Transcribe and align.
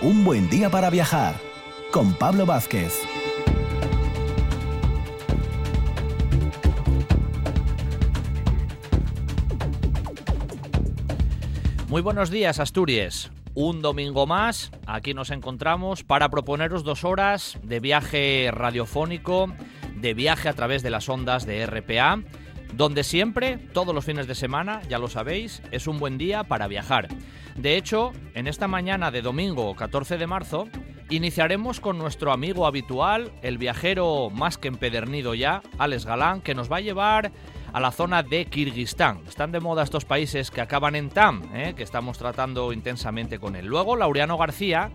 Un 0.00 0.24
buen 0.24 0.48
día 0.48 0.70
para 0.70 0.88
viajar 0.88 1.34
con 1.92 2.14
Pablo 2.14 2.46
Vázquez. 2.46 3.02
Muy 11.88 12.00
buenos 12.00 12.30
días, 12.30 12.60
Asturias. 12.60 13.30
Un 13.52 13.82
domingo 13.82 14.26
más, 14.26 14.72
aquí 14.86 15.12
nos 15.12 15.28
encontramos 15.28 16.02
para 16.02 16.30
proponeros 16.30 16.82
dos 16.82 17.04
horas 17.04 17.58
de 17.62 17.78
viaje 17.80 18.48
radiofónico, 18.50 19.52
de 19.96 20.14
viaje 20.14 20.48
a 20.48 20.54
través 20.54 20.82
de 20.82 20.88
las 20.88 21.10
ondas 21.10 21.44
de 21.44 21.66
RPA, 21.66 22.22
donde 22.72 23.04
siempre, 23.04 23.58
todos 23.58 23.94
los 23.94 24.04
fines 24.04 24.26
de 24.26 24.34
semana, 24.34 24.80
ya 24.88 24.98
lo 24.98 25.08
sabéis, 25.08 25.62
es 25.70 25.86
un 25.86 25.98
buen 25.98 26.18
día 26.18 26.44
para 26.44 26.68
viajar. 26.68 27.08
De 27.56 27.76
hecho, 27.76 28.12
en 28.34 28.46
esta 28.46 28.66
mañana 28.66 29.10
de 29.10 29.22
domingo 29.22 29.74
14 29.76 30.16
de 30.16 30.26
marzo, 30.26 30.68
iniciaremos 31.10 31.80
con 31.80 31.98
nuestro 31.98 32.32
amigo 32.32 32.66
habitual, 32.66 33.30
el 33.42 33.58
viajero 33.58 34.30
más 34.30 34.56
que 34.56 34.68
empedernido 34.68 35.34
ya, 35.34 35.62
Alex 35.78 36.06
Galán, 36.06 36.40
que 36.40 36.54
nos 36.54 36.72
va 36.72 36.78
a 36.78 36.80
llevar 36.80 37.32
a 37.72 37.80
la 37.80 37.90
zona 37.90 38.22
de 38.22 38.46
Kirguistán. 38.46 39.20
Están 39.28 39.52
de 39.52 39.60
moda 39.60 39.82
estos 39.82 40.04
países 40.04 40.50
que 40.50 40.60
acaban 40.60 40.94
en 40.94 41.10
TAM, 41.10 41.42
¿eh? 41.54 41.74
que 41.76 41.82
estamos 41.82 42.18
tratando 42.18 42.72
intensamente 42.72 43.38
con 43.38 43.56
él. 43.56 43.66
Luego, 43.66 43.96
Laureano 43.96 44.38
García, 44.38 44.90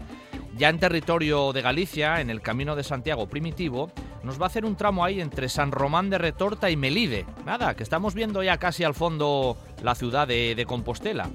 ya 0.56 0.70
en 0.70 0.80
territorio 0.80 1.54
de 1.54 1.62
Galicia, 1.62 2.22
en 2.22 2.30
el 2.30 2.42
Camino 2.42 2.76
de 2.76 2.84
Santiago 2.84 3.28
Primitivo, 3.28 3.92
nos 4.24 4.40
va 4.40 4.46
a 4.46 4.48
hacer 4.48 4.66
un 4.66 4.76
tramo 4.76 5.04
ahí 5.04 5.22
entre 5.22 5.50
San 5.50 5.72
Román 5.72 6.10
de 6.10 6.18
Retorta 6.18 6.70
y 6.70 6.76
Melide. 6.76 7.26
Nada, 7.46 7.76
que 7.76 7.84
estamos 7.84 8.14
viendo 8.14 8.44
ya 8.44 8.58
casi 8.58 8.84
al 8.84 8.94
fondo 8.94 9.58
la 9.84 9.96
ciudad 9.96 10.28
de, 10.28 10.66
Compostela. 10.68 11.30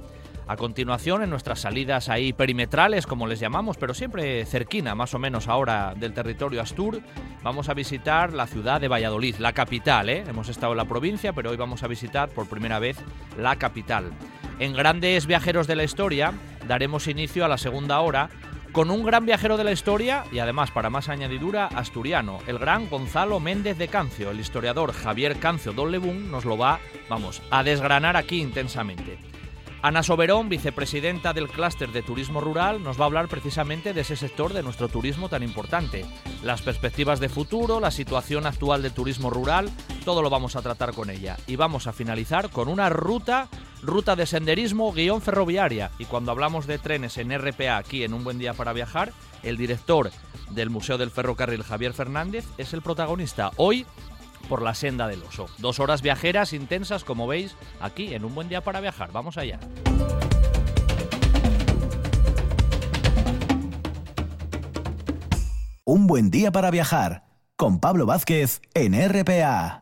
A 0.49 0.57
continuación, 0.57 1.23
en 1.23 1.31
nuestras 1.31 1.61
salidas 1.61 2.09
ahí 2.09 2.33
perimetrales, 2.33 3.07
como 3.07 3.27
les 3.27 3.39
llamamos, 3.39 3.77
pero 3.77 3.95
siempre 3.95 4.45
cerquina, 4.45 4.95
más 4.95 5.15
o 5.15 5.19
menos 5.19 5.47
ahora 5.49 5.95
del 5.97 6.13
territorio 6.13 6.61
Astur, 6.61 7.01
vamos 7.43 7.69
a 7.69 7.75
visitar 7.75 8.33
la 8.33 8.49
ciudad 8.49 8.81
de 8.81 8.89
Valladolid, 8.89 9.37
la 9.37 9.53
capital. 9.53 10.11
¿eh? 10.11 10.25
Hemos 10.29 10.49
estado 10.49 10.73
en 10.73 10.79
la 10.79 10.85
provincia, 10.85 11.33
pero 11.33 11.51
hoy 11.51 11.57
vamos 11.57 11.85
a 11.85 11.89
visitar 11.89 12.29
por 12.29 12.49
primera 12.49 12.81
vez 12.81 12.99
la 13.39 13.57
capital. 13.57 14.11
En 14.59 14.75
Grandes 14.75 15.27
Viajeros 15.27 15.67
de 15.67 15.77
la 15.77 15.85
Historia 15.85 16.33
daremos 16.67 17.07
inicio 17.07 17.45
a 17.45 17.49
la 17.49 17.59
segunda 17.59 18.01
hora 18.01 18.29
con 18.73 18.91
un 18.91 19.05
gran 19.05 19.27
viajero 19.27 19.57
de 19.57 19.65
la 19.65 19.73
historia 19.73 20.25
y 20.33 20.39
además, 20.39 20.71
para 20.71 20.91
más 20.91 21.11
añadidura, 21.11 21.67
asturiano, 21.67 22.39
el 22.47 22.59
gran 22.59 22.89
Gonzalo 22.89 23.39
Méndez 23.39 23.77
de 23.77 23.89
Cancio. 23.89 24.31
El 24.31 24.41
historiador 24.41 24.93
Javier 24.93 25.37
Cancio 25.39 25.73
Don 25.73 25.93
Lebún 25.93 26.31
nos 26.31 26.47
lo 26.47 26.57
va, 26.57 26.81
vamos, 27.09 27.43
a 27.51 27.63
desgranar 27.63 28.17
aquí 28.17 28.41
intensamente. 28.41 29.19
Ana 29.83 30.05
Soberón, 30.05 30.49
vicepresidenta 30.49 31.33
del 31.33 31.49
clúster 31.49 31.91
de 31.91 32.03
turismo 32.03 32.41
rural, 32.41 32.85
nos 32.85 33.01
va 33.01 33.03
a 33.03 33.07
hablar 33.07 33.27
precisamente 33.27 33.93
de 33.93 34.03
ese 34.03 34.15
sector 34.15 34.53
de 34.53 34.63
nuestro 34.63 34.89
turismo 34.89 35.29
tan 35.29 35.43
importante. 35.43 36.07
Las 36.45 36.63
perspectivas 36.63 37.19
de 37.19 37.29
futuro, 37.29 37.81
la 37.81 37.91
situación 37.91 38.47
actual 38.47 38.83
del 38.83 38.93
turismo 38.93 39.29
rural, 39.29 39.69
todo 40.05 40.23
lo 40.23 40.31
vamos 40.31 40.55
a 40.55 40.63
tratar 40.63 40.95
con 40.95 41.11
ella. 41.11 41.37
Y 41.49 41.57
vamos 41.57 41.89
a 41.89 41.93
finalizar 41.93 42.51
con 42.51 42.69
una 42.69 42.91
ruta, 42.91 43.49
ruta 43.83 44.15
de 44.15 44.27
senderismo 44.27 44.93
guion 44.93 45.21
ferroviaria. 45.21 45.91
Y 45.99 46.05
cuando 46.05 46.31
hablamos 46.31 46.69
de 46.69 46.79
trenes 46.79 47.19
en 47.19 47.37
RPA 47.37 47.77
aquí 47.77 48.05
en 48.05 48.15
Un 48.15 48.23
Buen 48.23 48.39
Día 48.39 48.55
para 48.55 48.73
Viajar, 48.73 49.13
el 49.43 49.57
director 49.57 50.13
del 50.51 50.71
Museo 50.71 50.97
del 50.97 51.11
Ferrocarril, 51.11 51.65
Javier 51.65 51.93
Fernández, 51.93 52.45
es 52.57 52.73
el 52.73 52.83
protagonista. 52.83 53.51
Hoy 53.57 53.85
por 54.49 54.63
la 54.63 54.75
senda 54.75 55.09
del 55.09 55.23
oso. 55.23 55.47
Dos 55.59 55.81
horas 55.81 56.03
viajeras 56.03 56.53
intensas, 56.53 57.05
como 57.05 57.27
veis, 57.27 57.57
aquí 57.81 58.15
en 58.15 58.25
un 58.25 58.35
buen 58.35 58.49
día 58.49 58.63
para 58.63 58.81
viajar. 58.81 59.11
Vamos 59.13 59.39
allá. 59.39 59.59
Un 65.85 66.07
buen 66.07 66.31
día 66.31 66.53
para 66.53 66.71
viajar 66.71 67.25
con 67.57 67.81
Pablo 67.81 68.07
Vázquez 68.07 68.63
en 68.75 68.95
RPA. 68.95 69.82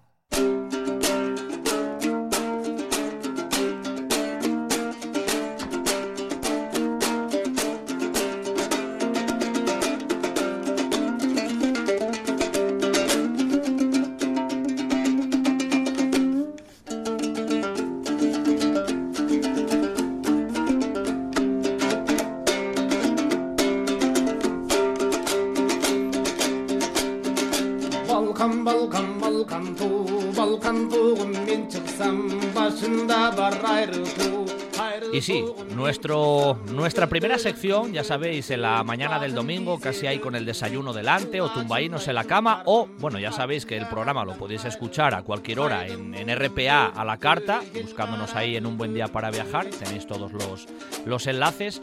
Sí, 35.30 35.44
nuestro, 35.74 36.58
nuestra 36.72 37.08
primera 37.08 37.38
sección, 37.38 37.92
ya 37.92 38.04
sabéis, 38.04 38.50
en 38.50 38.62
la 38.62 38.82
mañana 38.82 39.18
del 39.18 39.34
domingo, 39.34 39.78
casi 39.78 40.06
ahí 40.06 40.18
con 40.18 40.34
el 40.34 40.44
desayuno 40.44 40.92
delante, 40.92 41.40
o 41.40 41.50
tumbaínos 41.50 42.08
en 42.08 42.14
la 42.16 42.24
cama, 42.24 42.62
o, 42.66 42.88
bueno, 42.98 43.18
ya 43.18 43.32
sabéis 43.32 43.66
que 43.66 43.76
el 43.76 43.86
programa 43.86 44.24
lo 44.24 44.34
podéis 44.34 44.64
escuchar 44.64 45.14
a 45.14 45.22
cualquier 45.22 45.60
hora 45.60 45.86
en, 45.86 46.14
en 46.14 46.36
RPA 46.36 46.86
a 46.86 47.04
la 47.04 47.18
carta, 47.18 47.60
buscándonos 47.80 48.34
ahí 48.34 48.56
en 48.56 48.66
un 48.66 48.76
buen 48.76 48.94
día 48.94 49.08
para 49.08 49.30
viajar, 49.30 49.66
tenéis 49.66 50.06
todos 50.06 50.32
los, 50.32 50.66
los 51.06 51.26
enlaces. 51.26 51.80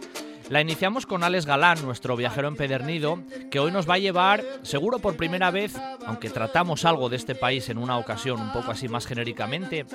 La 0.50 0.62
iniciamos 0.62 1.06
con 1.06 1.26
Alex 1.26 1.46
Galán, 1.46 1.82
nuestro 1.84 2.16
viajero 2.16 2.48
empedernido, 2.48 3.20
que 3.52 3.60
hoy 3.60 3.70
nos 3.70 3.90
va 3.90 3.96
a 3.96 4.00
llevar, 4.00 4.46
seguro 4.62 5.00
por 5.00 5.18
primera 5.18 5.52
vez, 5.52 5.76
aunque 6.06 6.30
tratamos 6.30 6.86
algo 6.86 7.10
de 7.10 7.18
este 7.18 7.36
país 7.36 7.68
en 7.68 7.78
una 7.78 7.98
ocasión 7.98 8.40
un 8.40 8.54
poco 8.54 8.72
así 8.72 8.88
más 8.88 9.06
genéricamente, 9.06 9.86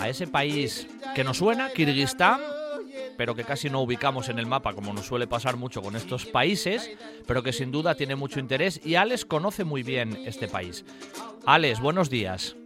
a 0.00 0.08
ese 0.08 0.26
país 0.26 0.88
que 1.14 1.22
nos 1.22 1.38
suena, 1.38 1.70
Kirguistán, 1.70 2.40
pero 3.16 3.34
que 3.34 3.44
casi 3.44 3.70
no 3.70 3.80
ubicamos 3.82 4.28
en 4.28 4.38
el 4.38 4.46
mapa, 4.46 4.74
como 4.74 4.92
nos 4.92 5.06
suele 5.06 5.26
pasar 5.26 5.56
mucho 5.56 5.82
con 5.82 5.96
estos 5.96 6.26
países, 6.26 6.96
pero 7.26 7.42
que 7.42 7.52
sin 7.52 7.70
duda 7.72 7.94
tiene 7.94 8.16
mucho 8.16 8.40
interés 8.40 8.84
y 8.86 8.94
Alex 8.96 9.24
conoce 9.24 9.64
muy 9.64 9.82
bien 9.82 10.16
este 10.26 10.48
país. 10.48 10.84
Alex, 11.46 11.80
buenos 11.80 12.10
días. 12.10 12.56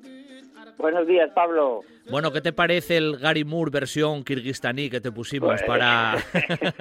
Buenos 0.79 1.07
días, 1.07 1.31
Pablo. 1.35 1.81
Bueno, 2.11 2.33
¿qué 2.33 2.41
te 2.43 2.53
parece 2.53 2.99
el 2.99 3.17
Gary 3.19 3.45
Moore 3.45 3.71
versión 3.71 4.23
kirguistaní 4.25 4.91
que 4.91 5.01
te 5.01 5.11
pusimos 5.11 5.49
Pues- 5.49 5.63
para... 5.65 6.17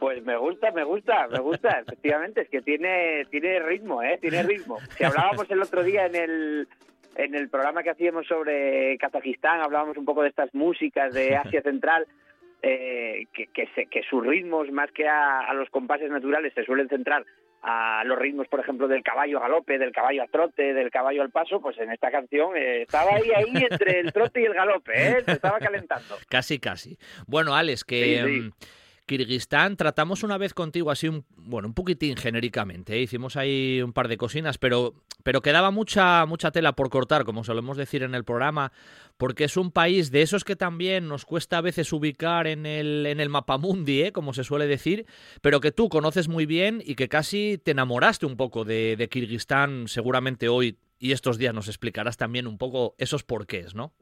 Pues 0.00 0.22
me 0.22 0.36
gusta, 0.36 0.70
me 0.72 0.84
gusta, 0.84 1.28
me 1.28 1.38
gusta. 1.38 1.80
Efectivamente, 1.80 2.42
es 2.42 2.48
que 2.50 2.60
tiene, 2.60 3.24
tiene 3.30 3.58
ritmo, 3.60 4.02
¿eh? 4.02 4.18
Tiene 4.20 4.42
ritmo. 4.42 4.76
Si 4.98 5.02
hablábamos 5.04 5.50
el 5.50 5.62
otro 5.62 5.82
día 5.82 6.04
en 6.04 6.14
el, 6.14 6.68
en 7.16 7.34
el 7.34 7.48
programa 7.48 7.82
que 7.82 7.88
hacíamos 7.88 8.26
sobre 8.26 8.98
Kazajistán, 8.98 9.62
hablábamos 9.62 9.96
un 9.96 10.04
poco 10.04 10.20
de 10.22 10.28
estas 10.28 10.54
músicas 10.54 11.14
de 11.14 11.36
Asia 11.36 11.62
Central, 11.62 12.06
eh, 12.66 13.26
que, 13.32 13.46
que, 13.48 13.68
se- 13.74 13.86
que 13.86 14.02
sus 14.04 14.24
ritmos, 14.26 14.70
más 14.70 14.90
que 14.92 15.06
a, 15.06 15.40
a 15.40 15.52
los 15.54 15.68
compases 15.70 16.10
naturales, 16.10 16.52
se 16.54 16.64
suelen 16.64 16.88
centrar 16.88 17.24
a 17.66 18.02
los 18.04 18.18
ritmos, 18.18 18.46
por 18.48 18.60
ejemplo, 18.60 18.88
del 18.88 19.02
caballo 19.02 19.38
a 19.38 19.42
galope, 19.42 19.78
del 19.78 19.92
caballo 19.92 20.22
a 20.22 20.26
trote, 20.26 20.74
del 20.74 20.90
caballo 20.90 21.22
al 21.22 21.30
paso, 21.30 21.60
pues 21.62 21.78
en 21.78 21.90
esta 21.90 22.10
canción 22.10 22.56
eh, 22.56 22.82
estaba 22.82 23.14
ahí, 23.14 23.30
ahí 23.34 23.64
entre 23.70 24.00
el 24.00 24.12
trote 24.12 24.42
y 24.42 24.44
el 24.44 24.52
galope, 24.54 24.92
¿eh? 24.94 25.22
Se 25.24 25.32
estaba 25.32 25.58
calentando. 25.58 26.16
Casi, 26.28 26.58
casi. 26.58 26.98
Bueno, 27.26 27.54
Alex, 27.54 27.84
que 27.84 28.22
Sí, 28.22 28.40
sí. 28.42 28.50
Kirguistán 29.06 29.76
tratamos 29.76 30.22
una 30.22 30.38
vez 30.38 30.54
contigo 30.54 30.90
así 30.90 31.08
un 31.08 31.24
bueno, 31.36 31.68
un 31.68 31.74
poquitín 31.74 32.16
genéricamente, 32.16 32.94
¿eh? 32.94 33.02
hicimos 33.02 33.36
ahí 33.36 33.82
un 33.82 33.92
par 33.92 34.08
de 34.08 34.16
cocinas, 34.16 34.56
pero 34.56 34.94
pero 35.22 35.42
quedaba 35.42 35.70
mucha 35.70 36.24
mucha 36.26 36.50
tela 36.50 36.72
por 36.72 36.88
cortar, 36.88 37.24
como 37.24 37.44
solemos 37.44 37.76
decir 37.76 38.02
en 38.02 38.14
el 38.14 38.24
programa, 38.24 38.72
porque 39.18 39.44
es 39.44 39.56
un 39.58 39.70
país 39.70 40.10
de 40.10 40.22
esos 40.22 40.44
que 40.44 40.56
también 40.56 41.06
nos 41.06 41.26
cuesta 41.26 41.58
a 41.58 41.60
veces 41.60 41.92
ubicar 41.92 42.46
en 42.46 42.64
el 42.64 43.04
en 43.06 43.20
el 43.20 43.28
mapamundi, 43.28 44.04
¿eh? 44.04 44.12
como 44.12 44.32
se 44.32 44.44
suele 44.44 44.66
decir, 44.66 45.06
pero 45.42 45.60
que 45.60 45.72
tú 45.72 45.88
conoces 45.90 46.28
muy 46.28 46.46
bien 46.46 46.82
y 46.84 46.94
que 46.94 47.08
casi 47.08 47.60
te 47.62 47.72
enamoraste 47.72 48.24
un 48.24 48.36
poco 48.36 48.64
de, 48.64 48.96
de 48.96 49.08
Kirguistán, 49.08 49.86
seguramente 49.86 50.48
hoy 50.48 50.78
y 50.98 51.12
estos 51.12 51.36
días 51.36 51.52
nos 51.52 51.68
explicarás 51.68 52.16
también 52.16 52.46
un 52.46 52.56
poco 52.56 52.94
esos 52.96 53.24
porqués, 53.24 53.74
¿no? 53.74 53.92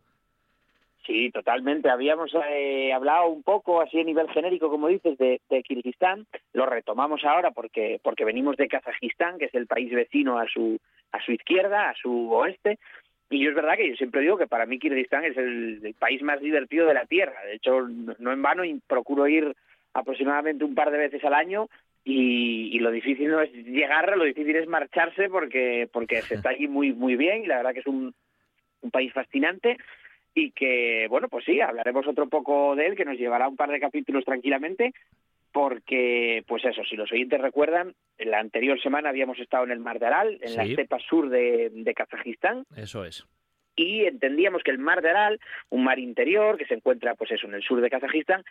Sí, 1.04 1.31
totalmente. 1.31 1.90
Habíamos 1.90 2.31
eh, 2.49 2.93
hablado 2.93 3.26
un 3.26 3.43
poco 3.43 3.81
así 3.81 4.00
a 4.00 4.04
nivel 4.04 4.28
genérico, 4.31 4.70
como 4.70 4.87
dices, 4.87 5.19
de, 5.19 5.40
de 5.50 5.62
Kirguistán. 5.62 6.26
Lo 6.52 6.64
retomamos 6.66 7.25
ahora 7.25 7.50
porque 7.50 8.00
porque 8.02 8.25
venimos 8.25 8.56
de 8.56 8.69
Kazajistán, 8.69 9.38
que 9.38 9.46
es 9.46 9.54
el 9.54 9.66
país 9.66 9.93
vecino 9.93 10.38
a 10.38 10.46
su 10.46 10.78
a 11.10 11.20
su 11.20 11.32
izquierda, 11.32 11.90
a 11.90 11.94
su 11.94 12.32
oeste. 12.32 12.78
Y 13.31 13.43
yo 13.43 13.50
es 13.50 13.56
verdad 13.56 13.76
que 13.76 13.88
yo 13.88 13.96
siempre 13.96 14.20
digo 14.20 14.37
que 14.37 14.46
para 14.46 14.66
mí 14.66 14.78
Kirguistán 14.78 15.25
es 15.25 15.37
el, 15.37 15.81
el 15.82 15.94
país 15.94 16.22
más 16.22 16.40
divertido 16.40 16.87
de 16.87 16.94
la 16.94 17.06
tierra. 17.06 17.43
De 17.46 17.54
hecho, 17.54 17.81
no 17.81 18.32
en 18.32 18.43
vano 18.43 18.64
y 18.64 18.81
procuro 18.87 19.26
ir 19.26 19.56
aproximadamente 19.94 20.64
un 20.64 20.75
par 20.75 20.90
de 20.90 20.99
veces 20.99 21.25
al 21.25 21.34
año 21.34 21.69
y, 22.04 22.76
y 22.76 22.78
lo 22.78 22.90
difícil 22.90 23.28
no 23.28 23.40
es 23.40 23.52
llegar, 23.52 24.16
lo 24.16 24.25
difícil 24.25 24.56
es 24.56 24.69
marcharse 24.69 25.28
porque 25.28 25.88
porque 25.93 26.22
se 26.22 26.34
está 26.37 26.50
allí 26.50 26.69
muy 26.69 26.93
muy 26.93 27.16
bien 27.16 27.43
y 27.43 27.46
la 27.46 27.56
verdad 27.56 27.72
que 27.72 27.81
es 27.81 27.87
un, 27.87 28.14
un 28.82 28.90
país 28.90 29.12
fascinante. 29.12 29.78
Y 30.34 30.52
que, 30.52 31.06
bueno, 31.08 31.29
pues 31.29 31.44
sí, 31.44 31.61
hablaremos 31.61 32.06
otro 32.06 32.29
poco 32.29 32.75
de 32.76 32.87
él, 32.87 32.96
que 32.96 33.05
nos 33.05 33.19
llevará 33.19 33.49
un 33.49 33.56
par 33.56 33.70
de 33.70 33.81
capítulos 33.81 34.25
tranquilamente, 34.25 34.93
porque, 35.52 36.44
pues 36.46 36.64
eso, 36.64 36.82
si 36.84 36.96
los 36.96 37.12
oyentes 37.12 37.40
recuerdan, 37.40 37.94
en 38.19 38.31
la 38.31 38.38
anterior 38.38 38.81
semana 38.81 39.11
habíamos 39.11 39.38
estado 39.38 39.64
en 39.64 39.70
el 39.70 39.81
Mar 39.81 39.99
de 39.99 40.06
Aral, 40.06 40.38
en 40.40 40.56
la 40.56 40.64
estepa 40.64 40.99
sur 40.99 41.29
de, 41.29 41.70
de 41.73 41.94
Kazajistán. 41.94 42.64
Eso 42.76 43.05
es 43.05 43.26
y 43.76 44.05
entendíamos 44.05 44.62
que 44.62 44.70
el 44.70 44.79
mar 44.79 45.02
de 45.02 45.11
Aral, 45.11 45.40
un 45.70 45.84
mar 45.84 45.99
interior 45.99 46.58
que 46.58 46.67
se 46.67 46.75
encuentra 46.75 47.14
pues 47.14 47.31
eso 47.31 47.46
en 47.46 47.55
el 47.55 47.62
sur 47.62 47.81
de 47.81 47.90
Kazajistán, 47.90 48.44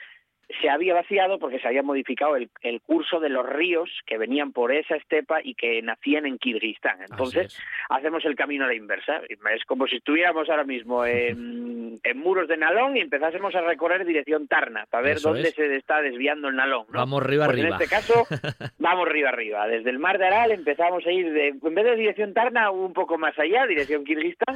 se 0.61 0.69
había 0.69 0.93
vaciado 0.93 1.39
porque 1.39 1.59
se 1.59 1.67
había 1.67 1.83
modificado 1.83 2.35
el, 2.35 2.49
curso 2.81 3.19
de 3.19 3.29
los 3.29 3.45
ríos 3.45 3.89
que 4.05 4.17
venían 4.17 4.51
por 4.51 4.71
esa 4.71 4.95
estepa 4.95 5.39
y 5.43 5.53
que 5.53 5.81
nacían 5.81 6.25
en 6.25 6.37
Kirguistán. 6.37 7.01
Entonces, 7.01 7.57
hacemos 7.89 8.25
el 8.25 8.35
camino 8.35 8.65
a 8.65 8.67
la 8.67 8.75
inversa. 8.75 9.21
Es 9.29 9.65
como 9.65 9.87
si 9.87 9.97
estuviéramos 9.97 10.49
ahora 10.49 10.63
mismo 10.63 11.05
en, 11.05 11.99
muros 12.15 12.47
de 12.47 12.57
Nalón 12.57 12.97
y 12.97 13.01
empezásemos 13.01 13.53
a 13.55 13.61
recorrer 13.61 14.05
dirección 14.05 14.47
Tarna 14.47 14.85
para 14.89 15.03
ver 15.03 15.19
dónde 15.19 15.51
se 15.51 15.75
está 15.75 16.01
desviando 16.01 16.49
el 16.49 16.55
Nalón. 16.55 16.85
Vamos 16.89 17.21
arriba 17.21 17.45
pues 17.45 17.59
arriba. 17.59 17.75
En 17.75 17.81
este 17.81 17.95
caso, 17.95 18.25
vamos 18.79 19.07
arriba 19.07 19.29
arriba. 19.29 19.67
Desde 19.67 19.89
el 19.89 19.99
mar 19.99 20.17
de 20.17 20.27
Aral 20.27 20.51
empezamos 20.51 21.05
a 21.05 21.11
ir, 21.11 21.31
de, 21.31 21.47
en 21.49 21.75
vez 21.75 21.85
de 21.85 21.95
dirección 21.95 22.33
Tarna, 22.33 22.71
un 22.71 22.93
poco 22.93 23.17
más 23.17 23.37
allá, 23.39 23.65
dirección 23.65 24.03
Kirguistán, 24.03 24.55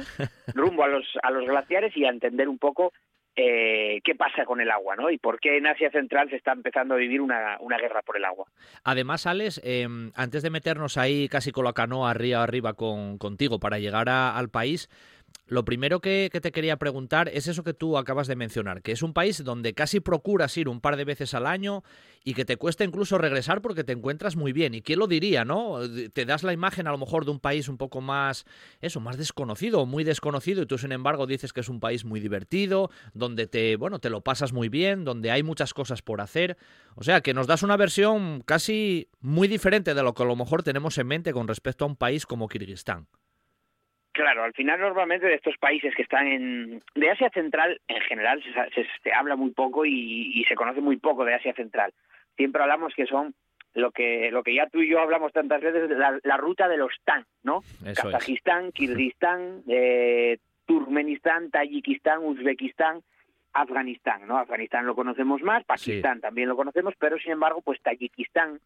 rumbo 0.54 0.84
a 0.84 0.88
los, 0.88 1.06
a 1.22 1.30
los 1.30 1.46
glaciares 1.46 1.96
y 1.96 2.04
a 2.04 2.10
entender 2.10 2.48
un 2.48 2.58
poco 2.58 2.92
eh, 3.36 4.00
qué 4.02 4.14
pasa 4.14 4.46
con 4.46 4.62
el 4.62 4.70
agua, 4.70 4.96
¿no? 4.96 5.10
Y 5.10 5.18
por 5.18 5.38
qué 5.38 5.58
en 5.58 5.66
Asia 5.66 5.90
Central 5.90 6.30
se 6.30 6.36
está 6.36 6.52
empezando 6.52 6.94
a 6.94 6.96
vivir 6.96 7.20
una, 7.20 7.58
guerra 7.78 8.00
por 8.00 8.16
el 8.16 8.24
agua. 8.24 8.46
Además, 8.82 9.26
Alex, 9.26 9.60
em, 9.62 10.10
antes 10.14 10.42
de 10.42 10.48
meternos 10.48 10.96
ahí 10.96 11.28
casi 11.28 11.52
con 11.52 11.64
la 11.66 11.74
canoa 11.74 12.10
arriba 12.10 12.42
arriba 12.42 12.72
con, 12.72 13.18
contigo 13.18 13.60
para 13.60 13.78
llegar 13.78 14.08
al 14.08 14.48
país, 14.48 14.88
lo 15.46 15.64
primero 15.64 16.00
que, 16.00 16.30
te 16.30 16.52
quería 16.52 16.76
preguntar 16.76 17.28
es 17.28 17.46
eso 17.46 17.64
que 17.64 17.74
tú 17.74 17.98
acabas 17.98 18.26
de 18.26 18.36
mencionar, 18.36 18.82
que 18.82 18.92
es 18.92 19.02
un 19.02 19.12
país 19.12 19.42
donde 19.44 19.74
casi 19.74 20.00
procuras 20.00 20.56
ir 20.56 20.68
un 20.68 20.80
par 20.80 20.96
de 20.96 21.04
veces 21.04 21.34
al 21.34 21.46
año 21.46 21.82
y 22.24 22.34
que 22.34 22.44
te 22.44 22.56
cuesta 22.56 22.84
incluso 22.84 23.18
regresar 23.18 23.62
porque 23.62 23.84
te 23.84 23.92
encuentras 23.92 24.36
muy 24.36 24.52
bien. 24.52 24.74
¿Y 24.74 24.82
quién 24.82 24.98
lo 24.98 25.06
diría, 25.06 25.44
no? 25.44 25.78
Te 26.12 26.24
das 26.24 26.42
la 26.42 26.52
imagen 26.52 26.86
a 26.86 26.90
lo 26.90 26.98
mejor 26.98 27.24
de 27.24 27.30
un 27.30 27.40
país 27.40 27.68
un 27.68 27.76
poco 27.76 28.00
más, 28.00 28.44
eso, 28.80 29.00
más 29.00 29.16
desconocido 29.16 29.86
muy 29.86 30.04
desconocido 30.04 30.62
y 30.62 30.66
tú 30.66 30.78
sin 30.78 30.92
embargo 30.92 31.26
dices 31.26 31.52
que 31.52 31.60
es 31.60 31.68
un 31.68 31.80
país 31.80 32.04
muy 32.04 32.20
divertido, 32.20 32.90
donde 33.14 33.46
te, 33.46 33.76
bueno, 33.76 33.98
te 33.98 34.10
lo 34.10 34.22
pasas 34.22 34.52
muy 34.52 34.68
bien, 34.68 35.04
donde 35.04 35.30
hay 35.30 35.42
muchas 35.42 35.74
cosas 35.74 36.02
por 36.02 36.20
hacer. 36.20 36.56
O 36.94 37.02
sea, 37.02 37.20
que 37.20 37.34
nos 37.34 37.46
das 37.46 37.62
una 37.62 37.76
versión 37.76 38.42
casi 38.44 39.08
muy 39.20 39.48
diferente 39.48 39.94
de 39.94 40.02
lo 40.02 40.14
que 40.14 40.22
a 40.22 40.26
lo 40.26 40.36
mejor 40.36 40.62
tenemos 40.62 40.98
en 40.98 41.06
mente 41.06 41.32
con 41.32 41.48
respecto 41.48 41.84
a 41.84 41.88
un 41.88 41.96
país 41.96 42.26
como 42.26 42.48
Kirguistán. 42.48 43.08
Claro, 44.16 44.44
al 44.44 44.54
final 44.54 44.80
normalmente 44.80 45.26
de 45.26 45.34
estos 45.34 45.58
países 45.58 45.94
que 45.94 46.00
están 46.00 46.26
en... 46.26 46.82
De 46.94 47.10
Asia 47.10 47.28
Central 47.28 47.78
en 47.86 48.00
general 48.00 48.42
se, 48.42 49.12
habla 49.12 49.36
muy 49.36 49.50
poco 49.50 49.84
y, 49.84 50.42
se 50.48 50.54
conoce 50.54 50.80
muy 50.80 50.96
poco 50.96 51.26
de 51.26 51.34
Asia 51.34 51.52
Central. 51.52 51.92
Siempre 52.34 52.62
hablamos 52.62 52.94
que 52.94 53.04
son 53.04 53.34
lo 53.74 53.90
que 53.90 54.30
lo 54.30 54.42
que 54.42 54.54
ya 54.54 54.68
tú 54.68 54.80
y 54.80 54.88
yo 54.88 55.00
hablamos 55.00 55.34
tantas 55.34 55.60
veces, 55.60 55.90
la, 55.90 56.18
la 56.22 56.38
ruta 56.38 56.66
de 56.66 56.78
los 56.78 56.94
TAN, 57.04 57.26
¿no? 57.42 57.62
Kazajistán, 57.94 58.72
Kirguistán, 58.72 59.62
eh, 59.68 60.38
Turkmenistán, 60.64 61.50
Tayikistán, 61.50 62.24
Uzbekistán, 62.24 63.02
Afganistán, 63.52 64.26
¿no? 64.26 64.38
Afganistán 64.38 64.86
lo 64.86 64.94
conocemos 64.94 65.42
más, 65.42 65.62
Pakistán 65.64 66.22
también 66.22 66.48
lo 66.48 66.56
conocemos, 66.56 66.94
pero 66.98 67.18
sin 67.18 67.32
embargo, 67.32 67.60
pues 67.60 67.82
Tayikistán, 67.82 68.60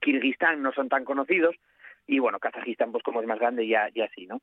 Kirguistán 0.00 0.60
no 0.60 0.70
son 0.72 0.90
tan 0.90 1.06
conocidos 1.06 1.56
y 2.06 2.18
bueno, 2.18 2.38
Kazajistán 2.38 2.92
pues 2.92 3.02
como 3.02 3.20
es 3.20 3.26
más 3.26 3.38
grande 3.38 3.66
ya, 3.66 3.88
ya 3.94 4.08
sí, 4.14 4.26
¿no? 4.26 4.40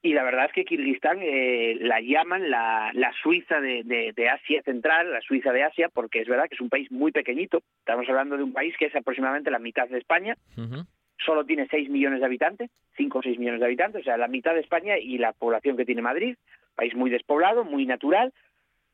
Y 0.00 0.12
la 0.12 0.22
verdad 0.22 0.46
es 0.46 0.52
que 0.52 0.64
Kirguistán 0.64 1.18
eh, 1.20 1.76
la 1.80 2.00
llaman 2.00 2.50
la, 2.50 2.90
la 2.94 3.12
Suiza 3.20 3.60
de, 3.60 3.82
de, 3.82 4.28
Asia 4.28 4.62
Central, 4.62 5.12
la 5.12 5.20
Suiza 5.20 5.52
de 5.52 5.64
Asia, 5.64 5.88
porque 5.88 6.20
es 6.20 6.28
verdad 6.28 6.44
que 6.48 6.54
es 6.54 6.60
un 6.60 6.68
país 6.68 6.90
muy 6.92 7.10
pequeñito. 7.10 7.62
Estamos 7.80 8.08
hablando 8.08 8.36
de 8.36 8.44
un 8.44 8.52
país 8.52 8.76
que 8.78 8.86
es 8.86 8.94
aproximadamente 8.94 9.50
la 9.50 9.58
mitad 9.58 9.88
de 9.88 9.98
España. 9.98 10.36
Solo 11.18 11.44
tiene 11.44 11.66
6 11.68 11.90
millones 11.90 12.20
de 12.20 12.26
habitantes, 12.26 12.70
5 12.96 13.18
o 13.18 13.22
6 13.22 13.40
millones 13.40 13.58
de 13.58 13.66
habitantes, 13.66 14.02
o 14.02 14.04
sea, 14.04 14.16
la 14.16 14.28
mitad 14.28 14.54
de 14.54 14.60
España 14.60 14.96
y 14.98 15.18
la 15.18 15.32
población 15.32 15.76
que 15.76 15.84
tiene 15.84 16.00
Madrid. 16.00 16.36
País 16.76 16.94
muy 16.94 17.10
despoblado, 17.10 17.64
muy 17.64 17.84
natural, 17.84 18.32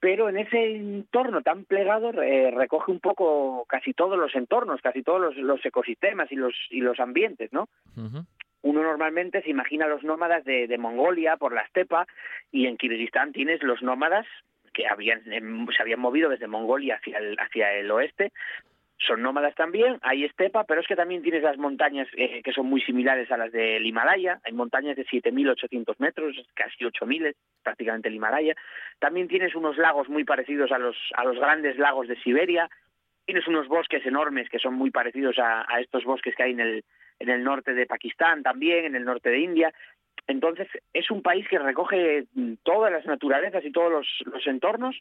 pero 0.05 0.29
en 0.29 0.37
ese 0.37 0.77
entorno 0.77 1.41
tan 1.41 1.65
plegado 1.65 2.11
eh, 2.21 2.51
recoge 2.51 2.93
un 2.93 3.01
poco 3.01 3.65
casi 3.67 3.95
todos 3.95 4.19
los 4.19 4.35
entornos, 4.35 4.83
casi 4.83 5.03
todos 5.03 5.35
los, 5.35 5.65
ecosistemas 5.65 6.31
y 6.31 6.37
los, 6.37 6.53
y 6.69 6.81
los 6.81 7.01
ambientes, 7.01 7.51
¿no? 7.55 7.71
Uno 8.61 8.83
normalmente 8.83 9.41
se 9.41 9.49
imagina 9.49 9.87
los 9.87 10.05
nómadas 10.05 10.45
de, 10.45 10.77
Mongolia 10.77 11.39
por 11.39 11.55
la 11.55 11.63
estepa 11.63 12.07
y 12.53 12.67
en 12.67 12.77
Kirguistán 12.77 13.33
tienes 13.33 13.63
los 13.63 13.83
nómadas 13.83 14.27
que 14.75 14.87
habían, 14.87 15.23
em, 15.33 15.67
se 15.75 15.81
habían 15.81 16.01
movido 16.01 16.29
desde 16.29 16.49
Mongolia 16.49 16.97
hacia 16.97 17.17
el, 17.17 17.39
hacia 17.41 17.73
el 17.73 17.91
oeste 17.91 18.31
son 18.99 19.23
nómadas 19.23 19.55
también, 19.55 19.99
hay 20.03 20.25
estepa, 20.25 20.65
pero 20.65 20.81
es 20.81 20.87
que 20.87 20.97
también 20.97 21.23
tienes 21.23 21.43
las 21.43 21.59
montañas 21.59 22.09
eh, 22.17 22.43
que 22.43 22.53
son 22.53 22.67
muy 22.67 22.81
similares 22.81 23.31
a 23.31 23.37
las 23.37 23.53
del 23.53 23.85
Himalaya, 23.85 24.41
hay 24.45 24.53
montañas 24.53 24.97
de 24.97 25.05
7.800 25.05 25.97
metros, 25.99 26.37
casi 26.55 26.85
8.000, 26.85 27.35
prácticamente 27.63 28.09
el 28.09 28.15
Himalaya. 28.15 28.55
También 28.99 29.29
tienes 29.29 29.55
unos 29.55 29.77
lagos 29.77 30.09
muy 30.09 30.25
parecidos 30.25 30.71
a 30.73 30.79
los, 30.79 30.97
a 31.15 31.25
los 31.25 31.39
grandes 31.39 31.77
lagos 31.79 32.09
de 32.09 32.17
Siberia, 32.23 32.71
tienes 33.27 33.47
unos 33.49 33.69
bosques 33.69 34.05
enormes 34.07 34.49
que 34.49 34.59
son 34.59 34.75
muy 34.75 34.91
parecidos 34.91 35.37
a, 35.39 35.67
estos 35.81 36.05
bosques 36.05 36.35
que 36.37 36.43
hay 36.43 36.53
en 36.53 36.61
el, 36.61 36.85
en 37.19 37.31
el 37.31 37.43
norte 37.43 37.75
de 37.75 37.87
Pakistán 37.87 38.43
también, 38.43 38.85
en 38.85 38.97
el 38.97 39.05
norte 39.05 39.31
de 39.31 39.41
India. 39.41 39.73
Entonces, 40.27 40.69
es 40.93 41.11
un 41.11 41.23
país 41.23 41.47
que 41.49 41.59
recoge 41.59 42.27
todas 42.63 42.93
las 42.93 43.05
naturalezas 43.07 43.65
y 43.65 43.73
todos 43.73 43.91
los, 43.91 44.09
los 44.33 44.47
entornos 44.47 45.01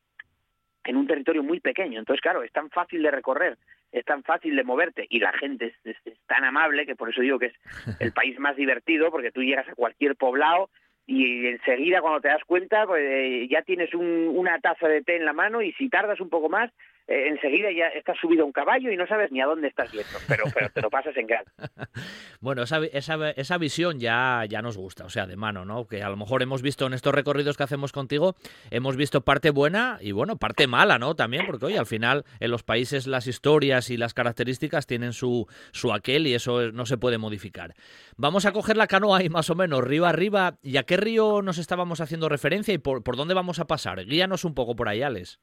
en 0.84 0.98
un 0.98 1.08
territorio 1.08 1.44
muy 1.44 1.60
pequeño. 1.60 2.00
Entonces, 2.00 2.22
claro, 2.22 2.44
es 2.44 2.52
tan 2.52 2.70
fácil 2.70 3.02
de 3.02 3.12
recorrer, 3.12 3.58
es 3.92 4.06
tan 4.06 4.24
fácil 4.24 4.56
de 4.56 4.64
moverte 4.64 5.06
y 5.10 5.20
la 5.20 5.32
gente 5.34 5.74
es, 5.84 5.98
tan 6.28 6.44
amable 6.44 6.86
que 6.86 6.96
por 6.96 7.10
eso 7.10 7.22
digo 7.22 7.40
que 7.40 7.48
es 7.48 7.54
el 8.00 8.12
país 8.12 8.40
más 8.40 8.56
divertido 8.56 9.12
porque 9.12 9.32
tú 9.32 9.42
llegas 9.42 9.68
a 9.68 9.76
cualquier 9.76 10.16
poblado 10.16 10.70
y 11.06 11.48
enseguida 11.48 12.02
cuando 12.02 12.22
te 12.22 12.30
das 12.30 12.44
cuenta 12.46 12.86
pues, 12.86 13.04
eh, 13.06 13.48
ya 13.50 13.62
tienes 13.62 13.94
una 13.94 14.60
taza 14.60 14.88
de 14.88 15.02
té 15.02 15.18
en 15.18 15.26
la 15.26 15.34
mano 15.34 15.62
y 15.62 15.74
si 15.74 15.90
tardas 15.90 16.20
un 16.22 16.30
poco 16.30 16.50
más 16.50 16.72
eh, 17.08 17.28
enseguida 17.28 17.70
ya 17.72 17.88
estás 17.88 18.18
subido 18.18 18.44
a 18.44 18.46
un 18.46 18.54
caballo 18.54 18.90
y 18.90 18.96
no 18.96 19.06
sabes 19.08 19.32
ni 19.32 19.42
a 19.42 19.46
dónde 19.46 19.68
estás 19.68 19.92
yendo, 19.92 20.18
pero, 20.28 20.46
pero 20.54 20.70
te 20.70 20.82
lo 20.82 20.90
pasas 20.90 21.16
en 21.18 21.28
grande. 21.28 21.52
bueno, 22.40 22.64
esa, 22.64 22.80
esa, 22.86 23.32
esa, 23.32 23.58
visión 23.58 24.00
ya, 24.00 24.46
ya 24.48 24.62
nos 24.62 24.78
gusta, 24.78 25.06
o 25.06 25.10
sea, 25.10 25.28
de 25.28 25.36
mano, 25.36 25.66
¿no? 25.66 25.86
Que 25.86 26.02
a 26.02 26.10
lo 26.10 26.16
mejor 26.16 26.42
hemos 26.42 26.62
visto 26.62 26.88
en 26.88 26.94
estos 26.94 27.14
recorridos 27.14 27.58
que 27.58 27.64
hacemos 27.64 27.92
contigo, 27.92 28.36
hemos 28.72 28.96
visto 28.96 29.22
parte 29.22 29.50
buena 29.50 29.98
y, 30.02 30.14
bueno, 30.14 30.38
parte 30.38 30.68
mala, 30.68 30.98
¿no? 30.98 31.16
También, 31.16 31.46
porque, 31.46 31.66
oye, 31.66 31.78
al 31.78 31.86
final 31.86 32.24
en 32.40 32.52
los 32.52 32.64
países 32.64 33.06
las 33.06 33.28
historias 33.28 33.90
y 33.90 33.98
las 33.98 34.14
características 34.14 34.88
tienen 34.88 35.12
su, 35.12 35.48
su 35.72 35.92
aquel 35.92 36.26
y 36.28 36.36
eso 36.36 36.72
no 36.72 36.86
se 36.86 36.98
puede 36.98 37.18
modificar. 37.18 37.74
Vamos 38.16 38.46
a 38.46 38.54
coger 38.54 38.78
la 38.78 38.88
canoa 38.88 39.18
ahí 39.18 39.30
más 39.30 39.50
o 39.50 39.56
menos, 39.56 39.84
río 39.84 40.06
arriba. 40.06 40.58
¿Y 40.62 40.78
a 40.78 40.84
qué 40.84 40.98
río 40.98 41.42
nos 41.42 41.58
estábamos 41.58 42.00
haciendo 42.00 42.30
referencia 42.30 42.74
y 42.74 42.78
por, 42.78 43.04
por 43.04 43.18
dónde 43.18 43.34
vamos 43.34 43.60
a 43.60 43.68
pasar? 43.68 44.06
Guíanos 44.06 44.46
un 44.46 44.54
poco 44.54 44.76
por 44.76 44.88
ahí, 44.88 45.02
Alex. 45.02 45.40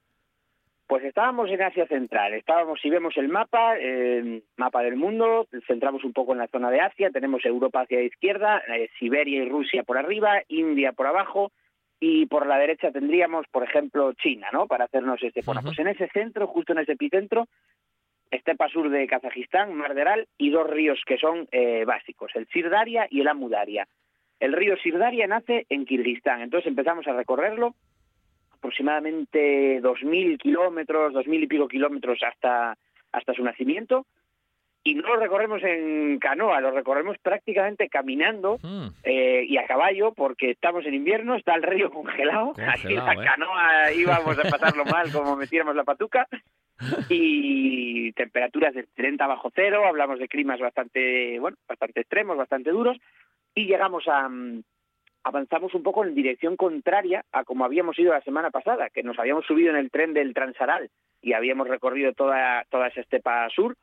Pues 0.91 1.05
estábamos 1.05 1.49
en 1.49 1.63
Asia 1.63 1.87
Central, 1.87 2.35
estábamos, 2.35 2.81
si 2.81 2.91
vemos 2.91 3.17
el 3.17 3.29
mapa, 3.29 3.77
mapa 4.57 4.83
del 4.83 4.97
mundo, 4.97 5.47
centramos 5.69 6.03
un 6.03 6.13
poco 6.13 6.33
en 6.33 6.39
la 6.39 6.49
zona 6.49 6.69
de 6.69 6.81
Asia, 6.81 7.11
tenemos 7.13 7.45
Europa 7.45 7.83
hacia 7.83 7.99
la 7.99 8.07
izquierda, 8.07 8.61
eh, 8.67 8.91
Siberia 8.99 9.45
y 9.45 9.49
Rusia 9.49 9.85
por 9.85 9.99
arriba, 9.99 10.43
India 10.49 10.91
por 10.91 11.07
abajo, 11.07 11.53
y 12.01 12.27
por 12.27 12.45
la 12.45 12.59
derecha 12.59 12.91
tendríamos, 12.91 13.47
por 13.53 13.63
ejemplo, 13.63 14.13
China, 14.15 14.49
¿no? 14.53 14.67
Para 14.67 14.87
hacernos 14.87 15.23
este. 15.23 15.43
Bueno, 15.47 15.61
pues 15.63 15.79
en 15.79 15.87
ese 15.87 16.09
centro, 16.09 16.49
justo 16.49 16.73
en 16.73 16.81
ese 16.81 16.95
epicentro, 16.95 17.47
estepa 18.29 18.69
sur 18.69 18.91
de 18.91 19.07
Kazajistán, 19.07 19.73
Mar 19.73 19.95
de 19.95 20.01
Aral 20.01 20.27
y 20.39 20.51
dos 20.51 20.69
ríos 20.69 20.99
que 21.07 21.19
son 21.19 21.47
eh, 21.53 21.85
básicos, 21.85 22.33
el 22.35 22.49
Sirdaria 22.49 23.07
y 23.09 23.21
el 23.21 23.29
Amudaria. 23.29 23.87
El 24.41 24.55
río 24.55 24.77
Sirdaria 24.79 25.29
nace 25.29 25.67
en 25.69 25.87
Kirguistán, 25.87 26.41
entonces 26.41 26.67
empezamos 26.67 27.07
a 27.07 27.13
recorrerlo 27.13 27.77
aproximadamente 28.61 29.81
2.000 29.83 30.39
kilómetros, 30.39 31.15
2.000 31.15 31.43
y 31.43 31.47
pico 31.47 31.67
kilómetros 31.67 32.19
hasta, 32.23 32.77
hasta 33.11 33.35
su 33.35 33.43
nacimiento. 33.43 34.07
Y 34.83 34.95
no 34.95 35.09
lo 35.09 35.17
recorremos 35.17 35.63
en 35.63 36.19
canoa, 36.19 36.61
lo 36.61 36.71
recorremos 36.71 37.19
prácticamente 37.19 37.91
caminando 37.91 38.59
hmm. 38.63 38.87
eh, 39.03 39.45
y 39.47 39.59
a 39.59 39.67
caballo, 39.67 40.13
porque 40.13 40.53
estamos 40.53 40.87
en 40.87 40.95
invierno, 40.95 41.37
está 41.37 41.55
el 41.55 41.63
río 41.63 41.91
congelado, 41.91 42.55
así 42.67 42.95
la 42.95 43.13
¿eh? 43.13 43.19
canoa 43.23 43.93
íbamos 43.93 44.39
a 44.39 44.43
pasarlo 44.49 44.87
mal 44.87 45.13
como 45.13 45.37
metiéramos 45.37 45.77
la 45.77 45.85
patuca, 45.85 46.27
y 47.11 48.13
temperaturas 48.13 48.75
de 48.75 48.85
30 48.95 49.27
bajo 49.27 49.51
cero, 49.55 49.85
hablamos 49.87 50.19
de 50.19 50.29
climas 50.29 50.61
bastante, 50.61 51.39
bueno, 51.39 51.59
bastante 51.69 52.01
extremos, 52.01 52.39
bastante 52.39 52.71
duros, 52.71 52.97
y 53.55 53.67
llegamos 53.67 54.05
a, 54.09 54.31
avanzamos 55.23 55.75
un 55.75 55.83
poco 55.83 56.05
en 56.05 56.15
dirección 56.15 56.57
contraria 56.57 57.25
a 57.33 57.45
como 57.45 57.65
habíamos 57.65 57.99
ido 57.99 58.13
la 58.13 58.23
semana 58.23 58.51
pasada, 58.51 58.91
que 58.91 59.03
nos 59.03 59.19
habíamos 59.19 59.47
subido 59.47 59.71
en 59.71 59.77
el 59.77 59.91
tren 59.91 60.15
del 60.15 60.35
Transaral 60.35 60.91
y 61.23 61.33
habíamos 61.33 61.69
recorrido 61.69 62.13
toda, 62.13 62.65
toda 62.71 62.89
esa 62.89 63.01
estepa 63.01 63.49
sur. 63.51 63.77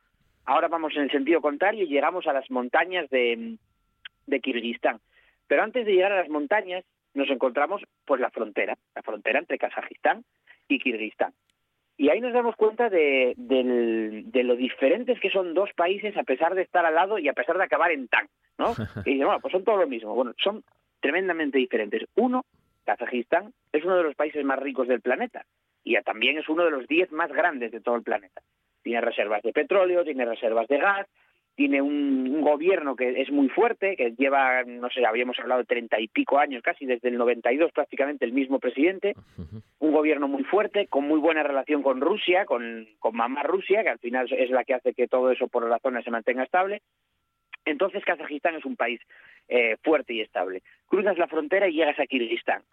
Ahora 0.45 0.67
vamos 0.67 0.95
en 0.95 1.03
el 1.03 1.11
sentido 1.11 1.41
contrario 1.41 1.83
y 1.83 1.89
llegamos 1.89 2.25
a 2.27 2.33
las 2.33 2.49
montañas 2.49 3.09
de, 3.09 3.57
de 4.25 4.39
Kirguistán. 4.39 4.99
Pero 5.47 5.63
antes 5.63 5.85
de 5.85 5.93
llegar 5.93 6.11
a 6.11 6.21
las 6.21 6.29
montañas, 6.29 6.83
nos 7.13 7.29
encontramos 7.29 7.81
pues 8.05 8.21
la 8.21 8.29
frontera, 8.29 8.77
la 8.95 9.01
frontera 9.01 9.39
entre 9.39 9.57
Kazajistán 9.57 10.23
y 10.67 10.79
Kirguistán. 10.79 11.33
Y 11.97 12.09
ahí 12.09 12.21
nos 12.21 12.33
damos 12.33 12.55
cuenta 12.55 12.89
de, 12.89 13.33
lo 13.35 14.55
diferentes 14.55 15.19
que 15.19 15.31
son 15.31 15.55
dos 15.55 15.71
países 15.75 16.15
a 16.15 16.23
pesar 16.23 16.53
de 16.53 16.61
estar 16.61 16.85
al 16.85 16.93
lado 16.93 17.17
y 17.17 17.27
a 17.27 17.33
pesar 17.33 17.57
de 17.57 17.63
acabar 17.63 17.91
en 17.91 18.07
tan, 18.07 18.27
¿no? 18.59 18.73
Y 19.05 19.13
dicen, 19.13 19.25
bueno, 19.25 19.41
pues 19.41 19.51
son 19.51 19.63
todo 19.63 19.77
lo 19.77 19.87
mismo. 19.87 20.13
Bueno, 20.13 20.33
son 20.37 20.63
tremendamente 20.99 21.57
diferentes. 21.57 22.03
Uno, 22.15 22.45
Kazajistán, 22.85 23.53
es 23.71 23.83
uno 23.83 23.97
de 23.97 24.03
los 24.03 24.15
países 24.15 24.43
más 24.43 24.59
ricos 24.59 24.87
del 24.87 25.01
planeta 25.01 25.45
y 25.83 25.95
también 26.01 26.37
es 26.37 26.49
uno 26.49 26.65
de 26.65 26.71
los 26.71 26.87
diez 26.87 27.11
más 27.11 27.31
grandes 27.31 27.71
de 27.71 27.81
todo 27.81 27.95
el 27.95 28.03
planeta. 28.03 28.41
Tiene 28.83 29.01
reservas 29.01 29.41
de 29.41 29.53
petróleo, 29.53 30.03
tiene 30.03 30.25
reservas 30.25 30.67
de 30.67 30.77
gas, 30.77 31.07
tiene 31.55 31.81
un, 31.81 32.41
gobierno 32.41 32.95
que 32.95 33.21
es 33.21 33.31
muy 33.31 33.49
fuerte, 33.49 33.95
que 33.97 34.11
lleva, 34.11 34.63
no 34.63 34.89
sé, 34.89 35.05
habíamos 35.05 35.37
hablado 35.39 35.61
de 35.61 35.65
treinta 35.65 35.99
y 35.99 36.07
pico 36.07 36.37
años 36.39 36.61
casi, 36.63 36.85
desde 36.85 37.09
el 37.09 37.17
92 37.17 37.71
prácticamente 37.73 38.25
el 38.25 38.31
mismo 38.31 38.59
presidente, 38.59 39.15
un 39.79 39.91
gobierno 39.91 40.27
muy 40.27 40.43
fuerte, 40.43 40.87
con 40.87 41.05
muy 41.07 41.19
buena 41.19 41.43
relación 41.43 41.81
con 41.81 41.99
Rusia, 41.99 42.45
con, 42.45 42.87
con 42.99 43.15
mamá 43.15 43.43
Rusia, 43.43 43.81
que 43.83 43.89
al 43.89 43.99
final 43.99 44.31
es 44.31 44.49
la 44.51 44.63
que 44.63 44.75
hace 44.75 44.93
que 44.93 45.07
todo 45.07 45.31
eso 45.31 45.47
por 45.47 45.67
la 45.67 45.79
zona 45.79 46.01
se 46.03 46.11
mantenga 46.11 46.43
estable. 46.43 46.81
Entonces 47.67 48.03
Kazajistán 48.03 48.55
es 48.55 48.65
un 48.65 48.75
país 48.75 48.99
eh, 49.47 49.77
fuerte 49.83 50.13
y 50.13 50.21
estable. 50.21 50.63
Cruzas 50.87 51.17
la 51.17 51.27
frontera 51.27 51.67
y 51.67 51.73
llegas 51.73 51.99
a 51.99 52.07
Kirguistán. 52.07 52.63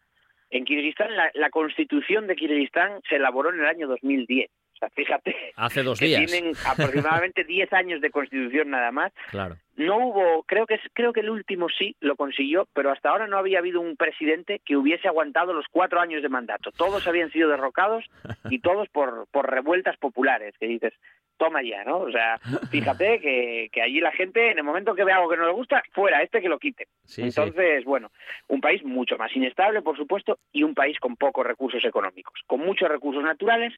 En 0.50 0.64
Kirguistán, 0.64 1.16
la, 1.16 1.30
la 1.34 1.50
constitución 1.50 2.26
de 2.26 2.36
Kirguistán 2.36 3.00
se 3.08 3.16
elaboró 3.16 3.52
en 3.52 3.60
el 3.60 3.66
año 3.66 3.88
2010 3.88 4.50
fíjate. 4.94 5.34
Hace 5.56 5.82
dos 5.82 5.98
días. 5.98 6.24
Tienen 6.30 6.52
aproximadamente 6.66 7.44
10 7.48 7.72
años 7.72 8.00
de 8.00 8.10
constitución 8.10 8.70
nada 8.70 8.90
más. 8.90 9.12
Claro. 9.30 9.56
No 9.76 9.96
hubo, 9.98 10.44
creo 10.44 10.66
que 10.66 10.78
creo 10.92 11.12
que 11.12 11.20
el 11.20 11.30
último 11.30 11.68
sí 11.68 11.96
lo 12.00 12.16
consiguió, 12.16 12.68
pero 12.74 12.92
hasta 12.92 13.10
ahora 13.10 13.26
no 13.26 13.38
había 13.38 13.58
habido 13.58 13.80
un 13.80 13.96
presidente 13.96 14.60
que 14.64 14.76
hubiese 14.76 15.08
aguantado 15.08 15.52
los 15.52 15.66
cuatro 15.68 16.00
años 16.00 16.22
de 16.22 16.28
mandato. 16.28 16.70
Todos 16.70 17.06
habían 17.08 17.30
sido 17.30 17.48
derrocados 17.48 18.04
y 18.50 18.60
todos 18.60 18.88
por, 18.88 19.26
por 19.32 19.50
revueltas 19.50 19.96
populares, 19.96 20.54
que 20.58 20.66
dices, 20.66 20.92
toma 21.36 21.62
ya, 21.62 21.84
¿no? 21.84 21.98
O 21.98 22.10
sea, 22.10 22.38
fíjate 22.70 23.20
que, 23.20 23.68
que 23.72 23.82
allí 23.82 24.00
la 24.00 24.12
gente, 24.12 24.50
en 24.50 24.58
el 24.58 24.64
momento 24.64 24.94
que 24.94 25.04
ve 25.04 25.12
algo 25.12 25.28
que 25.28 25.36
no 25.36 25.46
le 25.46 25.52
gusta, 25.52 25.82
fuera, 25.92 26.22
este 26.22 26.40
que 26.40 26.48
lo 26.48 26.58
quite. 26.58 26.88
Entonces, 27.16 27.84
bueno, 27.84 28.10
un 28.48 28.60
país 28.60 28.84
mucho 28.84 29.16
más 29.18 29.34
inestable, 29.34 29.82
por 29.82 29.96
supuesto, 29.96 30.38
y 30.52 30.62
un 30.62 30.74
país 30.74 30.98
con 30.98 31.16
pocos 31.16 31.46
recursos 31.46 31.84
económicos, 31.84 32.40
con 32.46 32.60
muchos 32.60 32.88
recursos 32.88 33.22
naturales, 33.22 33.74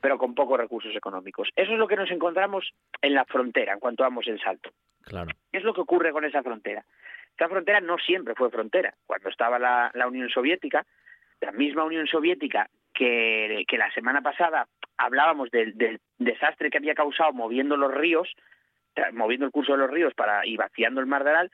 pero 0.00 0.18
con 0.18 0.34
pocos 0.34 0.58
recursos 0.58 0.94
económicos. 0.94 1.48
Eso 1.56 1.72
es 1.72 1.78
lo 1.78 1.88
que 1.88 1.96
nos 1.96 2.10
encontramos 2.10 2.72
en 3.00 3.14
la 3.14 3.24
frontera, 3.24 3.72
en 3.72 3.80
cuanto 3.80 4.02
damos 4.02 4.26
el 4.28 4.40
salto. 4.40 4.70
Claro. 5.08 5.30
¿Qué 5.50 5.58
es 5.58 5.64
lo 5.64 5.74
que 5.74 5.80
ocurre 5.80 6.12
con 6.12 6.24
esa 6.24 6.42
frontera? 6.42 6.84
Esa 7.34 7.48
frontera 7.48 7.80
no 7.80 7.98
siempre 7.98 8.34
fue 8.34 8.50
frontera. 8.50 8.94
Cuando 9.06 9.28
estaba 9.28 9.58
la, 9.58 10.06
Unión 10.06 10.28
Soviética, 10.28 10.84
la 11.40 11.52
misma 11.52 11.84
Unión 11.84 12.06
Soviética 12.06 12.68
que, 12.92 13.64
la 13.78 13.92
semana 13.92 14.20
pasada 14.22 14.66
hablábamos 14.96 15.50
del, 15.50 16.00
desastre 16.18 16.70
que 16.70 16.78
había 16.78 16.94
causado 16.94 17.32
moviendo 17.32 17.76
los 17.76 17.94
ríos, 17.94 18.28
moviendo 19.12 19.46
el 19.46 19.52
curso 19.52 19.72
de 19.72 19.78
los 19.78 19.90
ríos 19.90 20.14
para 20.14 20.44
y 20.44 20.56
vaciando 20.56 21.00
el 21.00 21.06
mar 21.06 21.22
de 21.22 21.30
Aral, 21.30 21.52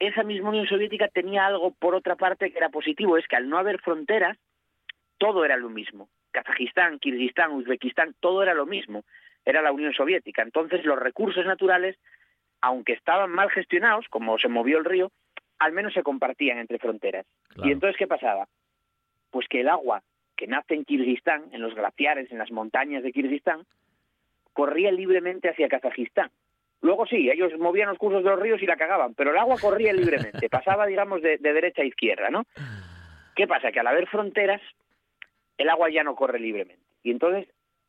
esa 0.00 0.22
misma 0.22 0.50
Unión 0.50 0.66
Soviética 0.66 1.08
tenía 1.08 1.46
algo 1.46 1.72
por 1.72 1.94
otra 1.94 2.16
parte 2.16 2.50
que 2.50 2.58
era 2.58 2.68
positivo, 2.68 3.16
es 3.16 3.26
que 3.26 3.36
al 3.36 3.48
no 3.48 3.58
haber 3.58 3.80
fronteras, 3.80 4.36
todo 5.18 5.44
era 5.44 5.56
lo 5.56 5.68
mismo. 5.68 6.08
Kazajistán, 6.30 6.98
Kirguistán, 6.98 7.52
Uzbekistán, 7.52 8.14
todo 8.20 8.42
era 8.42 8.54
lo 8.54 8.66
mismo. 8.66 9.04
Era 9.44 9.62
la 9.62 9.72
Unión 9.72 9.92
Soviética. 9.92 10.42
Entonces 10.42 10.84
los 10.84 10.98
recursos 10.98 11.44
naturales 11.46 11.96
aunque 12.60 12.92
estaban 12.92 13.30
mal 13.30 13.50
gestionados, 13.50 14.06
como 14.08 14.38
se 14.38 14.48
movió 14.48 14.78
el 14.78 14.84
río, 14.84 15.10
al 15.58 15.72
menos 15.72 15.92
se 15.92 16.02
compartían 16.02 16.58
entre 16.58 16.78
fronteras. 16.78 17.26
Y 17.62 17.72
entonces, 17.72 17.96
¿qué 17.96 18.06
pasaba? 18.06 18.46
Pues 19.30 19.48
que 19.48 19.60
el 19.60 19.68
agua 19.68 20.02
que 20.36 20.46
nace 20.46 20.74
en 20.74 20.84
Kirguistán, 20.84 21.46
en 21.52 21.60
los 21.60 21.74
glaciares, 21.74 22.30
en 22.30 22.38
las 22.38 22.52
montañas 22.52 23.02
de 23.02 23.12
Kirguistán, 23.12 23.64
corría 24.52 24.92
libremente 24.92 25.48
hacia 25.48 25.68
Kazajistán. 25.68 26.30
Luego 26.80 27.06
sí, 27.06 27.28
ellos 27.28 27.52
movían 27.58 27.88
los 27.88 27.98
cursos 27.98 28.22
de 28.22 28.30
los 28.30 28.38
ríos 28.38 28.62
y 28.62 28.66
la 28.66 28.76
cagaban, 28.76 29.14
pero 29.14 29.32
el 29.32 29.38
agua 29.38 29.56
corría 29.60 29.92
libremente, 29.92 30.48
pasaba, 30.50 30.86
digamos, 30.86 31.22
de, 31.22 31.38
de 31.38 31.52
derecha 31.52 31.82
a 31.82 31.86
izquierda, 31.86 32.30
¿no? 32.30 32.44
¿Qué 33.34 33.48
pasa? 33.48 33.72
Que 33.72 33.80
al 33.80 33.88
haber 33.88 34.06
fronteras, 34.06 34.62
el 35.56 35.68
agua 35.68 35.90
ya 35.90 36.04
no 36.04 36.14
corre 36.14 36.38
libremente. 36.38 36.84
Y 37.02 37.10
entonces 37.10 37.48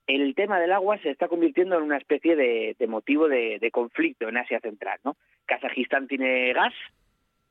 el 0.10 0.34
tema 0.34 0.60
del 0.60 0.72
agua 0.72 0.98
se 0.98 1.12
está 1.12 1.28
convirtiendo 1.28 1.78
en 1.78 1.84
una 1.84 1.98
especie 1.98 2.36
de, 2.36 2.76
motivo 2.88 3.28
de, 3.28 3.70
conflicto 3.72 4.28
en 4.28 4.38
Asia 4.38 4.60
Central, 4.60 5.00
¿no? 5.04 5.16
Kazajistán 5.46 6.08
tiene 6.08 6.52
gas, 6.54 6.74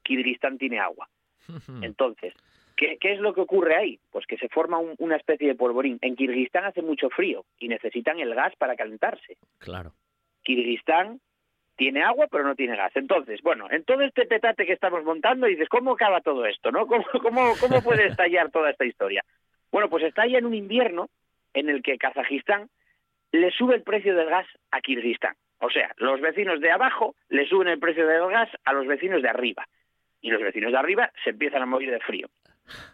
Kirguistán 0.02 0.58
tiene 0.58 0.80
agua. 0.80 1.08
Entonces, 1.82 2.34
¿qué, 2.76 2.98
es 3.00 3.20
lo 3.20 3.32
que 3.32 3.42
ocurre 3.42 3.76
ahí? 3.76 4.00
Pues 4.10 4.26
que 4.26 4.36
se 4.36 4.48
forma 4.48 4.78
una 4.98 5.16
especie 5.16 5.46
de 5.46 5.54
polvorín. 5.54 5.98
En 6.02 6.16
Kirguistán 6.16 6.64
hace 6.64 6.82
mucho 6.82 7.10
frío 7.10 7.44
y 7.60 7.68
necesitan 7.68 8.18
el 8.18 8.34
gas 8.34 8.54
para 8.56 8.74
calentarse. 8.74 9.36
Claro. 9.58 9.92
Kirguistán 10.42 11.20
tiene 11.76 12.02
agua 12.02 12.26
pero 12.28 12.42
no 12.42 12.56
tiene 12.56 12.76
gas. 12.76 12.90
Entonces, 12.96 13.40
bueno, 13.42 13.70
en 13.70 13.84
todo 13.84 14.02
este 14.02 14.26
petate 14.26 14.66
que 14.66 14.72
estamos 14.72 15.04
montando 15.04 15.46
dices, 15.46 15.68
¿cómo 15.68 15.92
acaba 15.92 16.20
todo 16.22 16.44
esto? 16.44 16.72
¿no? 16.72 16.88
¿Cómo, 16.88 17.04
cómo, 17.22 17.52
cómo 17.60 17.82
puede 17.82 18.06
estallar 18.08 18.50
toda 18.50 18.70
esta 18.70 18.84
historia? 18.84 19.24
Bueno, 19.70 19.88
pues 19.88 20.02
estalla 20.02 20.38
en 20.38 20.46
un 20.46 20.54
invierno 20.54 21.08
en 21.58 21.68
el 21.68 21.82
que 21.82 21.98
Kazajistán 21.98 22.68
le 23.32 23.50
sube 23.50 23.74
el 23.74 23.82
precio 23.82 24.14
del 24.14 24.28
gas 24.28 24.46
a 24.70 24.80
Kirguistán. 24.80 25.34
O 25.60 25.70
sea, 25.70 25.92
los 25.96 26.20
vecinos 26.20 26.60
de 26.60 26.70
abajo 26.70 27.14
le 27.28 27.46
suben 27.46 27.68
el 27.68 27.78
precio 27.78 28.06
del 28.06 28.30
gas 28.30 28.48
a 28.64 28.72
los 28.72 28.86
vecinos 28.86 29.22
de 29.22 29.28
arriba. 29.28 29.66
Y 30.20 30.30
los 30.30 30.40
vecinos 30.40 30.72
de 30.72 30.78
arriba 30.78 31.10
se 31.24 31.30
empiezan 31.30 31.62
a 31.62 31.66
morir 31.66 31.90
de 31.90 32.00
frío. 32.00 32.28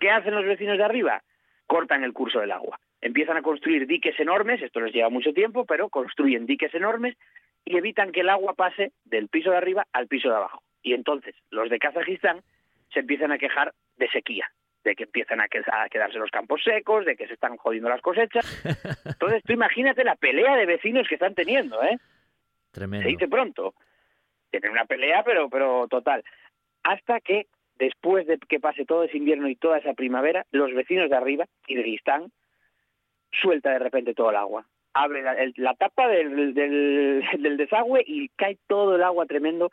¿Qué 0.01 0.11
hacen 0.11 0.35
los 0.35 0.45
vecinos 0.45 0.79
de 0.79 0.85
arriba? 0.85 1.23
Cortan 1.67 2.05
el 2.05 2.13
curso 2.13 2.41
del 2.41 2.53
agua. 2.53 2.79
Empiezan 3.01 3.37
a 3.37 3.43
construir 3.43 3.87
diques 3.87 4.19
enormes, 4.19 4.63
esto 4.63 4.81
les 4.81 4.95
lleva 4.95 5.11
mucho 5.11 5.33
tiempo, 5.33 5.67
pero 5.67 5.91
construyen 5.91 6.47
diques 6.47 6.75
enormes 6.75 7.17
y 7.65 7.77
evitan 7.77 8.13
que 8.13 8.21
el 8.21 8.31
agua 8.31 8.55
pase 8.55 8.93
del 9.05 9.29
piso 9.29 9.51
de 9.51 9.59
arriba 9.59 9.87
al 9.93 10.07
piso 10.07 10.29
de 10.31 10.37
abajo. 10.37 10.63
Y 10.83 10.95
entonces 10.95 11.35
los 11.51 11.69
de 11.71 11.79
Kazajistán 11.79 12.41
se 12.93 13.01
empiezan 13.01 13.33
a 13.33 13.39
quejar 13.39 13.75
de 13.97 14.09
sequía 14.09 14.51
de 14.85 14.95
que 14.95 15.05
empiezan 15.05 15.41
a, 15.41 15.49
quedarse 15.49 16.19
los 16.19 16.31
campos 16.31 16.63
secos, 16.63 17.05
de 17.07 17.17
que 17.17 17.27
se 17.27 17.35
están 17.35 17.57
jodiendo 17.57 17.89
las 17.89 18.03
cosechas. 18.03 18.45
Entonces, 19.05 19.43
tú 19.45 19.53
imagínate 19.53 20.05
la 20.05 20.15
pelea 20.15 20.57
de 20.57 20.67
vecinos 20.67 21.09
que 21.09 21.15
están 21.15 21.35
teniendo, 21.35 21.83
¿eh? 21.83 21.99
Tremendo. 22.71 23.05
Se 23.05 23.11
dice 23.11 23.29
pronto. 23.29 23.75
Tienen 24.51 24.73
una 24.73 24.85
pelea, 24.85 25.23
pero, 25.25 25.49
pero 25.49 25.89
total. 25.89 26.23
Hasta 26.83 27.21
que, 27.21 27.47
después 27.77 28.27
de 28.27 28.39
que 28.39 28.61
pase 28.61 28.85
todo 28.85 29.05
ese 29.05 29.17
invierno 29.17 29.49
y 29.49 29.57
toda 29.57 29.79
esa 29.79 29.95
primavera, 29.95 30.45
los 30.51 30.73
vecinos 30.75 31.09
de 31.09 31.17
arriba, 31.17 31.47
Kirguistán, 31.67 32.31
suelta 33.33 33.71
de 33.71 33.79
repente 33.79 34.15
todo 34.15 34.31
el 34.31 34.37
agua. 34.37 34.67
Abre 34.93 35.23
la, 35.57 35.75
tapa 35.75 36.07
del, 36.09 36.55
del 36.55 37.57
desagüe 37.57 38.05
y 38.07 38.29
cae 38.37 38.59
todo 38.69 38.97
el 38.97 39.03
agua 39.03 39.27
tremendo 39.27 39.71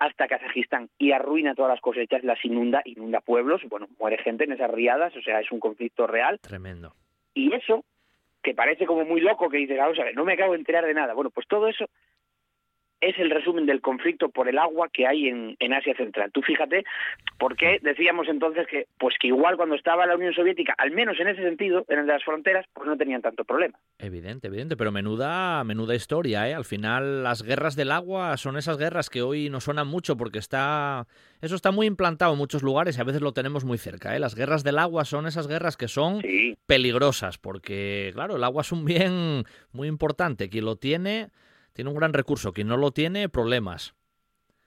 hasta 0.00 0.26
Kazajistán 0.26 0.88
y 0.98 1.12
arruina 1.12 1.54
todas 1.54 1.70
las 1.70 1.80
cosechas, 1.80 2.24
las 2.24 2.42
inunda, 2.44 2.80
inunda 2.86 3.20
pueblos, 3.20 3.60
bueno, 3.68 3.86
muere 3.98 4.18
gente 4.18 4.44
en 4.44 4.52
esas 4.52 4.70
riadas, 4.70 5.14
o 5.14 5.20
sea, 5.20 5.40
es 5.40 5.52
un 5.52 5.60
conflicto 5.60 6.06
real. 6.06 6.40
Tremendo. 6.40 6.94
Y 7.34 7.54
eso, 7.54 7.84
que 8.42 8.54
parece 8.54 8.86
como 8.86 9.04
muy 9.04 9.20
loco, 9.20 9.50
que 9.50 9.58
dices, 9.58 9.76
vamos 9.76 9.98
a 9.98 10.04
ver, 10.04 10.16
no 10.16 10.24
me 10.24 10.32
acabo 10.32 10.54
de 10.54 10.58
enterar 10.58 10.86
de 10.86 10.94
nada. 10.94 11.12
Bueno, 11.12 11.30
pues 11.30 11.46
todo 11.46 11.68
eso 11.68 11.84
es 13.00 13.18
el 13.18 13.30
resumen 13.30 13.66
del 13.66 13.80
conflicto 13.80 14.28
por 14.28 14.48
el 14.48 14.58
agua 14.58 14.88
que 14.92 15.06
hay 15.06 15.28
en, 15.28 15.56
en 15.58 15.72
Asia 15.72 15.94
Central. 15.94 16.30
Tú 16.32 16.42
fíjate, 16.42 16.84
por 17.38 17.56
qué 17.56 17.78
decíamos 17.82 18.28
entonces 18.28 18.66
que, 18.66 18.86
pues 18.98 19.14
que 19.18 19.28
igual 19.28 19.56
cuando 19.56 19.74
estaba 19.74 20.06
la 20.06 20.16
Unión 20.16 20.34
Soviética, 20.34 20.74
al 20.76 20.90
menos 20.90 21.18
en 21.20 21.28
ese 21.28 21.42
sentido, 21.42 21.84
en 21.88 22.00
el 22.00 22.06
de 22.06 22.12
las 22.12 22.24
fronteras, 22.24 22.66
pues 22.72 22.86
no 22.86 22.96
tenían 22.96 23.22
tanto 23.22 23.44
problema. 23.44 23.78
Evidente, 23.98 24.48
evidente, 24.48 24.76
pero 24.76 24.92
menuda, 24.92 25.64
menuda 25.64 25.94
historia, 25.94 26.48
¿eh? 26.48 26.54
Al 26.54 26.64
final 26.64 27.22
las 27.22 27.42
guerras 27.42 27.76
del 27.76 27.92
agua 27.92 28.36
son 28.36 28.56
esas 28.56 28.76
guerras 28.76 29.08
que 29.10 29.22
hoy 29.22 29.48
no 29.48 29.60
suenan 29.60 29.88
mucho 29.88 30.16
porque 30.16 30.38
está, 30.38 31.06
eso 31.40 31.54
está 31.54 31.70
muy 31.70 31.86
implantado 31.86 32.32
en 32.32 32.38
muchos 32.38 32.62
lugares 32.62 32.98
y 32.98 33.00
a 33.00 33.04
veces 33.04 33.22
lo 33.22 33.32
tenemos 33.32 33.64
muy 33.64 33.78
cerca, 33.78 34.14
¿eh? 34.14 34.18
Las 34.18 34.34
guerras 34.34 34.64
del 34.64 34.78
agua 34.78 35.04
son 35.04 35.26
esas 35.26 35.48
guerras 35.48 35.76
que 35.76 35.88
son 35.88 36.22
peligrosas 36.66 37.38
porque, 37.38 38.10
claro, 38.14 38.36
el 38.36 38.44
agua 38.44 38.62
es 38.62 38.72
un 38.72 38.84
bien 38.84 39.44
muy 39.72 39.88
importante. 39.88 40.48
Quien 40.48 40.64
lo 40.64 40.76
tiene 40.76 41.30
tiene 41.72 41.90
un 41.90 41.96
gran 41.96 42.12
recurso. 42.12 42.52
Quien 42.52 42.68
no 42.68 42.76
lo 42.76 42.90
tiene, 42.90 43.28
problemas. 43.28 43.94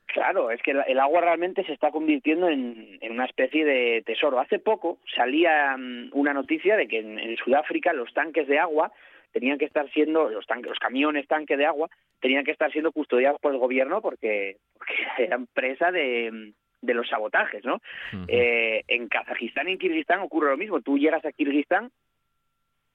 Claro, 0.07 0.51
es 0.51 0.61
que 0.61 0.71
el 0.71 0.99
agua 0.99 1.21
realmente 1.21 1.63
se 1.63 1.73
está 1.73 1.89
convirtiendo 1.89 2.47
en, 2.47 2.99
una 3.09 3.25
especie 3.25 3.65
de 3.65 4.03
tesoro. 4.05 4.39
Hace 4.39 4.59
poco 4.59 4.99
salía 5.15 5.75
mm, 5.75 6.09
una 6.13 6.33
noticia 6.33 6.77
de 6.77 6.87
que 6.87 6.99
en, 6.99 7.35
Sudáfrica 7.37 7.93
los 7.93 8.13
tanques 8.13 8.47
de 8.47 8.59
agua 8.59 8.91
tenían 9.31 9.57
que 9.57 9.65
estar 9.65 9.89
siendo, 9.91 10.29
los, 10.29 10.45
tanques, 10.45 10.69
los 10.69 10.77
camiones 10.77 11.27
tanque 11.27 11.57
de 11.57 11.65
agua, 11.65 11.89
tenían 12.19 12.45
que 12.45 12.51
estar 12.51 12.71
siendo 12.71 12.91
custodiados 12.91 13.41
por 13.41 13.53
el 13.53 13.57
gobierno 13.57 14.01
porque, 14.01 14.57
porque 14.77 14.93
eran 15.17 15.47
presa 15.47 15.91
de, 15.91 16.53
de 16.81 16.93
los 16.93 17.09
sabotajes, 17.09 17.65
¿no? 17.65 17.81
eh, 18.27 18.83
en 18.87 19.07
Kazajistán 19.07 19.67
y 19.67 19.71
en 19.71 19.79
Kirguistán 19.79 20.19
ocurre 20.19 20.51
lo 20.51 20.57
mismo. 20.57 20.81
Tú 20.81 20.99
llegas 20.99 21.25
a 21.25 21.31
Kirguistán 21.31 21.89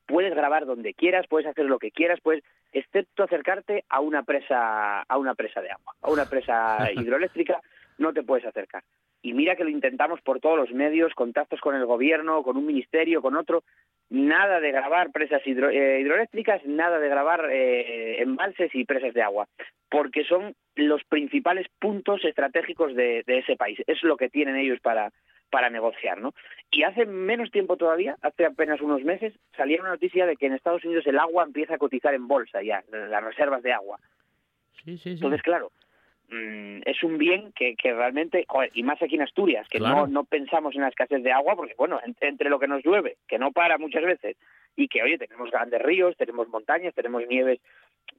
puedes 0.09 0.35
grabar 0.35 0.67
donde 0.67 0.95
quieras, 0.95 1.27
puedes 1.29 1.47
hacer 1.47 1.67
lo 1.67 1.79
que 1.79 1.93
quieras, 1.93 2.19
pues 2.23 2.43
excepto 2.73 3.23
acercarte 3.23 3.85
a 3.89 4.01
una 4.01 4.23
presa 4.23 5.03
a 5.03 5.19
una 5.19 5.35
presa 5.35 5.61
de 5.61 5.71
agua, 5.71 5.95
a 6.03 6.11
una 6.11 6.27
presa 6.27 6.91
hidroeléctrica, 6.95 7.61
no 7.99 8.13
te 8.13 8.23
puedes 8.23 8.47
acercar. 8.47 8.83
y 9.23 9.33
mira 9.33 9.57
que 9.57 9.65
lo 9.65 9.71
intentamos 9.71 10.21
por 10.21 10.41
todos 10.41 10.57
los 10.57 10.73
medios, 10.73 11.15
contactos 11.15 11.61
con 11.61 11.75
el 11.75 11.87
gobierno, 11.87 12.43
con 12.43 12.57
un 12.57 12.67
ministerio, 12.67 13.21
con 13.21 13.37
otro, 13.37 13.65
nada 14.11 14.61
de 14.61 14.73
grabar 14.73 15.11
presas 15.11 15.43
eh, 15.45 15.99
hidroeléctricas, 16.01 16.65
nada 16.65 16.99
de 16.99 17.09
grabar 17.09 17.49
eh, 17.51 18.23
embalses 18.23 18.75
y 18.75 18.85
presas 18.85 19.15
de 19.15 19.23
agua, 19.23 19.49
porque 19.91 20.25
son 20.25 20.55
los 20.77 21.03
principales 21.05 21.67
puntos 21.79 22.25
estratégicos 22.25 22.95
de, 22.95 23.25
ese 23.27 23.57
país. 23.57 23.79
Es 23.87 24.03
lo 24.03 24.17
que 24.17 24.31
tienen 24.31 24.57
ellos 24.57 24.81
para, 24.81 25.11
para 25.51 25.71
negociar, 25.71 26.21
¿no? 26.21 26.35
Y 26.71 26.83
hace 26.83 27.07
menos 27.07 27.51
tiempo 27.51 27.77
todavía, 27.77 28.17
hace 28.23 28.45
apenas 28.45 28.81
unos 28.81 29.03
meses, 29.03 29.35
salía 29.57 29.81
una 29.81 29.91
noticia 29.91 30.27
de 30.27 30.37
que 30.37 30.47
en 30.47 30.55
Estados 30.55 30.85
Unidos 30.85 31.07
el 31.07 31.19
agua 31.19 31.45
empieza 31.45 31.75
a 31.75 31.79
cotizar 31.79 32.15
en 32.15 32.29
bolsa 32.29 32.63
ya, 32.63 32.83
las 32.91 33.25
reservas 33.25 33.63
de 33.63 33.73
agua. 33.73 33.99
Sí, 34.85 34.97
sí, 34.97 34.99
sí. 34.99 35.11
Entonces, 35.11 35.43
claro, 35.43 35.71
Mm, 36.31 36.81
es 36.85 37.03
un 37.03 37.17
bien 37.17 37.53
que, 37.53 37.75
que 37.75 37.95
realmente, 37.95 38.47
y 38.75 38.83
más 38.83 39.01
aquí 39.01 39.15
en 39.15 39.23
Asturias, 39.23 39.67
que 39.69 39.81
no, 39.81 40.07
no 40.07 40.25
pensamos 40.25 40.75
en 40.75 40.83
la 40.83 40.89
escasez 40.89 41.23
de 41.23 41.33
agua, 41.33 41.57
porque 41.57 41.75
bueno, 41.79 42.01
entre 42.21 42.51
lo 42.51 42.59
que 42.59 42.69
nos 42.69 42.85
llueve, 42.85 43.17
que 43.27 43.39
no 43.39 43.51
para 43.51 43.79
muchas 43.79 44.05
veces, 44.05 44.37
y 44.79 44.87
que, 44.87 45.03
oye, 45.03 45.19
tenemos 45.19 45.51
grandes 45.51 45.83
ríos, 45.83 46.17
tenemos 46.17 46.49
montañas, 46.49 46.95
tenemos 46.95 47.27
nieves, 47.27 47.59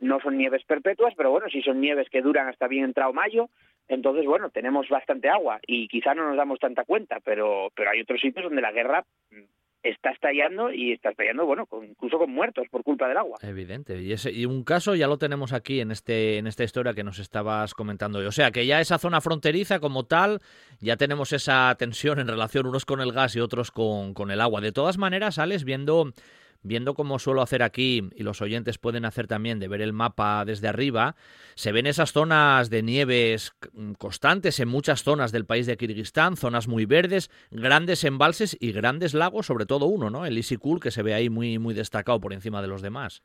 no 0.02 0.20
son 0.20 0.38
nieves 0.38 0.62
perpetuas, 0.66 1.14
pero 1.16 1.32
bueno, 1.32 1.48
si 1.50 1.62
son 1.62 1.80
nieves 1.80 2.10
que 2.10 2.22
duran 2.22 2.50
hasta 2.50 2.68
bien 2.68 2.84
entrado 2.84 3.14
mayo, 3.14 3.50
entonces, 3.88 4.26
bueno, 4.26 4.50
tenemos 4.50 4.90
bastante 4.90 5.30
agua 5.30 5.60
y 5.66 5.88
quizá 5.88 6.14
no 6.14 6.28
nos 6.28 6.36
damos 6.36 6.60
tanta 6.60 6.84
cuenta, 6.84 7.22
pero, 7.24 7.70
pero 7.76 7.92
hay 7.92 8.02
otros 8.02 8.20
sitios 8.20 8.44
donde 8.44 8.62
la 8.62 8.74
guerra 8.74 9.06
está 9.82 10.12
estallando 10.12 10.74
y 10.74 10.92
está 10.92 11.12
estallando, 11.12 11.46
bueno, 11.46 11.66
incluso 11.88 12.18
con 12.18 12.30
muertos 12.30 12.68
por 12.70 12.84
culpa 12.84 13.08
del 13.08 13.16
agua. 13.16 13.38
Evidente. 13.42 13.98
Y, 14.02 14.46
un 14.46 14.66
caso 14.66 14.96
ya 14.96 15.08
lo 15.08 15.18
tenemos 15.18 15.54
aquí 15.54 15.80
en, 15.80 15.92
este, 15.92 16.38
en 16.38 16.48
esta 16.48 16.66
historia 16.66 16.94
que 16.94 17.06
nos 17.06 17.20
estabas 17.20 17.74
comentando. 17.74 18.20
O 18.20 18.32
sea, 18.34 18.52
que 18.52 18.66
ya 18.66 18.82
esa 18.82 18.98
zona 18.98 19.22
fronteriza 19.22 19.80
como 19.80 20.06
tal, 20.06 20.42
ya 20.82 20.98
tenemos 20.98 21.32
esa 21.32 21.74
tensión 21.80 22.20
en 22.20 22.28
relación 22.28 22.68
unos 22.68 22.86
con 22.86 23.00
el 23.00 23.14
gas 23.14 23.38
y 23.38 23.40
otros 23.40 23.72
con, 23.72 24.14
con 24.14 24.30
el 24.32 24.42
agua. 24.42 24.60
De 24.60 24.74
todas 24.74 24.98
maneras, 24.98 25.36
sales 25.36 25.64
viendo 25.64 26.14
viendo 26.62 26.94
como 26.94 27.20
suelo 27.20 27.42
hacer 27.42 27.64
aquí, 27.64 28.10
y 28.16 28.24
los 28.24 28.42
oyentes 28.42 28.78
pueden 28.78 29.06
hacer 29.06 29.28
también 29.28 29.60
de 29.60 29.68
ver 29.68 29.82
el 29.82 29.94
mapa 29.94 30.44
desde 30.46 30.68
arriba, 30.68 31.16
se 31.56 31.72
ven 31.72 31.88
esas 31.88 32.12
zonas 32.12 32.70
de 32.70 32.84
nieves 32.84 33.54
constantes 33.98 34.60
en 34.60 34.68
muchas 34.68 35.04
zonas 35.04 35.32
del 35.32 35.46
país 35.46 35.66
de 35.68 35.78
Kirguistán, 35.78 36.36
zonas 36.36 36.68
muy 36.68 36.86
verdes, 36.86 37.30
grandes 37.52 38.04
embalses 38.04 38.58
y 38.60 38.72
grandes 38.72 39.14
lagos, 39.14 39.46
sobre 39.46 39.66
todo 39.66 39.86
uno, 39.86 40.10
¿no? 40.10 40.26
El 40.26 40.38
Isikul, 40.38 40.80
que 40.80 40.92
se 40.92 41.04
ve 41.04 41.14
ahí 41.14 41.30
muy, 41.30 41.60
muy 41.60 41.74
destacado 41.74 42.20
por 42.20 42.34
encima 42.34 42.62
de 42.62 42.68
los 42.68 42.82
demás. 42.82 43.24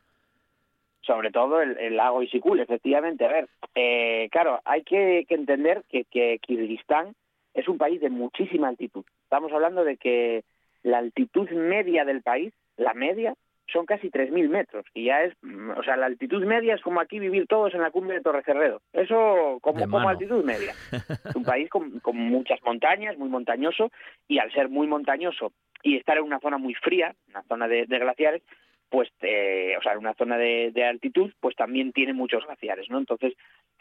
Sobre 1.01 1.29
todo 1.29 1.61
el, 1.61 1.95
lago 1.95 2.23
Isikul, 2.23 2.59
efectivamente. 2.59 3.25
A 3.25 3.29
ver, 3.29 3.47
eh, 3.75 4.27
claro, 4.31 4.59
hay 4.65 4.83
que, 4.83 5.25
entender 5.29 5.83
que, 5.87 6.05
que 6.05 6.39
Kirguistán 6.41 7.13
es 7.53 7.67
un 7.67 7.77
país 7.77 8.01
de 8.01 8.09
muchísima 8.09 8.69
altitud. 8.69 9.05
Estamos 9.23 9.51
hablando 9.53 9.83
de 9.83 9.97
que 9.97 10.43
la 10.81 10.97
altitud 10.97 11.49
media 11.51 12.05
del 12.05 12.21
país 12.21 12.53
la 12.77 12.93
media 12.93 13.35
son 13.71 13.85
casi 13.85 14.09
3.000 14.09 14.49
metros 14.49 14.85
y 14.93 15.05
ya 15.05 15.23
es, 15.23 15.33
o 15.75 15.83
sea, 15.83 15.97
la 15.97 16.05
altitud 16.05 16.43
media 16.45 16.75
es 16.75 16.81
como 16.81 16.99
aquí 16.99 17.19
vivir 17.19 17.47
todos 17.47 17.73
en 17.73 17.81
la 17.81 17.91
cumbre 17.91 18.15
de 18.15 18.21
Torrecerredo. 18.21 18.81
Eso 18.93 19.57
como, 19.61 19.89
como 19.89 20.07
altitud 20.07 20.43
media. 20.43 20.73
Es 20.91 21.35
un 21.35 21.43
país 21.43 21.69
con, 21.69 22.01
muchas 22.13 22.61
montañas, 22.63 23.17
muy 23.17 23.29
montañoso 23.29 23.91
y 24.27 24.39
al 24.39 24.51
ser 24.51 24.69
muy 24.69 24.87
montañoso 24.87 25.51
y 25.83 25.97
estar 25.97 26.17
en 26.17 26.23
una 26.23 26.39
zona 26.39 26.57
muy 26.57 26.73
fría, 26.75 27.15
una 27.29 27.43
zona 27.43 27.67
de, 27.67 27.85
glaciares, 27.85 28.43
pues, 28.89 29.09
eh, 29.21 29.75
o 29.77 29.81
sea, 29.81 29.93
en 29.93 29.99
una 29.99 30.13
zona 30.13 30.37
de, 30.37 30.71
altitud, 30.83 31.31
pues 31.39 31.55
también 31.55 31.91
tiene 31.91 32.13
muchos 32.13 32.45
glaciares, 32.45 32.89
¿no? 32.89 32.97
Entonces, 32.99 33.33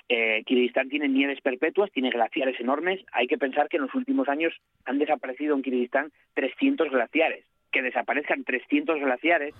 eh, 0.08 0.42
Kirguistán 0.44 0.88
tiene 0.88 1.08
nieves 1.08 1.40
perpetuas, 1.40 1.90
tiene 1.92 2.10
glaciares 2.10 2.58
enormes. 2.60 3.00
Hay 3.12 3.26
que 3.26 3.38
pensar 3.38 3.68
que 3.68 3.76
en 3.76 3.84
los 3.84 3.94
últimos 3.94 4.28
años 4.28 4.52
han 4.84 4.98
desaparecido 4.98 5.54
en 5.54 5.62
Kirguistán 5.62 6.10
300 6.34 6.90
glaciares 6.90 7.44
que 7.75 7.83
desaparezcan 7.83 8.45
300 8.45 9.00
glaciares, 9.00 9.52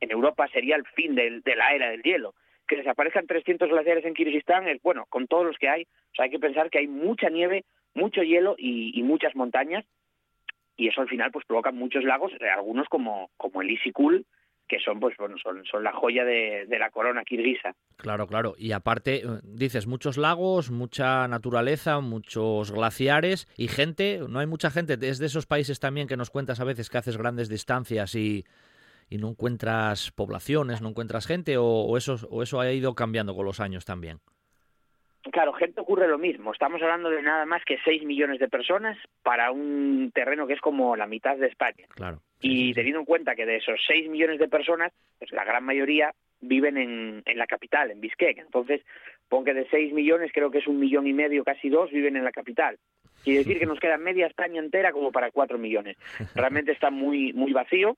en 0.00 0.10
Europa 0.12 0.46
sería 0.52 0.76
el 0.76 0.86
fin 0.86 1.16
de 1.16 1.56
la 1.56 1.74
era 1.74 1.90
del 1.90 2.02
hielo. 2.02 2.34
Que 2.68 2.76
desaparezcan 2.76 3.26
300 3.26 3.68
glaciares 3.68 4.04
en 4.04 4.14
Kirguistán 4.14 4.68
es, 4.68 4.80
bueno, 4.82 5.06
con 5.08 5.26
todos 5.26 5.44
los 5.44 5.58
que 5.58 5.68
hay, 5.68 5.82
o 5.82 6.14
sea, 6.14 6.26
hay 6.26 6.30
que 6.30 6.38
pensar 6.38 6.70
que 6.70 6.78
hay 6.78 6.86
mucha 6.86 7.28
nieve, 7.28 7.64
mucho 7.92 8.22
hielo 8.22 8.54
y, 8.56 9.02
muchas 9.02 9.34
montañas, 9.34 9.84
y 10.76 10.86
eso 10.88 11.00
al 11.00 11.08
final 11.08 11.32
pues 11.32 11.44
provoca 11.44 11.72
muchos 11.72 12.04
lagos, 12.04 12.32
eh, 12.40 12.48
algunos 12.48 12.86
como, 12.88 13.30
como 13.36 13.62
el 13.62 13.70
Isikul, 13.70 14.24
que 14.68 14.78
son 14.80 15.00
pues 15.00 15.16
bueno 15.16 15.36
son, 15.38 15.64
son 15.64 15.84
la 15.84 15.92
joya 15.92 16.24
de, 16.24 16.66
la 16.78 16.90
corona 16.90 17.24
kirguisa. 17.24 17.74
Claro, 17.96 18.26
claro. 18.26 18.54
Y 18.58 18.72
aparte, 18.72 19.16
eh, 19.16 19.28
dices, 19.42 19.86
muchos 19.86 20.18
lagos, 20.18 20.70
mucha 20.70 21.26
naturaleza, 21.28 22.00
muchos 22.00 22.72
glaciares 22.72 23.48
y 23.56 23.68
gente, 23.68 24.20
no 24.28 24.40
hay 24.40 24.46
mucha 24.46 24.70
gente, 24.70 24.98
es 25.00 25.18
de 25.18 25.26
esos 25.26 25.46
países 25.46 25.80
también 25.80 26.08
que 26.08 26.16
nos 26.16 26.30
cuentas 26.30 26.60
a 26.60 26.64
veces 26.64 26.90
que 26.90 26.98
haces 26.98 27.16
grandes 27.16 27.48
distancias 27.48 28.14
y, 28.14 28.44
y 29.08 29.18
no 29.18 29.28
encuentras 29.28 30.10
poblaciones, 30.10 30.82
no 30.82 30.88
encuentras 30.88 31.26
gente, 31.26 31.56
o, 31.58 31.96
eso, 31.96 32.16
o 32.30 32.42
eso 32.42 32.60
ha 32.60 32.70
ido 32.72 32.94
cambiando 32.94 33.34
con 33.34 33.44
los 33.44 33.60
años 33.60 33.84
también. 33.84 34.20
Claro, 35.32 35.52
gente 35.52 35.80
ocurre 35.80 36.08
lo 36.08 36.18
mismo. 36.18 36.52
Estamos 36.52 36.80
hablando 36.82 37.10
de 37.10 37.22
nada 37.22 37.46
más 37.46 37.64
que 37.64 37.78
6 37.84 38.04
millones 38.04 38.38
de 38.38 38.48
personas 38.48 38.96
para 39.22 39.50
un 39.50 40.10
terreno 40.14 40.46
que 40.46 40.54
es 40.54 40.60
como 40.60 40.96
la 40.96 41.06
mitad 41.06 41.36
de 41.36 41.48
España. 41.48 41.86
Claro. 41.94 42.20
Y 42.40 42.74
teniendo 42.74 43.00
en 43.00 43.06
cuenta 43.06 43.34
que 43.34 43.46
de 43.46 43.56
esos 43.56 43.80
6 43.86 44.08
millones 44.08 44.38
de 44.38 44.48
personas, 44.48 44.92
pues 45.18 45.32
la 45.32 45.44
gran 45.44 45.64
mayoría 45.64 46.14
viven 46.40 46.76
en, 46.76 47.22
en 47.24 47.38
la 47.38 47.46
capital, 47.46 47.90
en 47.90 48.00
Bishkek. 48.00 48.38
Entonces, 48.38 48.82
pon 49.28 49.44
que 49.44 49.54
de 49.54 49.66
6 49.68 49.92
millones, 49.92 50.30
creo 50.32 50.50
que 50.50 50.58
es 50.58 50.66
un 50.66 50.78
millón 50.78 51.06
y 51.06 51.12
medio, 51.12 51.44
casi 51.44 51.68
dos, 51.68 51.90
viven 51.90 52.16
en 52.16 52.24
la 52.24 52.32
capital. 52.32 52.78
Quiere 53.24 53.40
decir 53.40 53.58
que 53.58 53.66
nos 53.66 53.80
queda 53.80 53.98
media 53.98 54.26
España 54.26 54.60
entera 54.60 54.92
como 54.92 55.10
para 55.10 55.32
4 55.32 55.58
millones. 55.58 55.96
Realmente 56.34 56.72
está 56.72 56.90
muy, 56.90 57.32
muy 57.32 57.52
vacío. 57.52 57.96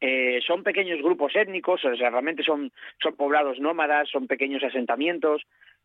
Eh, 0.00 0.40
son 0.46 0.62
pequeños 0.62 1.02
grupos 1.02 1.36
étnicos, 1.36 1.84
o 1.84 1.94
sea, 1.94 2.08
realmente 2.08 2.42
son, 2.42 2.72
son 3.02 3.16
poblados 3.16 3.60
nómadas, 3.60 4.08
son 4.08 4.26
pequeños 4.26 4.64
asentamientos. 4.64 5.42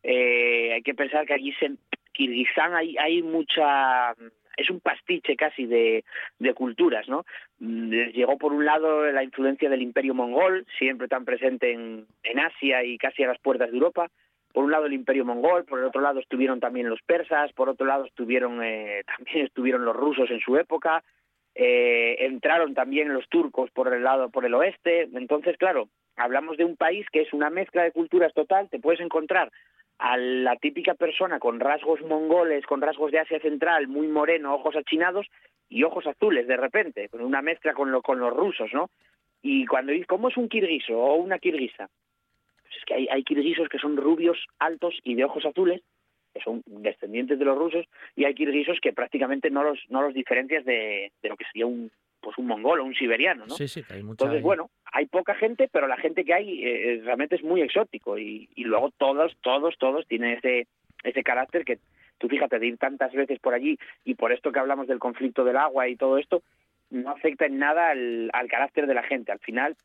Eh, 0.07 0.73
hay 0.73 0.83
que 0.83 0.93
pensar 0.93 1.25
que 1.25 1.33
allí 1.33 1.53
en 1.61 1.79
Kirguistán 2.13 2.75
hay, 2.75 2.95
hay 2.97 3.23
mucha 3.23 4.13
es 4.57 4.69
un 4.69 4.79
pastiche 4.79 5.35
casi 5.35 5.65
de, 5.65 6.03
culturas, 6.55 7.09
¿no? 7.09 7.25
Mm, 7.59 7.91
llegó 8.13 8.37
por 8.37 8.53
un 8.53 8.65
lado 8.65 9.11
la 9.11 9.23
influencia 9.23 9.69
del 9.69 9.81
imperio 9.81 10.13
mongol, 10.13 10.65
siempre 10.77 11.07
tan 11.07 11.25
presente 11.25 11.71
en, 11.73 12.05
Asia 12.39 12.83
y 12.83 12.97
casi 12.97 13.23
a 13.23 13.27
las 13.27 13.39
puertas 13.39 13.71
de 13.71 13.77
Europa. 13.77 14.09
Por 14.53 14.63
un 14.63 14.71
lado 14.71 14.85
el 14.85 14.93
imperio 14.93 15.25
mongol, 15.25 15.65
por 15.65 15.79
el 15.79 15.85
otro 15.85 16.01
lado 16.01 16.19
estuvieron 16.19 16.59
también 16.59 16.89
los 16.89 17.01
persas, 17.01 17.51
por 17.53 17.67
otro 17.67 17.85
lado 17.85 18.05
estuvieron 18.05 18.63
eh, 18.63 19.03
también 19.17 19.45
estuvieron 19.45 19.83
los 19.83 19.95
rusos 19.95 20.29
en 20.29 20.39
su 20.39 20.55
época, 20.57 21.03
eh, 21.55 22.17
entraron 22.19 22.73
también 22.73 23.13
los 23.13 23.27
turcos 23.27 23.71
por 23.71 23.93
el 23.93 24.03
lado, 24.03 24.29
por 24.29 24.45
el 24.45 24.53
oeste. 24.53 25.09
Entonces, 25.13 25.57
claro, 25.57 25.89
hablamos 26.15 26.57
de 26.57 26.65
un 26.65 26.77
país 26.77 27.05
que 27.11 27.21
es 27.21 27.33
una 27.33 27.49
mezcla 27.49 27.83
de 27.83 27.91
culturas 27.91 28.33
total. 28.33 28.69
Te 28.69 28.79
puedes 28.79 29.01
encontrar 29.01 29.51
a 29.97 30.17
la 30.17 30.55
típica 30.57 30.93
persona 30.93 31.39
con 31.39 31.59
rasgos 31.59 32.01
mongoles, 32.01 32.65
con 32.65 32.81
rasgos 32.81 33.11
de 33.11 33.19
Asia 33.19 33.39
Central, 33.39 33.87
muy 33.87 34.07
moreno, 34.07 34.53
ojos 34.53 34.75
achinados 34.75 35.27
y 35.69 35.83
ojos 35.83 36.05
azules 36.05 36.47
de 36.47 36.57
repente, 36.57 37.09
con 37.09 37.21
una 37.21 37.41
mezcla 37.41 37.73
con, 37.73 37.91
lo, 37.91 38.01
con 38.01 38.19
los 38.19 38.33
rusos, 38.33 38.71
¿no? 38.73 38.89
Y 39.41 39.65
cuando 39.65 39.91
dices, 39.91 40.07
¿cómo 40.07 40.29
es 40.29 40.37
un 40.37 40.49
kirguiso 40.49 40.97
o 40.97 41.15
una 41.15 41.39
kirguisa? 41.39 41.89
Pues 42.63 42.77
es 42.77 42.85
que 42.85 43.07
hay, 43.09 43.23
kirguisos 43.23 43.69
que 43.69 43.79
son 43.79 43.95
rubios, 43.95 44.37
altos 44.59 44.99
y 45.03 45.15
de 45.15 45.23
ojos 45.23 45.45
azules, 45.45 45.81
que 46.33 46.41
son 46.41 46.61
descendientes 46.65 47.39
de 47.39 47.45
los 47.45 47.57
rusos, 47.57 47.85
y 48.15 48.25
hay 48.25 48.33
kirguisos 48.33 48.79
que 48.81 48.91
prácticamente 48.91 49.49
no 49.49 49.63
los, 49.63 49.79
no 49.89 50.01
los 50.01 50.13
diferencias 50.13 50.65
de, 50.65 51.11
de 51.21 51.29
lo 51.29 51.37
que 51.37 51.45
sería 51.45 51.67
un, 51.67 51.91
pues 52.25 52.39
un 52.39 52.47
mongol 52.47 52.79
o 52.79 52.83
un 52.83 52.95
siberiano, 52.95 53.45
¿no? 53.45 53.53
Sí, 53.53 53.67
sí, 53.67 53.83
hay 53.87 54.01
mucha... 54.01 54.25
Entonces, 54.25 54.41
bueno, 54.41 54.71
hay 54.91 55.05
poca 55.05 55.35
gente, 55.35 55.69
pero 55.71 55.87
la 55.87 55.97
gente 55.97 56.25
que 56.25 56.33
hay 56.33 56.65
eh, 56.65 56.93
eh, 56.93 57.01
realmente 57.05 57.35
es 57.35 57.43
muy 57.43 57.61
exótico 57.61 58.17
y, 58.17 58.49
y 58.55 58.63
luego 58.63 58.89
todos, 58.97 59.37
todos, 59.41 59.75
todos 59.77 60.07
tienen 60.07 60.31
ese, 60.39 60.67
ese 61.03 61.23
carácter 61.23 61.63
que 61.63 61.77
tú 62.17 62.27
fíjate 62.27 62.57
de 62.57 62.65
ir 62.65 62.77
tantas 62.79 63.13
veces 63.13 63.37
por 63.39 63.53
allí 63.53 63.77
y 64.03 64.15
por 64.15 64.31
esto 64.31 64.51
que 64.51 64.57
hablamos 64.57 64.87
del 64.87 64.97
conflicto 64.97 65.43
del 65.43 65.57
agua 65.57 65.87
y 65.87 65.97
todo 65.97 66.17
esto, 66.17 66.41
no 66.89 67.11
afecta 67.11 67.45
en 67.45 67.59
nada 67.59 67.91
al, 67.91 68.31
al 68.33 68.47
carácter 68.47 68.87
de 68.87 68.95
la 68.95 69.03
gente. 69.03 69.31
Al 69.31 69.39
final, 69.39 69.77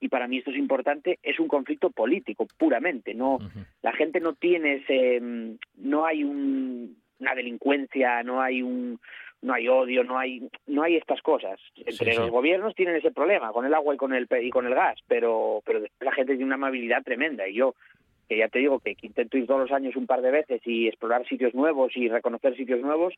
y 0.00 0.08
para 0.08 0.28
mí 0.28 0.38
esto 0.38 0.50
es 0.50 0.56
importante, 0.56 1.18
es 1.22 1.38
un 1.38 1.48
conflicto 1.48 1.90
político 1.90 2.46
puramente. 2.56 3.12
No, 3.12 3.38
la 3.82 3.92
gente 3.92 4.20
no 4.20 4.32
tiene 4.32 4.76
ese, 4.76 5.20
mm, 5.20 5.58
no 5.76 6.06
hay 6.06 6.24
un, 6.24 6.96
una 7.18 7.34
delincuencia, 7.34 8.22
no 8.22 8.40
hay 8.40 8.62
un, 8.62 8.98
no 9.46 9.54
hay 9.54 9.68
odio, 9.68 10.02
no 10.02 10.18
hay 10.18 10.42
no 10.66 10.82
hay 10.82 10.96
estas 10.96 11.22
cosas. 11.22 11.60
Entre 11.76 12.14
los 12.16 12.30
gobiernos 12.30 12.74
tienen 12.74 12.96
ese 12.96 13.12
problema 13.12 13.52
con 13.52 13.64
el 13.64 13.72
agua 13.74 13.94
y 13.94 13.96
con 13.96 14.12
el 14.12 14.26
y 14.42 14.50
con 14.50 14.66
el 14.66 14.74
gas, 14.74 14.98
pero 15.06 15.62
pero 15.64 15.80
la 16.00 16.12
gente 16.12 16.32
tiene 16.32 16.46
una 16.46 16.56
amabilidad 16.56 17.04
tremenda 17.04 17.46
y 17.46 17.54
yo 17.54 17.74
que 18.28 18.38
ya 18.38 18.48
te 18.48 18.58
digo 18.58 18.80
que, 18.80 18.96
intento 19.02 19.38
ir 19.38 19.46
todos 19.46 19.60
los 19.60 19.70
años 19.70 19.94
un 19.94 20.08
par 20.08 20.20
de 20.20 20.32
veces 20.32 20.60
y 20.64 20.88
explorar 20.88 21.24
sitios 21.28 21.54
nuevos 21.54 21.96
y 21.96 22.08
reconocer 22.08 22.56
sitios 22.56 22.80
nuevos, 22.80 23.14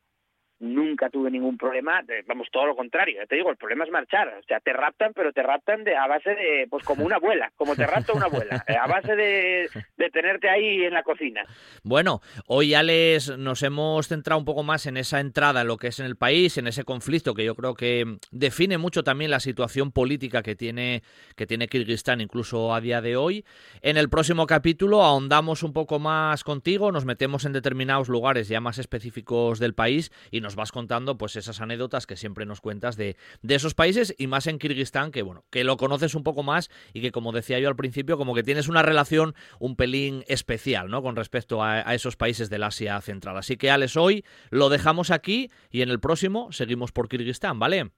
nunca 0.61 1.09
tuve 1.11 1.31
ningún 1.31 1.57
problema, 1.57 2.03
vamos, 2.27 2.49
todo 2.51 2.67
lo 2.67 2.77
contrario, 2.77 3.21
te 3.29 3.37
digo, 3.37 3.51
el 3.51 3.57
problema 3.57 3.85
es 3.85 3.91
marchar, 3.91 4.29
o 4.29 4.43
sea, 4.43 4.61
te 4.61 4.73
raptan, 4.73 5.13
pero 5.15 5.33
te 5.33 5.43
raptan 5.43 5.85
de, 5.85 5.97
a 5.97 6.07
base 6.07 6.31
de, 6.31 6.67
pues 6.69 6.85
como 6.85 7.05
una 7.05 7.17
abuela, 7.17 7.53
como 7.57 7.77
te 7.77 7.87
rapta 7.87 8.13
una 8.13 8.27
abuela, 8.27 8.65
a 8.67 8.87
base 8.87 9.15
de, 9.15 9.69
de 9.97 10.11
tenerte 10.11 10.49
ahí 10.49 10.85
en 10.85 10.95
la 10.95 11.03
cocina. 11.03 11.43
Bueno, 11.83 12.21
hoy 12.47 12.71
ya 12.71 12.83
les 12.83 13.37
nos 13.39 13.63
hemos 13.63 14.09
centrado 14.09 14.39
un 14.39 14.45
poco 14.45 14.63
más 14.63 14.87
en 14.87 14.97
esa 14.97 15.21
entrada 15.21 15.61
en 15.61 15.69
lo 15.69 15.77
que 15.77 15.89
es 15.89 16.01
en 16.01 16.07
el 16.07 16.17
país, 16.17 16.59
en 16.59 16.67
ese 16.67 16.85
conflicto 16.85 17.35
que 17.35 17.45
yo 17.45 17.55
creo 17.55 17.75
que 17.75 18.19
define 18.31 18.79
mucho 18.79 19.05
también 19.05 19.31
la 19.31 19.41
situación 19.41 19.93
política 19.93 20.43
que 20.43 20.57
tiene, 20.57 21.03
que 21.37 21.47
tiene 21.47 21.69
Kirguistán 21.69 22.21
incluso 22.21 22.75
a 22.75 22.81
día 22.81 23.01
de 23.01 23.17
hoy. 23.17 23.45
En 23.83 23.97
el 23.97 24.09
próximo 24.09 24.47
capítulo 24.47 25.03
ahondamos 25.03 25.63
un 25.63 25.73
poco 25.73 25.99
más 25.99 26.45
contigo, 26.45 26.93
nos 26.93 27.05
metemos 27.05 27.45
en 27.45 27.53
determinados 27.53 28.09
lugares 28.09 28.49
ya 28.49 28.61
más 28.61 28.79
específicos 28.79 29.59
del 29.59 29.75
país 29.75 30.11
y 30.31 30.41
nos 30.41 30.48
vas 30.57 30.73
contando 30.73 31.19
pues 31.19 31.37
esas 31.37 31.61
anécdotas 31.61 32.07
que 32.07 32.17
siempre 32.17 32.47
nos 32.47 32.61
cuentas 32.61 32.97
de, 32.97 33.17
de 33.43 33.55
esos 33.55 33.75
países 33.75 34.15
y 34.19 34.27
más 34.27 34.47
en 34.47 34.59
Kirguistán 34.59 35.11
que 35.11 35.23
bueno, 35.23 35.45
que 35.51 35.65
lo 35.65 35.77
conoces 35.77 36.15
un 36.15 36.23
poco 36.23 36.43
más 36.43 36.71
y 36.93 37.01
que 37.01 37.13
como 37.13 37.33
decía 37.33 37.59
yo 37.59 37.69
al 37.69 37.77
principio, 37.77 38.17
como 38.17 38.35
que 38.35 38.43
tienes 38.43 38.69
una 38.69 38.83
relación 38.83 39.35
un 39.59 39.77
pelín 39.77 40.25
especial, 40.29 40.91
¿no? 40.91 41.03
Con 41.03 41.17
respecto 41.17 41.63
a, 41.63 41.89
a 41.89 41.95
esos 41.95 42.17
países 42.17 42.51
del 42.51 42.63
Asia 42.63 43.01
Central. 43.01 43.37
Así 43.37 43.57
que 43.57 43.71
Alex, 43.71 43.97
hoy 43.97 44.25
lo 44.51 44.69
dejamos 44.69 45.11
aquí 45.11 45.51
y 45.71 45.83
en 45.83 45.91
el 45.91 46.01
próximo 46.01 46.53
seguimos 46.53 46.93
por 46.93 47.09
Kirguistán, 47.09 47.59
¿vale? 47.59 47.91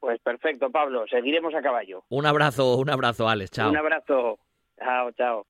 Pues 0.00 0.20
perfecto, 0.20 0.68
Pablo, 0.70 1.04
seguiremos 1.08 1.54
a 1.54 1.62
caballo. 1.62 2.02
Un 2.08 2.26
abrazo, 2.26 2.76
un 2.76 2.90
abrazo, 2.90 3.28
Alex, 3.28 3.52
chao. 3.52 3.70
Un 3.70 3.76
abrazo. 3.76 4.40
Chao, 4.82 5.12
chao. 5.12 5.46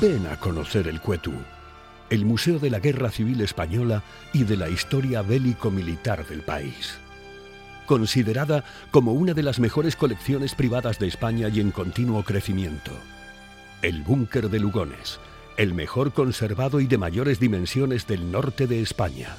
Ven 0.00 0.26
a 0.26 0.40
conocer 0.40 0.88
el 0.88 1.00
Cuetu, 1.00 1.34
el 2.08 2.24
Museo 2.24 2.58
de 2.58 2.70
la 2.70 2.80
Guerra 2.80 3.10
Civil 3.10 3.40
Española 3.42 4.02
y 4.32 4.42
de 4.44 4.56
la 4.56 4.68
historia 4.68 5.22
bélico-militar 5.22 6.26
del 6.26 6.42
país 6.42 6.98
considerada 7.90 8.62
como 8.92 9.14
una 9.14 9.34
de 9.34 9.42
las 9.42 9.58
mejores 9.58 9.96
colecciones 9.96 10.54
privadas 10.54 11.00
de 11.00 11.08
España 11.08 11.48
y 11.48 11.58
en 11.58 11.72
continuo 11.72 12.22
crecimiento. 12.22 12.92
El 13.82 14.04
Búnker 14.04 14.48
de 14.48 14.60
Lugones, 14.60 15.18
el 15.56 15.74
mejor 15.74 16.12
conservado 16.12 16.78
y 16.78 16.86
de 16.86 16.98
mayores 16.98 17.40
dimensiones 17.40 18.06
del 18.06 18.30
norte 18.30 18.68
de 18.68 18.80
España, 18.80 19.30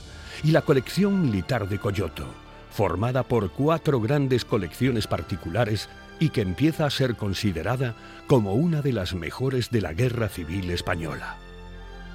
y 0.44 0.52
la 0.52 0.64
colección 0.64 1.22
militar 1.22 1.70
de 1.70 1.80
Coyoto, 1.80 2.26
formada 2.72 3.24
por 3.24 3.52
cuatro 3.52 4.02
grandes 4.02 4.44
colecciones 4.44 5.08
particulares 5.08 5.88
y 6.20 6.28
que 6.28 6.42
empieza 6.42 6.86
a 6.86 6.90
ser 6.90 7.16
considerada 7.16 7.96
como 8.28 8.56
una 8.56 8.82
de 8.82 8.92
las 8.92 9.14
mejores 9.14 9.70
de 9.70 9.80
la 9.80 9.94
Guerra 9.94 10.28
Civil 10.28 10.72
Española. 10.72 11.38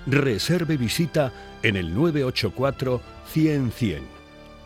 Reserve 0.07 0.77
visita 0.77 1.33
en 1.63 1.77
el 1.77 1.95
984 1.95 3.01
100 3.33 3.73
100 3.73 4.16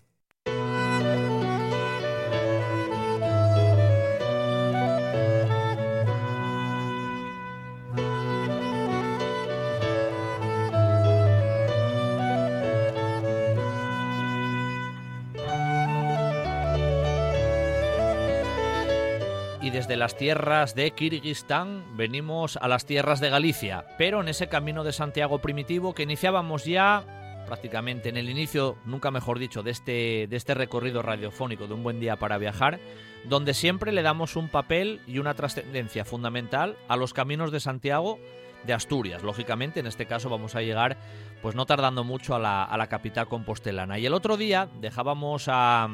De 19.89 19.97
las 19.97 20.15
tierras 20.15 20.75
de 20.75 20.91
Kirguistán 20.91 21.83
venimos 21.97 22.57
a 22.57 22.67
las 22.67 22.85
tierras 22.85 23.19
de 23.19 23.31
Galicia, 23.31 23.85
pero 23.97 24.21
en 24.21 24.27
ese 24.27 24.47
camino 24.47 24.83
de 24.83 24.93
Santiago 24.93 25.39
primitivo 25.39 25.95
que 25.95 26.03
iniciábamos 26.03 26.63
ya 26.63 27.03
prácticamente 27.47 28.09
en 28.09 28.17
el 28.17 28.29
inicio, 28.29 28.77
nunca 28.85 29.09
mejor 29.09 29.39
dicho, 29.39 29.63
de 29.63 29.71
este, 29.71 30.27
de 30.29 30.37
este 30.37 30.53
recorrido 30.53 31.01
radiofónico 31.01 31.65
de 31.65 31.73
un 31.73 31.81
buen 31.81 31.99
día 31.99 32.17
para 32.17 32.37
viajar, 32.37 32.79
donde 33.25 33.55
siempre 33.55 33.91
le 33.91 34.03
damos 34.03 34.35
un 34.35 34.47
papel 34.47 35.01
y 35.07 35.17
una 35.17 35.33
trascendencia 35.33 36.05
fundamental 36.05 36.77
a 36.87 36.95
los 36.95 37.13
caminos 37.13 37.51
de 37.51 37.59
Santiago 37.59 38.19
de 38.67 38.73
Asturias. 38.73 39.23
Lógicamente, 39.23 39.79
en 39.79 39.87
este 39.87 40.05
caso 40.05 40.29
vamos 40.29 40.53
a 40.53 40.61
llegar, 40.61 40.97
pues 41.41 41.55
no 41.55 41.65
tardando 41.65 42.03
mucho 42.03 42.35
a 42.35 42.39
la, 42.39 42.63
a 42.63 42.77
la 42.77 42.87
capital 42.87 43.27
compostelana. 43.27 43.97
Y 43.97 44.05
el 44.05 44.13
otro 44.13 44.37
día 44.37 44.69
dejábamos 44.79 45.45
a, 45.47 45.89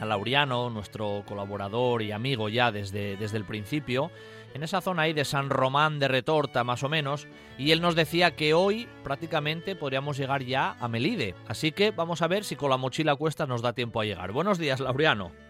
a 0.00 0.06
Lauriano, 0.06 0.70
nuestro 0.70 1.22
colaborador 1.26 2.02
y 2.02 2.12
amigo 2.12 2.48
ya 2.48 2.72
desde, 2.72 3.16
desde 3.16 3.36
el 3.36 3.44
principio, 3.44 4.10
en 4.54 4.62
esa 4.62 4.80
zona 4.80 5.02
ahí 5.02 5.12
de 5.12 5.24
San 5.24 5.50
Román 5.50 5.98
de 5.98 6.08
Retorta 6.08 6.64
más 6.64 6.82
o 6.82 6.88
menos, 6.88 7.28
y 7.58 7.70
él 7.70 7.80
nos 7.80 7.94
decía 7.94 8.34
que 8.34 8.54
hoy 8.54 8.88
prácticamente 9.04 9.76
podríamos 9.76 10.16
llegar 10.16 10.42
ya 10.42 10.76
a 10.80 10.88
Melide. 10.88 11.34
Así 11.46 11.72
que 11.72 11.90
vamos 11.90 12.22
a 12.22 12.28
ver 12.28 12.44
si 12.44 12.56
con 12.56 12.70
la 12.70 12.76
mochila 12.76 13.14
cuesta 13.14 13.46
nos 13.46 13.62
da 13.62 13.74
tiempo 13.74 14.00
a 14.00 14.04
llegar. 14.04 14.32
Buenos 14.32 14.58
días, 14.58 14.80
Lauriano. 14.80 15.49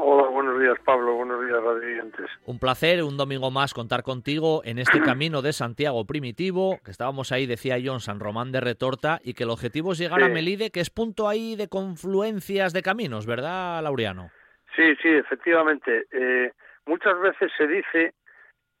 Hola, 0.00 0.28
buenos 0.28 0.60
días 0.60 0.78
Pablo, 0.84 1.14
buenos 1.14 1.44
días 1.44 1.60
radiantes. 1.60 2.30
Un 2.46 2.60
placer, 2.60 3.02
un 3.02 3.16
domingo 3.16 3.50
más 3.50 3.74
contar 3.74 4.04
contigo 4.04 4.62
en 4.64 4.78
este 4.78 5.00
camino 5.00 5.42
de 5.42 5.52
Santiago 5.52 6.06
primitivo, 6.06 6.78
que 6.84 6.92
estábamos 6.92 7.32
ahí, 7.32 7.46
decía 7.46 7.78
John, 7.84 7.98
San 7.98 8.20
Román 8.20 8.52
de 8.52 8.60
Retorta, 8.60 9.18
y 9.24 9.34
que 9.34 9.42
el 9.42 9.50
objetivo 9.50 9.90
es 9.90 9.98
llegar 9.98 10.22
a 10.22 10.28
Melide, 10.28 10.70
que 10.70 10.78
es 10.78 10.90
punto 10.90 11.28
ahí 11.28 11.56
de 11.56 11.66
confluencias 11.66 12.72
de 12.72 12.82
caminos, 12.82 13.26
¿verdad, 13.26 13.82
Laureano? 13.82 14.30
Sí, 14.76 14.94
sí, 15.02 15.08
efectivamente. 15.08 16.06
Eh, 16.12 16.52
muchas 16.86 17.18
veces 17.18 17.50
se 17.58 17.66
dice 17.66 18.14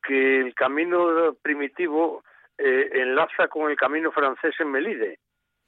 que 0.04 0.40
el 0.40 0.54
camino 0.54 1.34
primitivo 1.42 2.22
eh, 2.56 2.90
enlaza 2.92 3.48
con 3.48 3.72
el 3.72 3.76
camino 3.76 4.12
francés 4.12 4.54
en 4.60 4.70
Melide, 4.70 5.18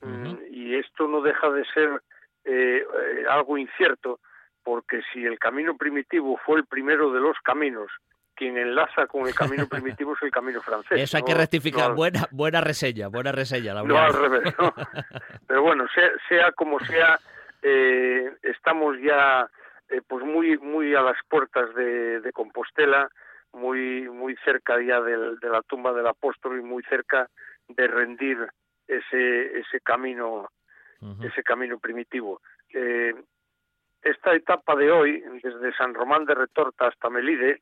mm, 0.00 0.44
y 0.48 0.76
esto 0.76 1.08
no 1.08 1.20
deja 1.22 1.50
de 1.50 1.64
ser 1.74 2.00
eh, 2.44 2.84
algo 3.28 3.58
incierto 3.58 4.20
porque 4.62 5.00
si 5.12 5.24
el 5.24 5.38
camino 5.38 5.76
primitivo 5.76 6.38
fue 6.44 6.58
el 6.58 6.66
primero 6.66 7.12
de 7.12 7.20
los 7.20 7.36
caminos, 7.42 7.90
quien 8.34 8.56
enlaza 8.56 9.06
con 9.06 9.26
el 9.26 9.34
camino 9.34 9.66
primitivo 9.68 10.14
es 10.14 10.22
el 10.22 10.30
camino 10.30 10.62
francés. 10.62 10.98
Eso 11.00 11.18
hay 11.18 11.22
que 11.22 11.34
rectificar. 11.34 11.94
buena, 11.94 12.26
buena 12.30 12.60
reseña, 12.60 13.08
buena 13.08 13.32
reseña. 13.32 13.74
La 13.74 13.82
no 13.82 13.98
al 13.98 14.12
revés. 14.14 14.54
Pero 15.46 15.62
bueno, 15.62 15.86
sea, 16.28 16.52
como 16.52 16.80
sea, 16.80 17.18
eh, 17.62 18.32
estamos 18.42 18.96
ya 19.00 19.46
eh, 19.90 20.00
pues 20.06 20.24
muy 20.24 20.56
muy 20.58 20.94
a 20.94 21.02
las 21.02 21.18
puertas 21.28 21.74
de, 21.74 22.30
Compostela, 22.32 23.10
muy 23.52 24.08
muy 24.08 24.36
cerca 24.44 24.80
ya 24.80 25.00
de 25.00 25.48
la 25.48 25.62
tumba 25.62 25.92
del 25.92 26.06
apóstol 26.06 26.58
y 26.58 26.62
muy 26.62 26.82
cerca 26.84 27.28
de 27.68 27.86
rendir 27.86 28.48
ese 28.88 29.58
ese 29.58 29.80
camino 29.82 30.48
ese 31.22 31.42
camino 31.42 31.78
primitivo. 31.78 32.40
Eh, 32.72 33.14
esta 34.02 34.34
etapa 34.34 34.74
de 34.76 34.90
hoy, 34.90 35.20
desde 35.42 35.74
San 35.76 35.94
Román 35.94 36.24
de 36.24 36.34
Retorta 36.34 36.88
hasta 36.88 37.10
Melide, 37.10 37.60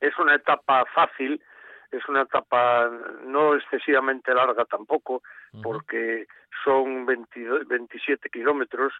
es 0.00 0.18
una 0.18 0.34
etapa 0.34 0.84
fácil, 0.94 1.42
es 1.90 2.06
una 2.08 2.22
etapa 2.22 2.90
no 3.24 3.54
excesivamente 3.54 4.34
larga 4.34 4.64
tampoco, 4.66 5.22
porque 5.62 6.26
son 6.64 7.06
27 7.06 8.28
kilómetros, 8.28 8.92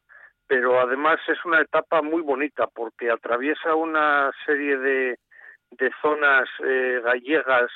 pero 0.46 0.80
además 0.80 1.20
es 1.28 1.44
una 1.44 1.60
etapa 1.60 2.00
muy 2.02 2.22
bonita 2.22 2.66
porque 2.66 3.10
atraviesa 3.10 3.74
una 3.74 4.30
serie 4.46 4.78
de, 4.78 5.18
de 5.72 5.90
zonas 6.00 6.48
eh, 6.64 7.00
gallegas 7.04 7.70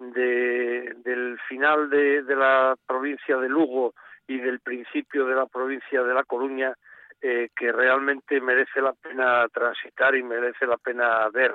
de, 0.00 0.94
del 1.04 1.38
final 1.48 1.88
de, 1.90 2.22
de 2.22 2.36
la 2.36 2.76
provincia 2.86 3.36
de 3.36 3.48
Lugo 3.48 3.94
y 4.26 4.38
del 4.38 4.60
principio 4.60 5.26
de 5.26 5.36
la 5.36 5.46
provincia 5.46 6.02
de 6.02 6.14
La 6.14 6.24
Coruña 6.24 6.74
eh, 7.20 7.48
que 7.56 7.72
realmente 7.72 8.40
merece 8.40 8.80
la 8.80 8.92
pena 8.92 9.46
transitar 9.48 10.14
y 10.14 10.22
merece 10.22 10.66
la 10.66 10.76
pena 10.76 11.28
ver. 11.30 11.54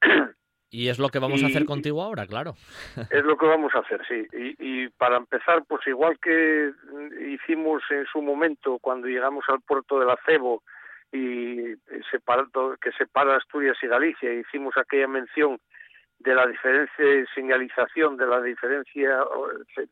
Y 0.70 0.90
es 0.90 0.98
lo 0.98 1.08
que 1.08 1.18
vamos 1.18 1.42
a 1.42 1.46
hacer 1.46 1.64
contigo 1.64 2.02
ahora, 2.02 2.26
claro. 2.26 2.52
Es 3.10 3.24
lo 3.24 3.38
que 3.38 3.46
vamos 3.46 3.74
a 3.74 3.78
hacer, 3.78 4.02
sí. 4.06 4.26
Y, 4.34 4.82
y, 4.84 4.88
para 4.90 5.16
empezar, 5.16 5.64
pues 5.66 5.86
igual 5.86 6.18
que 6.20 6.72
hicimos 7.26 7.82
en 7.88 8.04
su 8.04 8.20
momento 8.20 8.78
cuando 8.78 9.06
llegamos 9.06 9.46
al 9.48 9.62
puerto 9.62 9.98
del 9.98 10.10
Acebo 10.10 10.62
y 11.10 11.74
que 11.76 12.92
separa 12.98 13.36
Asturias 13.36 13.76
y 13.82 13.86
Galicia. 13.86 14.32
Hicimos 14.32 14.76
aquella 14.76 15.08
mención 15.08 15.58
de 16.18 16.34
la 16.34 16.46
diferencia 16.46 17.04
de 17.04 17.26
señalización, 17.34 18.16
de 18.16 18.26
la 18.26 18.42
diferencia, 18.42 19.24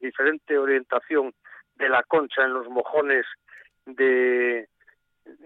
diferente 0.01 0.59
orientación 0.59 1.33
de 1.77 1.89
la 1.89 2.03
concha 2.03 2.45
en 2.45 2.53
los 2.53 2.69
mojones 2.69 3.25
de, 3.87 4.69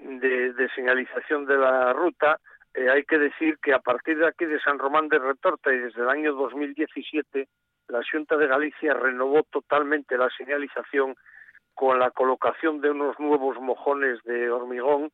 de, 0.03 0.69
señalización 0.75 1.47
de 1.47 1.57
la 1.57 1.93
ruta, 1.93 2.39
eh, 2.75 2.89
hay 2.89 3.05
que 3.05 3.19
decir 3.19 3.59
que 3.63 3.73
a 3.73 3.81
partir 3.81 4.19
de 4.19 4.29
aquí 4.29 4.45
de 4.45 4.61
San 4.61 4.79
Román 4.79 5.09
de 5.09 5.19
Retorta 5.19 5.73
y 5.73 5.79
desde 5.79 6.03
el 6.03 6.09
año 6.09 6.35
2017, 6.35 7.49
la 7.89 8.01
Junta 8.11 8.37
de 8.37 8.47
Galicia 8.47 8.95
renovó 8.95 9.43
totalmente 9.51 10.17
la 10.17 10.29
señalización 10.37 11.17
con 11.75 11.99
la 11.99 12.11
colocación 12.11 12.81
de 12.81 12.91
unos 12.91 13.19
nuevos 13.19 13.61
mojones 13.61 14.23
de 14.25 14.51
hormigón 14.51 15.11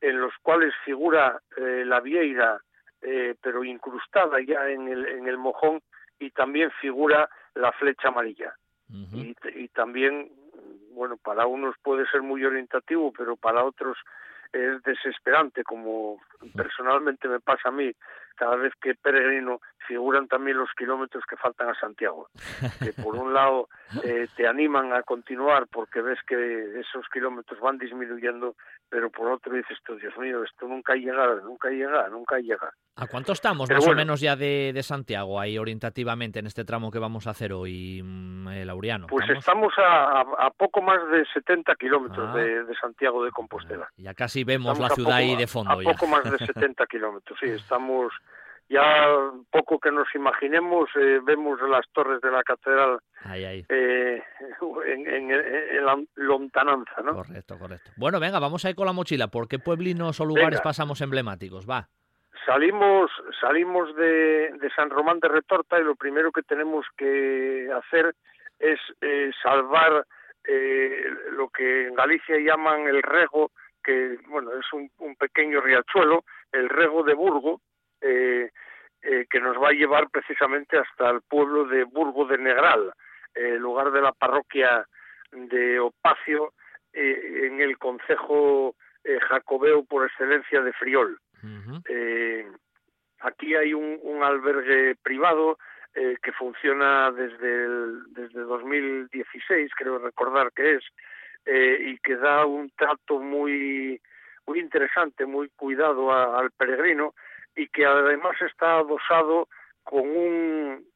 en 0.00 0.20
los 0.20 0.32
cuales 0.42 0.72
figura 0.84 1.40
eh, 1.56 1.84
la 1.86 2.00
vieira, 2.00 2.60
eh, 3.02 3.34
pero 3.42 3.64
incrustada 3.64 4.40
ya 4.40 4.68
en 4.68 4.88
el, 4.88 5.06
en 5.06 5.28
el 5.28 5.36
mojón, 5.36 5.80
y 6.18 6.30
también 6.30 6.70
figura 6.80 7.28
la 7.54 7.72
flecha 7.72 8.08
amarilla. 8.08 8.54
y, 8.88 9.34
y, 9.54 9.68
también, 9.68 10.30
bueno, 11.00 11.16
para 11.16 11.46
unos 11.46 11.76
puede 11.82 12.06
ser 12.10 12.20
muy 12.20 12.44
orientativo, 12.44 13.10
pero 13.16 13.34
para 13.34 13.64
otros 13.64 13.96
es 14.52 14.82
desesperante, 14.82 15.64
como 15.64 16.20
personalmente 16.54 17.26
me 17.26 17.40
pasa 17.40 17.70
a 17.70 17.72
mí, 17.72 17.90
cada 18.40 18.56
vez 18.56 18.72
que 18.80 18.94
peregrino 18.94 19.60
figuran 19.86 20.28
también 20.28 20.56
los 20.56 20.70
kilómetros 20.78 21.24
que 21.28 21.36
faltan 21.36 21.68
a 21.68 21.74
Santiago. 21.74 22.28
Que 22.80 22.94
por 22.94 23.16
un 23.16 23.34
lado 23.34 23.68
eh, 24.04 24.26
te 24.36 24.46
animan 24.46 24.94
a 24.94 25.02
continuar 25.02 25.66
porque 25.70 26.00
ves 26.00 26.18
que 26.26 26.80
esos 26.80 27.06
kilómetros 27.12 27.60
van 27.60 27.76
disminuyendo, 27.76 28.54
pero 28.88 29.10
por 29.10 29.30
otro 29.30 29.52
dices 29.52 29.76
tú, 29.84 29.96
Dios 29.96 30.16
mío, 30.16 30.42
esto 30.42 30.66
nunca 30.66 30.94
llega, 30.94 31.34
nunca 31.42 31.68
llega, 31.68 32.08
nunca 32.08 32.38
llega. 32.38 32.72
¿A 32.96 33.06
cuánto 33.06 33.32
estamos 33.32 33.68
más 33.70 33.86
o 33.86 33.94
menos 33.94 34.20
ya 34.20 34.36
de, 34.36 34.80
Santiago 34.82 35.38
ahí 35.38 35.58
orientativamente 35.58 36.38
en 36.38 36.46
este 36.46 36.64
tramo 36.64 36.90
que 36.90 36.98
vamos 36.98 37.26
a 37.26 37.30
hacer 37.30 37.52
hoy, 37.52 38.00
mm, 38.02 38.48
eh, 38.48 38.64
Laureano? 38.64 39.08
Pues 39.08 39.28
estamos 39.28 39.74
a, 39.76 40.50
poco 40.56 40.80
más 40.80 40.98
de 41.10 41.26
70 41.34 41.74
kilómetros 41.74 42.30
ah. 42.32 42.38
de, 42.38 42.74
Santiago 42.80 43.24
de 43.24 43.30
Compostela. 43.30 43.88
Ya 43.96 44.14
casi 44.14 44.44
vemos 44.44 44.78
la 44.78 44.88
ciudad 44.90 45.16
ahí 45.16 45.36
de 45.36 45.46
fondo. 45.46 45.72
A 45.72 45.82
poco 45.82 46.06
más 46.06 46.24
de 46.24 46.38
70 46.46 46.86
kilómetros, 46.86 47.38
sí, 47.38 47.50
estamos 47.50 48.12
ya 48.70 49.08
poco 49.50 49.80
que 49.80 49.90
nos 49.90 50.06
imaginemos, 50.14 50.88
eh, 50.94 51.18
vemos 51.24 51.60
las 51.68 51.84
torres 51.92 52.20
de 52.20 52.30
la 52.30 52.44
catedral 52.44 53.00
eh, 53.34 54.22
en, 54.86 55.84
la 55.84 56.00
lontananza, 56.14 57.02
¿no? 57.02 57.16
Correcto, 57.16 57.58
correcto. 57.58 57.90
Bueno, 57.96 58.20
venga, 58.20 58.38
vamos 58.38 58.64
a 58.64 58.70
ir 58.70 58.76
con 58.76 58.86
la 58.86 58.92
mochila. 58.92 59.26
¿Por 59.26 59.48
qué 59.48 59.58
pueblinos 59.58 60.20
o 60.20 60.24
lugares 60.24 60.60
pasamos 60.60 61.00
emblemáticos? 61.00 61.68
Va. 61.68 61.88
Salimos, 62.46 63.10
salimos 63.40 63.94
de, 63.96 64.52
San 64.76 64.88
Román 64.88 65.18
de 65.18 65.28
Retorta 65.28 65.80
y 65.80 65.84
lo 65.84 65.96
primero 65.96 66.30
que 66.30 66.42
tenemos 66.42 66.86
que 66.96 67.68
hacer 67.74 68.14
es 68.60 68.78
eh, 69.00 69.32
salvar 69.42 70.06
lo 71.32 71.48
que 71.48 71.88
en 71.88 71.94
Galicia 71.94 72.36
llaman 72.38 72.86
el 72.86 73.02
rego, 73.02 73.50
que 73.82 74.16
bueno 74.28 74.52
es 74.52 74.72
un, 74.72 74.90
un 74.98 75.14
pequeño 75.16 75.60
riachuelo, 75.60 76.24
el 76.52 76.68
rego 76.68 77.02
de 77.02 77.14
Burgo, 77.14 77.60
eh, 78.00 78.50
eh, 79.02 79.26
que 79.30 79.40
nos 79.40 79.56
va 79.56 79.68
a 79.68 79.72
llevar 79.72 80.10
precisamente 80.10 80.78
hasta 80.78 81.08
el 81.08 81.22
pueblo 81.22 81.64
de 81.64 81.84
Burgo 81.84 82.26
de 82.26 82.36
Negral, 82.36 82.92
eh, 83.34 83.56
lugar 83.58 83.90
de 83.92 84.02
la 84.02 84.12
parroquia 84.12 84.86
de 85.32 85.80
Opacio, 85.80 86.52
en 86.92 87.60
el 87.60 87.78
concejo 87.78 88.74
jacobeo 89.28 89.84
por 89.84 90.04
excelencia 90.04 90.60
de 90.60 90.72
Friol. 90.72 91.20
aquí 93.20 93.54
hay 93.54 93.72
un, 93.72 94.22
albergue 94.24 94.96
privado 94.96 95.56
que 95.94 96.32
funciona 96.32 97.12
desde, 97.12 97.64
el, 97.64 98.02
desde 98.12 98.40
2016, 98.40 99.70
creo 99.76 99.98
recordar 99.98 100.50
que 100.52 100.74
es, 100.74 100.84
y 101.46 101.96
que 101.98 102.16
da 102.16 102.44
un 102.44 102.70
trato 102.70 103.20
muy 103.20 104.00
muy 104.46 104.58
interesante, 104.58 105.26
muy 105.26 105.48
cuidado 105.50 106.12
al 106.12 106.50
peregrino 106.50 107.14
y 107.60 107.68
que 107.68 107.84
además 107.84 108.36
está 108.40 108.78
adosado 108.78 109.46
con 109.84 110.00
un, 110.00 110.86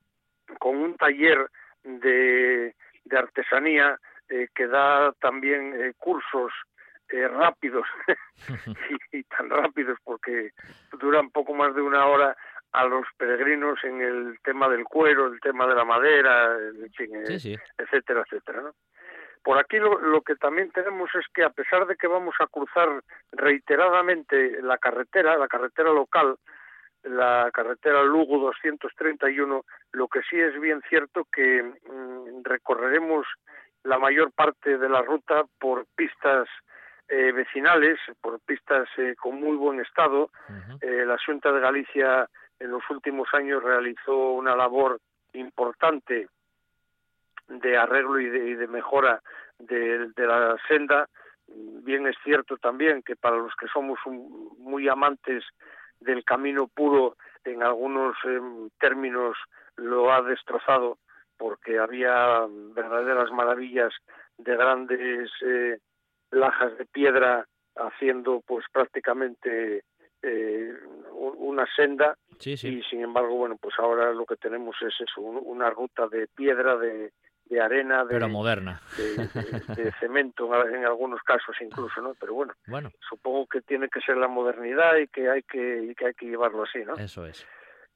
con 0.59 0.77
un 0.77 0.97
taller 0.97 1.51
de, 1.83 2.75
de 3.05 3.19
artesanía 3.19 3.99
eh, 4.31 4.49
que 4.55 4.67
da 4.67 5.13
también 5.21 5.75
eh, 5.79 5.93
cursos 5.99 6.53
eh, 7.11 7.29
rápidos 7.29 7.87
y, 9.13 9.23
tan 9.25 9.51
rápidos 9.51 9.99
porque 10.05 10.53
duran 10.99 11.29
poco 11.31 11.53
más 11.53 11.75
de 11.75 11.83
una 11.83 12.07
hora 12.07 12.35
a 12.73 12.85
los 12.87 13.07
peregrinos 13.19 13.79
en 13.85 14.01
el 14.01 14.39
tema 14.43 14.69
del 14.71 14.85
cuero, 14.85 15.27
el 15.27 15.41
tema 15.41 15.67
de 15.67 15.75
la 15.75 15.85
madera, 15.85 16.57
en 16.57 16.91
fin, 16.93 17.11
etcétera, 17.15 18.25
etcétera. 18.27 18.63
¿no? 18.63 18.75
Por 19.45 19.59
aquí 19.59 19.77
lo, 19.77 19.99
lo, 20.01 20.23
que 20.23 20.37
también 20.37 20.71
tenemos 20.73 21.11
es 21.15 21.27
que 21.35 21.45
a 21.45 21.51
pesar 21.51 21.87
de 21.87 21.97
que 21.97 22.07
vamos 22.07 22.35
a 22.41 22.47
cruzar 22.47 22.89
reiteradamente 23.31 24.63
la 24.63 24.79
carretera, 24.79 25.37
la 25.37 25.49
carretera 25.49 25.93
local, 25.93 26.37
la 27.03 27.51
carretera 27.53 28.03
Lugo 28.03 28.39
231, 28.39 29.65
lo 29.93 30.09
que 30.09 30.23
sí 30.29 30.41
es 30.41 30.59
bien 30.59 30.81
cierto 30.89 31.27
que 31.31 31.63
mm, 31.63 32.43
recorreremos 32.43 33.27
la 33.83 33.99
mayor 33.99 34.33
parte 34.33 34.79
de 34.79 34.89
la 34.89 35.03
ruta 35.03 35.45
por 35.59 35.85
pistas 35.95 36.49
eh, 37.09 37.33
vecinales, 37.33 37.99
por 38.21 38.41
pistas 38.41 38.89
eh, 38.97 39.15
con 39.21 39.39
muy 39.39 39.57
buen 39.57 39.81
estado. 39.81 40.31
Eh, 40.81 41.05
la 41.05 41.19
Junta 41.25 41.53
de 41.53 41.61
Galicia 41.61 42.27
en 42.59 42.71
los 42.71 42.83
últimos 42.89 43.29
años 43.35 43.63
realizó 43.63 44.33
una 44.33 44.57
labor 44.57 44.99
importante 45.35 46.29
de 47.49 47.77
arreglo 47.77 48.21
y 48.21 48.29
de, 48.29 48.67
mejora 48.67 49.21
de, 49.59 50.11
la 50.17 50.57
senda. 50.69 51.09
Bien 51.47 52.07
es 52.07 52.17
cierto 52.25 52.57
también 52.57 53.03
que 53.03 53.17
para 53.17 53.37
los 53.37 53.55
que 53.55 53.67
somos 53.69 53.99
muy 54.59 54.89
amantes 54.89 55.45
del 56.01 56.25
camino 56.25 56.69
puro, 56.69 57.17
en 57.45 57.63
algunos 57.63 58.17
em, 58.25 58.71
términos 58.81 59.37
lo 59.77 60.13
ha 60.13 60.23
destrozado 60.23 60.99
porque 61.37 61.79
había 61.79 62.47
verdaderas 62.75 63.31
maravillas 63.33 63.93
de 64.39 64.57
grandes 64.57 65.31
eh, 65.43 65.79
lajas 66.31 66.77
de 66.79 66.87
piedra 66.87 67.47
haciendo 67.77 68.43
pues 68.47 68.65
prácticamente 68.73 69.85
eh, 70.23 70.73
una 71.13 71.67
senda 71.75 72.17
y 72.45 72.57
sin 72.57 73.01
embargo 73.01 73.35
bueno 73.35 73.57
pues 73.61 73.75
ahora 73.79 74.13
lo 74.13 74.25
que 74.25 74.37
tenemos 74.37 74.77
es 74.81 74.95
eso 75.01 75.21
una 75.21 75.71
ruta 75.71 76.07
de 76.09 76.29
piedra 76.29 76.77
de, 76.77 77.13
de 77.47 77.61
arena, 77.61 78.05
de, 78.05 78.11
pero 78.11 78.29
moderna, 78.29 78.81
de, 78.97 79.93
cemento 80.01 80.51
en 80.67 80.85
algunos 80.85 81.23
casos 81.23 81.55
incluso, 81.61 82.01
¿no? 82.01 82.15
Pero 82.19 82.35
bueno, 82.35 82.55
bueno, 82.67 82.91
supongo 83.09 83.47
que 83.47 83.61
tiene 83.61 83.89
que 83.89 84.01
ser 84.01 84.17
la 84.17 84.29
modernidad 84.29 84.97
y 84.97 85.09
que 85.09 85.29
hay 85.29 85.43
que 85.43 85.85
y 85.91 85.95
que 85.95 86.07
hay 86.07 86.15
que 86.15 86.27
llevarlo 86.27 86.63
así, 86.65 86.79
¿no? 86.85 86.95
Eso 86.95 87.27
es. 87.27 87.47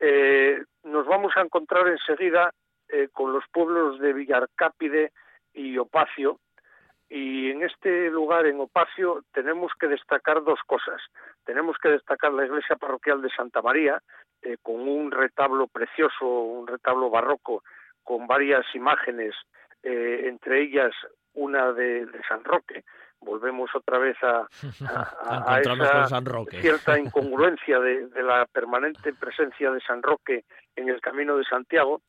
Eh, 0.01 0.63
nos 0.85 1.07
vamos 1.07 1.33
a 1.37 1.41
encontrar 1.41 1.89
enseguida 1.89 2.53
eh, 2.89 3.09
con 3.13 3.33
los 3.33 3.45
pueblos 3.53 3.99
de 4.01 4.13
Villarcápide 4.13 5.13
y 5.55 5.79
Opacio, 5.79 6.39
y 7.11 7.51
en 7.51 7.63
este 7.63 8.11
lugar, 8.11 8.47
en 8.47 8.61
Opacio, 8.61 9.25
tenemos 9.33 9.73
que 9.81 9.89
destacar 9.89 10.45
dos 10.45 10.61
cosas. 10.67 11.01
Tenemos 11.45 11.77
que 11.79 11.89
destacar 11.89 12.33
la 12.35 12.45
iglesia 12.45 12.77
parroquial 12.77 13.23
de 13.23 13.31
Santa 13.31 13.63
María, 13.63 14.03
eh, 14.43 14.59
con 14.63 14.87
un 14.87 15.11
retablo 15.11 15.69
precioso, 15.69 16.27
un 16.27 16.67
retablo 16.67 17.09
barroco 17.09 17.65
con 18.09 18.27
varias 18.27 18.65
imágenes, 18.75 19.35
eh, 19.83 20.23
entre 20.25 20.63
ellas 20.63 20.95
una 21.35 21.75
de, 21.75 22.09
San 22.27 22.43
Roque. 22.43 22.83
Volvemos 23.21 23.69
otra 23.75 23.99
vez 23.99 24.17
a, 24.23 24.49
a, 25.27 25.61
esa 25.61 26.23
cierta 26.59 26.99
incongruencia 26.99 27.79
de, 27.79 28.09
la 28.23 28.47
permanente 28.47 29.13
presencia 29.13 29.71
de 29.71 29.81
San 29.83 30.03
Roque 30.03 30.47
en 30.75 30.89
el 30.89 31.03
Camino 31.03 31.37
de 31.37 31.45
Santiago 31.45 32.01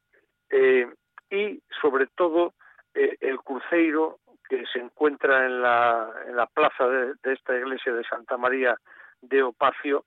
eh, 0.50 0.88
y, 1.30 1.62
sobre 1.82 2.08
todo, 2.16 2.54
eh, 2.94 3.18
el 3.20 3.40
cruceiro 3.40 4.20
que 4.48 4.64
se 4.72 4.80
encuentra 4.80 5.46
en 5.48 5.62
la, 5.62 6.14
en 6.28 6.38
la 6.38 6.46
plaza 6.46 6.88
de, 6.88 7.34
esta 7.34 7.58
iglesia 7.58 7.92
de 7.92 8.06
Santa 8.06 8.38
María 8.38 8.78
de 9.22 9.44
Opacio, 9.44 10.06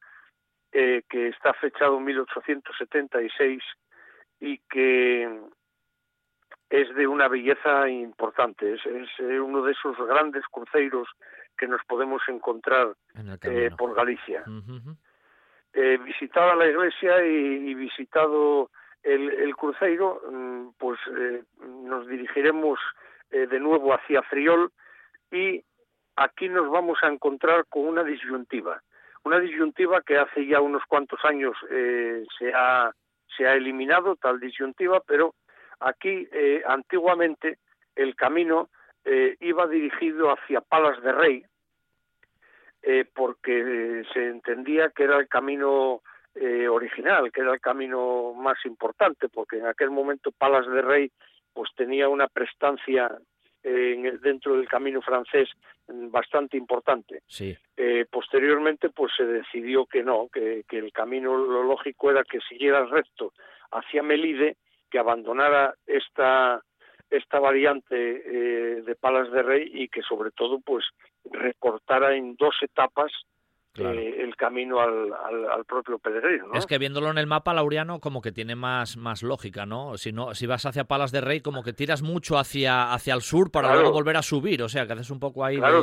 que 0.73 1.29
está 1.29 1.53
fechado 1.53 1.99
en 1.99 2.05
1876 2.05 3.63
y 4.41 4.59
que 4.71 5.29
es 6.73 6.95
de 6.95 7.07
una 7.07 7.29
belleza 7.29 7.87
importante, 7.87 8.73
es, 8.73 8.81
eh, 8.87 9.39
uno 9.39 9.63
de 9.63 9.73
esos 9.73 9.95
grandes 10.09 10.43
cruceros 10.51 11.07
que 11.59 11.69
nos 11.69 11.85
podemos 11.85 12.23
encontrar 12.29 12.95
eh, 13.43 13.71
por 13.77 13.95
Galicia. 13.95 14.43
Eh, 15.75 15.99
visitada 16.03 16.55
la 16.55 16.67
iglesia 16.67 17.23
y, 17.25 17.75
visitado 17.75 18.71
el, 19.03 19.55
cruceiro, 19.55 20.23
mm, 20.31 20.69
pues 20.79 20.99
nos 21.61 22.07
dirigiremos 22.09 22.79
de 23.31 23.61
nuevo 23.61 23.93
hacia 23.95 24.23
Friol 24.23 24.71
y 25.31 25.63
aquí 26.17 26.49
nos 26.49 26.71
vamos 26.71 26.99
a 27.03 27.09
encontrar 27.09 27.67
con 27.69 27.87
una 27.87 28.03
disyuntiva. 28.03 28.83
una 29.25 29.39
disyuntiva 29.39 30.03
que 30.03 30.19
hace 30.19 30.47
ya 30.47 30.61
unos 30.61 30.83
cuantos 30.89 31.21
años 31.25 31.55
eh, 31.71 32.25
se 32.39 32.53
ha 32.55 32.93
se 33.37 33.47
ha 33.47 33.55
eliminado 33.55 34.17
tal 34.17 34.41
disyuntiva, 34.41 35.01
pero 35.07 35.35
aquí 35.85 36.29
eh, 36.33 36.63
antiguamente 36.67 37.59
el 37.95 38.15
camino 38.15 38.71
eh, 39.05 39.37
iba 39.41 39.67
dirigido 39.67 40.31
hacia 40.31 40.61
Palas 40.61 41.03
de 41.03 41.13
Rey, 41.13 41.45
eh, 42.83 43.05
porque 43.15 44.03
se 44.13 44.29
entendía 44.29 44.91
que 44.91 45.05
era 45.05 45.19
el 45.19 45.29
camino 45.29 46.03
original, 46.71 47.31
que 47.31 47.43
era 47.43 47.53
el 47.53 47.61
camino 47.61 48.33
más 48.33 48.57
importante, 48.65 49.29
porque 49.29 49.59
en 49.59 49.67
aquel 49.67 49.91
momento 49.91 50.33
Palas 50.33 50.67
de 50.67 50.81
Rey 50.81 51.13
pues 51.53 51.69
tenía 51.77 52.09
una 52.09 52.27
prestancia 52.27 53.11
en 53.63 54.19
dentro 54.23 54.57
del 54.57 54.67
camino 54.67 55.03
francés 55.03 55.51
bastante 55.87 56.57
importante. 56.57 57.21
Sí. 57.27 57.55
posteriormente, 58.11 58.89
pues 58.89 59.13
se 59.15 59.27
decidió 59.27 59.85
que 59.85 60.03
no, 60.03 60.29
que, 60.33 60.65
que, 60.67 60.79
el 60.79 60.91
camino 60.91 61.37
lo 61.37 61.65
lógico 61.65 62.11
era 62.11 62.25
que 62.25 62.41
siguiera 62.49 62.87
recto 62.87 63.35
hacia 63.71 64.03
Melide, 64.03 64.57
que 64.93 64.99
abandonara 64.99 65.75
esta 65.87 66.63
esta 67.11 67.41
variante 67.41 67.95
eh, 67.97 68.83
de 68.83 68.95
Palas 68.95 69.31
de 69.33 69.43
Rey 69.43 69.71
y 69.73 69.89
que 69.89 70.03
sobre 70.03 70.31
todo 70.31 70.61
pues 70.61 70.85
recortara 71.31 72.15
en 72.15 72.37
dos 72.37 72.55
etapas 72.63 73.11
eh, 73.79 74.17
el 74.21 74.37
camino 74.37 74.81
al, 74.81 75.13
al, 75.51 75.65
propio 75.65 75.99
Pedreiro. 75.99 76.49
¿no? 76.49 76.55
Es 76.55 76.67
que 76.67 76.77
viéndolo 76.77 77.11
en 77.11 77.17
el 77.17 77.27
mapa, 77.27 77.55
Laureano, 77.55 78.01
como 78.01 78.21
que 78.21 78.33
tiene 78.33 78.55
más, 78.55 78.99
más 78.99 79.23
lógica, 79.23 79.65
¿no? 79.65 79.97
Si 79.97 80.13
no, 80.13 80.35
si 80.35 80.47
vas 80.47 80.67
hacia 80.67 80.85
Palas 80.85 81.11
de 81.11 81.23
Rey, 81.23 81.41
como 81.41 81.63
que 81.63 81.73
tiras 81.73 82.03
mucho 82.03 82.37
hacia, 82.37 82.93
hacia 82.93 83.15
el 83.15 83.23
sur 83.23 83.51
para 83.51 83.75
luego 83.75 83.93
volver 83.93 84.19
a 84.19 84.23
subir, 84.23 84.63
o 84.63 84.69
sea, 84.69 84.87
que 84.87 84.93
haces 84.93 85.11
un 85.11 85.21
poco 85.21 85.45
ahí 85.45 85.57
claro, 85.57 85.83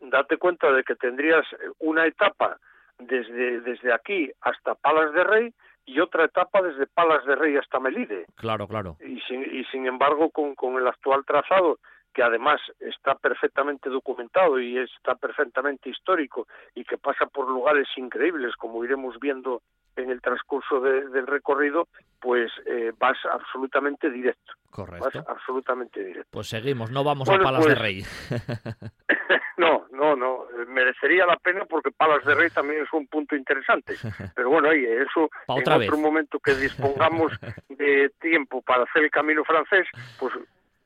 date 0.00 0.38
cuenta 0.38 0.72
de 0.72 0.82
que 0.82 0.94
tendrías 0.96 1.44
una 1.78 2.06
etapa 2.06 2.58
desde, 2.98 3.60
desde 3.60 3.92
aquí 3.92 4.30
hasta 4.40 4.74
Palas 4.74 5.12
de 5.12 5.24
Rey 5.24 5.54
y 5.90 5.98
otra 5.98 6.24
etapa 6.24 6.62
desde 6.62 6.86
Palas 6.86 7.24
de 7.26 7.34
Rey 7.34 7.56
hasta 7.56 7.80
Melide. 7.80 8.26
Claro, 8.36 8.68
claro. 8.68 8.96
Y 9.00 9.20
sin, 9.22 9.42
y 9.42 9.64
sin 9.64 9.86
embargo, 9.86 10.30
con, 10.30 10.54
con 10.54 10.76
el 10.76 10.86
actual 10.86 11.24
trazado, 11.26 11.78
que 12.14 12.22
además 12.22 12.60
está 12.78 13.16
perfectamente 13.16 13.88
documentado 13.88 14.60
y 14.60 14.78
está 14.78 15.16
perfectamente 15.16 15.90
histórico 15.90 16.46
y 16.74 16.84
que 16.84 16.96
pasa 16.96 17.26
por 17.26 17.48
lugares 17.48 17.88
increíbles, 17.96 18.54
como 18.56 18.84
iremos 18.84 19.18
viendo 19.20 19.62
en 19.96 20.10
el 20.10 20.20
transcurso 20.20 20.80
del 20.80 21.26
recorrido, 21.26 21.88
pues 22.20 22.50
eh, 22.66 22.92
vas 22.98 23.18
absolutamente 23.30 24.10
directo. 24.10 24.52
Correcto. 24.70 25.10
Vas 25.12 25.28
absolutamente 25.28 26.04
directo. 26.04 26.28
Pues 26.30 26.48
seguimos, 26.48 26.90
no 26.90 27.02
vamos 27.02 27.28
a 27.28 27.38
Palas 27.38 27.64
de 27.64 27.74
pues 27.74 27.78
Rey. 27.78 28.04
no, 29.60 29.86
no, 29.92 30.16
no. 30.16 30.46
Merecería 30.68 31.26
la 31.26 31.36
pena 31.36 31.66
porque 31.66 31.90
Palas 31.90 32.24
de 32.24 32.34
Rey 32.34 32.50
también 32.50 32.82
es 32.82 32.92
un 32.92 33.06
punto 33.06 33.36
interesante. 33.36 33.94
Pero 34.34 34.48
bueno, 34.48 34.70
oye, 34.70 35.02
eso 35.02 35.30
en 35.48 35.72
otro 35.72 35.98
momento 35.98 36.38
que 36.38 36.54
dispongamos 36.54 37.32
de 37.68 38.10
tiempo 38.20 38.62
para 38.62 38.84
hacer 38.84 39.04
el 39.04 39.10
camino 39.10 39.44
francés, 39.44 39.86
pues 40.18 40.32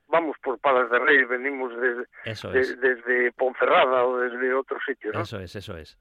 vamos 0.09 0.37
por 0.43 0.59
Palas 0.59 0.91
de 0.91 0.99
Rey, 0.99 1.25
venimos 1.25 1.73
desde, 1.81 2.77
desde 2.77 3.33
Ponferrada 3.33 4.05
o 4.05 4.19
desde 4.19 4.53
otro 4.53 4.79
sitio, 4.87 5.13
¿no? 5.13 5.21
Eso 5.21 5.39
es, 5.39 5.55
eso 5.55 5.77
es. 5.77 5.97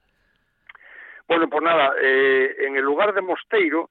Bueno, 1.27 1.47
pues 1.49 1.63
nada, 1.63 1.93
eh, 2.01 2.55
en 2.59 2.75
el 2.75 2.83
lugar 2.83 3.13
de 3.13 3.21
Mosteiro, 3.21 3.89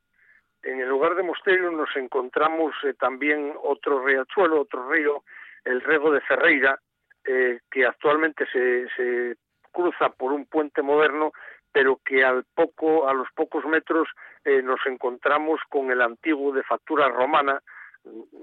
en 0.62 0.80
el 0.80 0.88
lugar 0.88 1.14
de 1.14 1.22
Mosteiro 1.22 1.70
nos 1.70 1.88
encontramos 1.96 2.74
eh, 2.84 2.94
también 2.94 3.54
otro 3.62 4.04
riachuelo, 4.04 4.60
otro 4.60 4.90
río, 4.90 5.22
el 5.64 5.80
Rego 5.80 6.12
de 6.12 6.20
Ferreira, 6.20 6.78
eh, 7.26 7.60
que 7.70 7.86
actualmente 7.86 8.46
se, 8.52 8.88
se 8.96 9.36
cruza 9.70 10.10
por 10.10 10.32
un 10.32 10.46
puente 10.46 10.82
moderno, 10.82 11.32
pero 11.72 12.00
que 12.04 12.24
al 12.24 12.44
poco, 12.54 13.08
a 13.08 13.14
los 13.14 13.28
pocos 13.34 13.64
metros 13.64 14.08
nos 14.44 14.80
encontramos 14.86 15.60
con 15.68 15.92
el 15.92 16.02
antiguo 16.02 16.52
de 16.52 16.64
factura 16.64 17.08
romana, 17.08 17.62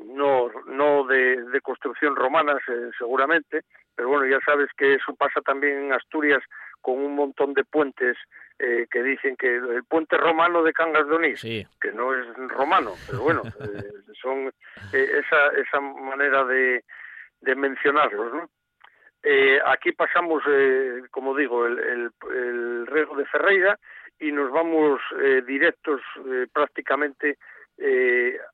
no, 0.06 0.50
no 0.65 1.04
de, 1.04 1.44
de 1.44 1.62
construcción 1.62 2.15
romana 2.15 2.58
seguramente, 2.98 3.65
pero 3.96 4.10
bueno, 4.10 4.26
ya 4.26 4.39
sabes 4.46 4.70
que 4.78 4.96
eso 4.96 5.13
pasa 5.13 5.42
también 5.42 5.78
en 5.78 5.94
Asturias 5.94 6.42
con 6.82 6.98
un 7.00 7.15
montón 7.15 7.54
de 7.54 7.65
puentes 7.65 8.18
eh, 8.58 8.88
que 8.89 9.04
dicen 9.04 9.36
que 9.36 9.56
el 9.56 9.84
puente 9.84 10.18
romano 10.18 10.63
de 10.63 10.74
Cangas 10.74 11.08
de 11.08 11.15
Onís, 11.15 11.42
que 11.42 11.92
no 11.94 12.13
es 12.13 12.26
romano, 12.50 12.94
pero 13.08 13.22
bueno, 13.24 13.42
eh, 13.60 13.92
son 14.22 14.48
eh, 14.94 15.12
esa, 15.20 15.48
esa 15.58 15.80
manera 15.80 16.44
de, 16.46 16.84
de 17.42 17.56
mencionarlos, 17.56 18.34
¿no? 18.34 18.50
Aquí 19.66 19.92
pasamos, 19.92 20.44
como 21.12 21.36
digo, 21.36 21.66
el, 21.66 21.80
el, 21.80 22.12
el, 22.34 22.86
de 22.86 23.26
Ferreira 23.26 23.78
y 24.20 24.32
nos 24.32 24.52
vamos 24.52 25.02
directos 25.46 26.02
prácticamente 26.54 27.38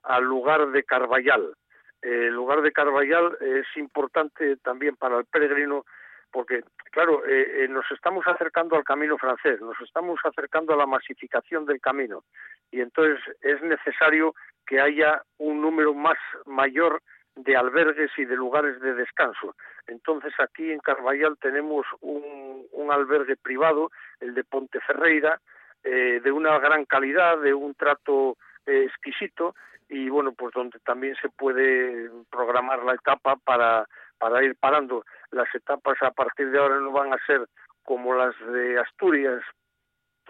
al 0.03 0.23
lugar 0.23 0.67
de 0.71 0.83
Carballal. 0.83 1.53
El 2.01 2.33
lugar 2.33 2.61
de 2.61 2.71
Carballal 2.71 3.37
es 3.41 3.65
importante 3.77 4.57
también 4.57 4.95
para 4.95 5.17
el 5.17 5.25
peregrino 5.25 5.85
porque, 6.35 6.63
claro, 6.91 7.25
eh, 7.25 7.63
eh, 7.63 7.67
nos 7.69 7.89
estamos 7.91 8.27
acercando 8.27 8.75
al 8.75 8.83
camino 8.83 9.17
francés, 9.17 9.61
nos 9.61 9.79
estamos 9.79 10.19
acercando 10.21 10.73
a 10.73 10.75
la 10.75 10.85
masificación 10.85 11.65
del 11.65 11.79
camino, 11.79 12.25
y 12.71 12.81
entonces 12.81 13.23
es 13.39 13.61
necesario 13.61 14.35
que 14.67 14.81
haya 14.81 15.21
un 15.37 15.61
número 15.61 15.93
más 15.93 16.17
mayor 16.45 17.01
de 17.35 17.55
albergues 17.55 18.11
y 18.17 18.25
de 18.25 18.35
lugares 18.35 18.79
de 18.79 18.93
descanso. 18.93 19.55
Entonces 19.87 20.33
aquí 20.39 20.71
en 20.71 20.79
Carballal 20.79 21.37
tenemos 21.37 21.85
un, 22.01 22.65
albergue 22.91 23.35
privado, 23.35 23.91
el 24.19 24.33
de 24.35 24.43
Ponte 24.43 24.79
Ferreira, 24.79 25.41
eh, 25.83 26.21
de 26.23 26.31
una 26.31 26.57
gran 26.59 26.85
calidad, 26.85 27.39
de 27.39 27.53
un 27.53 27.73
trato 27.73 28.37
exquisito 28.65 29.55
y 29.89 30.07
bueno, 30.09 30.33
pues 30.33 30.53
donde 30.53 30.79
también 30.79 31.15
se 31.21 31.29
puede 31.29 32.09
programar 32.29 32.83
la 32.83 32.93
etapa 32.93 33.35
para 33.35 33.87
para 34.17 34.43
ir 34.43 34.55
parando. 34.55 35.05
Las 35.31 35.53
etapas 35.53 36.01
a 36.01 36.11
partir 36.11 36.51
de 36.51 36.59
ahora 36.59 36.79
no 36.79 36.91
van 36.91 37.13
a 37.13 37.25
ser 37.25 37.47
como 37.83 38.15
las 38.15 38.35
de 38.51 38.79
Asturias, 38.79 39.41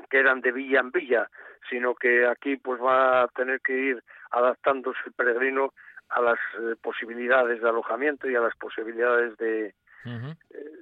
que 0.10 0.20
eran 0.20 0.42
de 0.42 0.52
villa 0.52 0.80
en 0.80 0.92
villa, 0.92 1.30
sino 1.70 1.96
que 1.96 2.28
aquí 2.28 2.58
pues 2.58 2.82
va 2.82 3.24
a 3.24 3.28
tener 3.30 3.62
que 3.62 3.74
ir 3.74 4.04
adaptándose 4.32 5.00
el 5.06 5.14
peregrino 5.14 5.74
a 6.10 6.22
las 6.22 6.40
eh, 6.60 6.76
posibilidades 6.82 7.62
de 7.62 7.70
alojamiento 7.70 8.30
y 8.30 8.36
a 8.36 8.42
las 8.42 8.56
posibilidades 8.58 9.38
de 9.38 9.74
eh, 10.06 10.36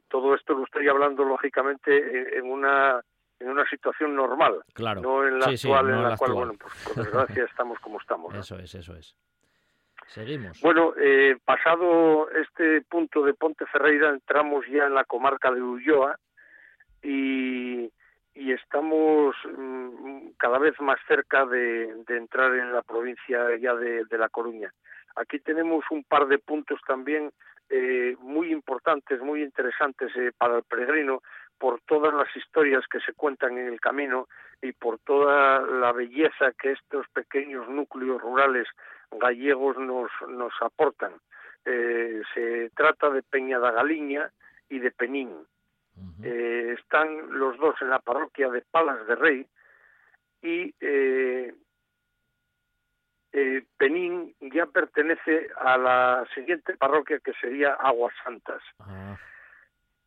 todo 0.10 0.36
esto 0.36 0.54
lo 0.54 0.66
estoy 0.66 0.88
hablando 0.90 1.24
lógicamente 1.24 2.38
en, 2.38 2.46
una 2.46 3.02
en 3.40 3.50
una 3.50 3.66
situación 3.70 4.16
normal, 4.16 4.62
claro. 4.74 5.02
no 5.02 5.26
en 5.26 5.40
la 5.40 5.46
actual 5.46 5.90
en 5.90 6.04
la, 6.04 6.18
cual 6.18 6.34
bueno 6.34 6.54
pues 6.60 6.74
por 6.84 7.04
desgracia 7.04 7.44
estamos 7.50 7.80
como 7.80 8.00
estamos. 8.00 8.36
Eso 8.36 8.58
es, 8.60 8.76
eso 8.76 8.96
es. 8.96 9.16
Seguimos. 10.08 10.60
Bueno, 10.62 10.94
eh, 10.98 11.38
pasado 11.44 12.30
este 12.32 12.82
punto 12.82 13.24
de 13.24 13.34
Ponte 13.34 13.66
Ferreira, 13.66 14.10
entramos 14.10 14.66
ya 14.68 14.86
en 14.86 14.94
la 14.94 15.06
comarca 15.06 15.52
de 15.52 15.62
Ulloa 15.62 16.18
y, 17.02 17.92
y 18.36 18.52
estamos 18.52 19.36
mm, 19.58 20.32
cada 20.38 20.60
vez 20.60 20.80
más 20.82 21.00
cerca 21.08 21.46
de, 21.46 21.94
de, 22.08 22.18
entrar 22.18 22.54
en 22.56 22.74
la 22.74 22.82
provincia 22.82 23.58
ya 23.60 23.74
de, 23.76 24.06
de, 24.06 24.18
La 24.18 24.30
Coruña. 24.30 24.74
Aquí 25.16 25.40
tenemos 25.40 25.84
un 25.92 26.04
par 26.04 26.28
de 26.28 26.40
puntos 26.40 26.80
también 26.88 27.32
eh, 27.70 28.16
muy 28.20 28.52
importantes, 28.52 29.22
muy 29.22 29.42
interesantes 29.42 30.12
eh, 30.16 30.32
para 30.38 30.58
el 30.58 30.64
peregrino 30.64 31.22
por 31.58 31.80
todas 31.82 32.14
las 32.14 32.28
historias 32.36 32.84
que 32.88 33.00
se 33.00 33.14
cuentan 33.14 33.58
en 33.58 33.68
el 33.68 33.80
camino 33.80 34.28
y 34.62 34.74
por 34.74 35.00
toda 35.00 35.62
la 35.62 35.92
belleza 35.92 36.52
que 36.52 36.72
estos 36.72 37.08
pequeños 37.10 37.70
núcleos 37.70 38.22
rurales 38.22 38.68
gallegos 39.12 39.78
nos, 39.78 40.12
nos 40.28 40.54
aportan. 40.62 41.14
Eh, 41.66 42.22
se 42.34 42.70
trata 42.76 43.10
de 43.10 43.24
Peña 43.24 43.60
da 43.60 43.72
Galiña 43.72 44.30
y 44.70 44.80
de 44.80 44.92
Penín. 44.92 45.32
están 46.24 47.40
los 47.40 47.58
dos 47.58 47.76
en 47.82 47.90
la 47.90 48.00
parroquia 48.00 48.50
de 48.50 48.62
Palas 48.62 49.06
de 49.08 49.16
Rey 49.16 49.48
y 50.42 50.74
eh, 53.34 53.64
Penín 53.78 54.36
ya 54.40 54.68
pertenece 54.68 55.50
a 55.58 55.78
la 55.78 56.26
siguiente 56.36 56.78
parroquia 56.78 57.20
que 57.20 57.34
sería 57.42 57.74
Aguas 57.74 58.14
Santas. 58.24 58.62
Ah. 58.80 59.18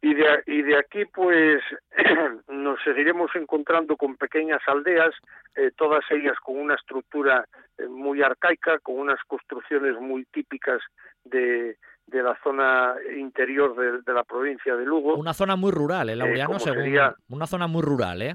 Y 0.01 0.15
de, 0.15 0.43
y 0.47 0.63
de 0.63 0.79
aquí, 0.79 1.05
pues, 1.07 1.61
nos 2.49 2.81
seguiremos 2.85 3.35
encontrando 3.35 3.97
con 3.97 4.17
pequeñas 4.17 4.61
aldeas, 4.69 5.13
eh, 5.57 5.73
todas 5.77 6.05
ellas 6.11 6.37
con 6.45 6.59
una 6.59 6.75
estructura 6.75 7.45
eh, 7.79 7.89
muy 7.89 8.23
arcaica, 8.23 8.79
con 8.79 8.99
unas 8.99 9.19
construcciones 9.27 10.01
muy 10.01 10.25
típicas 10.27 10.81
de, 11.25 11.77
de 12.07 12.23
la 12.23 12.39
zona 12.45 12.95
interior 13.17 13.75
de, 13.75 14.03
de, 14.03 14.13
la 14.13 14.23
provincia 14.23 14.77
de 14.77 14.85
Lugo. 14.85 15.17
Una 15.17 15.35
zona 15.35 15.57
muy 15.57 15.73
rural, 15.73 16.11
¿eh, 16.11 16.17
Laureano? 16.17 16.61
según... 16.61 16.85
sería... 16.85 17.15
Una 17.29 17.49
zona 17.49 17.67
muy 17.67 17.83
rural, 17.83 18.23
¿eh? 18.23 18.35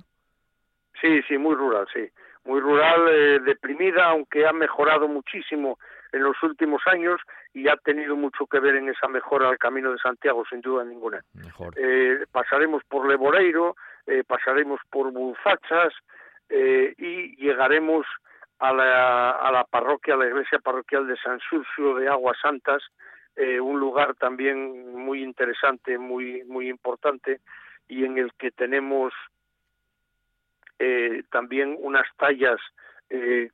Sí, 1.00 1.22
sí, 1.28 1.38
muy 1.38 1.56
rural, 1.56 1.88
sí. 1.94 2.10
Muy 2.44 2.60
rural, 2.60 3.08
eh, 3.10 3.40
deprimida, 3.46 4.06
aunque 4.06 4.48
ha 4.48 4.54
mejorado 4.54 5.08
muchísimo 5.08 5.78
en 6.12 6.24
los 6.24 6.42
últimos 6.44 6.82
años 6.88 7.22
y 7.54 7.68
ha 7.68 7.76
tenido 7.78 8.16
mucho 8.16 8.46
que 8.46 8.60
ver 8.60 8.76
en 8.76 8.90
esa 8.90 9.08
mejora 9.08 9.50
al 9.50 9.58
Camino 9.58 9.92
de 9.92 9.98
Santiago, 10.00 10.44
sin 10.50 10.62
duda 10.62 10.84
ninguna. 10.84 11.22
Mejor. 11.34 11.74
Eh, 11.78 12.26
pasaremos 12.32 12.84
por 12.86 13.08
Leboreiro, 13.08 13.76
eh, 14.08 14.24
pasaremos 14.26 14.80
por 14.90 15.12
Bulzachas 15.12 15.94
eh, 16.50 16.94
y 16.98 17.36
llegaremos 17.38 18.06
a 18.60 18.74
la, 18.74 19.32
a 19.32 19.52
la 19.52 19.64
parroquia, 19.64 20.14
a 20.14 20.18
la 20.18 20.28
iglesia 20.28 20.60
parroquial 20.60 21.08
de 21.08 21.18
San 21.18 21.40
Surcio 21.40 21.96
de 21.96 22.08
Aguas 22.08 22.38
Santas, 22.42 22.84
un 23.60 23.80
lugar 23.80 24.14
también 24.16 24.94
muy 24.94 25.24
interesante, 25.24 25.98
muy, 25.98 26.44
muy 26.44 26.70
importante, 26.70 27.40
y 27.88 28.06
en 28.06 28.20
el 28.20 28.32
que 28.34 28.52
tenemos 28.52 29.14
también 31.30 31.78
unas 31.80 32.08
tallas 32.18 32.60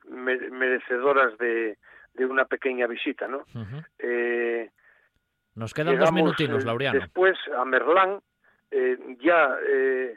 merecedoras 0.10 1.38
de, 1.38 1.78
de 2.14 2.26
una 2.26 2.46
pequeña 2.46 2.88
visita, 2.88 3.28
¿no? 3.28 3.44
Nos 5.58 5.74
quedan 5.74 5.98
dos 5.98 6.14
minutinos, 6.14 6.64
eh, 6.64 6.68
Laureano. 6.68 7.00
Después 7.00 7.36
a 7.58 7.66
Merlán, 7.66 8.20
eh, 8.70 8.96
ya 9.20 9.58
eh, 9.68 10.16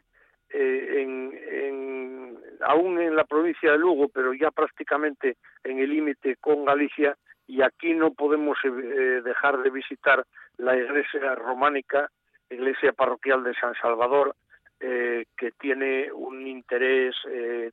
en, 0.50 2.38
aún 2.60 3.00
en 3.00 3.16
la 3.16 3.24
provincia 3.24 3.72
de 3.72 3.78
Lugo, 3.78 4.10
pero 4.10 4.34
ya 4.34 4.50
prácticamente 4.50 5.38
en 5.64 5.78
el 5.78 5.88
límite 5.88 6.36
con 6.36 6.66
Galicia, 6.66 7.16
y 7.46 7.62
aquí 7.62 7.94
no 7.94 8.12
podemos 8.12 8.58
dejar 8.62 9.62
de 9.62 9.70
visitar 9.70 10.26
la 10.58 10.76
iglesia 10.76 11.34
románica, 11.34 12.10
iglesia 12.50 12.92
parroquial 12.92 13.42
de 13.42 13.54
San 13.54 13.74
Salvador, 13.80 14.36
que 14.80 15.52
tiene 15.58 16.10
un 16.10 16.46
interés 16.46 17.14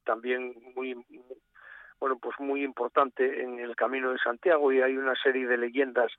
también 0.04 0.54
muy 0.76 0.94
bueno 2.00 2.18
pues 2.20 2.38
muy 2.40 2.64
importante 2.64 3.42
en 3.42 3.60
el 3.60 3.76
camino 3.76 4.12
de 4.12 4.20
Santiago 4.20 4.72
y 4.72 4.82
hay 4.82 4.98
una 4.98 5.16
serie 5.16 5.48
de 5.48 5.58
leyendas 5.58 6.12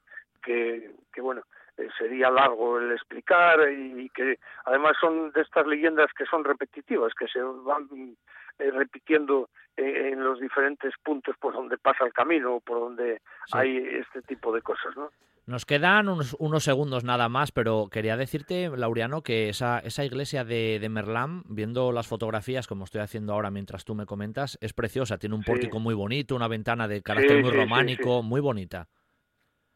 que, 0.43 0.93
que 1.13 1.21
bueno, 1.21 1.43
eh, 1.79 1.89
sería 1.97 2.29
largo 2.29 2.79
el 2.81 2.91
explicar 2.91 3.71
y 3.71 4.11
que 4.11 4.39
además 4.65 4.97
son 5.01 5.31
de 5.31 5.43
estas 5.43 5.65
leyendas 5.65 6.13
que 6.13 6.27
son 6.27 6.43
repetitivas, 6.43 7.15
que 7.15 7.29
se 7.29 7.41
van 7.41 8.17
eh, 8.59 8.71
repitiendo 8.73 9.49
en, 9.77 10.25
los 10.25 10.41
diferentes 10.41 10.93
puntos 11.05 11.37
por 11.39 11.53
donde 11.53 11.79
pasa 11.79 12.05
el 12.05 12.13
camino, 12.13 12.59
por 12.59 12.81
donde 12.81 13.21
hay 13.53 13.79
este 13.79 14.23
tipo 14.23 14.53
de 14.53 14.61
cosas, 14.61 14.97
¿no? 14.97 15.11
Nos 15.49 15.65
quedan 15.65 16.11
unos, 16.11 16.37
unos, 16.39 16.63
segundos 16.63 17.05
nada 17.05 17.31
más, 17.31 17.53
pero 17.53 17.89
quería 17.91 18.19
decirte, 18.19 18.69
Laureano, 18.69 19.23
que 19.23 19.49
esa, 19.49 19.79
esa 19.79 20.05
iglesia 20.05 20.45
de, 20.45 20.79
de, 20.79 20.91
Merlán, 20.91 21.43
viendo 21.49 21.91
las 21.91 22.07
fotografías, 22.07 22.67
como 22.67 22.85
estoy 22.85 23.01
haciendo 23.01 23.33
ahora 23.33 23.51
mientras 23.51 23.87
tú 23.87 23.95
me 23.95 24.05
comentas, 24.05 24.59
es 24.61 24.75
preciosa. 24.75 25.17
Tiene 25.17 25.35
un 25.35 25.43
pórtico 25.43 25.81
muy 25.81 25.95
bonito, 25.95 26.37
una 26.37 26.49
ventana 26.49 26.87
de 26.87 27.03
carácter 27.03 27.41
muy 27.41 27.51
románico, 27.51 28.23
muy 28.23 28.43
bonita. 28.43 28.89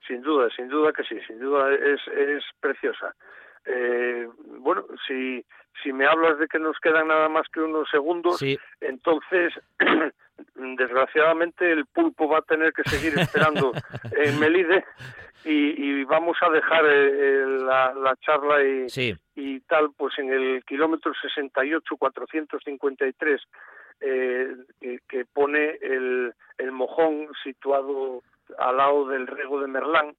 Sin 0.06 0.20
duda, 0.20 0.50
sin 0.54 0.68
duda 0.68 0.92
que 0.92 1.04
sí, 1.04 1.18
sin 1.26 1.40
duda 1.40 1.72
es, 1.72 2.00
es 2.18 2.44
preciosa. 2.60 3.16
Eh, 3.66 4.28
bueno, 4.58 4.84
si, 5.06 5.44
si 5.82 5.92
me 5.92 6.06
hablas 6.06 6.38
de 6.38 6.48
que 6.48 6.58
nos 6.58 6.78
quedan 6.80 7.08
nada 7.08 7.28
más 7.28 7.48
que 7.48 7.60
unos 7.60 7.88
segundos, 7.90 8.42
entonces 8.80 9.52
desgraciadamente 10.54 11.70
el 11.70 11.86
pulpo 11.86 12.28
va 12.28 12.38
a 12.38 12.42
tener 12.42 12.72
que 12.72 12.82
seguir 12.84 13.18
esperando 13.18 13.72
en 14.16 14.38
Melide 14.40 14.84
y, 15.44 16.04
vamos 16.04 16.36
a 16.42 16.50
dejar 16.50 16.84
eh, 16.86 17.46
la, 17.58 17.94
la, 17.94 18.16
charla 18.16 18.62
y, 18.62 18.86
y 19.34 19.60
tal, 19.60 19.90
pues 19.96 20.18
en 20.18 20.30
el 20.32 20.62
kilómetro 20.64 21.12
68 21.14 21.96
453 21.96 23.40
eh, 24.00 24.56
que, 24.80 24.98
que 25.08 25.24
pone 25.24 25.78
el, 25.80 26.34
el 26.58 26.72
mojón 26.72 27.28
situado 27.42 28.22
al 28.58 28.76
lado 28.76 29.08
del 29.08 29.26
rego 29.26 29.60
de 29.60 29.68
Merlán 29.68 30.14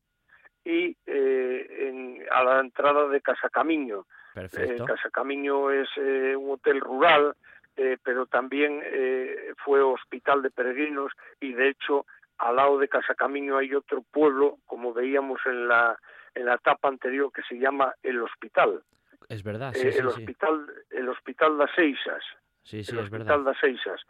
y 0.66 0.95
eh, 1.05 1.88
en, 1.89 2.24
a 2.32 2.43
la 2.43 2.59
entrada 2.59 3.07
de 3.07 3.22
Casacamiño. 3.22 4.05
Eh, 4.36 4.78
Casacamiño 4.86 5.72
es 5.72 5.89
eh, 5.97 6.36
un 6.36 6.51
hotel 6.51 6.80
rural, 6.80 7.36
eh, 7.76 7.97
pero 8.03 8.26
también 8.26 8.82
eh, 8.84 9.53
fue 9.64 9.82
hospital 9.82 10.41
de 10.41 10.51
peregrinos 10.51 11.11
y 11.39 11.53
de 11.53 11.70
hecho 11.70 12.05
al 12.38 12.55
lado 12.55 12.80
de 12.80 12.88
Casacamiño 12.88 13.57
hay 13.57 13.74
otro 13.76 14.01
pueblo, 14.01 14.57
como 14.66 14.93
veíamos 14.93 15.39
en 15.45 15.68
la 15.68 15.97
en 16.36 16.45
la 16.45 16.55
etapa 16.55 16.88
anterior, 16.88 17.32
que 17.32 17.43
se 17.43 17.59
llama 17.59 17.93
el 18.01 18.20
Hospital. 18.22 18.82
Es 19.30 19.43
verdad, 19.43 19.72
sí, 19.74 19.88
el 19.88 20.07
hospital, 20.07 20.66
el 20.89 21.07
Hospital 21.09 21.57
das 21.59 21.70
Seixas. 21.76 22.24
Sí, 22.64 22.84
sí, 22.84 22.91
el 22.91 22.99
es 22.99 23.03
hospital 23.05 23.43
das 23.43 23.57
Seixas. 23.59 24.01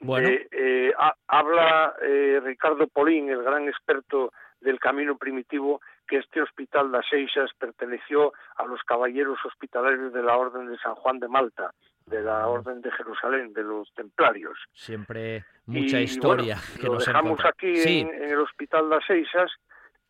Bueno. 0.00 0.28
Eh, 0.28 0.92
habla 1.28 1.94
eh, 2.02 2.40
Ricardo 2.42 2.88
Polín, 2.88 3.30
el 3.30 3.42
gran 3.44 3.68
experto 3.68 4.32
del 4.62 4.78
camino 4.78 5.16
primitivo, 5.16 5.80
que 6.06 6.18
este 6.18 6.40
hospital 6.40 6.90
de 6.92 7.00
Seixas 7.08 7.50
perteneció 7.58 8.32
a 8.56 8.64
los 8.64 8.82
caballeros 8.82 9.38
hospitalarios 9.44 10.12
de 10.12 10.22
la 10.22 10.36
Orden 10.36 10.68
de 10.68 10.78
San 10.78 10.94
Juan 10.94 11.18
de 11.18 11.28
Malta, 11.28 11.72
de 12.06 12.22
la 12.22 12.46
Orden 12.46 12.80
de 12.80 12.90
Jerusalén, 12.92 13.52
de 13.52 13.62
los 13.62 13.92
templarios. 13.94 14.58
Siempre 14.72 15.44
mucha 15.66 16.00
historia. 16.00 16.56
que 16.80 16.86
lo 16.86 16.98
dejamos 16.98 17.44
aquí 17.44 17.72
en, 17.82 18.14
el 18.14 18.38
hospital 18.38 18.88
de 18.90 19.00
Seixas 19.06 19.50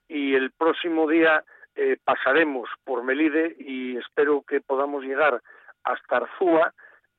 y 0.09 0.35
el 0.35 0.51
próximo 0.53 1.09
día 1.09 1.43
eh, 1.75 1.97
pasaremos 2.05 2.69
por 2.85 3.03
Melide 3.03 3.57
y 3.59 3.97
espero 3.97 4.43
que 4.47 4.61
podamos 4.61 5.05
llegar 5.05 5.41
hasta 5.85 6.17
Arzúa 6.17 6.75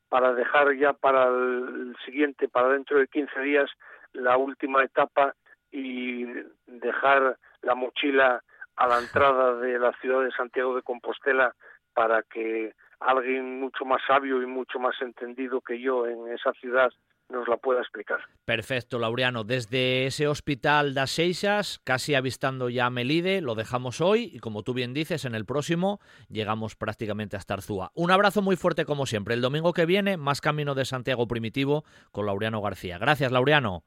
para 0.10 0.34
dejar 0.34 0.76
ya 0.76 0.94
para 0.94 1.28
el 1.28 1.96
siguiente, 2.06 2.48
para 2.48 2.70
dentro 2.70 3.00
de 3.00 3.08
15 3.08 3.40
días, 3.40 3.70
la 4.14 4.38
última 4.38 4.84
etapa 4.84 5.34
y 5.74 6.26
dejar 6.68 7.38
la 7.64 7.76
mochila 7.76 8.44
a 8.76 8.88
la 8.88 9.00
entrada 9.00 9.56
de 9.56 9.80
la 9.80 9.92
ciudad 10.00 10.24
de 10.24 10.32
Santiago 10.32 10.76
de 10.76 10.84
Compostela 10.84 11.56
para 11.94 12.22
que 12.24 12.74
alguien 13.00 13.60
mucho 13.60 13.84
más 13.84 14.02
sabio 14.08 14.42
y 14.42 14.46
mucho 14.46 14.80
más 14.80 14.96
entendido 15.02 15.62
que 15.62 15.82
yo 15.82 16.08
en 16.08 16.32
esa 16.32 16.54
ciudad 16.54 16.92
nos 17.30 17.48
la 17.48 17.58
pueda 17.58 17.82
explicar. 17.82 18.20
Perfecto, 18.46 19.00
Laureano. 19.00 19.44
Desde 19.44 20.06
ese 20.06 20.28
hospital 20.28 20.94
das 20.94 21.12
Seixas, 21.12 21.80
casi 21.84 22.14
avistando 22.14 22.70
ya 22.70 22.90
Melide, 22.90 23.42
lo 23.42 23.56
dejamos 23.56 24.02
hoy 24.02 24.30
y 24.32 24.40
como 24.40 24.62
tú 24.62 24.74
bien 24.74 24.94
dices, 24.94 25.26
en 25.26 25.34
el 25.34 25.46
próximo 25.46 26.00
llegamos 26.30 26.76
prácticamente 26.76 27.36
hasta 27.36 27.56
Arzúa. 27.56 27.92
Un 27.96 28.12
abrazo 28.12 28.42
muy 28.42 28.56
fuerte 28.56 28.86
como 28.86 29.06
siempre. 29.06 29.34
El 29.34 29.42
domingo 29.42 29.74
que 29.74 29.86
viene, 29.86 30.18
más 30.18 30.42
Camino 30.42 30.76
de 30.76 30.86
Santiago 30.86 31.28
Primitivo 31.28 31.84
con 32.12 32.28
Laureano 32.28 32.62
García. 32.62 33.00
Gracias, 33.00 33.32
Laureano. 33.32 33.84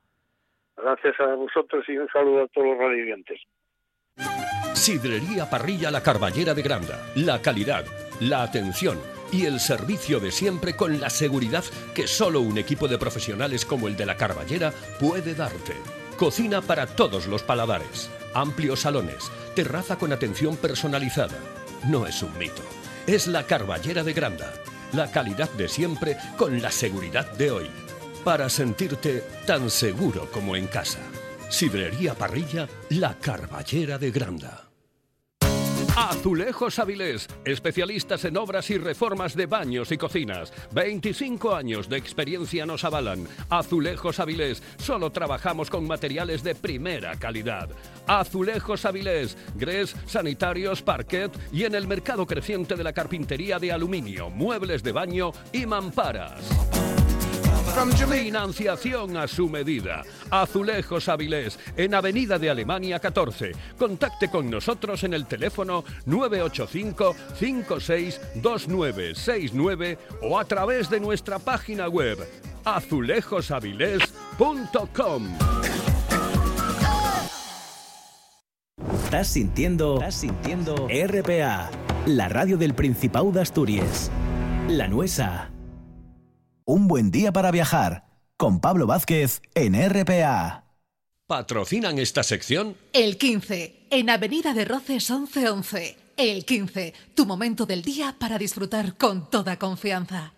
Gracias 0.77 1.19
a 1.21 1.35
vosotros 1.35 1.85
y 1.89 1.97
un 1.97 2.09
saludo 2.09 2.45
a 2.45 2.49
todos 2.49 2.69
los 2.69 2.79
radiovientes. 2.79 3.41
Sidrería 4.75 5.49
Parrilla 5.49 5.91
La 5.91 6.03
Carballera 6.03 6.55
de 6.55 6.63
Granda. 6.63 7.01
La 7.15 7.41
calidad, 7.41 7.85
la 8.21 8.43
atención 8.43 8.99
y 9.33 9.47
el 9.47 9.59
servicio 9.59 10.21
de 10.21 10.31
siempre 10.31 10.77
con 10.77 11.01
la 11.01 11.11
seguridad 11.11 11.65
que 11.95 12.07
solo 12.07 12.41
un 12.41 12.59
equipo 12.59 12.87
de 12.89 12.99
profesionales 12.99 13.65
como 13.65 13.89
el 13.89 13.97
de 13.97 14.07
la 14.07 14.17
Carballera 14.17 14.73
puede 15.01 15.35
darte. 15.35 15.75
Cocina 16.17 16.63
para 16.63 16.87
todos 16.87 17.27
los 17.27 17.43
paladares, 17.43 18.11
amplios 18.35 18.81
salones, 18.81 19.31
terraza 19.55 19.99
con 19.99 20.13
atención 20.13 20.57
personalizada. 20.57 21.39
No 21.89 22.07
es 22.07 22.23
un 22.23 22.37
mito, 22.39 22.63
es 23.07 23.27
la 23.27 23.45
Carballera 23.47 24.03
de 24.03 24.13
Granda. 24.13 24.53
La 24.93 25.11
calidad 25.11 25.51
de 25.51 25.69
siempre 25.69 26.17
con 26.37 26.63
la 26.63 26.71
seguridad 26.71 27.31
de 27.33 27.51
hoy. 27.51 27.86
Para 28.27 28.49
sentirte 28.49 29.23
tan 29.47 29.71
seguro 29.71 30.29
como 30.33 30.57
en 30.57 30.67
casa. 30.67 30.99
Sidrería 31.49 32.13
Parrilla, 32.13 32.67
la 32.89 33.17
Carballera 33.21 33.99
de 33.99 34.11
Granda. 34.11 34.65
Azulejos 35.95 36.81
Avilés, 36.81 37.29
especialistas 37.45 38.25
en 38.25 38.37
obras 38.37 38.69
y 38.71 38.79
reformas 38.79 39.37
de 39.37 39.47
baños 39.47 39.93
y 39.93 39.97
cocinas. 39.97 40.53
25 40.73 41.55
años 41.55 41.89
de 41.89 41.99
experiencia 41.99 42.67
nos 42.67 42.83
avalan. 42.83 43.29
Azulejos 43.49 44.19
Avilés, 44.19 44.61
solo 44.77 45.13
trabajamos 45.13 45.71
con 45.71 45.87
materiales 45.87 46.43
de 46.43 46.57
primera 46.57 47.15
calidad. 47.15 47.69
Azulejos 48.09 48.85
Avilés, 48.87 49.39
grés, 49.55 49.95
sanitarios, 50.05 50.83
parquet 50.83 51.31
y 51.53 51.63
en 51.63 51.77
el 51.77 51.87
mercado 51.87 52.27
creciente 52.27 52.75
de 52.75 52.83
la 52.83 52.93
carpintería 52.93 53.61
de 53.61 53.71
aluminio, 53.71 54.31
muebles 54.31 54.83
de 54.83 54.91
baño 54.91 55.31
y 55.53 55.65
mamparas. 55.65 57.06
Financiación 58.37 59.17
a 59.17 59.27
su 59.27 59.49
medida. 59.49 60.03
Azulejos 60.31 61.09
Avilés, 61.09 61.59
en 61.77 61.95
Avenida 61.95 62.39
de 62.39 62.51
Alemania 62.51 62.99
14. 62.99 63.53
Contacte 63.79 64.29
con 64.29 64.51
nosotros 64.51 65.05
en 65.05 65.15
el 65.15 65.25
teléfono 65.27 65.83
985 66.05 67.17
562969 67.39 69.99
o 70.23 70.39
a 70.39 70.45
través 70.45 70.91
de 70.91 71.01
nuestra 71.01 71.39
página 71.39 71.89
web 71.89 72.19
azulejosavilés.com. 72.65 75.39
Estás 79.05 79.29
sintiendo, 79.29 79.95
estás 79.95 80.17
sintiendo 80.17 80.89
RPA, 80.89 81.71
la 82.07 82.29
radio 82.29 82.59
del 82.59 82.75
Principado 82.75 83.33
de 83.33 83.41
Asturias. 83.41 84.11
La 84.69 84.89
Nuesa. 84.89 85.56
Un 86.69 86.89
buen 86.89 87.13
día 87.13 87.33
para 87.33 87.53
viajar 87.53 88.09
con 88.37 88.61
Pablo 88.61 88.89
Vázquez 88.89 89.41
en 89.55 89.77
RPA. 89.89 90.65
¿Patrocinan 91.29 92.01
esta 92.01 92.25
sección? 92.25 92.77
El 92.93 93.19
15, 93.19 93.87
en 93.89 94.11
Avenida 94.11 94.53
de 94.53 94.65
Roces 94.65 95.09
1111. 95.09 95.97
El 96.17 96.45
15, 96.45 96.93
tu 97.15 97.25
momento 97.25 97.67
del 97.67 97.83
día 97.83 98.17
para 98.19 98.37
disfrutar 98.37 98.97
con 98.97 99.31
toda 99.31 99.61
confianza. 99.61 100.33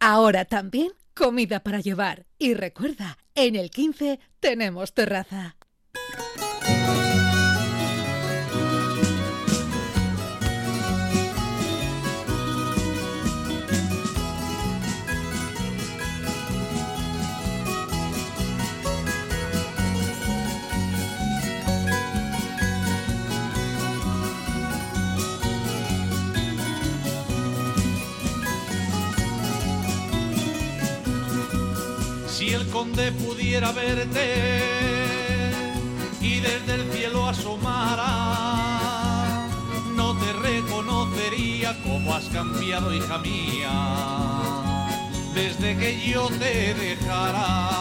Ahora 0.00 0.44
también 0.44 0.92
comida 1.14 1.60
para 1.60 1.80
llevar. 1.80 2.26
Y 2.38 2.52
recuerda, 2.52 3.16
en 3.34 3.56
el 3.56 3.70
15 3.70 4.20
tenemos 4.38 4.92
terraza. 4.92 5.56
Si 32.36 32.52
el 32.52 32.66
conde 32.66 33.12
pudiera 33.12 33.72
verte 33.72 34.62
y 36.20 36.40
desde 36.40 36.74
el 36.74 36.92
cielo 36.92 37.26
asomara, 37.26 38.04
no 39.94 40.14
te 40.18 40.34
reconocería 40.34 41.82
como 41.82 42.14
has 42.14 42.26
cambiado, 42.26 42.92
hija 42.92 43.16
mía, 43.20 43.72
desde 45.32 45.78
que 45.78 45.98
yo 46.10 46.28
te 46.28 46.74
dejara. 46.74 47.76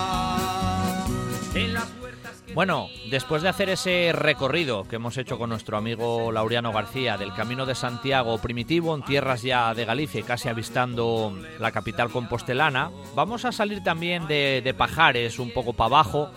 Bueno, 2.56 2.88
después 3.12 3.42
de 3.42 3.50
hacer 3.50 3.68
ese 3.68 4.14
recorrido 4.14 4.86
que 4.86 4.96
hemos 4.96 5.18
hecho 5.18 5.38
con 5.38 5.50
nuestro 5.50 5.76
amigo 5.76 6.32
Laureano 6.32 6.72
García 6.72 7.18
del 7.18 7.34
Camino 7.34 7.66
de 7.66 7.76
Santiago 7.76 8.38
primitivo 8.38 8.96
en 8.96 9.04
tierras 9.04 9.42
ya 9.42 9.74
de 9.74 9.84
Galicia 9.84 10.24
casi 10.24 10.48
avistando 10.48 11.38
la 11.60 11.74
capital 11.74 12.10
compostelana, 12.10 12.92
vamos 13.14 13.44
a 13.44 13.52
salir 13.52 13.84
también 13.84 14.26
de, 14.28 14.62
de 14.64 14.74
Pajares 14.74 15.38
un 15.38 15.52
poco 15.52 15.74
para 15.74 15.88
abajo 15.88 16.32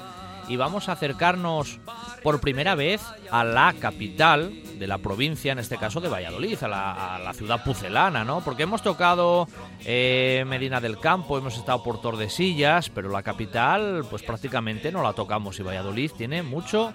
y 0.49 0.57
vamos 0.57 0.88
a 0.88 0.92
acercarnos 0.92 1.78
por 2.22 2.40
primera 2.40 2.74
vez 2.74 3.03
a 3.30 3.44
la 3.44 3.74
capital 3.78 4.53
de 4.78 4.86
la 4.86 4.99
provincia, 4.99 5.53
en 5.53 5.59
este 5.59 5.76
caso 5.76 6.01
de 6.01 6.09
Valladolid, 6.09 6.62
a 6.62 6.68
la, 6.68 7.32
ciudad 7.34 7.62
pucelana, 7.62 8.24
¿no? 8.24 8.40
Porque 8.40 8.62
hemos 8.62 8.82
tocado 8.82 9.49
eh, 9.84 10.44
Medina 10.46 10.80
del 10.80 10.99
Campo, 10.99 11.36
hemos 11.36 11.57
estado 11.57 11.82
por 11.82 12.01
Tordesillas, 12.01 12.88
pero 12.90 13.09
la 13.09 13.22
capital, 13.22 14.05
pues 14.09 14.22
prácticamente 14.22 14.90
no 14.90 15.03
la 15.03 15.12
tocamos 15.12 15.59
y 15.59 15.62
Valladolid 15.62 16.11
tiene 16.16 16.42
mucho 16.42 16.92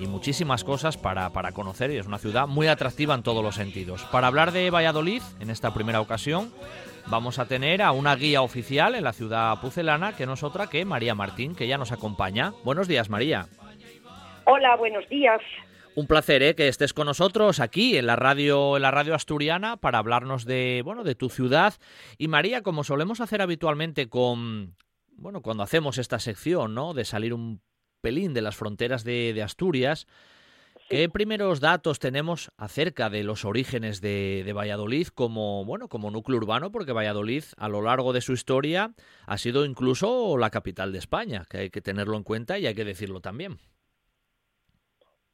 y 0.00 0.06
muchísimas 0.06 0.64
cosas 0.64 0.96
para, 0.96 1.30
para 1.30 1.52
conocer 1.52 1.90
y 1.90 1.98
es 1.98 2.06
una 2.06 2.18
ciudad 2.18 2.46
muy 2.46 2.68
atractiva 2.68 3.14
en 3.14 3.22
todos 3.22 3.42
los 3.42 3.54
sentidos. 3.54 4.02
Para 4.04 4.28
hablar 4.28 4.52
de 4.52 4.70
Valladolid, 4.70 5.22
en 5.40 5.50
esta 5.50 5.74
primera 5.74 6.00
ocasión, 6.00 6.52
vamos 7.08 7.38
a 7.38 7.46
tener 7.46 7.82
a 7.82 7.92
una 7.92 8.16
guía 8.16 8.42
oficial 8.42 8.94
en 8.94 9.04
la 9.04 9.12
ciudad 9.12 9.60
pucelana, 9.60 10.16
que 10.16 10.26
no 10.26 10.34
es 10.34 10.42
otra 10.42 10.68
que 10.68 10.84
María 10.84 11.14
Martín, 11.14 11.54
que 11.54 11.66
ya 11.66 11.78
nos 11.78 11.92
acompaña. 11.92 12.52
Buenos 12.64 12.88
días, 12.88 13.08
María. 13.08 13.46
Hola, 14.44 14.76
buenos 14.76 15.08
días. 15.08 15.40
Un 15.94 16.06
placer 16.06 16.42
¿eh? 16.42 16.54
que 16.54 16.68
estés 16.68 16.92
con 16.92 17.06
nosotros 17.06 17.58
aquí 17.58 17.96
en 17.96 18.06
la 18.06 18.16
radio 18.16 18.76
en 18.76 18.82
la 18.82 18.90
radio 18.90 19.14
asturiana 19.14 19.78
para 19.78 19.98
hablarnos 19.98 20.44
de 20.44 20.82
bueno 20.84 21.04
de 21.04 21.14
tu 21.14 21.30
ciudad 21.30 21.72
y 22.18 22.28
María 22.28 22.62
como 22.62 22.84
solemos 22.84 23.22
hacer 23.22 23.40
habitualmente 23.40 24.10
con 24.10 24.76
bueno 25.12 25.40
cuando 25.40 25.62
hacemos 25.62 25.96
esta 25.96 26.18
sección 26.18 26.74
no 26.74 26.92
de 26.92 27.06
salir 27.06 27.32
un 27.32 27.62
pelín 28.02 28.34
de 28.34 28.42
las 28.42 28.56
fronteras 28.56 29.04
de, 29.04 29.32
de 29.32 29.42
Asturias 29.42 30.06
¿Qué 30.88 31.08
primeros 31.08 31.60
datos 31.60 31.98
tenemos 31.98 32.52
acerca 32.56 33.10
de 33.10 33.24
los 33.24 33.44
orígenes 33.44 34.00
de, 34.00 34.52
Valladolid 34.54 35.08
como, 35.08 35.64
bueno, 35.64 35.88
como 35.88 36.12
núcleo 36.12 36.38
urbano? 36.38 36.70
Porque 36.70 36.92
Valladolid, 36.92 37.42
a 37.58 37.68
lo 37.68 37.82
largo 37.82 38.12
de 38.12 38.20
su 38.20 38.32
historia, 38.32 38.90
ha 39.26 39.36
sido 39.36 39.64
incluso 39.64 40.38
la 40.38 40.50
capital 40.50 40.92
de 40.92 40.98
España, 40.98 41.42
que 41.50 41.58
hay 41.58 41.70
que 41.70 41.80
tenerlo 41.80 42.16
en 42.16 42.22
cuenta 42.22 42.56
y 42.60 42.68
hay 42.68 42.74
que 42.76 42.84
decirlo 42.84 43.20
también. 43.20 43.56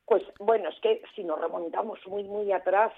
Pues 0.07 0.23
bueno, 0.39 0.71
es 0.71 0.81
que 0.81 1.03
si 1.15 1.23
nos 1.23 1.39
remontamos 1.39 1.99
muy, 2.07 2.25
muy 2.25 2.51
atrás, 2.51 2.93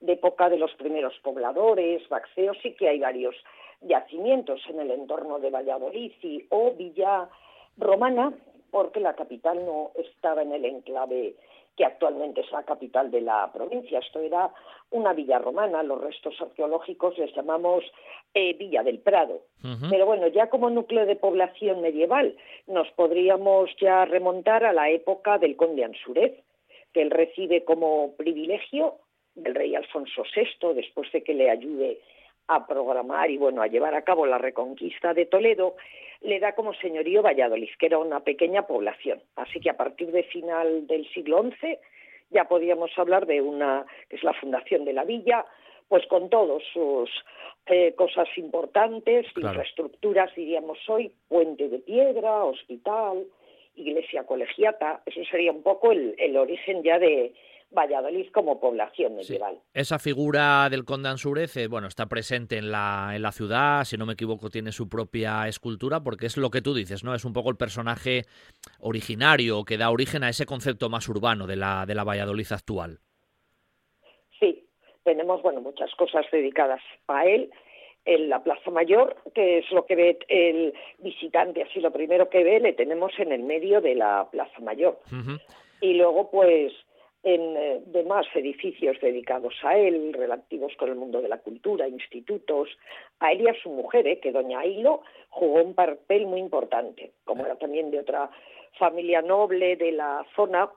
de 0.00 0.14
época 0.14 0.48
de 0.48 0.58
los 0.58 0.74
primeros 0.74 1.14
pobladores, 1.22 2.08
Baxeos, 2.08 2.56
sí 2.60 2.74
que 2.74 2.88
hay 2.88 2.98
varios 2.98 3.36
yacimientos 3.82 4.60
en 4.68 4.80
el 4.80 4.90
entorno 4.90 5.38
de 5.38 5.50
Valladolid 5.50 6.12
o 6.48 6.72
Villa 6.72 7.28
Romana, 7.76 8.32
porque 8.72 8.98
la 8.98 9.14
capital 9.14 9.64
no 9.64 9.92
estaba 9.94 10.42
en 10.42 10.52
el 10.52 10.64
enclave 10.64 11.36
que 11.80 11.86
actualmente 11.86 12.42
es 12.42 12.52
la 12.52 12.62
capital 12.62 13.10
de 13.10 13.22
la 13.22 13.50
provincia. 13.54 14.00
Esto 14.00 14.20
era 14.20 14.52
una 14.90 15.14
villa 15.14 15.38
romana, 15.38 15.82
los 15.82 15.98
restos 15.98 16.38
arqueológicos 16.38 17.16
les 17.16 17.34
llamamos 17.34 17.82
eh, 18.34 18.52
Villa 18.52 18.82
del 18.82 18.98
Prado. 18.98 19.40
Pero 19.88 20.04
bueno, 20.04 20.26
ya 20.26 20.50
como 20.50 20.68
núcleo 20.68 21.06
de 21.06 21.16
población 21.16 21.80
medieval 21.80 22.36
nos 22.66 22.86
podríamos 22.90 23.70
ya 23.80 24.04
remontar 24.04 24.62
a 24.66 24.74
la 24.74 24.90
época 24.90 25.38
del 25.38 25.56
conde 25.56 25.84
Ansúrez, 25.84 26.34
que 26.92 27.00
él 27.00 27.10
recibe 27.10 27.64
como 27.64 28.14
privilegio 28.18 28.96
del 29.34 29.54
rey 29.54 29.74
Alfonso 29.74 30.24
VI, 30.36 30.74
después 30.74 31.10
de 31.12 31.22
que 31.22 31.32
le 31.32 31.48
ayude 31.48 31.98
a 32.50 32.66
programar 32.66 33.30
y 33.30 33.36
bueno, 33.36 33.62
a 33.62 33.68
llevar 33.68 33.94
a 33.94 34.02
cabo 34.02 34.26
la 34.26 34.36
reconquista 34.36 35.14
de 35.14 35.24
Toledo, 35.24 35.76
le 36.20 36.40
da 36.40 36.52
como 36.56 36.74
señorío 36.74 37.22
Valladolid, 37.22 37.70
que 37.78 37.86
era 37.86 37.98
una 37.98 38.20
pequeña 38.20 38.66
población. 38.66 39.22
Así 39.36 39.60
que 39.60 39.70
a 39.70 39.76
partir 39.76 40.10
de 40.10 40.24
final 40.24 40.88
del 40.88 41.08
siglo 41.12 41.42
XI 41.42 41.78
ya 42.30 42.44
podíamos 42.46 42.90
hablar 42.98 43.26
de 43.26 43.40
una, 43.40 43.86
que 44.08 44.16
es 44.16 44.24
la 44.24 44.32
fundación 44.34 44.84
de 44.84 44.92
la 44.92 45.04
villa, 45.04 45.46
pues 45.88 46.04
con 46.08 46.28
todas 46.28 46.62
sus 46.72 47.08
eh, 47.66 47.94
cosas 47.94 48.28
importantes, 48.36 49.26
infraestructuras, 49.36 50.34
diríamos 50.34 50.78
hoy, 50.88 51.12
puente 51.28 51.68
de 51.68 51.78
piedra, 51.78 52.44
hospital, 52.44 53.26
iglesia 53.76 54.24
colegiata, 54.24 55.02
eso 55.06 55.20
sería 55.30 55.52
un 55.52 55.62
poco 55.62 55.92
el 55.92 56.36
origen 56.36 56.82
ya 56.82 56.98
de, 56.98 57.32
Valladolid 57.70 58.30
como 58.32 58.60
población 58.60 59.16
medieval. 59.16 59.60
Esa 59.72 59.98
figura 59.98 60.68
del 60.68 60.84
conde 60.84 61.08
Ansúrez, 61.08 61.56
eh, 61.56 61.68
bueno, 61.68 61.86
está 61.86 62.06
presente 62.06 62.58
en 62.58 62.70
la, 62.70 63.12
en 63.14 63.22
la 63.22 63.32
ciudad, 63.32 63.84
si 63.84 63.96
no 63.96 64.06
me 64.06 64.14
equivoco, 64.14 64.50
tiene 64.50 64.72
su 64.72 64.88
propia 64.88 65.46
escultura, 65.46 66.00
porque 66.00 66.26
es 66.26 66.36
lo 66.36 66.50
que 66.50 66.62
tú 66.62 66.74
dices, 66.74 67.04
¿no? 67.04 67.14
Es 67.14 67.24
un 67.24 67.32
poco 67.32 67.50
el 67.50 67.56
personaje 67.56 68.24
originario 68.80 69.64
que 69.64 69.78
da 69.78 69.90
origen 69.90 70.24
a 70.24 70.28
ese 70.28 70.46
concepto 70.46 70.88
más 70.88 71.08
urbano 71.08 71.46
de 71.46 71.56
la, 71.56 71.86
de 71.86 71.94
la 71.94 72.04
Valladolid 72.04 72.50
actual. 72.50 72.98
Sí, 74.38 74.66
tenemos, 75.04 75.42
bueno, 75.42 75.60
muchas 75.60 75.94
cosas 75.94 76.26
dedicadas 76.32 76.80
a 77.06 77.24
él 77.26 77.50
en 78.04 78.28
la 78.28 78.42
Plaza 78.42 78.70
Mayor, 78.70 79.16
que 79.34 79.58
es 79.58 79.70
lo 79.70 79.86
que 79.86 79.94
ve 79.94 80.18
el 80.28 80.74
visitante, 80.98 81.62
así 81.62 81.80
lo 81.80 81.92
primero 81.92 82.28
que 82.28 82.42
ve, 82.42 82.58
le 82.58 82.72
tenemos 82.72 83.12
en 83.18 83.30
el 83.30 83.42
medio 83.42 83.80
de 83.80 83.94
la 83.94 84.28
Plaza 84.30 84.58
Mayor. 84.60 84.98
Y 85.80 85.94
luego, 85.94 86.30
pues, 86.30 86.72
en 87.22 87.56
eh, 87.56 87.82
demás 87.86 88.26
edificios 88.34 88.96
dedicados 89.00 89.54
a 89.62 89.76
él, 89.76 90.12
relativos 90.12 90.74
con 90.76 90.88
el 90.88 90.94
mundo 90.94 91.20
de 91.20 91.28
la 91.28 91.38
cultura, 91.38 91.86
institutos, 91.86 92.68
a 93.18 93.32
él 93.32 93.42
y 93.42 93.48
a 93.48 93.62
su 93.62 93.68
mujer, 93.70 94.06
eh, 94.06 94.20
que 94.20 94.32
doña 94.32 94.64
Hilo 94.64 95.02
jugó 95.28 95.62
un 95.62 95.74
papel 95.74 96.26
muy 96.26 96.40
importante, 96.40 97.12
como 97.24 97.44
era 97.44 97.56
también 97.56 97.90
de 97.90 98.00
otra 98.00 98.30
familia 98.78 99.20
noble 99.20 99.76
de 99.76 99.92
la 99.92 100.24
zona, 100.34 100.70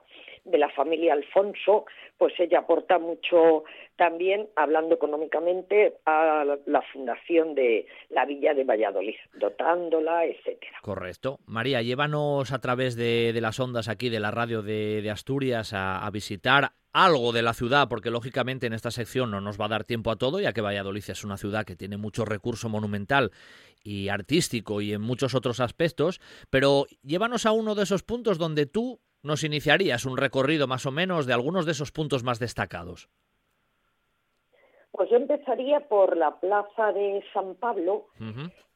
de 0.44 0.58
la 0.58 0.68
familia 0.68 1.14
Alfonso, 1.14 1.86
pues 2.18 2.38
ella 2.38 2.60
aporta 2.60 2.98
mucho 2.98 3.64
también, 3.96 4.48
hablando 4.56 4.94
económicamente, 4.94 5.94
a 6.04 6.44
la 6.66 6.82
fundación 6.92 7.54
de 7.54 7.86
la 8.10 8.24
villa 8.24 8.54
de 8.54 8.64
Valladolid, 8.64 9.14
dotándola, 9.34 10.24
etcétera. 10.24 10.78
Correcto. 10.82 11.38
María, 11.46 11.82
llévanos 11.82 12.52
a 12.52 12.60
través 12.60 12.96
de, 12.96 13.32
las 13.40 13.60
ondas 13.60 13.88
aquí 13.88 14.08
de 14.08 14.20
la 14.20 14.30
radio 14.30 14.62
de, 14.62 15.08
Asturias 15.10 15.72
a, 15.72 16.04
a 16.04 16.10
visitar 16.10 16.72
algo 16.92 17.32
de 17.32 17.42
la 17.42 17.54
ciudad, 17.54 17.88
porque 17.88 18.10
lógicamente 18.10 18.66
en 18.66 18.72
esta 18.72 18.90
sección 18.90 19.30
no 19.30 19.40
nos 19.40 19.60
va 19.60 19.66
a 19.66 19.68
dar 19.68 19.84
tiempo 19.84 20.10
a 20.10 20.16
todo, 20.16 20.40
ya 20.40 20.52
que 20.52 20.60
Valladolid 20.60 21.04
es 21.08 21.24
una 21.24 21.36
ciudad 21.36 21.64
que 21.64 21.76
tiene 21.76 21.96
mucho 21.96 22.24
recurso 22.24 22.68
monumental 22.68 23.32
y 23.82 24.08
artístico 24.08 24.80
y 24.80 24.92
en 24.92 25.02
muchos 25.02 25.34
otros 25.34 25.60
aspectos, 25.60 26.20
pero 26.50 26.86
llévanos 27.02 27.46
a 27.46 27.52
uno 27.52 27.74
de 27.74 27.82
esos 27.82 28.02
puntos 28.02 28.38
donde 28.38 28.66
tú 28.66 29.00
nos 29.24 29.42
iniciarías 29.42 30.04
un 30.04 30.16
recorrido 30.16 30.68
más 30.68 30.86
o 30.86 30.92
menos 30.92 31.26
de 31.26 31.32
algunos 31.32 31.66
de 31.66 31.72
esos 31.72 31.90
puntos 31.90 32.22
más 32.22 32.38
destacados? 32.38 33.08
Pues 34.96 35.10
yo 35.10 35.16
empezaría 35.16 35.80
por 35.80 36.16
la 36.16 36.36
plaza 36.36 36.92
de 36.92 37.22
San 37.32 37.56
Pablo, 37.56 38.06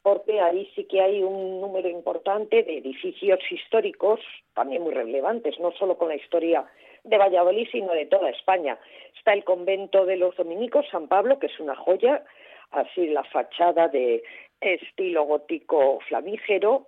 porque 0.01 0.41
ahí 0.41 0.69
sí 0.75 0.83
que 0.83 1.01
hay 1.01 1.23
un 1.23 1.61
número 1.61 1.87
importante 1.87 2.63
de 2.63 2.77
edificios 2.77 3.39
históricos, 3.49 4.19
también 4.53 4.81
muy 4.81 4.93
relevantes, 4.93 5.59
no 5.59 5.71
solo 5.71 5.97
con 5.97 6.09
la 6.09 6.15
historia 6.15 6.65
de 7.05 7.17
Valladolid, 7.17 7.67
sino 7.71 7.93
de 7.93 8.05
toda 8.05 8.29
España. 8.29 8.77
Está 9.17 9.33
el 9.33 9.45
convento 9.45 10.05
de 10.05 10.17
los 10.17 10.35
dominicos, 10.35 10.85
San 10.91 11.07
Pablo, 11.07 11.39
que 11.39 11.47
es 11.47 11.59
una 11.59 11.75
joya, 11.75 12.23
así 12.71 13.07
la 13.07 13.23
fachada 13.23 13.87
de 13.87 14.21
estilo 14.59 15.23
gótico 15.23 15.99
flamígero, 16.07 16.87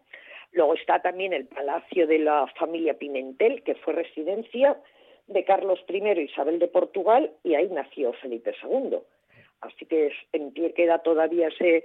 Luego 0.53 0.73
está 0.73 1.01
también 1.01 1.31
el 1.33 1.45
Palacio 1.45 2.07
de 2.07 2.19
la 2.19 2.45
familia 2.59 2.95
Pimentel, 2.95 3.63
que 3.63 3.75
fue 3.75 3.93
residencia 3.93 4.77
de 5.27 5.45
Carlos 5.45 5.79
I 5.87 5.97
e 6.05 6.21
Isabel 6.23 6.59
de 6.59 6.67
Portugal, 6.67 7.31
y 7.43 7.55
ahí 7.55 7.69
nació 7.69 8.11
Felipe 8.13 8.53
II. 8.61 8.97
Así 9.61 9.85
que 9.85 10.11
en 10.33 10.51
pie 10.51 10.73
queda 10.73 10.99
todavía 10.99 11.47
ese 11.47 11.83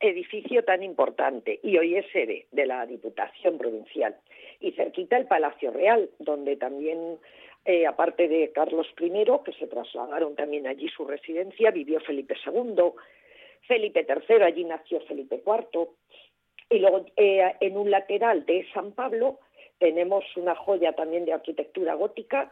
edificio 0.00 0.64
tan 0.64 0.82
importante 0.82 1.60
y 1.62 1.76
hoy 1.76 1.96
es 1.96 2.06
sede 2.12 2.46
de 2.52 2.66
la 2.66 2.86
Diputación 2.86 3.58
Provincial. 3.58 4.16
Y 4.60 4.72
cerquita 4.72 5.16
el 5.16 5.26
Palacio 5.26 5.70
Real, 5.70 6.10
donde 6.18 6.56
también, 6.56 7.18
eh, 7.64 7.86
aparte 7.86 8.28
de 8.28 8.50
Carlos 8.52 8.86
I, 9.00 9.24
que 9.44 9.52
se 9.52 9.66
trasladaron 9.66 10.36
también 10.36 10.66
allí 10.66 10.88
su 10.88 11.04
residencia, 11.04 11.70
vivió 11.70 12.00
Felipe 12.00 12.34
II, 12.46 12.92
Felipe 13.66 14.06
III, 14.08 14.42
allí 14.42 14.64
nació 14.64 15.00
Felipe 15.00 15.42
IV. 15.44 15.88
Y 16.70 16.78
luego 16.80 17.06
eh, 17.16 17.54
en 17.60 17.76
un 17.76 17.90
lateral 17.90 18.44
de 18.46 18.66
San 18.72 18.92
Pablo 18.92 19.40
tenemos 19.78 20.24
una 20.36 20.54
joya 20.54 20.92
también 20.92 21.24
de 21.24 21.32
arquitectura 21.32 21.94
gótica 21.94 22.50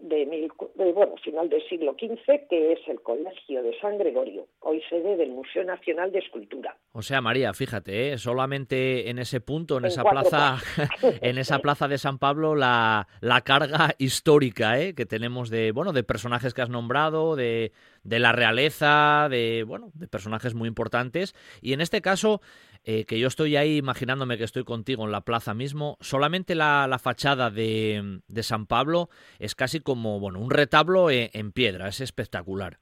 de, 0.00 0.50
bueno, 0.92 1.14
final 1.22 1.48
del 1.48 1.66
siglo 1.68 1.92
XV, 1.92 2.48
que 2.48 2.72
es 2.72 2.80
el 2.86 3.00
Colegio 3.00 3.62
de 3.62 3.78
San 3.80 3.98
Gregorio, 3.98 4.46
hoy 4.60 4.82
sede 4.88 5.16
del 5.16 5.30
Museo 5.30 5.64
Nacional 5.64 6.12
de 6.12 6.18
Escultura. 6.18 6.76
O 6.92 7.02
sea, 7.02 7.20
María, 7.20 7.52
fíjate, 7.54 8.12
¿eh? 8.12 8.18
solamente 8.18 9.10
en 9.10 9.18
ese 9.18 9.40
punto, 9.40 9.78
en, 9.78 9.86
esa 9.86 10.04
plaza, 10.04 10.58
en 11.22 11.38
esa 11.38 11.60
plaza 11.60 11.88
de 11.88 11.98
San 11.98 12.18
Pablo, 12.18 12.54
la, 12.54 13.08
la 13.20 13.40
carga 13.42 13.94
histórica 13.98 14.80
¿eh? 14.80 14.94
que 14.94 15.06
tenemos 15.06 15.50
de, 15.50 15.72
bueno, 15.72 15.92
de 15.92 16.04
personajes 16.04 16.54
que 16.54 16.62
has 16.62 16.70
nombrado, 16.70 17.36
de, 17.36 17.72
de 18.02 18.18
la 18.18 18.32
realeza, 18.32 19.28
de, 19.30 19.64
bueno, 19.66 19.90
de 19.94 20.08
personajes 20.08 20.54
muy 20.54 20.68
importantes. 20.68 21.34
Y 21.60 21.72
en 21.72 21.80
este 21.80 22.00
caso, 22.00 22.40
eh, 22.88 23.04
que 23.04 23.18
yo 23.18 23.26
estoy 23.26 23.56
ahí 23.56 23.78
imaginándome 23.78 24.38
que 24.38 24.44
estoy 24.44 24.62
contigo 24.62 25.04
en 25.04 25.10
la 25.10 25.22
plaza 25.22 25.54
mismo, 25.54 25.96
solamente 26.00 26.54
la, 26.54 26.88
fachada 27.02 27.50
de, 27.50 28.20
San 28.42 28.66
Pablo 28.66 29.08
es 29.40 29.56
casi 29.56 29.80
como 29.80 30.20
bueno 30.20 30.38
un 30.38 30.50
retablo 30.50 31.10
en, 31.10 31.28
en, 31.32 31.50
piedra, 31.50 31.88
es 31.88 32.00
espectacular. 32.00 32.78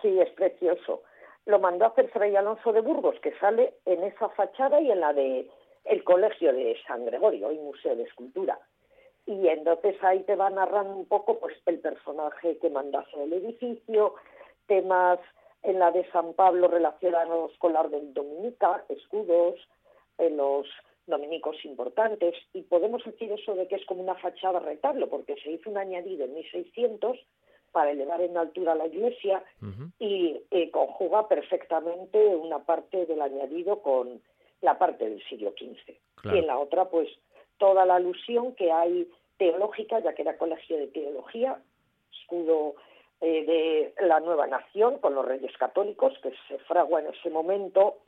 Sí, 0.00 0.20
es 0.20 0.30
precioso. 0.30 1.02
Lo 1.44 1.58
mandó 1.58 1.86
a 1.86 1.88
hacer 1.88 2.08
Fray 2.10 2.36
Alonso 2.36 2.72
de 2.72 2.80
Burgos, 2.80 3.16
que 3.20 3.36
sale 3.40 3.74
en 3.84 4.04
esa 4.04 4.28
fachada 4.28 4.80
y 4.80 4.92
en 4.92 5.00
la 5.00 5.12
de 5.12 5.50
el 5.84 6.04
Colegio 6.04 6.52
de 6.52 6.76
San 6.86 7.04
Gregorio, 7.04 7.48
hoy 7.48 7.58
Museo 7.58 7.96
de 7.96 8.04
Escultura. 8.04 8.60
Y 9.26 9.48
entonces 9.48 9.96
ahí 10.04 10.20
te 10.20 10.36
va 10.36 10.50
narrando 10.50 10.94
un 10.94 11.06
poco 11.06 11.40
pues 11.40 11.56
el 11.66 11.80
personaje 11.80 12.58
que 12.58 12.70
manda 12.70 13.00
hacer 13.00 13.22
el 13.22 13.32
edificio, 13.32 14.14
temas 14.68 15.18
en 15.68 15.78
la 15.78 15.90
de 15.90 16.10
San 16.10 16.32
Pablo 16.34 16.68
relacionados 16.68 17.52
con 17.58 17.74
la 17.74 17.80
orden 17.80 18.14
dominica, 18.14 18.84
escudos, 18.88 19.56
en 20.16 20.36
los 20.36 20.66
dominicos 21.06 21.56
importantes, 21.64 22.34
y 22.52 22.62
podemos 22.62 23.04
decir 23.04 23.30
eso 23.32 23.54
de 23.54 23.68
que 23.68 23.76
es 23.76 23.86
como 23.86 24.02
una 24.02 24.14
fachada 24.16 24.60
retablo, 24.60 25.08
porque 25.08 25.36
se 25.42 25.52
hizo 25.52 25.70
un 25.70 25.78
añadido 25.78 26.24
en 26.24 26.34
1600 26.34 27.18
para 27.72 27.90
elevar 27.90 28.20
en 28.20 28.36
altura 28.36 28.74
la 28.74 28.86
iglesia 28.86 29.42
y 29.98 30.40
eh, 30.50 30.70
conjuga 30.70 31.28
perfectamente 31.28 32.18
una 32.18 32.60
parte 32.60 33.06
del 33.06 33.20
añadido 33.20 33.82
con 33.82 34.20
la 34.62 34.78
parte 34.78 35.08
del 35.08 35.22
siglo 35.28 35.52
XV. 35.52 35.94
Y 36.32 36.38
en 36.38 36.46
la 36.46 36.58
otra, 36.58 36.86
pues, 36.86 37.08
toda 37.58 37.84
la 37.84 37.96
alusión 37.96 38.54
que 38.54 38.72
hay 38.72 39.08
teológica, 39.36 40.00
ya 40.00 40.14
que 40.14 40.22
era 40.22 40.38
colegio 40.38 40.78
de 40.78 40.88
teología, 40.88 41.60
escudo 42.12 42.74
eh, 43.20 43.44
de 43.98 44.06
la 44.06 44.20
nueva 44.20 44.46
nación 44.46 44.98
con 44.98 45.14
los 45.14 45.24
reyes 45.24 45.56
católicos, 45.56 46.14
que 46.22 46.32
se 46.48 46.58
fragua 46.60 47.00
en 47.00 47.08
ese 47.08 47.30
momento, 47.30 47.98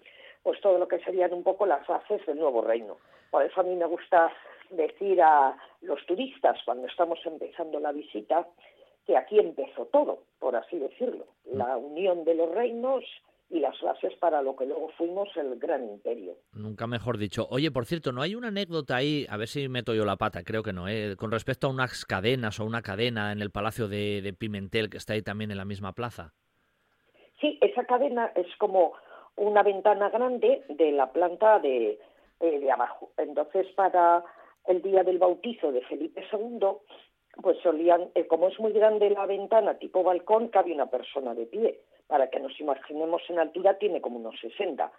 pues 0.42 0.61
todo 0.61 0.78
lo 0.78 0.88
que 0.88 1.00
serían 1.00 1.32
un 1.32 1.42
poco 1.42 1.66
las 1.66 1.86
bases 1.86 2.24
del 2.26 2.38
nuevo 2.38 2.62
reino. 2.62 2.96
Por 3.30 3.44
eso 3.44 3.61
a 3.61 3.64
mí 3.64 3.74
me 3.74 3.86
gusta 3.86 4.32
decir 4.70 5.20
a 5.20 5.56
los 5.82 6.04
turistas 6.06 6.58
cuando 6.64 6.86
estamos 6.86 7.18
empezando 7.24 7.80
la 7.80 7.92
visita 7.92 8.46
que 9.06 9.16
aquí 9.16 9.38
empezó 9.38 9.86
todo, 9.86 10.20
por 10.38 10.54
así 10.56 10.78
decirlo, 10.78 11.26
la 11.44 11.76
unión 11.76 12.24
de 12.24 12.34
los 12.34 12.50
reinos 12.50 13.04
y 13.51 13.59
las 13.59 13.78
bases 13.80 14.14
para 14.18 14.42
lo 14.42 14.55
que 14.55 14.64
luego 14.64 14.88
fuimos 14.96 15.28
el 15.36 15.59
gran 15.59 15.84
imperio. 15.88 16.36
Nunca 16.53 16.86
mejor 16.86 17.18
dicho. 17.18 17.48
Oye, 17.51 17.72
por 17.72 17.84
cierto, 17.84 18.12
¿no 18.12 18.22
hay 18.22 18.36
una 18.36 18.48
anécdota 18.48 18.96
ahí, 18.96 19.26
a 19.28 19.36
ver 19.36 19.48
si 19.48 19.68
meto 19.68 19.92
yo 19.92 20.05
la 20.05 20.16
pata, 20.16 20.44
creo 20.44 20.62
que 20.62 20.72
no, 20.72 20.88
¿eh? 20.88 21.16
con 21.16 21.32
respecto 21.32 21.66
a 21.66 21.70
unas 21.70 22.05
cadenas 22.05 22.61
o 22.61 22.64
una 22.64 22.80
cadena 22.80 23.32
en 23.32 23.42
el 23.42 23.51
Palacio 23.51 23.88
de, 23.88 24.34
Pimentel 24.38 24.88
que 24.88 24.98
está 24.98 25.14
ahí 25.14 25.22
también 25.22 25.51
en 25.51 25.57
la 25.57 25.64
misma 25.64 25.92
plaza? 25.92 26.32
Sí, 27.40 27.59
esa 27.61 27.84
cadena 27.84 28.32
es 28.36 28.46
como 28.59 28.92
una 29.36 29.62
ventana 29.62 30.11
grande 30.11 30.62
de 30.68 30.92
la 30.92 31.11
planta 31.12 31.59
de, 31.59 31.98
eh, 32.38 32.61
de 32.61 32.70
abajo. 32.70 33.11
Entonces, 33.16 33.66
para 33.74 34.24
el 34.68 34.80
día 34.80 35.03
del 35.03 35.18
bautizo 35.18 35.72
de 35.72 35.82
Felipe 35.82 36.22
II, 36.32 36.68
pues 37.42 37.59
solían, 37.62 38.11
eh, 38.14 38.26
como 38.28 38.48
es 38.48 38.61
muy 38.61 38.72
grande 38.72 39.11
la 39.11 39.26
ventana 39.26 39.78
tipo 39.78 40.05
balcón, 40.05 40.48
cabe 40.48 40.72
una 40.72 40.86
persona 40.86 41.34
de 41.34 41.46
pie 41.46 41.80
para 42.11 42.28
que 42.28 42.40
nos 42.40 42.58
imaginemos 42.61 43.22
en 43.28 43.38
altura, 43.38 43.78
tiene 43.78 44.00
como 44.00 44.18
unos 44.18 44.38
60. 44.40 44.90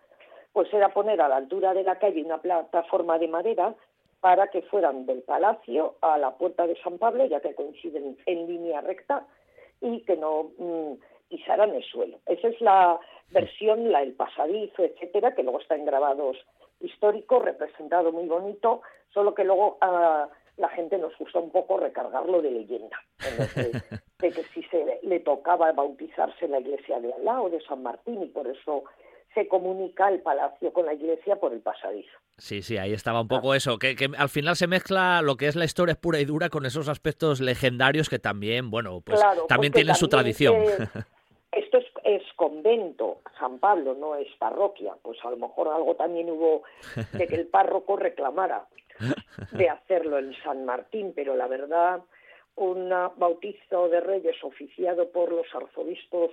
Pues 0.53 0.73
era 0.73 0.89
poner 0.93 1.21
a 1.21 1.27
la 1.27 1.35
altura 1.35 1.73
de 1.73 1.83
la 1.83 1.99
calle 1.99 2.23
una 2.23 2.39
plataforma 2.39 3.19
de 3.19 3.27
madera 3.27 3.75
para 4.21 4.47
que 4.47 4.61
fueran 4.61 5.05
del 5.05 5.21
palacio 5.21 5.95
a 6.01 6.17
la 6.17 6.31
puerta 6.31 6.65
de 6.65 6.81
San 6.81 6.97
Pablo, 6.97 7.25
ya 7.25 7.41
que 7.41 7.53
coinciden 7.53 8.17
en 8.25 8.47
línea 8.47 8.79
recta, 8.79 9.25
y 9.81 10.01
que 10.01 10.15
no 10.15 10.51
mm, 10.57 10.93
pisaran 11.29 11.75
el 11.75 11.83
suelo. 11.83 12.19
Esa 12.27 12.47
es 12.47 12.61
la 12.61 12.99
versión, 13.31 13.91
la 13.91 14.03
el 14.03 14.13
pasadizo, 14.13 14.83
etcétera, 14.83 15.35
que 15.35 15.43
luego 15.43 15.59
está 15.59 15.75
en 15.75 15.85
grabados 15.85 16.37
históricos, 16.79 17.43
representado 17.43 18.11
muy 18.11 18.27
bonito, 18.27 18.81
solo 19.13 19.33
que 19.33 19.43
luego 19.43 19.77
ah, 19.81 20.29
la 20.57 20.69
gente 20.69 20.97
nos 20.97 21.17
gusta 21.17 21.39
un 21.39 21.51
poco 21.51 21.77
recargarlo 21.77 22.41
de 22.41 22.51
leyenda, 22.51 22.97
de 24.19 24.31
que 24.31 24.43
si 24.53 24.63
se 24.63 24.99
le 25.03 25.19
tocaba 25.19 25.71
bautizarse 25.71 26.45
en 26.45 26.51
la 26.51 26.59
iglesia 26.59 26.99
de 26.99 27.13
Alá 27.13 27.41
o 27.41 27.49
de 27.49 27.61
San 27.61 27.83
Martín 27.83 28.21
y 28.23 28.27
por 28.27 28.47
eso 28.47 28.83
se 29.33 29.47
comunica 29.47 30.09
el 30.09 30.21
palacio 30.21 30.73
con 30.73 30.85
la 30.85 30.93
iglesia 30.93 31.37
por 31.37 31.53
el 31.53 31.61
pasadizo. 31.61 32.11
Sí, 32.37 32.61
sí, 32.61 32.77
ahí 32.77 32.91
estaba 32.91 33.21
un 33.21 33.27
poco 33.27 33.55
eso, 33.55 33.79
que, 33.79 33.95
al 34.17 34.29
final 34.29 34.55
se 34.55 34.67
mezcla 34.67 35.21
lo 35.21 35.37
que 35.37 35.47
es 35.47 35.55
la 35.55 35.65
historia 35.65 35.95
pura 35.95 36.19
y 36.19 36.25
dura 36.25 36.49
con 36.49 36.65
esos 36.65 36.89
aspectos 36.89 37.39
legendarios 37.39 38.09
que 38.09 38.19
también, 38.19 38.69
bueno, 38.69 39.01
pues 39.01 39.21
también 39.47 39.71
tienen 39.71 39.95
su 39.95 40.09
tradición. 40.09 40.55
esto 41.51 41.77
es, 41.77 41.85
es, 42.03 42.23
convento, 42.35 43.19
San 43.39 43.59
Pablo 43.59 43.93
no 43.93 44.15
es 44.15 44.27
parroquia, 44.37 44.93
pues 45.01 45.17
a 45.23 45.29
lo 45.29 45.37
mejor 45.37 45.69
algo 45.69 45.95
también 45.95 46.29
hubo 46.29 46.63
de 47.13 47.27
que 47.27 47.35
el 47.35 47.47
párroco 47.47 47.95
reclamara 47.95 48.65
de 49.51 49.69
hacerlo 49.69 50.17
en 50.19 50.33
San 50.43 50.65
Martín, 50.65 51.13
pero 51.15 51.35
la 51.35 51.47
verdad, 51.47 52.01
un 52.55 52.89
bautizo 53.17 53.89
de 53.89 53.99
reyes 54.01 54.35
oficiado 54.43 55.09
por 55.09 55.31
los 55.31 55.47
arzobispos 55.53 56.31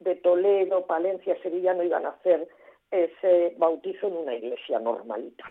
de 0.00 0.16
Toledo, 0.16 0.86
Palencia, 0.86 1.36
Sevilla 1.42 1.74
no 1.74 1.82
iban 1.82 2.06
a 2.06 2.10
hacer 2.10 2.48
ese 2.90 3.54
bautizo 3.58 4.06
en 4.06 4.14
una 4.14 4.34
iglesia 4.34 4.78
normalita. 4.78 5.44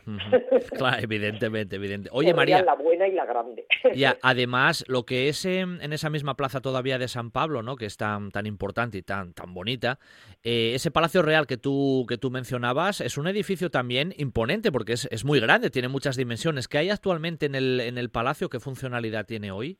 Claro, 0.78 0.98
evidentemente, 1.02 1.76
evidente. 1.76 2.10
Oye, 2.12 2.34
María. 2.34 2.64
La 2.64 2.74
buena 2.74 3.08
y 3.08 3.12
la 3.12 3.26
grande. 3.26 3.66
Y 3.94 4.04
además, 4.22 4.84
lo 4.88 5.06
que 5.06 5.30
es 5.30 5.46
en, 5.46 5.82
esa 5.94 6.10
misma 6.10 6.36
plaza 6.36 6.62
todavía 6.62 6.98
de 6.98 7.08
San 7.08 7.32
Pablo, 7.32 7.62
¿no? 7.62 7.76
Que 7.76 7.86
es 7.86 7.98
tan, 7.98 8.32
tan 8.32 8.46
importante 8.46 8.98
y 8.98 9.04
tan, 9.04 9.34
tan 9.34 9.54
bonita, 9.54 10.00
eh, 10.44 10.72
ese 10.74 10.92
Palacio 10.92 11.22
Real 11.22 11.46
que 11.46 11.58
tú, 11.58 12.06
que 12.10 12.18
tú 12.18 12.32
mencionabas 12.32 13.02
es 13.02 13.18
un 13.18 13.28
edificio 13.28 13.70
también 13.70 14.14
imponente 14.18 14.72
porque 14.72 14.94
es, 14.94 15.08
es 15.12 15.24
muy 15.24 15.40
grande, 15.40 15.70
tiene 15.70 15.88
muchas 15.88 16.18
dimensiones. 16.18 16.68
¿Qué 16.68 16.80
hay 16.80 16.90
actualmente 16.90 17.46
en 17.46 17.56
el, 17.56 17.80
en 17.80 17.98
el 17.98 18.10
palacio? 18.10 18.50
¿Qué 18.50 18.60
funcionalidad 18.60 19.26
tiene 19.26 19.52
hoy? 19.52 19.78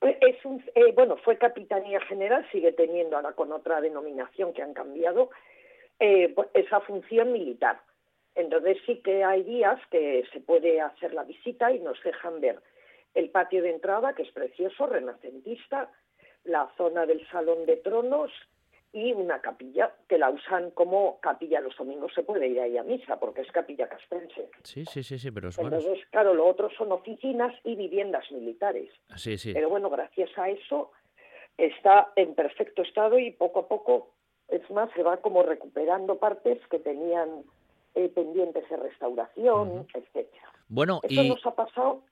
Es 0.00 0.44
un, 0.44 0.62
eh, 0.74 0.92
bueno, 0.94 1.16
fue 1.18 1.38
Capitanía 1.38 2.00
General, 2.00 2.44
sigue 2.50 2.72
teniendo 2.72 3.16
ahora 3.16 3.32
con 3.32 3.52
otra 3.52 3.80
denominación 3.80 4.52
que 4.52 4.62
han 4.62 4.74
cambiado 4.74 5.30
eh, 6.04 6.32
pues, 6.34 6.48
esa 6.54 6.80
función 6.80 7.30
militar. 7.30 7.80
Entonces 8.34 8.78
sí 8.86 8.96
que 9.04 9.22
hay 9.22 9.44
días 9.44 9.78
que 9.88 10.24
se 10.32 10.40
puede 10.40 10.80
hacer 10.80 11.14
la 11.14 11.22
visita 11.22 11.70
y 11.70 11.78
nos 11.78 12.02
dejan 12.02 12.40
ver 12.40 12.58
el 13.14 13.30
patio 13.30 13.62
de 13.62 13.70
entrada, 13.70 14.12
que 14.12 14.22
es 14.22 14.32
precioso, 14.32 14.86
renacentista, 14.86 15.92
la 16.42 16.68
zona 16.76 17.06
del 17.06 17.24
salón 17.28 17.66
de 17.66 17.76
tronos 17.76 18.32
y 18.92 19.12
una 19.12 19.40
capilla 19.40 19.94
que 20.08 20.18
la 20.18 20.30
usan 20.30 20.72
como 20.72 21.20
capilla 21.20 21.60
los 21.60 21.76
domingos 21.76 22.12
se 22.14 22.24
puede 22.24 22.48
ir 22.48 22.60
ahí 22.60 22.76
a 22.76 22.82
misa 22.82 23.20
porque 23.20 23.42
es 23.42 23.52
capilla 23.52 23.88
castrense. 23.88 24.50
Sí, 24.64 24.84
sí, 24.84 25.04
sí, 25.04 25.20
sí, 25.20 25.30
pero 25.30 25.50
es 25.50 25.58
Entonces, 25.58 26.00
claro, 26.10 26.34
lo 26.34 26.48
otro 26.48 26.68
son 26.70 26.90
oficinas 26.90 27.54
y 27.62 27.76
viviendas 27.76 28.28
militares. 28.32 28.90
Sí, 29.14 29.38
sí. 29.38 29.52
Pero 29.54 29.68
bueno, 29.68 29.88
gracias 29.88 30.36
a 30.36 30.48
eso 30.48 30.90
está 31.56 32.12
en 32.16 32.34
perfecto 32.34 32.82
estado 32.82 33.20
y 33.20 33.30
poco 33.30 33.60
a 33.60 33.68
poco 33.68 34.10
es 34.52 34.70
más, 34.70 34.90
se 34.94 35.02
va 35.02 35.16
como 35.18 35.42
recuperando 35.42 36.18
partes 36.18 36.58
que 36.70 36.78
tenían 36.78 37.42
eh, 37.94 38.08
pendientes 38.08 38.68
de 38.68 38.76
restauración, 38.76 39.86
etcétera. 39.94 40.50
Bueno, 40.68 41.00
Eso 41.02 41.24
nos 41.24 41.44
ha 41.46 41.54
pasado... 41.54 42.02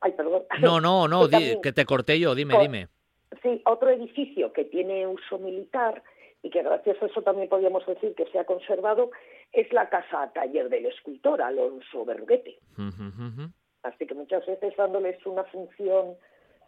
Ay, 0.00 0.12
perdón. 0.12 0.44
No, 0.60 0.80
no, 0.80 1.08
no, 1.08 1.28
que 1.62 1.72
te 1.72 1.84
corté 1.84 2.18
yo, 2.18 2.34
dime, 2.34 2.58
dime. 2.58 2.88
Sí, 3.42 3.62
otro 3.66 3.90
edificio 3.90 4.52
que 4.52 4.64
tiene 4.64 5.06
uso 5.06 5.38
militar 5.38 6.02
y 6.42 6.50
que 6.50 6.62
gracias 6.62 7.02
a 7.02 7.06
eso 7.06 7.22
también 7.22 7.48
podríamos 7.48 7.84
decir 7.86 8.14
que 8.14 8.26
se 8.26 8.38
ha 8.38 8.44
conservado 8.44 9.10
es 9.52 9.72
la 9.72 9.88
casa 9.88 10.30
taller 10.32 10.68
del 10.68 10.86
escultor 10.86 11.42
Alonso 11.42 12.04
Berruguete. 12.04 12.58
Así 13.82 14.06
que 14.06 14.14
muchas 14.14 14.46
veces 14.46 14.74
dándoles 14.76 15.24
una 15.26 15.44
función 15.44 16.16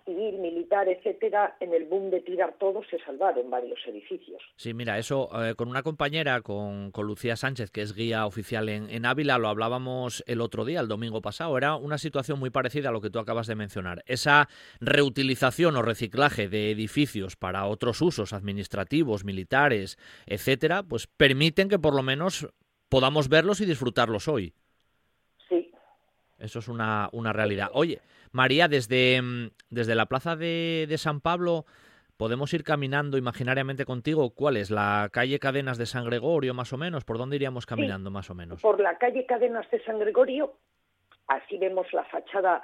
civil, 0.04 0.38
militar, 0.38 0.88
etcétera, 0.88 1.56
en 1.60 1.74
el 1.74 1.84
boom 1.84 2.10
de 2.10 2.20
tirar 2.20 2.54
todo 2.58 2.82
se 2.90 2.98
salvaron 3.00 3.50
varios 3.50 3.78
edificios. 3.86 4.42
Sí, 4.56 4.74
mira, 4.74 4.98
eso 4.98 5.28
eh, 5.42 5.54
con 5.54 5.68
una 5.68 5.82
compañera, 5.82 6.40
con, 6.40 6.92
Lucía 6.96 7.36
Sánchez, 7.36 7.70
que 7.70 7.82
es 7.82 7.94
guía 7.94 8.26
oficial 8.26 8.68
en, 8.68 9.06
Ávila, 9.06 9.38
lo 9.38 9.48
hablábamos 9.48 10.22
el 10.26 10.40
otro 10.40 10.64
día, 10.64 10.80
el 10.80 10.88
domingo 10.88 11.22
pasado. 11.22 11.56
Era 11.56 11.76
una 11.76 11.98
situación 11.98 12.38
muy 12.38 12.50
parecida 12.50 12.90
a 12.90 12.92
lo 12.92 13.00
que 13.00 13.10
tú 13.10 13.18
acabas 13.18 13.46
de 13.46 13.54
mencionar. 13.54 14.02
Esa 14.06 14.48
reutilización 14.80 15.76
o 15.76 15.82
reciclaje 15.82 16.48
de 16.48 16.70
edificios 16.70 17.36
para 17.36 17.66
otros 17.66 18.00
usos 18.02 18.32
administrativos, 18.32 19.24
militares, 19.24 19.98
etcétera, 20.26 20.82
pues 20.82 21.06
permiten 21.06 21.68
que 21.68 21.78
por 21.78 21.94
lo 21.94 22.02
menos 22.02 22.48
podamos 22.88 23.28
verlos 23.28 23.60
y 23.60 23.66
disfrutarlos 23.66 24.28
hoy. 24.28 24.52
Sí. 25.48 25.70
Eso 26.38 26.58
es 26.58 26.68
una, 26.68 27.08
una 27.12 27.32
realidad. 27.32 27.70
Oye, 27.72 28.00
María, 28.32 28.68
desde, 28.68 29.20
mm, 29.20 29.50
desde 29.70 29.94
la 29.94 30.06
plaza 30.06 30.36
de, 30.36 30.86
de, 30.88 30.98
San 30.98 31.20
Pablo, 31.20 31.64
podemos 32.16 32.52
ir 32.54 32.64
caminando 32.64 33.16
imaginariamente 33.16 33.84
contigo. 33.84 34.30
¿Cuál 34.30 34.56
es? 34.56 34.70
¿La 34.70 35.08
calle 35.12 35.38
Cadenas 35.38 35.78
de 35.78 35.86
San 35.86 36.04
Gregorio, 36.04 36.54
más 36.54 36.72
o 36.72 36.76
menos? 36.76 37.04
¿Por 37.04 37.18
dónde 37.18 37.36
iríamos 37.36 37.66
caminando, 37.66 38.10
más 38.10 38.30
o 38.30 38.34
menos? 38.34 38.60
Por 38.60 38.80
la 38.80 38.98
calle 38.98 39.26
Cadenas 39.26 39.70
de 39.70 39.82
San 39.84 39.98
Gregorio, 39.98 40.54
así 41.26 41.58
vemos 41.58 41.92
la 41.92 42.04
fachada 42.04 42.62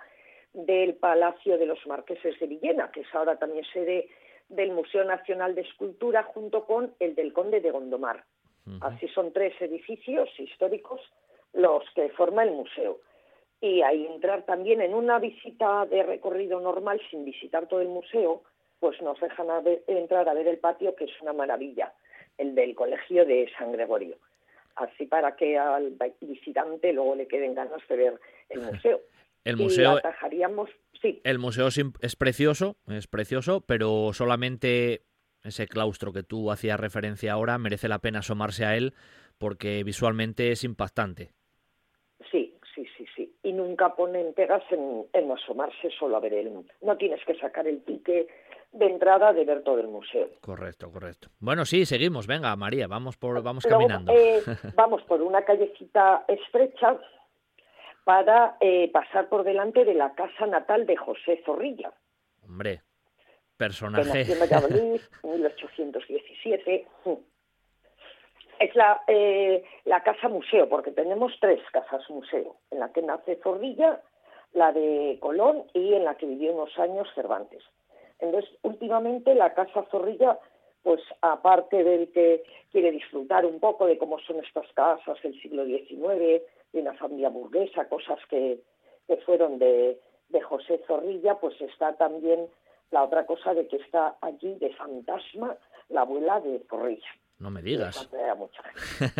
del 0.52 0.94
Palacio 0.94 1.58
de 1.58 1.66
los 1.66 1.84
Marqueses 1.86 2.38
de 2.38 2.46
Villena, 2.46 2.90
que 2.90 3.00
es 3.00 3.14
ahora 3.14 3.38
también 3.38 3.64
sede 3.72 4.08
del 4.48 4.72
Museo 4.72 5.04
Nacional 5.04 5.54
de 5.54 5.62
Escultura, 5.62 6.22
junto 6.22 6.64
con 6.64 6.94
el 7.00 7.14
del 7.14 7.32
Conde 7.32 7.60
de 7.60 7.70
Gondomar. 7.70 8.24
Así 8.80 9.06
son 9.08 9.32
tres 9.32 9.54
edificios 9.60 10.28
históricos 10.38 11.00
los 11.52 11.84
que 11.94 12.08
forma 12.10 12.42
el 12.42 12.50
museo 12.50 12.98
y 13.60 13.82
ahí 13.82 14.06
entrar 14.06 14.44
también 14.44 14.80
en 14.80 14.94
una 14.94 15.18
visita 15.18 15.86
de 15.86 16.02
recorrido 16.02 16.60
normal 16.60 17.00
sin 17.10 17.24
visitar 17.24 17.66
todo 17.68 17.80
el 17.80 17.88
museo, 17.88 18.42
pues 18.80 19.00
nos 19.00 19.18
dejan 19.20 19.46
entrar 19.86 20.28
a 20.28 20.34
ver 20.34 20.46
el 20.48 20.58
patio, 20.58 20.94
que 20.94 21.04
es 21.04 21.22
una 21.22 21.32
maravilla, 21.32 21.92
el 22.36 22.54
del 22.54 22.74
Colegio 22.74 23.24
de 23.24 23.50
San 23.58 23.72
Gregorio. 23.72 24.16
Así 24.76 25.06
para 25.06 25.34
que 25.36 25.56
al 25.56 25.96
visitante 26.20 26.92
luego 26.92 27.14
le 27.14 27.26
queden 27.26 27.54
ganas 27.54 27.80
de 27.88 27.96
ver 27.96 28.20
el 28.50 28.60
museo. 28.60 29.00
El 29.44 29.56
museo, 29.56 30.00
sí. 31.00 31.20
el 31.22 31.38
museo 31.38 31.68
es 31.68 32.16
precioso, 32.16 32.74
es 32.88 33.06
precioso, 33.06 33.60
pero 33.60 34.12
solamente 34.12 35.04
ese 35.44 35.68
claustro 35.68 36.12
que 36.12 36.24
tú 36.24 36.50
hacías 36.50 36.80
referencia 36.80 37.32
ahora 37.32 37.56
merece 37.56 37.86
la 37.86 38.00
pena 38.00 38.18
asomarse 38.18 38.64
a 38.64 38.76
él 38.76 38.92
porque 39.38 39.84
visualmente 39.84 40.50
es 40.50 40.64
impactante 40.64 41.30
nunca 43.56 43.94
ponen 43.94 44.32
pegas 44.34 44.62
en, 44.70 45.30
asomarse 45.30 45.90
solo 45.98 46.16
a 46.16 46.20
ver 46.20 46.34
el... 46.34 46.52
No 46.82 46.96
tienes 46.96 47.24
que 47.24 47.34
sacar 47.38 47.66
el 47.66 47.78
pique 47.78 48.28
de 48.72 48.86
entrada 48.86 49.32
de 49.32 49.44
ver 49.44 49.62
todo 49.62 49.80
el 49.80 49.88
museo. 49.88 50.28
Correcto, 50.40 50.90
correcto. 50.90 51.28
Bueno, 51.40 51.64
sí, 51.64 51.86
seguimos. 51.86 52.26
Venga, 52.26 52.54
María, 52.56 52.86
vamos 52.86 53.16
por 53.16 53.42
vamos 53.42 53.64
caminando. 53.64 54.12
Eh, 54.12 54.42
vamos 54.74 55.02
por 55.04 55.22
una 55.22 55.42
callecita 55.42 56.24
estrecha 56.28 56.98
para 58.04 58.56
eh, 58.60 58.90
pasar 58.92 59.28
por 59.28 59.44
delante 59.44 59.84
de 59.84 59.94
la 59.94 60.14
casa 60.14 60.46
natal 60.46 60.86
de 60.86 60.96
José 60.96 61.42
Zorrilla. 61.44 61.92
Hombre, 62.44 62.82
personaje. 63.56 64.10
Que 64.12 64.18
nació 64.18 64.34
en 64.34 64.40
Valladolid 64.40 65.00
en 65.22 65.30
1817 65.30 66.86
es 68.58 68.74
la, 68.74 69.02
eh, 69.06 69.64
la 69.84 70.02
casa 70.02 70.28
museo, 70.28 70.68
porque 70.68 70.90
tenemos 70.90 71.32
tres 71.40 71.60
casas 71.72 72.08
museo, 72.10 72.56
en 72.70 72.80
la 72.80 72.92
que 72.92 73.02
nace 73.02 73.36
Zorrilla, 73.42 74.00
la 74.52 74.72
de 74.72 75.18
Colón 75.20 75.64
y 75.74 75.94
en 75.94 76.04
la 76.04 76.16
que 76.16 76.26
vivió 76.26 76.52
unos 76.52 76.76
años 76.78 77.08
Cervantes. 77.14 77.62
Entonces, 78.18 78.50
últimamente 78.62 79.34
la 79.34 79.52
casa 79.52 79.84
Zorrilla, 79.90 80.38
pues 80.82 81.02
aparte 81.20 81.84
del 81.84 82.10
que 82.12 82.42
quiere 82.72 82.90
disfrutar 82.92 83.44
un 83.44 83.60
poco 83.60 83.86
de 83.86 83.98
cómo 83.98 84.18
son 84.20 84.42
estas 84.42 84.66
casas 84.72 85.20
del 85.22 85.38
siglo 85.40 85.64
XIX, 85.64 86.42
de 86.72 86.80
una 86.80 86.94
familia 86.94 87.28
burguesa, 87.28 87.88
cosas 87.88 88.18
que, 88.30 88.60
que 89.06 89.16
fueron 89.18 89.58
de, 89.58 90.00
de 90.28 90.40
José 90.40 90.80
Zorrilla, 90.86 91.34
pues 91.34 91.60
está 91.60 91.94
también 91.96 92.48
la 92.90 93.04
otra 93.04 93.26
cosa 93.26 93.52
de 93.52 93.66
que 93.66 93.76
está 93.76 94.16
allí 94.20 94.54
de 94.54 94.72
fantasma 94.74 95.56
la 95.88 96.02
abuela 96.02 96.40
de 96.40 96.60
Zorrilla. 96.70 97.08
No 97.38 97.50
me 97.50 97.62
digas. 97.62 98.08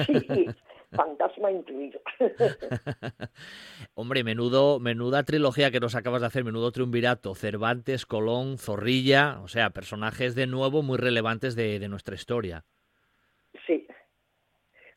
Sí, 0.06 0.46
fantasma 0.90 1.50
incluido. 1.50 2.00
Hombre, 3.94 4.22
menudo, 4.22 4.78
menuda 4.78 5.24
trilogía 5.24 5.70
que 5.70 5.80
nos 5.80 5.94
acabas 5.94 6.20
de 6.20 6.28
hacer, 6.28 6.44
menudo 6.44 6.70
triunvirato. 6.70 7.34
Cervantes, 7.34 8.06
Colón, 8.06 8.58
Zorrilla, 8.58 9.40
o 9.42 9.48
sea, 9.48 9.70
personajes 9.70 10.34
de 10.34 10.46
nuevo 10.46 10.82
muy 10.82 10.98
relevantes 10.98 11.56
de, 11.56 11.78
de 11.78 11.88
nuestra 11.88 12.14
historia. 12.14 12.64
Sí. 13.66 13.86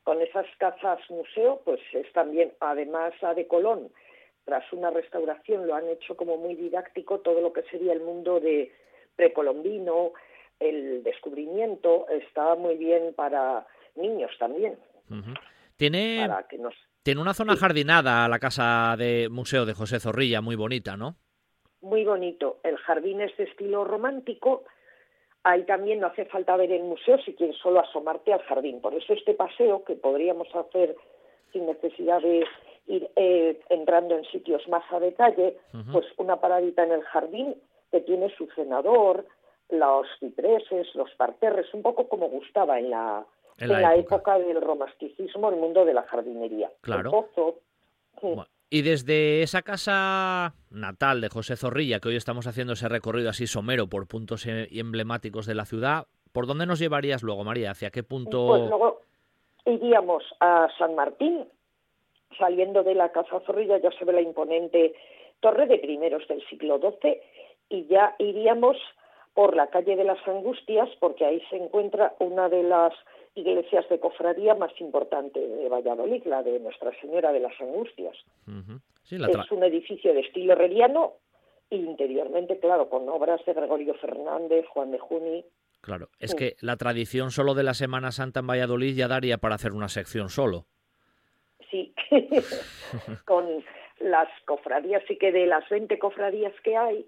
Con 0.04 0.22
esas 0.22 0.46
casas 0.58 1.00
museo, 1.10 1.62
pues 1.66 1.80
es 1.94 2.12
también, 2.14 2.54
además 2.60 3.14
la 3.22 3.34
de 3.34 3.48
Colón, 3.48 3.92
tras 4.46 4.72
una 4.74 4.90
restauración 4.92 5.68
lo 5.68 5.76
han 5.76 5.88
hecho 5.90 6.16
como 6.16 6.38
muy 6.38 6.56
didáctico 6.56 7.20
todo 7.20 7.42
lo 7.42 7.54
que 7.54 7.64
sería 7.64 7.94
el 7.94 8.02
mundo 8.02 8.40
de 8.40 8.72
precolombino, 9.16 10.14
el 10.60 11.04
descubrimiento 11.04 12.08
está 12.10 12.56
muy 12.56 12.76
bien 12.76 13.14
para 13.16 13.66
niños 13.96 14.32
también. 14.40 14.78
Tiene, 15.78 16.30
tiene 17.04 17.22
una 17.22 17.34
zona 17.34 17.56
jardinada 17.56 18.28
la 18.28 18.40
casa 18.40 18.96
de 18.98 19.30
museo 19.30 19.66
de 19.66 19.74
José 19.74 20.00
Zorrilla, 20.00 20.42
muy 20.42 20.56
bonita, 20.56 20.98
¿no? 20.98 21.16
Muy 21.82 22.04
bonito. 22.04 22.60
El 22.64 22.78
jardín 22.78 23.22
es 23.22 23.36
de 23.38 23.46
estilo 23.46 23.86
romántico. 23.86 24.66
Ahí 25.44 25.64
también 25.64 26.02
no 26.02 26.08
hace 26.08 26.26
falta 26.26 26.58
ver 26.58 26.72
el 26.72 26.84
museo 26.84 27.18
si 27.20 27.34
quieres 27.34 27.56
solo 27.58 27.80
asomarte 27.80 28.34
al 28.34 28.42
jardín. 28.44 28.82
Por 28.82 28.94
eso 28.94 29.14
este 29.14 29.34
paseo 29.34 29.84
que 29.86 29.96
podríamos 29.96 30.54
hacer 30.54 30.96
sin 31.54 31.66
necesidad 31.66 32.22
de 32.22 32.46
ir 32.88 33.10
eh, 33.16 33.60
entrando 33.70 34.18
en 34.18 34.26
sitios 34.26 34.68
más 34.68 34.84
a 34.92 35.00
detalle, 35.00 35.58
pues 35.92 36.06
una 36.18 36.42
paradita 36.42 36.84
en 36.84 36.92
el 36.92 37.04
jardín 37.04 37.56
que 37.92 38.02
tiene 38.02 38.30
su 38.36 38.48
cenador, 38.56 39.26
los 39.70 40.08
cipreses, 40.20 40.94
los 40.96 41.12
parterres, 41.12 41.74
un 41.74 41.82
poco 41.82 42.08
como 42.08 42.28
gustaba 42.30 42.80
en 42.80 42.90
la, 42.90 43.26
en 43.58 43.70
la, 43.70 43.96
época. 43.96 44.38
del 44.40 44.62
romanticismo, 44.62 45.50
el 45.50 45.58
mundo 45.58 45.86
de 45.86 45.94
la 45.94 46.04
jardinería. 46.04 46.72
Claro. 46.82 47.30
y 48.70 48.82
desde 48.82 49.44
esa 49.44 49.62
casa 49.62 50.54
natal 50.72 51.22
de 51.22 51.30
José 51.30 51.56
Zorrilla, 51.56 52.00
que 52.00 52.10
hoy 52.10 52.16
estamos 52.16 52.48
haciendo 52.48 52.74
ese 52.74 52.90
recorrido 52.90 53.30
así 53.30 53.48
somero 53.48 53.88
por 53.88 54.08
puntos 54.08 54.46
e, 54.48 54.68
emblemáticos 54.72 55.46
de 55.46 55.56
la 55.56 55.66
ciudad, 55.66 56.08
¿por 56.32 56.48
dónde 56.48 56.66
nos 56.66 56.80
llevarías 56.80 57.24
luego, 57.24 57.44
María? 57.44 57.72
¿Hacia 57.72 57.92
qué 57.92 58.04
punto? 58.04 58.48
Pues 58.48 58.70
luego 58.70 59.02
iríamos 59.66 60.24
a 60.40 60.68
San 60.78 60.96
Martín, 60.96 61.46
saliendo 62.38 62.84
de 62.84 62.96
la 62.96 63.12
Casa 63.12 63.40
Zorrilla 63.46 63.78
ya 63.78 63.92
se 63.92 64.06
ve 64.06 64.14
la 64.14 64.22
imponente 64.22 64.96
torre 65.42 65.68
de 65.68 65.78
primeros 65.78 66.28
del 66.28 66.46
siglo 66.48 66.80
XII, 66.80 67.22
y 67.70 67.86
ya 67.86 68.16
iríamos 68.18 68.78
por 69.34 69.56
la 69.56 69.68
calle 69.68 69.96
de 69.96 70.04
las 70.04 70.20
Angustias, 70.28 70.90
porque 71.00 71.26
ahí 71.26 71.42
se 71.50 71.58
encuentra 71.58 72.14
una 72.20 72.50
de 72.50 72.64
las 72.64 72.94
iglesias 73.36 73.88
de 73.90 74.00
cofradía 74.00 74.56
más 74.56 74.72
importante 74.80 75.40
de 75.40 75.70
Valladolid, 75.70 76.24
la 76.26 76.44
de 76.44 76.60
Nuestra 76.60 76.92
Señora 77.00 77.32
de 77.32 77.40
las 77.40 77.60
Angustias. 77.62 78.16
es 79.10 79.52
un 79.52 79.64
edificio 79.64 80.14
de 80.14 80.22
estilo 80.22 80.54
herreriano 80.54 81.14
interiormente, 81.70 82.60
claro, 82.60 82.90
con 82.90 83.08
obras 83.10 83.44
de 83.46 83.54
Gregorio 83.54 83.94
Fernández, 83.96 84.66
Juan 84.68 84.92
de 84.92 85.00
Juni. 85.00 85.46
Claro, 85.82 86.10
es 86.20 86.36
que 86.36 86.56
la 86.60 86.76
tradición 86.76 87.32
solo 87.32 87.54
de 87.54 87.64
la 87.64 87.74
Semana 87.74 88.12
Santa 88.12 88.42
en 88.42 88.48
Valladolid 88.48 88.96
ya 88.96 89.08
daría 89.08 89.38
para 89.38 89.56
hacer 89.56 89.72
una 89.72 89.88
sección 89.88 90.30
solo. 90.30 90.66
Sí, 91.70 91.94
con 93.26 93.64
las 94.00 94.28
cofradías, 94.46 95.04
sí 95.08 95.18
que 95.18 95.32
de 95.32 95.46
las 95.46 95.68
20 95.70 95.98
cofradías 96.00 96.54
que 96.64 96.76
hay, 96.76 97.06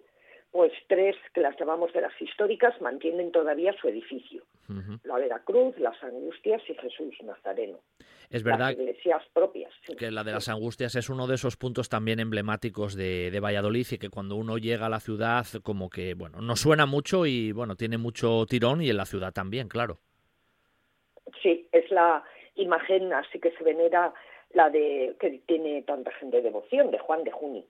pues 0.52 0.74
tres, 0.88 1.16
que 1.34 1.40
las 1.40 1.58
llamamos 1.58 1.94
de 1.94 2.02
las 2.02 2.22
históricas, 2.22 2.80
mantienen 2.82 3.32
todavía 3.32 3.74
su 3.80 3.88
edificio. 3.88 4.44
La 5.04 5.18
de 5.18 5.28
la 5.28 5.40
Cruz, 5.40 5.78
las 5.80 6.02
Angustias 6.04 6.62
y 6.70 6.76
Jesús 6.76 7.14
Nazareno. 7.24 7.80
Es 8.30 8.44
verdad 8.44 8.70
las 8.70 8.80
iglesias 8.80 9.24
propias. 9.34 9.74
que 9.98 10.12
la 10.12 10.24
de 10.24 10.32
las 10.32 10.48
Angustias 10.48 10.96
es 10.96 11.10
uno 11.10 11.28
de 11.28 11.36
esos 11.36 11.58
puntos 11.58 11.90
también 11.90 12.20
emblemáticos 12.20 12.96
de, 12.96 13.32
de, 13.32 13.40
Valladolid 13.42 13.86
y 13.92 13.98
que 13.98 14.10
cuando 14.10 14.36
uno 14.36 14.58
llega 14.58 14.86
a 14.86 14.90
la 14.90 15.02
ciudad 15.02 15.46
como 15.64 15.90
que, 15.90 16.14
bueno, 16.14 16.40
no 16.42 16.56
suena 16.56 16.86
mucho 16.86 17.26
y, 17.26 17.52
bueno, 17.52 17.76
tiene 17.76 17.98
mucho 17.98 18.46
tirón 18.46 18.82
y 18.82 18.90
en 18.90 18.98
la 18.98 19.06
ciudad 19.06 19.34
también, 19.34 19.68
claro. 19.68 20.00
Sí, 21.42 21.68
es 21.72 21.90
la 21.92 22.24
imagen 22.56 23.14
así 23.14 23.40
que 23.40 23.52
se 23.52 23.64
venera 23.64 24.14
la 24.54 24.70
de 24.70 25.16
que 25.20 25.42
tiene 25.46 25.82
tanta 25.84 26.12
gente 26.12 26.38
de 26.38 26.44
devoción, 26.44 26.92
de 26.92 27.00
Juan 27.00 27.24
de 27.24 27.32
Juni. 27.32 27.66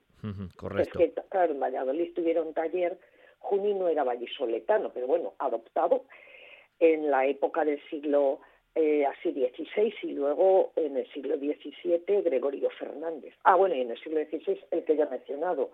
Correcto. 0.56 0.98
Es 0.98 1.14
que, 1.14 1.22
claro, 1.28 1.52
en 1.52 1.60
Valladolid 1.60 2.12
tuvieron 2.14 2.54
taller, 2.54 2.98
Juni 3.38 3.74
no 3.74 3.88
era 3.88 4.04
vallisoletano, 4.04 4.90
pero 4.92 5.06
bueno, 5.06 5.34
adoptado 5.38 6.04
en 6.78 7.10
la 7.10 7.26
época 7.26 7.64
del 7.64 7.80
siglo 7.88 8.40
eh, 8.74 9.04
así 9.04 9.32
XVI 9.32 9.94
y 10.02 10.12
luego 10.12 10.72
en 10.76 10.96
el 10.96 11.06
siglo 11.12 11.36
XVII 11.36 12.22
Gregorio 12.22 12.70
Fernández. 12.70 13.34
Ah, 13.44 13.56
bueno, 13.56 13.74
y 13.74 13.82
en 13.82 13.90
el 13.90 14.00
siglo 14.00 14.20
XVI 14.24 14.58
el 14.70 14.84
que 14.84 14.96
ya 14.96 15.04
he 15.04 15.10
mencionado, 15.10 15.72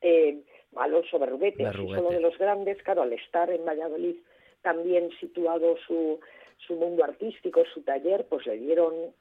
eh, 0.00 0.42
Alonso 0.76 1.18
Berruguete, 1.18 1.64
uno 1.78 2.10
de 2.10 2.20
los 2.20 2.38
grandes, 2.38 2.82
claro, 2.82 3.02
al 3.02 3.12
estar 3.12 3.50
en 3.50 3.64
Valladolid 3.64 4.16
también 4.62 5.10
situado 5.20 5.76
su, 5.86 6.20
su 6.66 6.74
mundo 6.76 7.04
artístico, 7.04 7.62
su 7.74 7.82
taller, 7.82 8.26
pues 8.28 8.46
le 8.46 8.56
dieron 8.56 9.12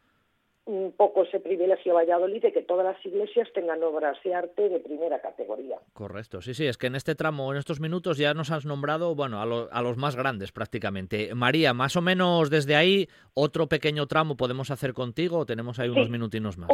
un 0.66 0.92
poco 0.92 1.24
ese 1.24 1.40
privilegio 1.40 1.96
Valladolid 1.96 2.42
de 2.42 2.54
que 2.54 2.62
todas 2.62 2.86
las 2.86 3.06
iglesias 3.06 3.48
tengan 3.54 3.82
obras 3.84 4.18
de 4.24 4.36
arte 4.36 4.70
de 4.70 4.80
primera 4.80 5.20
categoría. 5.20 5.80
Correcto, 5.94 6.42
sí, 6.42 6.54
sí, 6.54 6.68
es 6.68 6.78
que 6.78 6.88
en 6.88 6.96
este 6.96 7.16
tramo, 7.16 7.52
en 7.52 7.58
estos 7.58 7.80
minutos 7.80 8.18
ya 8.18 8.34
nos 8.34 8.52
has 8.52 8.66
nombrado, 8.66 9.16
bueno, 9.16 9.40
a, 9.40 9.44
a 9.44 9.82
los 9.82 9.98
más 9.98 10.16
grandes 10.16 10.52
prácticamente. 10.52 11.34
María, 11.34 11.74
más 11.74 11.96
o 11.96 12.02
menos 12.02 12.50
desde 12.50 12.76
ahí, 12.76 13.08
otro 13.34 13.68
pequeño 13.68 14.06
tramo 14.06 14.38
podemos 14.38 14.70
hacer 14.70 14.94
contigo 14.94 15.40
o 15.40 15.46
tenemos 15.46 15.80
ahí 15.80 15.90
unos 15.90 16.10
minutinos 16.10 16.58
más. 16.58 16.70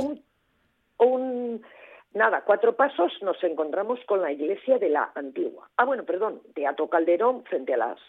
Un, 0.98 1.62
nada, 2.14 2.44
cuatro 2.46 2.76
pasos 2.76 3.12
nos 3.22 3.42
encontramos 3.44 4.00
con 4.06 4.22
la 4.22 4.32
iglesia 4.32 4.78
de 4.78 4.90
la 4.90 5.12
antigua. 5.16 5.70
Ah, 5.78 5.86
bueno, 5.86 6.04
perdón, 6.04 6.42
Teatro 6.54 6.90
Calderón 6.90 7.44
frente 7.44 7.74
a 7.74 7.78
las 7.78 8.00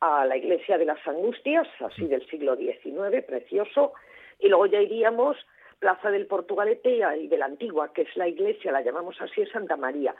a 0.00 0.24
la 0.26 0.36
iglesia 0.36 0.78
de 0.78 0.84
las 0.84 1.04
Angustias, 1.08 1.66
así 1.80 2.06
del 2.06 2.24
siglo 2.28 2.54
XIX, 2.56 3.24
precioso, 3.26 3.94
y 4.38 4.48
luego 4.48 4.66
ya 4.66 4.80
iríamos 4.80 5.36
Plaza 5.78 6.10
del 6.10 6.26
Portugalete 6.26 7.00
y 7.20 7.28
de 7.28 7.38
la 7.38 7.46
Antigua, 7.46 7.92
que 7.92 8.02
es 8.02 8.16
la 8.16 8.26
iglesia, 8.26 8.72
la 8.72 8.82
llamamos 8.82 9.20
así, 9.20 9.42
es 9.42 9.50
Santa 9.50 9.76
María, 9.76 10.14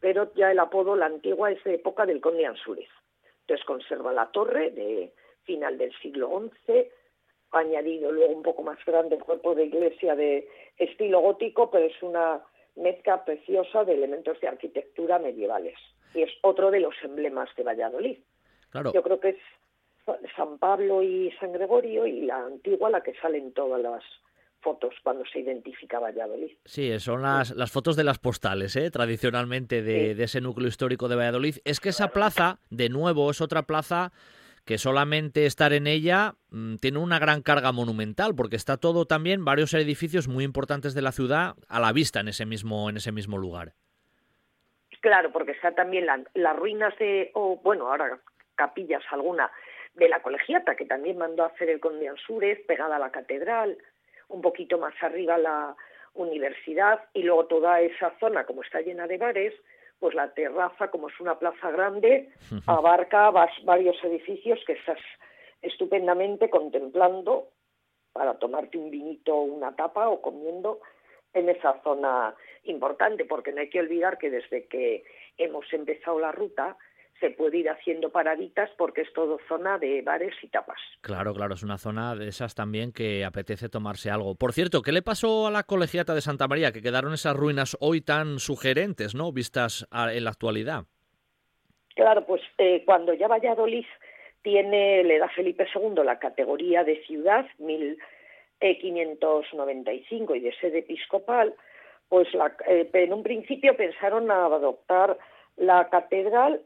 pero 0.00 0.32
ya 0.34 0.50
el 0.50 0.58
apodo 0.58 0.96
La 0.96 1.06
Antigua 1.06 1.50
es 1.50 1.62
de 1.64 1.74
época 1.74 2.06
del 2.06 2.20
conde 2.20 2.46
Ansúrez. 2.46 2.88
Entonces 3.42 3.66
conserva 3.66 4.12
la 4.12 4.30
torre 4.30 4.70
de 4.70 5.12
final 5.44 5.76
del 5.76 5.92
siglo 6.00 6.50
XI, 6.66 6.88
añadido 7.52 8.10
luego 8.10 8.32
un 8.32 8.42
poco 8.42 8.62
más 8.62 8.82
grande 8.86 9.16
el 9.16 9.22
cuerpo 9.22 9.54
de 9.54 9.66
iglesia 9.66 10.16
de 10.16 10.48
estilo 10.78 11.20
gótico, 11.20 11.70
pero 11.70 11.84
es 11.84 12.02
una 12.02 12.40
mezcla 12.76 13.22
preciosa 13.24 13.84
de 13.84 13.94
elementos 13.94 14.40
de 14.40 14.48
arquitectura 14.48 15.18
medievales. 15.18 15.78
Y 16.14 16.22
es 16.22 16.30
otro 16.42 16.70
de 16.70 16.80
los 16.80 16.94
emblemas 17.02 17.50
de 17.56 17.62
Valladolid. 17.64 18.18
Claro. 18.70 18.92
Yo 18.94 19.02
creo 19.02 19.20
que 19.20 19.30
es 19.30 19.38
San 20.36 20.58
Pablo 20.58 21.02
y 21.02 21.30
San 21.38 21.52
Gregorio 21.52 22.06
y 22.06 22.22
la 22.22 22.38
antigua 22.44 22.90
la 22.90 23.02
que 23.02 23.14
salen 23.20 23.52
todas 23.52 23.80
las 23.80 24.02
fotos 24.62 24.94
cuando 25.02 25.24
se 25.26 25.40
identifica 25.40 25.98
Valladolid. 25.98 26.52
Sí, 26.64 26.98
son 27.00 27.22
las, 27.22 27.50
las 27.50 27.70
fotos 27.70 27.96
de 27.96 28.04
las 28.04 28.18
postales, 28.18 28.76
¿eh? 28.76 28.90
tradicionalmente 28.90 29.82
de, 29.82 30.12
ese 30.22 30.40
núcleo 30.40 30.68
histórico 30.68 31.08
de 31.08 31.16
Valladolid. 31.16 31.56
Es 31.64 31.80
que 31.80 31.90
esa 31.90 32.08
plaza, 32.08 32.58
de 32.70 32.88
nuevo, 32.88 33.30
es 33.30 33.40
otra 33.40 33.62
plaza 33.62 34.12
que 34.64 34.78
solamente 34.78 35.46
estar 35.46 35.72
en 35.72 35.88
ella 35.88 36.34
mm, 36.50 36.76
tiene 36.76 36.98
una 36.98 37.18
gran 37.18 37.42
carga 37.42 37.72
monumental, 37.72 38.34
porque 38.36 38.54
está 38.54 38.76
todo 38.76 39.06
también, 39.06 39.44
varios 39.44 39.74
edificios 39.74 40.28
muy 40.28 40.44
importantes 40.44 40.94
de 40.94 41.02
la 41.02 41.10
ciudad 41.10 41.54
a 41.68 41.80
la 41.80 41.92
vista 41.92 42.20
en 42.20 42.28
ese 42.28 42.46
mismo, 42.46 42.88
en 42.88 42.96
ese 42.96 43.10
mismo 43.10 43.38
lugar. 43.38 43.72
Claro, 45.00 45.32
porque 45.32 45.50
está 45.50 45.74
también 45.74 46.06
las 46.06 46.56
ruinas 46.56 46.96
de, 46.98 47.32
o 47.34 47.56
bueno, 47.56 47.90
ahora 47.90 48.20
capillas 48.54 49.02
alguna 49.10 49.50
de 49.94 50.08
la 50.08 50.22
colegiata, 50.22 50.74
que 50.74 50.86
también 50.86 51.18
mandó 51.18 51.42
a 51.42 51.48
hacer 51.48 51.68
el 51.68 51.80
conde 51.80 52.08
Ansúrez, 52.08 52.64
pegada 52.66 52.96
a 52.96 52.98
la 52.98 53.10
catedral, 53.10 53.76
un 54.28 54.40
poquito 54.40 54.78
más 54.78 54.94
arriba 55.02 55.36
la 55.38 55.76
universidad, 56.14 57.04
y 57.12 57.22
luego 57.22 57.46
toda 57.46 57.80
esa 57.80 58.12
zona, 58.18 58.44
como 58.44 58.62
está 58.62 58.80
llena 58.80 59.06
de 59.06 59.18
bares, 59.18 59.54
pues 59.98 60.14
la 60.14 60.32
terraza, 60.34 60.88
como 60.88 61.08
es 61.08 61.20
una 61.20 61.38
plaza 61.38 61.70
grande, 61.70 62.30
abarca 62.66 63.30
varios 63.30 64.02
edificios 64.02 64.58
que 64.66 64.72
estás 64.72 64.98
estupendamente 65.60 66.50
contemplando 66.50 67.48
para 68.12 68.34
tomarte 68.34 68.78
un 68.78 68.90
vinito 68.90 69.34
o 69.34 69.42
una 69.42 69.74
tapa 69.76 70.08
o 70.08 70.20
comiendo 70.20 70.80
en 71.34 71.48
esa 71.48 71.80
zona 71.82 72.34
importante, 72.64 73.24
porque 73.24 73.52
no 73.52 73.60
hay 73.60 73.70
que 73.70 73.80
olvidar 73.80 74.18
que 74.18 74.30
desde 74.30 74.66
que 74.66 75.04
hemos 75.38 75.72
empezado 75.72 76.18
la 76.18 76.32
ruta, 76.32 76.76
se 77.22 77.30
puede 77.30 77.56
ir 77.58 77.70
haciendo 77.70 78.10
paraditas 78.10 78.68
porque 78.76 79.02
es 79.02 79.12
todo 79.12 79.38
zona 79.48 79.78
de 79.78 80.02
bares 80.02 80.34
y 80.42 80.48
tapas. 80.48 80.80
Claro, 81.00 81.32
claro, 81.32 81.54
es 81.54 81.62
una 81.62 81.78
zona 81.78 82.16
de 82.16 82.26
esas 82.26 82.56
también 82.56 82.90
que 82.92 83.24
apetece 83.24 83.68
tomarse 83.68 84.10
algo. 84.10 84.34
Por 84.34 84.52
cierto, 84.52 84.82
¿qué 84.82 84.90
le 84.90 85.02
pasó 85.02 85.46
a 85.46 85.52
la 85.52 85.62
colegiata 85.62 86.14
de 86.14 86.20
Santa 86.20 86.48
María? 86.48 86.72
Que 86.72 86.82
quedaron 86.82 87.14
esas 87.14 87.36
ruinas 87.36 87.76
hoy 87.80 88.00
tan 88.00 88.40
sugerentes, 88.40 89.14
¿no? 89.14 89.30
Vistas 89.30 89.86
en 89.92 90.24
la 90.24 90.30
actualidad. 90.30 90.86
Claro, 91.94 92.26
pues 92.26 92.42
eh, 92.58 92.82
cuando 92.84 93.14
ya 93.14 93.28
Valladolid 93.28 93.86
tiene, 94.42 95.04
le 95.04 95.20
da 95.20 95.28
Felipe 95.28 95.68
II 95.72 96.02
la 96.04 96.18
categoría 96.18 96.82
de 96.82 97.04
ciudad, 97.04 97.46
1595 97.58 100.34
y 100.34 100.40
de 100.40 100.52
sede 100.56 100.80
episcopal, 100.80 101.54
pues 102.08 102.34
la, 102.34 102.56
eh, 102.66 102.90
en 102.92 103.12
un 103.12 103.22
principio 103.22 103.76
pensaron 103.76 104.28
adoptar 104.30 105.18
la 105.56 105.88
catedral 105.88 106.62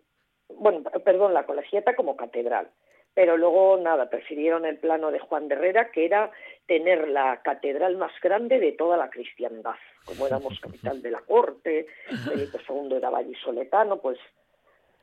bueno, 0.48 0.82
perdón, 1.04 1.34
la 1.34 1.46
colegiata 1.46 1.94
como 1.94 2.16
catedral. 2.16 2.68
Pero 3.14 3.38
luego, 3.38 3.78
nada, 3.78 4.10
prefirieron 4.10 4.66
el 4.66 4.76
plano 4.76 5.10
de 5.10 5.18
Juan 5.18 5.48
de 5.48 5.54
Herrera, 5.54 5.90
que 5.90 6.04
era 6.04 6.30
tener 6.66 7.08
la 7.08 7.40
catedral 7.42 7.96
más 7.96 8.12
grande 8.20 8.58
de 8.58 8.72
toda 8.72 8.98
la 8.98 9.08
cristiandad. 9.08 9.76
Como 10.04 10.26
éramos 10.26 10.60
capital 10.60 11.00
de 11.00 11.10
la 11.10 11.22
corte, 11.22 11.86
Felipe 12.28 12.58
II 12.68 12.94
era 12.94 13.08
vallisoletano, 13.08 13.98
pues, 13.98 14.18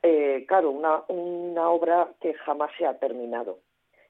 eh, 0.02 0.44
claro, 0.46 0.70
una, 0.70 1.02
una 1.08 1.70
obra 1.70 2.08
que 2.20 2.34
jamás 2.34 2.70
se 2.78 2.86
ha 2.86 2.98
terminado. 2.98 3.58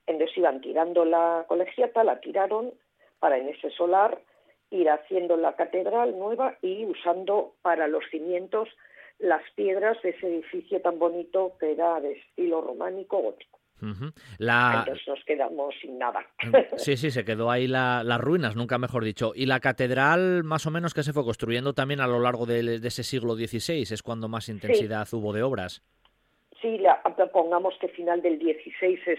Entonces 0.07 0.37
iban 0.37 0.61
tirando 0.61 1.05
la 1.05 1.47
colegiata, 1.49 2.05
la 2.05 2.20
tiraron 2.20 2.74
para 3.20 3.39
en 3.39 3.49
ese 3.49 3.70
solar 3.70 4.18
ir 4.70 4.91
haciendo 4.91 5.37
la 5.37 5.55
catedral 5.55 6.18
nueva 6.18 6.59
y 6.61 6.85
usando 6.85 7.55
para 7.62 7.89
los 7.89 8.05
cimientos 8.11 8.68
las 9.19 9.43
piedras 9.55 9.97
de 10.03 10.11
ese 10.11 10.27
edificio 10.27 10.81
tan 10.81 10.99
bonito 10.99 11.57
que 11.59 11.73
era 11.73 12.01
de 12.01 12.12
estilo 12.12 12.61
románico 12.61 13.19
gótico. 13.19 13.61
Entonces 13.81 15.07
nos 15.07 15.23
quedamos 15.25 15.75
sin 15.81 15.99
nada. 15.99 16.25
Sí, 16.77 16.97
sí, 16.97 17.11
se 17.11 17.25
quedó 17.25 17.51
ahí 17.51 17.67
las 17.67 18.21
ruinas, 18.21 18.57
nunca 18.57 18.79
mejor 18.79 19.05
dicho. 19.05 19.33
Y 19.35 19.47
la 19.47 19.61
catedral, 19.61 20.45
más 20.45 20.67
o 20.67 20.71
menos, 20.71 20.95
que 20.95 21.03
se 21.03 21.12
fue 21.12 21.25
construyendo 21.25 21.75
también 21.75 22.01
a 22.01 22.07
lo 22.07 22.21
largo 22.21 22.47
de, 22.47 22.77
ese 22.83 23.03
siglo 23.03 23.35
XVI, 23.35 23.83
es 23.83 24.03
cuando 24.03 24.29
más 24.29 24.49
intensidad 24.49 25.07
hubo 25.12 25.33
de 25.33 25.43
obras. 25.43 25.83
Sí, 26.61 26.81
pongamos 27.33 27.75
que 27.81 27.89
final 27.89 28.23
del 28.23 28.39
XVI 28.39 28.99
es 29.07 29.19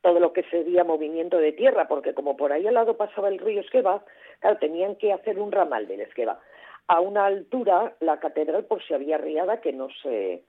todo 0.00 0.20
lo 0.20 0.32
que 0.32 0.44
sería 0.44 0.84
movimiento 0.84 1.38
de 1.38 1.52
tierra, 1.52 1.88
porque 1.88 2.14
como 2.14 2.36
por 2.36 2.52
ahí 2.52 2.66
al 2.66 2.74
lado 2.74 2.96
pasaba 2.96 3.28
el 3.28 3.38
río 3.38 3.60
Esqueva, 3.60 4.04
claro, 4.40 4.56
tenían 4.58 4.96
que 4.96 5.12
hacer 5.12 5.38
un 5.38 5.52
ramal 5.52 5.86
del 5.88 6.00
Esqueva 6.00 6.40
a 6.88 7.00
una 7.00 7.26
altura 7.26 7.96
la 8.00 8.18
catedral 8.20 8.64
por 8.64 8.82
si 8.82 8.94
había 8.94 9.18
riada 9.18 9.60
que 9.60 9.72
no 9.72 9.88
se 10.02 10.44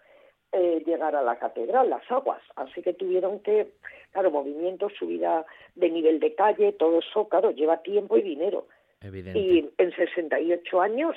eh, 0.52 0.84
llegara 0.86 1.20
a 1.20 1.24
la 1.24 1.40
catedral, 1.40 1.90
las 1.90 2.10
aguas. 2.12 2.42
Así 2.56 2.82
que 2.82 2.94
tuvieron 2.94 3.40
que, 3.40 3.74
claro, 4.12 4.32
movimiento, 4.32 4.90
subida 4.90 5.46
de 5.76 5.90
nivel 5.90 6.20
de 6.20 6.36
calle, 6.36 6.74
todo 6.74 7.00
eso, 7.00 7.28
claro, 7.28 7.52
lleva 7.52 7.82
tiempo 7.82 8.18
y 8.18 8.22
dinero. 8.22 8.68
Y 9.02 9.70
en 9.78 9.92
68 9.96 10.82
años, 10.82 11.16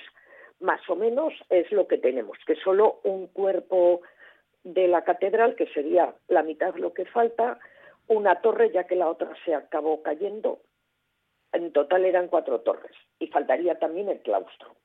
más 0.61 0.81
o 0.89 0.97
menos, 0.97 1.33
es 1.49 1.71
lo 1.73 1.87
que 1.87 1.99
tenemos, 1.99 2.39
que 2.47 2.57
solo 2.57 3.01
un 3.05 3.27
cuerpo 3.29 4.03
de 4.65 4.89
la 4.89 5.03
catedral, 5.03 5.55
que 5.55 5.67
sería 5.69 6.15
la 6.29 6.43
mitad 6.43 6.75
lo 6.75 6.93
que 6.93 7.07
falta, 7.07 7.59
una 8.09 8.41
torre, 8.41 8.71
ya 8.71 8.85
que 8.85 8.97
la 8.97 9.09
otra 9.09 9.33
se 9.45 9.55
acabó 9.55 10.03
cayendo, 10.03 10.61
en 11.53 11.73
total 11.73 12.05
eran 12.05 12.29
cuatro 12.29 12.61
torres 12.61 12.95
y 13.19 13.27
faltaría 13.29 13.79
también 13.79 14.09
el 14.09 14.21
claustro. 14.21 14.77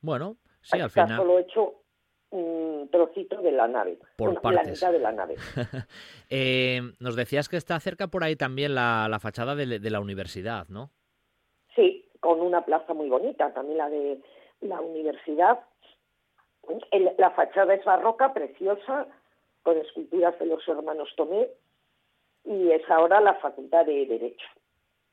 Bueno, 0.00 0.36
sí, 0.62 0.80
al 0.80 0.90
final. 0.90 1.16
solo 1.16 1.38
hecho 1.38 1.82
un 2.30 2.88
trocito 2.90 3.40
de 3.40 3.52
la 3.52 3.68
nave, 3.68 3.98
por 4.16 4.52
la 4.52 4.62
mitad 4.64 4.92
de 4.92 4.98
la 4.98 5.12
nave. 5.12 5.36
Eh, 6.28 6.80
nos 6.98 7.14
decías 7.14 7.48
que 7.48 7.56
está 7.56 7.78
cerca 7.78 8.08
por 8.08 8.24
ahí 8.24 8.34
también 8.34 8.74
la, 8.74 9.06
la 9.08 9.20
fachada 9.20 9.54
de, 9.54 9.78
de, 9.78 9.90
la 9.90 10.00
universidad, 10.00 10.66
¿no? 10.68 10.90
Sí, 11.76 12.08
con 12.18 12.40
una 12.40 12.64
plaza 12.64 12.94
muy 12.94 13.08
bonita, 13.08 13.54
también 13.54 13.78
la 13.78 13.88
de 13.88 14.20
la 14.60 14.80
universidad. 14.80 15.60
la 16.90 17.30
fachada 17.30 17.74
es 17.74 17.84
barroca, 17.84 18.34
preciosa, 18.34 19.06
con 19.62 19.76
esculturas 19.78 20.36
de 20.40 20.46
los 20.46 20.66
hermanos 20.66 21.08
Tomé, 21.16 21.48
y 22.44 22.70
es 22.70 22.82
ahora 22.90 23.20
la 23.20 23.34
Facultad 23.34 23.86
de 23.86 24.06
Derecho. 24.06 24.46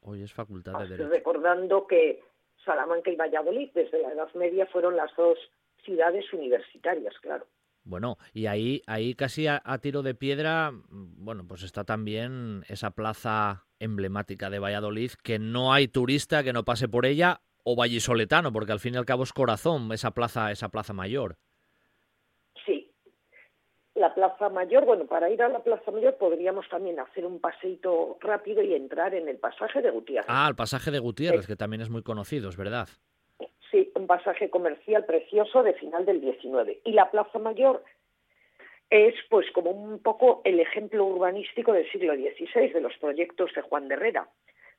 Hoy 0.03 0.21
es 0.21 0.33
Facultad 0.33 0.79
de 0.79 0.87
Derecho. 0.87 1.09
Recordando 1.09 1.87
que 1.87 2.21
Salamanca 2.65 3.09
y 3.09 3.15
Valladolid 3.15 3.69
desde 3.73 4.01
la 4.01 4.11
Edad 4.11 4.33
Media 4.35 4.65
fueron 4.67 4.95
las 4.95 5.15
dos 5.15 5.37
ciudades 5.83 6.31
universitarias, 6.33 7.13
claro. 7.21 7.47
Bueno, 7.85 8.17
y 8.33 8.45
ahí, 8.45 8.81
ahí 8.87 9.13
casi 9.13 9.47
a, 9.47 9.61
tiro 9.81 10.03
de 10.03 10.15
piedra, 10.15 10.71
bueno, 10.89 11.45
pues 11.45 11.63
está 11.63 11.83
también 11.83 12.63
esa 12.69 12.91
plaza 12.91 13.65
emblemática 13.79 14.49
de 14.49 14.59
Valladolid, 14.59 15.11
que 15.21 15.37
no 15.37 15.73
hay 15.73 15.89
turista 15.89 16.43
que 16.43 16.53
no 16.53 16.63
pase 16.63 16.87
por 16.87 17.05
ella, 17.05 17.41
o 17.63 17.75
vallisoletano, 17.75 18.53
porque 18.53 18.71
al 18.71 18.79
fin 18.79 18.93
y 18.93 18.97
al 18.97 19.05
cabo 19.05 19.23
es 19.23 19.33
corazón 19.33 19.91
esa 19.91 20.11
plaza, 20.11 20.51
esa 20.51 20.69
plaza 20.69 20.93
mayor 20.93 21.37
la 23.95 24.13
Plaza 24.13 24.49
Mayor, 24.49 24.85
bueno, 24.85 25.05
para 25.05 25.29
ir 25.29 25.41
a 25.43 25.49
la 25.49 25.59
Plaza 25.59 25.91
Mayor 25.91 26.15
podríamos 26.15 26.67
también 26.69 26.99
hacer 26.99 27.25
un 27.25 27.39
paseito 27.39 28.17
rápido 28.21 28.63
y 28.63 28.73
entrar 28.73 29.13
en 29.13 29.27
el 29.27 29.37
pasaje 29.37 29.81
de 29.81 29.91
Gutiérrez. 29.91 30.25
Ah, 30.27 30.47
el 30.49 30.55
pasaje 30.55 30.89
de 30.89 30.99
Gutiérrez, 30.99 31.45
que 31.45 31.55
también 31.55 31.81
es 31.81 31.89
muy 31.89 32.01
conocido, 32.01 32.49
es 32.49 32.57
verdad. 32.57 32.87
Sí, 33.69 33.91
un 33.95 34.07
pasaje 34.07 34.49
comercial 34.49 35.05
precioso 35.05 35.63
de 35.63 35.73
final 35.73 36.05
del 36.05 36.21
19. 36.21 36.81
Y 36.85 36.93
la 36.93 37.09
Plaza 37.11 37.39
Mayor 37.39 37.83
es 38.89 39.15
pues 39.29 39.49
como 39.51 39.71
un 39.71 39.99
poco 39.99 40.41
el 40.43 40.59
ejemplo 40.59 41.05
urbanístico 41.05 41.73
del 41.73 41.89
siglo 41.91 42.13
XVI 42.13 42.69
de 42.69 42.81
los 42.81 42.95
proyectos 42.97 43.51
de 43.55 43.61
Juan 43.61 43.87
de 43.87 43.95
Herrera. 43.95 44.27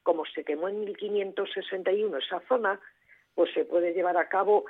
Como 0.03 0.25
se 0.27 0.45
quemó 0.45 0.69
en 0.69 0.85
1561 0.85 2.19
esa 2.19 2.41
zona, 2.49 2.81
pues 3.35 3.53
se 3.55 3.65
puede 3.65 3.93
llevar 3.93 4.17
a 4.17 4.29
cabo 4.29 4.65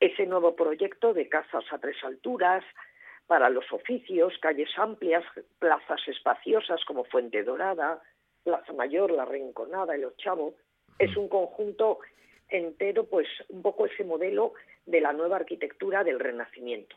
ese 0.00 0.26
nuevo 0.26 0.54
proyecto 0.54 1.12
de 1.12 1.28
casas 1.28 1.64
a 1.70 1.78
tres 1.78 1.96
alturas, 2.04 2.64
para 3.26 3.50
los 3.50 3.64
oficios, 3.72 4.34
calles 4.40 4.70
amplias, 4.76 5.24
plazas 5.58 6.00
espaciosas 6.06 6.84
como 6.84 7.04
Fuente 7.04 7.42
Dorada, 7.42 8.00
Plaza 8.44 8.72
Mayor, 8.72 9.10
La 9.10 9.24
Rinconada, 9.24 9.94
El 9.94 10.04
Ochavo. 10.04 10.54
Es 10.98 11.16
un 11.16 11.28
conjunto 11.28 11.98
entero, 12.48 13.06
pues 13.06 13.26
un 13.48 13.62
poco 13.62 13.86
ese 13.86 14.04
modelo 14.04 14.54
de 14.86 15.00
la 15.00 15.12
nueva 15.12 15.36
arquitectura 15.36 16.04
del 16.04 16.20
Renacimiento. 16.20 16.96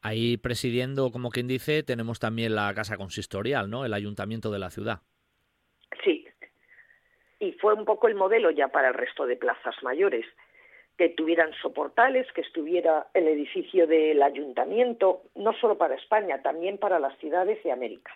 Ahí 0.00 0.36
presidiendo, 0.36 1.10
como 1.10 1.30
quien 1.30 1.48
dice, 1.48 1.82
tenemos 1.82 2.20
también 2.20 2.54
la 2.54 2.72
Casa 2.74 2.96
Consistorial, 2.96 3.68
¿no? 3.68 3.84
El 3.84 3.94
Ayuntamiento 3.94 4.50
de 4.50 4.58
la 4.58 4.70
ciudad. 4.70 5.00
Sí. 6.04 6.26
Y 7.40 7.52
fue 7.54 7.74
un 7.74 7.84
poco 7.84 8.06
el 8.06 8.14
modelo 8.14 8.50
ya 8.50 8.68
para 8.68 8.88
el 8.88 8.94
resto 8.94 9.26
de 9.26 9.36
plazas 9.36 9.74
mayores, 9.82 10.24
que 10.96 11.08
tuvieran 11.10 11.50
soportales, 11.60 12.26
que 12.32 12.42
estuviera 12.42 13.08
el 13.14 13.26
edificio 13.26 13.86
del 13.86 14.22
ayuntamiento, 14.22 15.22
no 15.34 15.52
solo 15.54 15.76
para 15.76 15.96
España, 15.96 16.42
también 16.42 16.78
para 16.78 16.98
las 16.98 17.16
ciudades 17.18 17.62
de 17.64 17.72
América. 17.72 18.12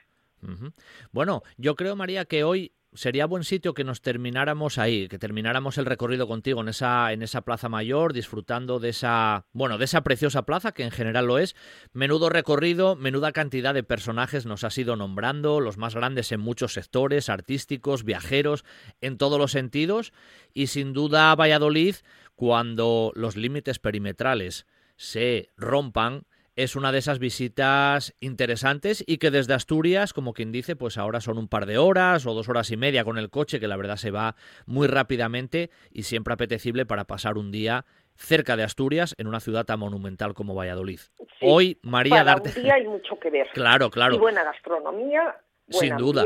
Bueno, 1.10 1.42
yo 1.56 1.74
creo, 1.74 1.96
María, 1.96 2.24
que 2.24 2.44
hoy 2.44 2.72
sería 2.94 3.26
buen 3.26 3.44
sitio 3.44 3.74
que 3.74 3.84
nos 3.84 4.00
termináramos 4.00 4.78
ahí, 4.78 5.08
que 5.08 5.18
termináramos 5.18 5.78
el 5.78 5.86
recorrido 5.86 6.26
contigo 6.26 6.60
en 6.60 6.68
esa, 6.68 7.12
en 7.12 7.22
esa 7.22 7.42
plaza 7.42 7.68
mayor, 7.68 8.12
disfrutando 8.12 8.78
de 8.78 8.90
esa, 8.90 9.46
bueno, 9.52 9.78
de 9.78 9.84
esa 9.84 10.02
preciosa 10.02 10.42
plaza, 10.42 10.72
que 10.72 10.84
en 10.84 10.90
general 10.90 11.26
lo 11.26 11.38
es. 11.38 11.54
Menudo 11.92 12.30
recorrido, 12.30 12.96
menuda 12.96 13.32
cantidad 13.32 13.74
de 13.74 13.82
personajes 13.82 14.46
nos 14.46 14.64
has 14.64 14.78
ido 14.78 14.96
nombrando, 14.96 15.60
los 15.60 15.76
más 15.76 15.94
grandes 15.94 16.32
en 16.32 16.40
muchos 16.40 16.72
sectores, 16.72 17.28
artísticos, 17.28 18.04
viajeros, 18.04 18.64
en 19.00 19.18
todos 19.18 19.38
los 19.38 19.52
sentidos. 19.52 20.12
Y 20.54 20.68
sin 20.68 20.92
duda 20.92 21.34
Valladolid, 21.34 21.96
cuando 22.38 23.10
los 23.16 23.36
límites 23.36 23.80
perimetrales 23.80 24.64
se 24.94 25.50
rompan, 25.56 26.22
es 26.54 26.76
una 26.76 26.92
de 26.92 26.98
esas 26.98 27.18
visitas 27.18 28.14
interesantes 28.20 29.02
y 29.04 29.18
que 29.18 29.32
desde 29.32 29.54
Asturias, 29.54 30.12
como 30.12 30.34
quien 30.34 30.52
dice, 30.52 30.76
pues 30.76 30.98
ahora 30.98 31.20
son 31.20 31.36
un 31.36 31.48
par 31.48 31.66
de 31.66 31.78
horas 31.78 32.26
o 32.26 32.34
dos 32.34 32.48
horas 32.48 32.70
y 32.70 32.76
media 32.76 33.02
con 33.02 33.18
el 33.18 33.28
coche, 33.28 33.58
que 33.58 33.66
la 33.66 33.76
verdad 33.76 33.96
se 33.96 34.12
va 34.12 34.36
muy 34.66 34.86
rápidamente 34.86 35.70
y 35.90 36.04
siempre 36.04 36.32
apetecible 36.32 36.86
para 36.86 37.06
pasar 37.06 37.38
un 37.38 37.50
día 37.50 37.84
cerca 38.14 38.56
de 38.56 38.62
Asturias, 38.62 39.16
en 39.18 39.26
una 39.26 39.40
ciudad 39.40 39.64
tan 39.64 39.80
monumental 39.80 40.34
como 40.34 40.54
Valladolid. 40.54 41.00
Hoy, 41.40 41.80
María, 41.82 42.24
para 42.24 42.36
Un 42.36 42.62
día 42.62 42.74
hay 42.74 42.86
mucho 42.86 43.18
que 43.18 43.30
ver. 43.30 43.48
Claro, 43.52 43.90
claro. 43.90 44.14
Y 44.14 44.18
buena 44.18 44.44
gastronomía, 44.44 45.40
buen 45.66 45.88
Sin 45.88 45.96
duda. 45.96 46.22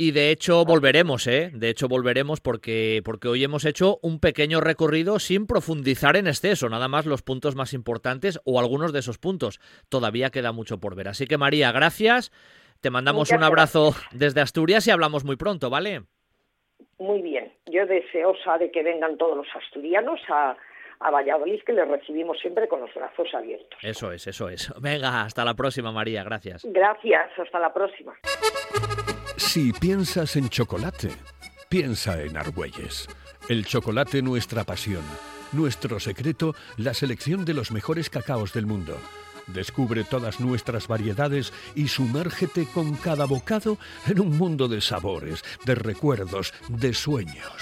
Y 0.00 0.12
de 0.12 0.30
hecho 0.30 0.64
volveremos, 0.64 1.26
¿eh? 1.26 1.50
De 1.52 1.68
hecho 1.68 1.88
volveremos 1.88 2.40
porque, 2.40 3.02
porque 3.04 3.26
hoy 3.26 3.42
hemos 3.42 3.64
hecho 3.64 3.98
un 4.00 4.20
pequeño 4.20 4.60
recorrido 4.60 5.18
sin 5.18 5.46
profundizar 5.48 6.16
en 6.16 6.28
exceso, 6.28 6.68
nada 6.68 6.86
más 6.86 7.04
los 7.04 7.22
puntos 7.22 7.56
más 7.56 7.74
importantes 7.74 8.40
o 8.44 8.60
algunos 8.60 8.92
de 8.92 9.00
esos 9.00 9.18
puntos. 9.18 9.58
Todavía 9.88 10.30
queda 10.30 10.52
mucho 10.52 10.78
por 10.78 10.94
ver. 10.94 11.08
Así 11.08 11.26
que 11.26 11.36
María, 11.36 11.72
gracias. 11.72 12.30
Te 12.80 12.90
mandamos 12.90 13.32
un 13.32 13.42
abrazo 13.42 13.92
desde 14.12 14.40
Asturias 14.40 14.86
y 14.86 14.92
hablamos 14.92 15.24
muy 15.24 15.34
pronto, 15.34 15.68
¿vale? 15.68 16.04
Muy 17.00 17.20
bien. 17.20 17.52
Yo 17.66 17.84
deseosa 17.84 18.56
de 18.56 18.70
que 18.70 18.84
vengan 18.84 19.18
todos 19.18 19.36
los 19.36 19.48
asturianos 19.52 20.20
a, 20.28 20.56
a 21.00 21.10
Valladolid, 21.10 21.60
que 21.66 21.72
les 21.72 21.88
recibimos 21.88 22.38
siempre 22.38 22.68
con 22.68 22.80
los 22.80 22.94
brazos 22.94 23.34
abiertos. 23.34 23.80
Eso 23.82 24.12
es, 24.12 24.28
eso 24.28 24.48
es. 24.48 24.72
Venga, 24.80 25.22
hasta 25.22 25.44
la 25.44 25.54
próxima, 25.54 25.90
María. 25.90 26.22
Gracias. 26.22 26.64
Gracias, 26.64 27.36
hasta 27.36 27.58
la 27.58 27.74
próxima. 27.74 28.14
Si 29.38 29.72
piensas 29.72 30.34
en 30.34 30.48
chocolate, 30.48 31.12
piensa 31.68 32.20
en 32.20 32.36
Argüelles. 32.36 33.06
El 33.48 33.64
chocolate 33.64 34.20
nuestra 34.20 34.64
pasión. 34.64 35.02
Nuestro 35.52 36.00
secreto, 36.00 36.56
la 36.76 36.92
selección 36.92 37.44
de 37.44 37.54
los 37.54 37.70
mejores 37.70 38.10
cacaos 38.10 38.52
del 38.52 38.66
mundo. 38.66 38.98
Descubre 39.46 40.02
todas 40.02 40.40
nuestras 40.40 40.88
variedades 40.88 41.52
y 41.76 41.86
sumérgete 41.86 42.66
con 42.66 42.96
cada 42.96 43.26
bocado 43.26 43.78
en 44.08 44.20
un 44.20 44.36
mundo 44.36 44.66
de 44.66 44.80
sabores, 44.80 45.44
de 45.64 45.76
recuerdos, 45.76 46.52
de 46.68 46.92
sueños. 46.92 47.52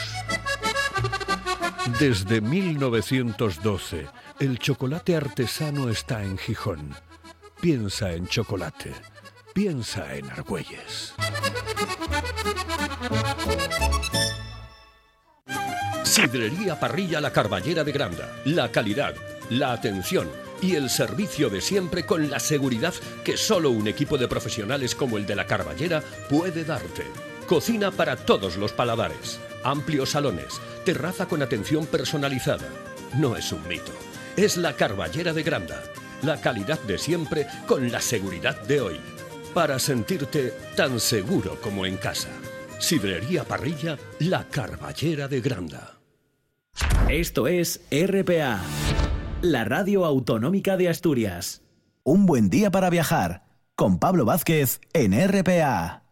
Desde 2.00 2.40
1912, 2.40 4.06
el 4.40 4.58
chocolate 4.58 5.14
artesano 5.14 5.90
está 5.90 6.24
en 6.24 6.38
Gijón. 6.38 6.94
Piensa 7.60 8.12
en 8.12 8.26
chocolate. 8.26 8.94
Piensa 9.56 10.14
en 10.14 10.30
Argüelles. 10.30 11.14
Sidrería 16.04 16.78
Parrilla 16.78 17.22
La 17.22 17.32
Carballera 17.32 17.82
de 17.82 17.90
Granda. 17.90 18.30
La 18.44 18.70
calidad, 18.70 19.14
la 19.48 19.72
atención 19.72 20.28
y 20.60 20.74
el 20.74 20.90
servicio 20.90 21.48
de 21.48 21.62
siempre 21.62 22.04
con 22.04 22.28
la 22.28 22.38
seguridad 22.38 22.92
que 23.24 23.38
solo 23.38 23.70
un 23.70 23.88
equipo 23.88 24.18
de 24.18 24.28
profesionales 24.28 24.94
como 24.94 25.16
el 25.16 25.24
de 25.24 25.36
La 25.36 25.46
Carballera 25.46 26.02
puede 26.28 26.62
darte. 26.62 27.06
Cocina 27.46 27.90
para 27.90 28.16
todos 28.16 28.58
los 28.58 28.74
paladares. 28.74 29.40
Amplios 29.64 30.10
salones. 30.10 30.60
Terraza 30.84 31.28
con 31.28 31.40
atención 31.40 31.86
personalizada. 31.86 32.68
No 33.14 33.36
es 33.36 33.50
un 33.52 33.66
mito. 33.66 33.92
Es 34.36 34.58
La 34.58 34.74
Carballera 34.74 35.32
de 35.32 35.42
Granda. 35.42 35.82
La 36.20 36.42
calidad 36.42 36.78
de 36.80 36.98
siempre 36.98 37.46
con 37.66 37.90
la 37.90 38.02
seguridad 38.02 38.60
de 38.60 38.82
hoy 38.82 39.00
para 39.56 39.78
sentirte 39.78 40.52
tan 40.76 41.00
seguro 41.00 41.58
como 41.62 41.86
en 41.86 41.96
casa. 41.96 42.28
Sidrería 42.78 43.42
Parrilla, 43.42 43.96
la 44.18 44.44
Carballera 44.50 45.28
de 45.28 45.40
Granda. 45.40 45.94
Esto 47.08 47.48
es 47.48 47.80
RPA, 47.90 48.60
la 49.40 49.64
radio 49.64 50.04
autonómica 50.04 50.76
de 50.76 50.90
Asturias. 50.90 51.62
Un 52.02 52.26
buen 52.26 52.50
día 52.50 52.70
para 52.70 52.90
viajar 52.90 53.44
con 53.74 53.98
Pablo 53.98 54.26
Vázquez 54.26 54.78
en 54.92 55.14
RPA. 55.26 56.05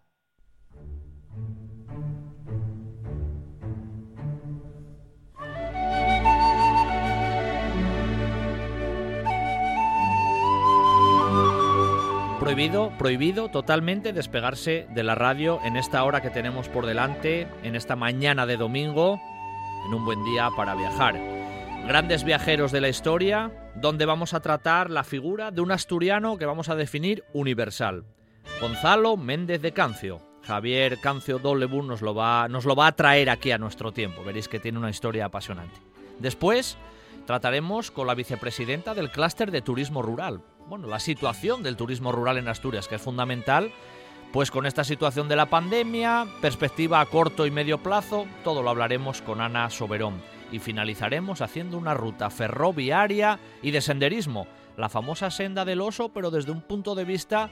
Prohibido, 12.45 12.92
prohibido 12.99 13.49
totalmente 13.49 14.12
despegarse 14.12 14.86
de 14.90 15.03
la 15.03 15.14
radio 15.14 15.61
en 15.64 15.78
esta 15.78 16.05
hora 16.05 16.20
que 16.20 16.28
tenemos 16.28 16.68
por 16.68 16.84
delante, 16.84 17.49
en 17.62 17.74
esta 17.74 17.97
mañana 17.97 18.45
de 18.45 18.59
domingo, 18.59 19.18
en 19.86 19.95
un 19.95 20.05
buen 20.05 20.22
día 20.26 20.51
para 20.55 20.74
viajar. 20.74 21.18
Grandes 21.88 22.22
viajeros 22.22 22.70
de 22.70 22.82
la 22.82 22.90
historia, 22.90 23.51
donde 23.76 24.05
vamos 24.05 24.34
a 24.34 24.40
tratar 24.40 24.90
la 24.90 25.05
figura 25.05 25.53
de 25.53 25.62
un 25.62 25.72
asturiano 25.72 26.36
que 26.36 26.45
vamos 26.45 26.68
a 26.68 26.74
definir 26.74 27.24
universal. 27.32 28.05
Gonzalo 28.61 29.16
Méndez 29.16 29.62
de 29.62 29.72
Cancio. 29.72 30.20
Javier 30.42 30.99
Cancio 31.01 31.38
Dolebun 31.38 31.86
nos 31.86 32.03
nos 32.03 32.64
lo 32.66 32.76
va 32.76 32.86
a 32.86 32.92
traer 32.92 33.30
aquí 33.30 33.53
a 33.53 33.59
nuestro 33.59 33.92
tiempo. 33.92 34.22
Veréis 34.22 34.49
que 34.49 34.61
tiene 34.61 34.78
una 34.78 34.90
historia 34.90 35.24
apasionante. 35.24 35.80
Después 36.18 36.76
trataremos 37.26 37.90
con 37.90 38.07
la 38.07 38.14
vicepresidenta 38.14 38.92
del 38.92 39.11
clúster 39.11 39.51
de 39.51 39.62
turismo 39.62 40.03
rural, 40.03 40.42
bueno, 40.68 40.86
la 40.88 40.98
situación 40.98 41.62
del 41.62 41.76
turismo 41.76 42.12
rural 42.12 42.38
en 42.38 42.48
Asturias, 42.48 42.88
que 42.88 42.96
es 42.96 43.02
fundamental, 43.02 43.72
pues 44.32 44.50
con 44.50 44.66
esta 44.66 44.82
situación 44.82 45.28
de 45.28 45.36
la 45.36 45.46
pandemia, 45.46 46.26
perspectiva 46.40 47.00
a 47.00 47.06
corto 47.06 47.46
y 47.46 47.50
medio 47.50 47.78
plazo, 47.78 48.26
todo 48.42 48.62
lo 48.62 48.70
hablaremos 48.70 49.22
con 49.22 49.40
Ana 49.40 49.70
Soberón. 49.70 50.20
Y 50.50 50.58
finalizaremos 50.58 51.40
haciendo 51.40 51.78
una 51.78 51.94
ruta 51.94 52.30
ferroviaria 52.30 53.38
y 53.62 53.70
de 53.70 53.80
senderismo, 53.80 54.46
la 54.76 54.88
famosa 54.88 55.30
senda 55.30 55.64
del 55.64 55.80
oso, 55.80 56.10
pero 56.12 56.30
desde 56.30 56.50
un 56.50 56.62
punto 56.62 56.94
de 56.94 57.04
vista 57.04 57.50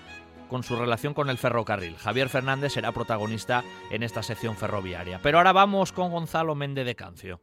con 0.48 0.62
su 0.62 0.76
relación 0.76 1.14
con 1.14 1.30
el 1.30 1.38
ferrocarril. 1.38 1.96
Javier 1.96 2.28
Fernández 2.28 2.74
será 2.74 2.92
protagonista 2.92 3.64
en 3.90 4.02
esta 4.02 4.22
sección 4.22 4.56
ferroviaria. 4.56 5.18
Pero 5.22 5.38
ahora 5.38 5.52
vamos 5.52 5.92
con 5.92 6.10
Gonzalo 6.10 6.54
Méndez 6.54 6.84
de 6.84 6.94
Cancio. 6.94 7.40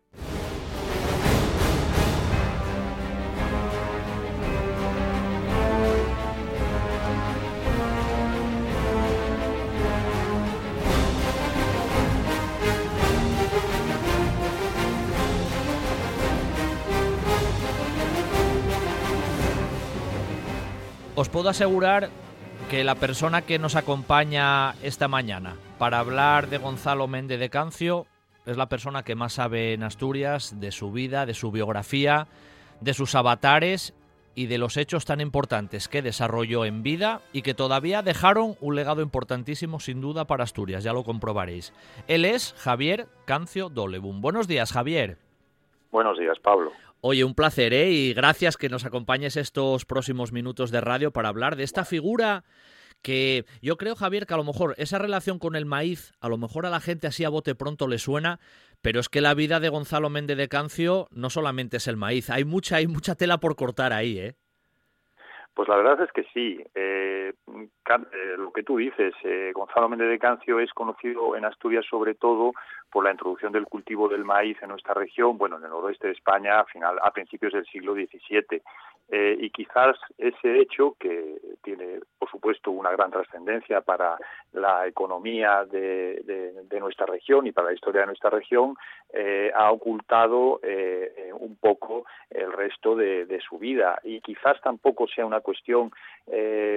Os 21.20 21.28
puedo 21.28 21.50
asegurar 21.50 22.08
que 22.70 22.86
la 22.86 22.96
persona 22.96 23.42
que 23.42 23.60
nos 23.60 23.76
acompaña 23.76 24.76
esta 24.82 25.10
mañana 25.10 25.58
para 25.78 26.00
hablar 26.00 26.48
de 26.48 26.60
Gonzalo 26.60 27.10
Méndez 27.10 27.42
de 27.42 27.50
Cancio 27.50 28.06
es 28.46 28.56
la 28.56 28.70
persona 28.70 29.04
que 29.04 29.16
más 29.16 29.34
sabe 29.34 29.74
en 29.74 29.84
Asturias 29.84 30.62
de 30.62 30.72
su 30.72 30.94
vida, 30.94 31.26
de 31.26 31.34
su 31.34 31.52
biografía, 31.52 32.28
de 32.80 32.94
sus 32.94 33.16
avatares 33.16 33.94
y 34.34 34.46
de 34.46 34.60
los 34.60 34.78
hechos 34.78 35.04
tan 35.04 35.20
importantes 35.20 35.90
que 35.90 36.02
desarrolló 36.02 36.64
en 36.64 36.84
vida 36.84 37.20
y 37.34 37.42
que 37.42 37.54
todavía 37.54 38.02
dejaron 38.02 38.56
un 38.62 38.78
legado 38.78 39.02
importantísimo 39.02 39.82
sin 39.82 40.00
duda 40.00 40.24
para 40.24 40.46
Asturias, 40.46 40.86
ya 40.86 40.94
lo 40.94 41.04
comprobaréis. 41.04 41.74
Él 42.08 42.24
es 42.24 42.54
Javier 42.60 43.08
Cancio 43.26 43.68
Dolebun. 43.68 44.22
Buenos 44.22 44.48
días, 44.48 44.72
Javier. 44.72 45.18
Buenos 45.92 46.18
días, 46.18 46.40
Pablo. 46.40 46.72
Oye, 47.02 47.24
un 47.24 47.34
placer, 47.34 47.74
¿eh? 47.74 47.90
Y 47.92 48.14
gracias 48.14 48.58
que 48.58 48.68
nos 48.68 48.86
acompañes 48.86 49.38
estos 49.38 49.86
próximos 49.86 50.34
minutos 50.34 50.70
de 50.70 50.82
radio 50.82 51.12
para 51.12 51.30
hablar 51.30 51.56
de 51.56 51.64
esta 51.64 51.86
figura 51.86 52.44
que 53.02 53.46
yo 53.62 53.78
creo, 53.78 53.96
Javier, 53.96 54.26
que 54.26 54.34
a 54.34 54.38
lo 54.38 54.44
mejor 54.44 54.76
esa 54.78 55.00
relación 55.00 55.40
con 55.40 55.56
el 55.56 55.66
maíz, 55.66 56.12
a 56.20 56.28
lo 56.28 56.38
mejor 56.38 56.66
a 56.66 56.70
la 56.70 56.82
gente 56.82 57.08
así 57.08 57.24
a 57.24 57.30
bote 57.30 57.56
pronto 57.56 57.88
le 57.88 58.00
suena, 58.00 58.40
pero 58.82 59.00
es 59.00 59.08
que 59.08 59.22
la 59.22 59.34
vida 59.34 59.62
de 59.62 59.70
Gonzalo 59.70 60.10
Méndez 60.10 60.38
de 60.38 60.50
Cancio 60.50 61.08
no 61.12 61.30
solamente 61.30 61.78
es 61.78 61.88
el 61.88 61.96
maíz, 61.96 62.30
hay 62.30 62.44
mucha, 62.44 62.76
hay 62.76 62.88
mucha 62.88 63.16
tela 63.16 63.38
por 63.38 63.56
cortar 63.56 63.94
ahí, 63.94 64.20
¿eh? 64.20 64.36
Pues 65.54 65.68
la 65.68 65.78
verdad 65.78 66.02
es 66.02 66.12
que 66.12 66.24
sí. 66.34 66.64
Eh, 66.76 67.34
lo 68.38 68.52
que 68.52 68.64
tú 68.64 68.78
dices, 68.78 69.14
eh, 69.24 69.52
Gonzalo 69.54 69.90
Méndez 69.90 70.10
de 70.10 70.20
Cancio 70.20 70.60
es 70.60 70.72
conocido 70.74 71.36
en 71.36 71.46
Asturias 71.46 71.86
sobre 71.90 72.14
todo 72.14 72.54
por 72.92 73.04
la 73.04 73.12
introducción 73.12 73.52
del 73.52 73.66
cultivo 73.66 74.08
del 74.08 74.26
maíz 74.26 74.58
en 74.62 74.70
nuestra 74.70 74.94
región, 74.94 75.38
bueno, 75.38 75.58
en 75.58 75.64
el 75.64 75.70
noroeste 75.70 76.08
de 76.08 76.14
España 76.14 76.60
a, 76.60 76.66
final, 76.66 77.00
a 77.02 77.12
principios 77.12 77.54
del 77.54 77.66
siglo 77.66 77.94
XVII. 77.94 78.62
Eh, 79.12 79.38
y 79.40 79.50
quizás 79.50 79.98
ese 80.20 80.60
hecho, 80.60 80.96
que 81.00 81.38
tiene, 81.64 82.00
por 82.20 82.30
supuesto, 82.30 82.70
una 82.70 82.92
gran 82.92 83.10
trascendencia 83.10 83.82
para 83.82 84.18
la 84.54 84.86
economía 84.86 85.66
de, 85.66 86.54
nuestra 86.80 87.08
región 87.08 87.46
y 87.46 87.52
para 87.52 87.68
la 87.68 87.74
historia 87.74 88.02
de 88.02 88.08
nuestra 88.08 88.30
región, 88.30 88.76
eh, 89.12 89.52
ha 89.54 89.70
ocultado 89.72 90.60
eh, 90.64 91.30
un 91.38 91.58
poco 91.58 92.06
el 92.30 92.52
resto 92.54 92.96
de, 92.96 93.40
su 93.48 93.58
vida. 93.58 94.00
Y 94.04 94.22
quizás 94.22 94.62
tampoco 94.62 95.08
sea 95.08 95.26
una 95.26 95.42
cuestión 95.42 95.92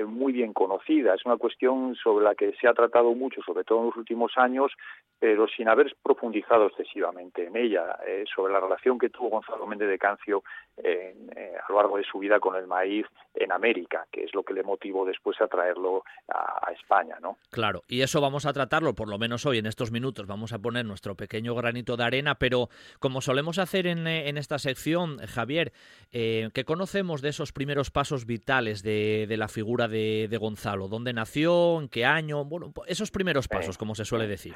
muy 0.07 0.33
bien 0.33 0.53
conocida, 0.55 1.02
es 1.11 1.27
una 1.27 1.37
cuestión 1.37 1.95
sobre 1.97 2.25
la 2.25 2.35
que 2.35 2.53
se 2.61 2.69
ha 2.69 2.75
tratado 2.75 3.15
mucho, 3.15 3.43
sobre 3.43 3.65
todo 3.65 3.81
en 3.81 3.87
los 3.87 3.97
últimos 3.97 4.33
años, 4.37 4.73
pero 5.19 5.47
sin 5.49 5.69
haber 5.69 5.95
profundizado 6.03 6.67
excesivamente 6.67 7.47
en 7.47 7.57
ella, 7.57 7.97
sobre 8.35 8.53
la 8.53 8.61
relación 8.61 8.99
que 8.99 9.11
tuvo 9.11 9.31
Gonzalo 9.31 9.67
Méndez 9.67 9.89
de 9.89 9.99
Cancio 9.99 10.43
a 10.79 11.73
lo 11.73 11.77
largo 11.77 11.97
de 11.97 12.05
su 12.05 12.19
vida 12.19 12.41
con 12.41 12.57
el 12.57 12.67
maíz 12.67 13.07
en 13.35 13.53
América, 13.53 14.07
que 14.11 14.25
es 14.25 14.35
lo 14.35 14.43
que 14.43 14.55
le 14.55 14.63
motivó 14.63 15.05
después 15.05 15.41
a 15.41 15.49
traerlo 15.49 16.05
a, 16.29 16.71
España, 16.73 17.17
¿no? 17.21 17.37
Claro, 17.51 17.83
y 17.87 18.01
eso 18.01 18.21
vamos 18.21 18.47
a 18.47 18.53
tratarlo, 18.53 18.95
por 18.95 19.09
lo 19.09 19.19
menos 19.19 19.45
hoy, 19.45 19.59
en 19.59 19.67
estos 19.67 19.93
minutos, 19.93 20.27
vamos 20.27 20.53
a 20.53 20.59
poner 20.59 20.85
nuestro 20.85 21.15
pequeño 21.15 21.55
granito 21.55 21.97
de 21.97 22.05
arena, 22.05 22.37
pero 22.37 22.69
como 22.99 23.21
solemos 23.21 23.59
hacer 23.59 23.87
en, 23.87 24.07
eh, 24.07 24.31
esta 24.31 24.59
sección, 24.59 25.19
Javier, 25.19 25.73
eh, 26.13 26.49
¿qué 26.55 26.65
conocemos 26.65 27.21
de 27.21 27.29
esos 27.29 27.53
primeros 27.53 27.91
pasos 27.91 28.27
vitales 28.27 28.83
de, 28.83 29.27
la 29.37 29.49
figura 29.49 29.87
de, 29.89 30.37
Gonzalo? 30.41 30.89
¿Dónde 30.89 31.13
nació? 31.13 31.79
¿En 31.79 31.89
qué 31.89 32.05
año? 32.05 32.45
Bueno, 32.45 32.73
esos 32.87 33.11
primeros 33.11 33.49
pasos, 33.49 33.77
como 33.77 33.95
se 33.95 34.05
suele 34.05 34.27
decir. 34.27 34.55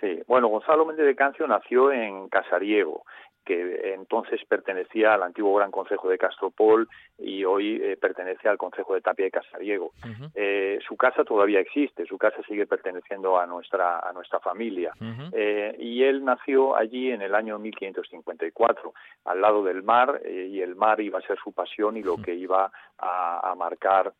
Sí, 0.00 0.20
bueno, 0.26 0.48
Gonzalo 0.48 0.84
Méndez 0.84 1.06
de 1.06 1.16
Cancio 1.16 1.46
nació 1.46 1.90
en 1.90 2.28
Casariego 2.28 3.04
que 3.46 3.94
entonces 3.94 4.40
pertenecía 4.46 5.14
al 5.14 5.22
antiguo 5.22 5.54
Gran 5.54 5.70
Consejo 5.70 6.08
de 6.08 6.18
Castropol 6.18 6.88
y 7.16 7.44
hoy 7.44 7.80
eh, 7.80 7.96
pertenece 7.96 8.48
al 8.48 8.58
Consejo 8.58 8.94
de 8.94 9.00
Tapia 9.00 9.26
de 9.26 9.30
Casariego. 9.30 9.92
Eh, 10.34 10.78
su 10.86 10.96
casa 10.96 11.24
todavía 11.24 11.60
existe, 11.60 12.04
su 12.06 12.18
casa 12.18 12.42
sigue 12.46 12.66
perteneciendo 12.66 13.38
a 13.38 13.46
nuestra 13.46 14.00
a 14.00 14.12
nuestra 14.12 14.40
familia 14.40 14.92
eh, 15.32 15.76
y 15.78 16.02
él 16.02 16.24
nació 16.24 16.76
allí 16.76 17.12
en 17.12 17.22
el 17.22 17.34
año 17.34 17.58
1554 17.58 18.92
al 19.24 19.40
lado 19.40 19.62
del 19.62 19.84
mar 19.84 20.20
y 20.26 20.60
el 20.60 20.74
mar 20.74 21.00
iba 21.00 21.20
a 21.20 21.22
ser 21.22 21.38
su 21.42 21.52
pasión 21.52 21.96
y 21.96 22.02
lo 22.02 22.16
que 22.16 22.34
iba 22.34 22.70
a, 22.98 23.54
marcar 23.56 24.12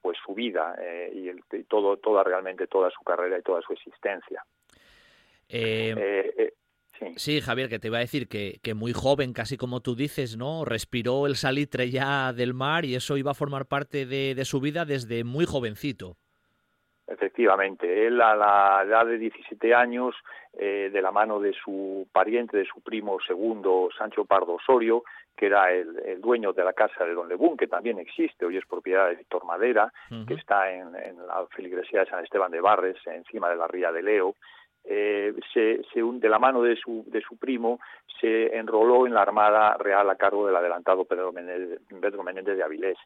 pues 0.00 0.16
su 0.24 0.34
vida 0.34 0.76
y, 1.12 1.28
el, 1.28 1.42
todo 1.66 1.96
toda 1.96 2.22
realmente 2.22 2.66
toda 2.68 2.88
su 2.90 3.02
carrera 3.02 3.38
y 3.38 3.42
toda 3.42 3.60
su 3.62 3.72
existencia. 3.72 4.44
Sí. 7.16 7.40
Javier, 7.40 7.68
que 7.68 7.78
te 7.78 7.88
iba 7.88 7.98
a 7.98 8.00
decir 8.00 8.28
que, 8.28 8.58
que, 8.62 8.74
muy 8.74 8.92
joven, 8.92 9.32
casi 9.32 9.56
como 9.56 9.80
tú 9.80 9.94
dices, 9.94 10.36
¿no? 10.36 10.64
Respiró 10.64 11.26
el 11.26 11.36
salitre 11.36 11.90
ya 11.90 12.32
del 12.32 12.54
mar 12.54 12.84
y 12.84 12.94
eso 12.94 13.16
iba 13.16 13.32
a 13.32 13.34
formar 13.34 13.66
parte 13.66 14.06
de, 14.06 14.44
su 14.44 14.60
vida 14.60 14.84
desde 14.84 15.24
muy 15.24 15.44
jovencito. 15.44 16.16
Efectivamente, 17.06 18.06
él 18.06 18.20
a 18.20 18.34
la 18.36 18.82
edad 18.84 19.06
de 19.06 19.18
17 19.18 19.74
años, 19.74 20.14
eh, 20.52 20.90
de 20.92 21.02
la 21.02 21.10
mano 21.10 21.40
de 21.40 21.52
su 21.52 22.06
pariente, 22.12 22.56
de 22.56 22.66
su 22.66 22.82
primo 22.82 23.18
segundo, 23.26 23.88
Sancho 23.96 24.24
Pardo 24.24 24.54
Osorio, 24.54 25.02
que 25.36 25.46
era 25.46 25.72
el, 25.72 26.20
dueño 26.20 26.52
de 26.52 26.64
la 26.64 26.72
casa 26.72 27.04
de 27.04 27.14
Don 27.14 27.28
Lebún, 27.28 27.56
que 27.56 27.68
también 27.68 27.98
existe, 27.98 28.44
hoy 28.44 28.56
es 28.56 28.66
propiedad 28.66 29.08
de 29.08 29.16
Víctor 29.16 29.44
Madera, 29.44 29.92
que 30.26 30.34
está 30.34 30.72
en, 30.72 30.94
en, 30.96 31.26
la 31.26 31.46
feligresía 31.54 32.00
de 32.00 32.10
San 32.10 32.24
Esteban 32.24 32.50
de 32.50 32.60
Barres, 32.60 32.96
encima 33.06 33.48
de 33.48 33.56
la 33.56 33.68
ría 33.68 33.92
de 33.92 34.02
Leo, 34.02 34.34
eh, 34.84 35.34
se, 35.52 35.82
se, 35.92 36.02
de 36.02 36.28
la 36.28 36.38
mano 36.38 36.62
de 36.62 36.76
su, 36.76 37.04
de 37.06 37.20
su 37.20 37.36
primo, 37.36 37.78
se 38.20 38.56
enroló 38.56 39.06
en 39.06 39.14
la 39.14 39.22
Armada 39.22 39.76
Real 39.78 40.08
a 40.10 40.16
cargo 40.16 40.46
del 40.46 40.56
adelantado 40.56 41.04
Pedro 41.04 41.32
Menéndez, 41.32 41.80
Pedro 42.00 42.22
Menéndez 42.22 42.56
de 42.56 42.62
Avilés. 42.62 42.98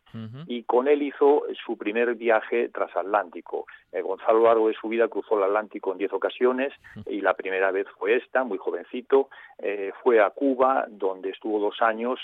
Y 0.46 0.62
con 0.62 0.88
él 0.88 1.02
hizo 1.02 1.44
su 1.64 1.76
primer 1.76 2.14
viaje 2.14 2.68
transatlántico. 2.70 3.66
Eh, 3.90 4.00
Gonzalo 4.00 4.30
a 4.30 4.40
lo 4.40 4.46
largo 4.46 4.68
de 4.68 4.74
su 4.74 4.88
vida 4.88 5.08
cruzó 5.08 5.36
el 5.36 5.44
Atlántico 5.44 5.92
en 5.92 5.98
diez 5.98 6.12
ocasiones 6.12 6.72
y 7.06 7.20
la 7.20 7.34
primera 7.34 7.70
vez 7.70 7.86
fue 7.98 8.16
esta, 8.16 8.44
muy 8.44 8.58
jovencito. 8.58 9.28
Eh, 9.58 9.92
fue 10.02 10.20
a 10.20 10.30
Cuba, 10.30 10.86
donde 10.88 11.30
estuvo 11.30 11.58
dos 11.58 11.80
años. 11.82 12.18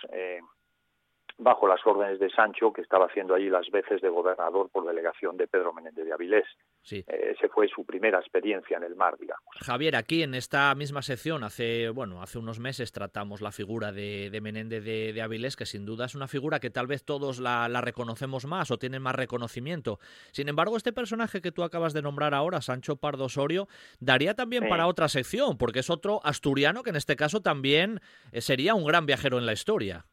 Bajo 1.39 1.69
las 1.69 1.81
órdenes 1.87 2.19
de 2.19 2.31
Sancho, 2.31 2.73
que 2.73 2.81
estaba 2.81 3.07
haciendo 3.07 3.35
allí 3.35 3.49
las 3.49 3.71
veces 3.71 4.01
de 4.01 4.09
gobernador 4.09 4.69
por 4.71 4.85
delegación 4.85 5.37
de 5.37 5.47
Pedro 5.47 5.73
Menéndez 5.73 6.05
de 6.05 6.13
Avilés. 6.13 6.47
Sí. 6.83 7.05
Eh, 7.07 7.35
ese 7.37 7.49
fue 7.49 7.69
su 7.69 7.85
primera 7.85 8.19
experiencia 8.19 8.77
en 8.77 8.83
el 8.83 8.97
mar, 8.97 9.17
digamos. 9.19 9.45
Javier, 9.61 9.95
aquí 9.95 10.23
en 10.23 10.35
esta 10.35 10.75
misma 10.75 11.03
sección, 11.03 11.45
hace, 11.45 11.91
bueno, 11.91 12.23
hace 12.23 12.39
unos 12.39 12.59
meses 12.59 12.91
tratamos 12.91 13.41
la 13.41 13.53
figura 13.53 13.93
de, 13.93 14.37
Menéndez 14.43 14.85
de, 14.85 15.23
Avilés, 15.23 15.55
que 15.55 15.67
sin 15.67 15.87
duda 15.87 16.07
es 16.07 16.15
una 16.15 16.27
figura 16.27 16.59
que 16.59 16.71
tal 16.71 16.87
vez 16.87 17.05
todos 17.05 17.39
la, 17.39 17.69
reconocemos 17.81 18.47
más 18.47 18.71
o 18.71 18.79
tienen 18.79 19.03
más 19.03 19.15
reconocimiento. 19.15 19.99
Sin 20.33 20.49
embargo, 20.49 20.77
este 20.77 20.93
personaje 20.93 21.41
que 21.41 21.53
tú 21.53 21.63
acabas 21.63 21.93
de 21.93 22.03
nombrar 22.03 22.35
ahora, 22.35 22.61
Sancho 22.61 22.97
Pardo 22.97 23.27
Osorio, 23.27 23.69
daría 24.01 24.35
también 24.35 24.69
para 24.69 24.87
otra 24.87 25.09
sección, 25.09 25.57
porque 25.57 25.81
es 25.81 25.91
otro 25.91 26.21
asturiano 26.25 26.83
que 26.83 26.91
en 26.91 26.97
este 26.97 27.17
caso 27.17 27.41
también 27.43 28.01
eh, 28.33 28.41
sería 28.41 28.75
un 28.75 28.85
gran 28.85 29.07
viajero 29.07 29.39
en 29.39 29.47
la 29.47 29.53
historia. 29.53 30.05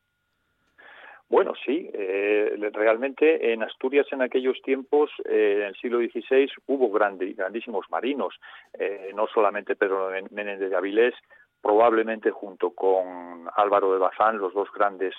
Bueno, 1.35 1.51
sí, 1.65 1.89
eh, 1.93 2.55
realmente 2.71 3.51
en 3.51 3.61
Asturias 3.61 4.07
en 4.13 4.21
aquellos 4.21 4.61
tiempos, 4.61 5.11
eh, 5.25 5.57
en 5.57 5.67
el 5.67 5.75
siglo 5.75 5.97
XVI, 5.97 6.49
hubo 6.67 6.89
grandísimos 6.89 7.85
marinos, 7.89 8.39
eh, 8.79 9.11
no 9.13 9.27
solamente 9.27 9.75
Pedro 9.75 10.11
Menéndez 10.31 10.69
de 10.69 10.77
Avilés, 10.77 11.13
probablemente 11.61 12.31
junto 12.31 12.69
con 12.69 13.49
Álvaro 13.53 13.91
de 13.91 13.99
Bazán, 13.99 14.37
los 14.37 14.53
dos 14.53 14.69
grandes 14.73 15.13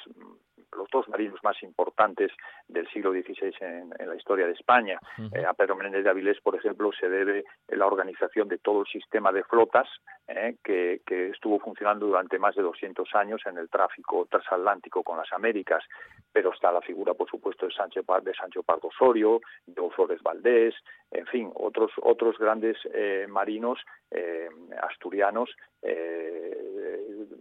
los 0.76 0.88
dos 0.90 1.08
marinos 1.08 1.38
más 1.42 1.62
importantes 1.62 2.30
del 2.68 2.88
siglo 2.88 3.12
XVI 3.12 3.54
en, 3.60 3.90
la 3.98 4.16
historia 4.16 4.46
de 4.46 4.52
España. 4.52 4.98
Eh, 5.32 5.44
a 5.44 5.54
Pedro 5.54 5.76
Menéndez 5.76 6.04
de 6.04 6.10
Avilés, 6.10 6.40
por 6.40 6.54
ejemplo, 6.54 6.90
se 6.92 7.08
debe 7.08 7.44
la 7.68 7.86
organización 7.86 8.48
de 8.48 8.58
todo 8.58 8.80
el 8.80 8.86
sistema 8.86 9.32
de 9.32 9.44
flotas 9.44 9.88
eh, 10.28 10.56
que, 10.62 11.00
estuvo 11.30 11.58
funcionando 11.60 12.06
durante 12.06 12.38
más 12.38 12.54
de 12.54 12.62
200 12.62 13.14
años 13.14 13.40
en 13.46 13.58
el 13.58 13.68
tráfico 13.68 14.26
transatlántico 14.30 15.02
con 15.02 15.18
las 15.18 15.32
Américas. 15.32 15.84
Pero 16.32 16.52
está 16.52 16.72
la 16.72 16.80
figura, 16.80 17.14
por 17.14 17.28
supuesto, 17.28 17.66
de 17.66 17.72
Sancho, 17.72 18.02
de 18.22 18.34
Sancho 18.34 18.62
Pardo 18.62 18.88
Osorio, 18.88 19.40
de 19.66 19.82
Flores 19.90 20.22
Valdés, 20.22 20.74
en 21.10 21.26
fin, 21.26 21.50
otros, 21.54 21.92
otros 22.02 22.36
grandes 22.38 22.76
eh, 22.92 23.26
marinos 23.28 23.78
asturianos 24.82 25.50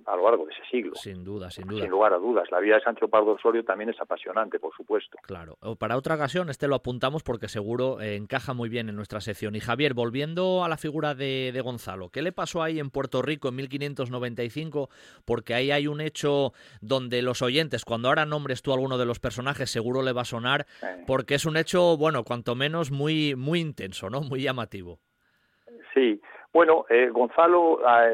a 0.06 0.16
lo 0.16 0.24
largo 0.24 0.46
de 0.46 0.54
ese 0.54 0.64
siglo. 0.70 0.96
Sin 0.96 1.24
duda, 1.24 1.50
sin 1.50 1.68
duda. 1.68 1.82
Sin 1.82 1.90
lugar 1.90 2.14
a 2.14 2.18
dudas. 2.18 2.50
La 2.52 2.60
vida 2.60 2.76
de 2.76 2.82
Sancho 2.82 3.08
Pardo 3.08 3.32
Osorio 3.32 3.64
también 3.64 3.90
es 3.90 4.00
apasionante, 4.00 4.60
por 4.60 4.76
supuesto. 4.76 5.18
Claro. 5.24 5.58
Para 5.80 5.98
otra 5.98 6.16
ocasión, 6.16 6.50
este 6.50 6.68
lo 6.68 6.76
apuntamos 6.76 7.24
porque 7.24 7.48
seguro 7.48 8.00
eh, 8.02 8.16
encaja 8.16 8.54
muy 8.54 8.70
bien 8.70 8.90
en 8.90 8.96
nuestra 8.96 9.20
sección. 9.20 9.56
Y 9.56 9.60
Javier, 9.60 9.94
volviendo 9.94 10.64
a 10.64 10.70
la 10.70 10.78
figura 10.78 11.16
de, 11.16 11.60
Gonzalo, 11.64 12.10
¿qué 12.10 12.22
le 12.22 12.32
pasó 12.32 12.62
ahí 12.62 12.80
en 12.80 12.92
Puerto 12.92 13.22
Rico 13.22 13.50
en 13.50 13.56
1595? 13.56 14.90
Porque 15.26 15.56
ahí 15.56 15.72
hay 15.72 15.88
un 15.88 16.02
hecho 16.02 16.54
donde 16.82 17.22
los 17.24 17.42
oyentes, 17.42 17.84
cuando 17.84 18.10
ahora 18.10 18.26
nombres 18.26 18.62
tú 18.62 18.74
alguno 18.74 18.98
de 18.98 19.06
los 19.06 19.20
personajes, 19.20 19.72
seguro 19.72 20.04
le 20.04 20.14
va 20.14 20.22
a 20.22 20.26
sonar, 20.26 20.68
porque 21.08 21.36
es 21.36 21.46
un 21.46 21.58
hecho, 21.58 21.98
bueno, 21.98 22.24
cuanto 22.24 22.54
menos 22.56 22.92
muy, 22.92 23.36
muy 23.36 23.60
intenso, 23.60 24.10
¿no? 24.10 24.22
Muy 24.22 24.42
llamativo. 24.44 25.00
Sí, 25.94 26.22
bueno, 26.56 26.86
eh, 26.88 27.10
Gonzalo, 27.10 27.82
ah, 27.86 28.08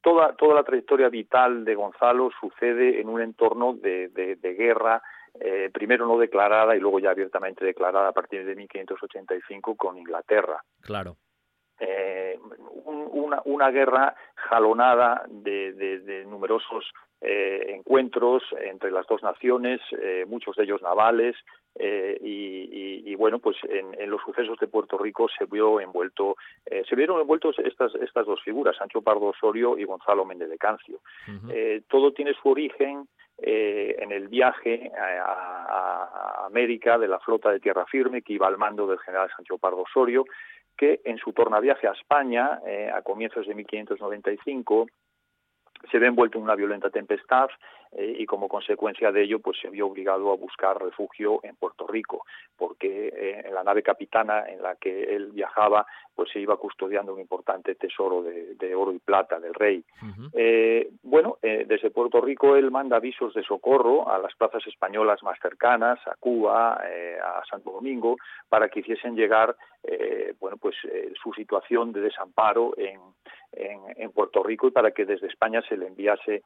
toda, 0.00 0.32
toda 0.36 0.54
la 0.54 0.62
trayectoria 0.62 1.08
vital 1.08 1.64
de 1.64 1.74
Gonzalo 1.74 2.30
sucede 2.40 3.00
en 3.00 3.08
un 3.08 3.20
entorno 3.20 3.74
de, 3.74 4.38
guerra, 4.56 5.02
eh, 5.40 5.68
primero 5.74 6.06
no 6.06 6.16
declarada 6.16 6.76
y 6.76 6.78
luego 6.78 7.00
ya 7.00 7.10
abiertamente 7.10 7.64
declarada 7.64 8.10
a 8.10 8.12
partir 8.12 8.46
de 8.46 8.54
1585 8.54 9.74
con 9.74 9.98
Inglaterra. 9.98 10.62
Claro. 10.80 11.16
una, 13.44 13.70
guerra 13.70 14.14
jalonada 14.48 15.24
de, 15.28 16.24
numerosos 16.28 16.84
encuentros 17.20 18.44
entre 18.60 18.92
las 18.92 19.08
dos 19.08 19.24
naciones, 19.24 19.80
muchos 20.28 20.54
de 20.54 20.62
ellos 20.62 20.82
navales, 20.82 21.34
y, 21.80 23.14
bueno, 23.14 23.38
pues 23.38 23.56
en, 23.68 24.10
los 24.10 24.20
sucesos 24.22 24.58
de 24.58 24.68
Puerto 24.68 24.98
Rico 24.98 25.28
se 25.28 25.44
vio 25.46 25.80
envuelto, 25.80 26.36
se 26.64 26.96
vieron 26.96 27.20
envueltos 27.20 27.58
estas, 27.58 27.94
estas 27.96 28.26
dos 28.26 28.42
figuras, 28.42 28.76
Sancho 28.76 29.02
Pardo 29.02 29.26
Osorio 29.26 29.78
y 29.78 29.84
Gonzalo 29.84 30.24
Méndez 30.24 30.50
de 30.50 30.58
Cancio. 30.58 31.00
todo 31.88 32.12
tiene 32.12 32.34
su 32.34 32.48
origen 32.48 33.06
eh, 33.40 33.94
en 34.00 34.10
el 34.10 34.26
viaje 34.26 34.90
a, 34.98 36.46
América 36.46 36.98
de 36.98 37.06
la 37.06 37.20
flota 37.20 37.50
de 37.50 37.60
tierra 37.60 37.86
firme 37.86 38.22
que 38.22 38.32
iba 38.32 38.48
al 38.48 38.58
mando 38.58 38.86
del 38.86 38.98
general 38.98 39.30
Sancho 39.36 39.58
Pardo 39.58 39.82
Osorio, 39.82 40.24
que 40.76 41.00
en 41.04 41.18
su 41.18 41.32
tornaviaje 41.32 41.86
a 41.86 41.92
España, 41.92 42.60
eh, 42.66 42.90
a 42.92 43.02
comienzos 43.02 43.46
de 43.46 43.54
1595, 43.54 44.88
se 45.88 45.98
ve 45.98 46.06
envuelto 46.08 46.38
en 46.38 46.44
una 46.44 46.56
violenta 46.56 46.90
tempestad 46.90 47.48
eh, 47.92 48.16
y 48.18 48.26
como 48.26 48.48
consecuencia 48.48 49.10
de 49.12 49.22
ello 49.22 49.38
pues 49.40 49.58
se 49.60 49.70
vio 49.70 49.86
obligado 49.86 50.30
a 50.30 50.36
buscar 50.36 50.82
refugio 50.82 51.40
en 51.42 51.56
Puerto 51.56 51.86
Rico 51.86 52.24
porque 52.56 53.08
eh, 53.08 53.42
en 53.46 53.54
la 53.54 53.62
nave 53.62 53.82
capitana 53.82 54.44
en 54.48 54.62
la 54.62 54.76
que 54.76 55.14
él 55.14 55.30
viajaba 55.32 55.86
pues 56.14 56.30
se 56.30 56.40
iba 56.40 56.56
custodiando 56.56 57.14
un 57.14 57.20
importante 57.20 57.76
tesoro 57.76 58.22
de, 58.22 58.74
oro 58.74 58.92
y 58.92 58.98
plata 58.98 59.38
del 59.38 59.54
rey. 59.54 59.84
Eh, 60.32 60.90
bueno, 61.02 61.38
desde 61.40 61.90
Puerto 61.90 62.20
Rico 62.20 62.56
él 62.56 62.72
manda 62.72 62.96
avisos 62.96 63.32
de 63.34 63.44
socorro 63.44 64.10
a 64.10 64.18
las 64.18 64.34
plazas 64.34 64.66
españolas 64.66 65.22
más 65.22 65.38
cercanas, 65.40 65.98
a 66.08 66.16
Cuba, 66.16 66.74
a 66.74 67.42
Santo 67.48 67.70
Domingo, 67.70 68.16
para 68.48 68.68
que 68.68 68.80
hiciesen 68.80 69.14
llegar 69.14 69.54
bueno 70.40 70.56
pues 70.56 70.74
su 71.22 71.32
situación 71.34 71.92
de 71.92 72.00
desamparo 72.00 72.74
en, 72.76 73.00
en, 73.52 74.10
Puerto 74.10 74.42
Rico 74.42 74.66
y 74.66 74.72
para 74.72 74.90
que 74.90 75.04
desde 75.04 75.28
España 75.28 75.62
se 75.68 75.76
le 75.76 75.86
enviase 75.86 76.42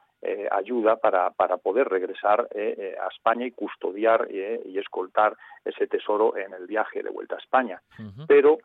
ayuda 0.51 0.97
para, 0.97 1.31
para 1.35 1.57
poder 1.57 1.87
regresar 1.87 2.47
eh, 2.53 2.75
eh, 2.77 2.95
a 3.01 3.07
España 3.07 3.45
y 3.45 3.51
custodiar 3.51 4.27
eh, 4.29 4.61
y 4.65 4.77
escoltar 4.77 5.35
ese 5.63 5.87
tesoro 5.87 6.37
en 6.37 6.53
el 6.53 6.67
viaje 6.67 7.03
de 7.03 7.09
vuelta 7.09 7.35
a 7.35 7.39
España. 7.39 7.81
Pero 8.27 8.57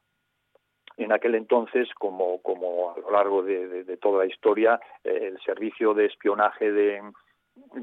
en 0.96 1.12
aquel 1.12 1.34
entonces, 1.34 1.88
como, 1.94 2.42
como 2.42 2.92
a 2.92 2.98
lo 2.98 3.10
largo 3.10 3.42
de, 3.42 3.96
toda 4.00 4.24
la 4.24 4.26
historia, 4.26 4.80
el 5.04 5.38
servicio 5.40 5.94
de 5.94 6.06
espionaje 6.06 6.72
de, 6.72 7.02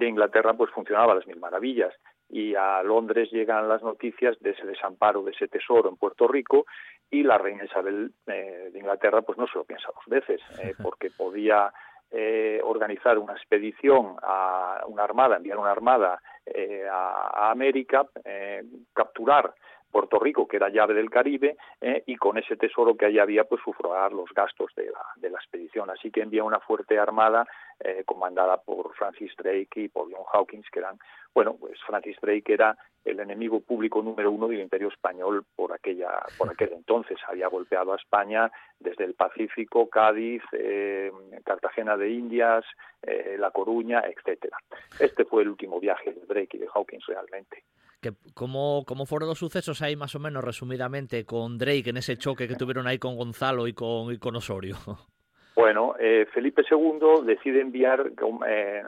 Inglaterra 0.02 0.54
pues 0.54 0.72
funcionaba 0.72 1.14
a 1.14 1.16
las 1.16 1.28
mil 1.28 1.40
maravillas. 1.40 1.94
Y 2.28 2.56
a 2.56 2.82
Londres 2.82 3.30
llegan 3.32 3.70
las 3.70 3.84
noticias 3.84 4.38
de 4.40 4.52
ese 4.52 4.66
desamparo 4.66 5.22
de 5.22 5.32
ese 5.32 5.48
tesoro 5.48 5.90
en 5.90 5.96
Puerto 5.96 6.28
Rico 6.28 6.66
y 7.12 7.24
la 7.24 7.38
reina 7.38 7.66
Isabel 7.66 8.14
de 8.26 8.72
Inglaterra 8.74 9.22
pues 9.22 9.38
no 9.38 9.46
se 9.48 9.60
lo 9.60 9.64
piensa 9.64 9.90
dos 9.94 10.06
veces 10.08 10.42
porque 10.82 11.12
podía 11.12 11.72
eh, 12.18 12.62
organizar 12.64 13.18
una 13.18 13.34
expedición 13.34 14.16
a 14.22 14.86
una 14.88 15.04
armada, 15.04 15.36
enviar 15.36 15.58
una 15.58 15.72
armada 15.72 16.22
eh, 16.46 16.86
a, 16.90 17.52
América, 17.52 18.08
eh, 18.24 18.64
capturar 18.94 19.54
Puerto 19.96 20.20
Rico, 20.20 20.46
que 20.46 20.58
era 20.58 20.68
llave 20.68 20.94
del 20.94 21.10
Caribe, 21.10 21.56
y 22.06 22.18
con 22.18 22.38
ese 22.38 22.58
tesoro 22.58 22.98
que 22.98 23.06
allí 23.06 23.18
había, 23.18 23.46
pues 23.46 23.62
sufragar 23.64 24.12
los 24.12 24.30
gastos 24.36 24.74
de 24.76 24.92
la, 25.32 25.38
expedición. 25.38 25.90
Así 25.90 26.12
que 26.12 26.22
envía 26.22 26.44
una 26.44 26.60
fuerte 26.60 27.00
armada 27.00 27.48
comandada 28.06 28.58
por 28.58 28.94
Francis 28.96 29.32
Drake 29.38 29.84
y 29.84 29.88
por 29.88 30.12
John 30.12 30.26
Hawkins, 30.34 30.70
que 30.70 30.80
eran, 30.80 31.00
bueno, 31.34 31.56
pues 31.58 31.80
Francis 31.88 32.18
Drake 32.22 32.54
era 32.54 32.78
el 33.06 33.20
enemigo 33.20 33.62
público 33.62 34.02
número 34.02 34.32
uno 34.32 34.48
del 34.48 34.60
Imperio 34.60 34.90
español 34.90 35.46
por 35.56 35.72
aquella 35.72 36.10
por 36.38 36.50
aquel 36.50 36.74
entonces 36.74 37.18
había 37.28 37.48
golpeado 37.48 37.94
a 37.94 37.98
España 37.98 38.52
desde 38.80 39.06
el 39.06 39.14
Pacífico, 39.14 39.90
Cádiz, 39.90 40.42
eh, 40.52 41.12
Cartagena 41.46 41.96
de 41.96 42.10
Indias, 42.10 42.66
eh, 43.04 43.38
La 43.40 43.52
Coruña, 43.52 44.04
etcétera. 44.06 44.58
Este 45.00 45.24
fue 45.26 45.44
el 45.44 45.50
último 45.50 45.80
viaje 45.80 46.14
de 46.14 46.26
Drake 46.26 46.58
y 46.58 46.60
de 46.60 46.68
Hawkins 46.74 47.06
realmente. 47.06 47.64
¿Cómo, 48.34 48.84
¿Cómo 48.86 49.06
fueron 49.06 49.30
los 49.30 49.40
sucesos 49.40 49.82
ahí 49.82 49.96
más 49.96 50.16
o 50.16 50.20
menos 50.20 50.44
resumidamente 50.44 51.26
con 51.26 51.58
Drake 51.58 51.90
en 51.90 51.98
ese 51.98 52.18
choque 52.18 52.48
que 52.48 52.56
tuvieron 52.56 52.88
ahí 52.88 53.00
con 53.00 53.16
Gonzalo 53.16 53.68
y 53.68 53.74
con, 53.74 54.16
con 54.18 54.36
Osorio? 54.36 54.76
Bueno, 55.56 55.96
eh, 55.98 56.28
Felipe 56.34 56.64
II 56.70 57.26
decide 57.26 57.62
enviar 57.62 58.12
eh, 58.48 58.84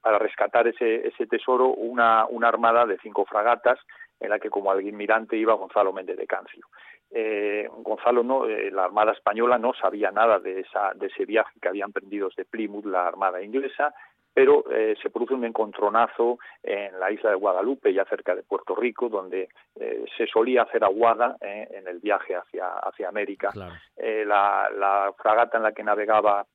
para 0.00 0.18
rescatar 0.18 0.68
ese, 0.68 1.08
ese 1.08 1.26
tesoro 1.26 1.68
una, 1.74 2.26
una, 2.26 2.46
armada 2.46 2.86
de 2.86 2.96
cinco 2.98 3.24
fragatas 3.24 3.78
en 4.20 4.30
la 4.30 4.38
que 4.38 4.50
como 4.50 4.70
almirante 4.70 5.36
iba 5.36 5.54
Gonzalo 5.54 5.92
Méndez 5.92 6.16
de 6.16 6.26
Cancio. 6.26 6.66
Eh, 7.10 7.68
Gonzalo 7.78 8.22
no, 8.22 8.46
eh, 8.46 8.70
la 8.70 8.84
armada 8.84 9.12
española 9.12 9.58
no 9.58 9.72
sabía 9.74 10.12
nada 10.12 10.38
de, 10.38 10.60
esa, 10.60 10.92
de 10.94 11.06
ese 11.06 11.24
viaje 11.24 11.58
que 11.60 11.68
habían 11.68 11.90
prendido 11.90 12.28
desde 12.28 12.44
Plymouth 12.44 12.84
la 12.84 13.08
armada 13.08 13.42
inglesa 13.42 13.92
pero 14.40 14.64
eh, 14.70 14.96
se 15.02 15.10
produce 15.10 15.34
un 15.34 15.44
encontronazo 15.44 16.38
en 16.62 16.98
la 16.98 17.10
isla 17.10 17.28
de 17.28 17.36
Guadalupe, 17.36 17.92
ya 17.92 18.06
cerca 18.06 18.34
de 18.34 18.42
Puerto 18.42 18.74
Rico, 18.74 19.10
donde 19.10 19.50
eh, 19.78 20.06
se 20.16 20.26
solía 20.26 20.62
hacer 20.62 20.82
aguada 20.82 21.36
eh, 21.42 21.68
en 21.72 21.86
el 21.86 21.98
viaje 21.98 22.34
hacia, 22.34 22.68
hacia 22.78 23.10
América. 23.10 23.50
La, 23.54 24.70
la, 24.74 25.12
fragata 25.18 25.58
en 25.58 25.64
la 25.64 25.72
que 25.72 25.82
navegaba 25.82 26.46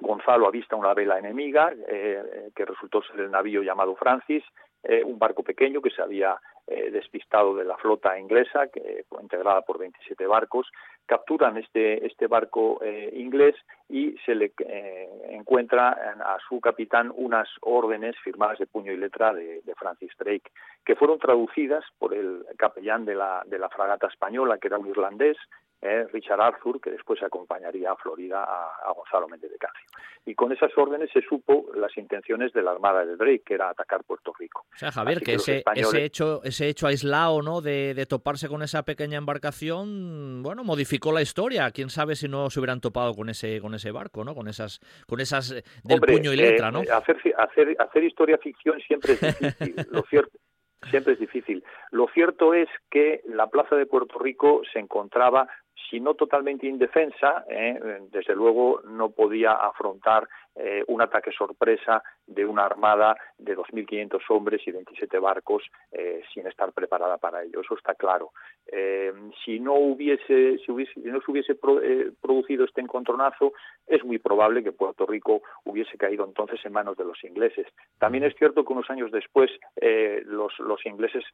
Gonzalo 0.00 0.46
avista 0.46 0.76
una 0.76 0.92
vela 0.92 1.18
enemiga, 1.18 1.72
que 1.74 2.64
resultó 2.66 3.02
ser 3.02 3.20
el 3.20 3.30
navío 3.30 3.62
llamado 3.62 3.96
Francis, 3.96 4.44
un 4.82 5.18
barco 5.18 5.42
pequeño 5.42 5.80
que 5.80 5.90
se 5.90 6.02
había 6.02 6.38
despistado 6.66 7.54
de 7.54 7.64
la 7.64 7.78
flota 7.78 8.18
inglesa, 8.18 8.66
que 8.68 9.04
fue 9.08 9.22
integrada 9.22 9.62
por 9.62 9.78
27 9.78 10.26
barcos, 10.26 10.70
capturan 11.06 11.56
este, 11.56 12.06
este 12.06 12.26
barco 12.26 12.80
inglés 13.12 13.54
y 13.92 14.16
se 14.24 14.34
le 14.34 14.54
eh, 14.66 15.06
encuentra 15.32 15.90
a 15.90 16.38
su 16.48 16.58
capitán 16.62 17.12
unas 17.14 17.46
órdenes 17.60 18.16
firmadas 18.24 18.58
de 18.58 18.66
puño 18.66 18.90
y 18.90 18.96
letra 18.96 19.34
de, 19.34 19.60
Francis 19.76 20.12
Drake, 20.18 20.50
que 20.82 20.96
fueron 20.96 21.18
traducidas 21.18 21.84
por 21.98 22.14
el 22.14 22.46
capellán 22.56 23.04
de 23.04 23.14
la, 23.14 23.42
de 23.44 23.58
la 23.58 23.68
fragata 23.68 24.06
española, 24.06 24.56
que 24.56 24.68
era 24.68 24.78
un 24.78 24.88
irlandés, 24.88 25.36
eh, 25.82 26.06
Richard 26.12 26.40
Arthur, 26.40 26.80
que 26.80 26.92
después 26.92 27.20
acompañaría 27.24 27.90
a 27.90 27.96
Florida 27.96 28.44
a, 28.44 28.92
Gonzalo 28.92 29.26
Méndez 29.28 29.50
de 29.50 29.58
Cancio. 29.58 29.84
Y 30.24 30.36
con 30.36 30.52
esas 30.52 30.70
órdenes 30.78 31.10
se 31.12 31.20
supo 31.22 31.66
las 31.74 31.96
intenciones 31.98 32.52
de 32.52 32.62
la 32.62 32.70
Armada 32.70 33.04
de 33.04 33.16
Drake, 33.16 33.42
que 33.44 33.54
era 33.54 33.70
atacar 33.70 34.04
Puerto 34.04 34.32
Rico. 34.38 34.64
O 34.72 34.78
sea, 34.78 34.92
Javier, 34.92 35.20
que, 35.20 35.34
ese, 35.34 35.64
ese, 35.74 36.04
hecho, 36.04 36.40
ese 36.44 36.68
hecho 36.68 36.86
aislado 36.86 37.42
¿no? 37.42 37.60
De, 37.60 37.94
de, 37.94 38.06
toparse 38.06 38.48
con 38.48 38.62
esa 38.62 38.84
pequeña 38.84 39.18
embarcación, 39.18 40.44
bueno, 40.44 40.62
modificó 40.62 41.10
la 41.10 41.20
historia. 41.20 41.68
Quién 41.72 41.90
sabe 41.90 42.14
si 42.14 42.28
no 42.28 42.48
se 42.48 42.60
hubieran 42.60 42.80
topado 42.80 43.14
con 43.14 43.28
ese, 43.28 43.60
con 43.60 43.74
ese 43.74 43.81
barco, 43.90 44.24
¿no? 44.24 44.34
Con 44.34 44.48
esas, 44.48 44.80
con 45.06 45.20
esas 45.20 45.50
eh, 45.52 45.64
del 45.82 46.00
puño 46.00 46.32
y 46.32 46.36
letra, 46.36 46.70
¿no? 46.70 46.82
Eh, 46.82 46.90
hacer, 46.90 47.16
hacer, 47.36 47.76
hacer 47.78 48.04
historia 48.04 48.38
ficción 48.38 48.80
siempre 48.80 49.14
es 49.14 49.20
difícil. 49.20 49.74
Lo 49.90 50.02
cierto, 50.02 50.38
siempre 50.90 51.14
es 51.14 51.18
difícil. 51.18 51.64
Lo 51.90 52.08
cierto 52.08 52.54
es 52.54 52.68
que 52.90 53.22
la 53.26 53.48
plaza 53.48 53.76
de 53.76 53.86
Puerto 53.86 54.18
Rico 54.18 54.62
se 54.72 54.78
encontraba 54.78 55.48
si 55.90 56.00
no 56.00 56.14
totalmente 56.14 56.66
indefensa, 56.66 57.44
eh, 57.48 57.78
desde 58.10 58.34
luego 58.34 58.80
no 58.84 59.10
podía 59.10 59.52
afrontar 59.52 60.28
eh, 60.54 60.84
un 60.88 61.00
ataque 61.00 61.32
sorpresa 61.32 62.02
de 62.26 62.44
una 62.44 62.66
armada 62.66 63.16
de 63.38 63.56
2.500 63.56 64.20
hombres 64.28 64.60
y 64.66 64.70
27 64.70 65.18
barcos 65.18 65.62
eh, 65.90 66.22
sin 66.34 66.46
estar 66.46 66.72
preparada 66.72 67.16
para 67.16 67.42
ello. 67.42 67.60
Eso 67.62 67.74
está 67.74 67.94
claro. 67.94 68.32
si 69.44 69.60
no 69.60 69.74
hubiese, 69.74 70.58
si, 70.58 70.70
hubiese, 70.70 70.92
no 71.00 71.20
se 71.20 71.30
hubiese 71.30 71.54
producido 71.54 72.64
este 72.64 72.80
encontronazo, 72.80 73.52
es 73.86 74.04
muy 74.04 74.18
probable 74.18 74.62
que 74.62 74.72
Puerto 74.72 75.06
Rico 75.06 75.42
hubiese 75.64 75.96
caído 75.96 76.24
entonces 76.24 76.60
en 76.64 76.72
manos 76.72 76.96
de 76.96 77.04
los 77.04 77.22
ingleses. 77.24 77.66
También 77.98 78.24
es 78.24 78.34
cierto 78.36 78.64
que 78.64 78.72
unos 78.72 78.88
años 78.90 79.10
después 79.10 79.50
los 80.26 80.86
ingleses 80.86 81.24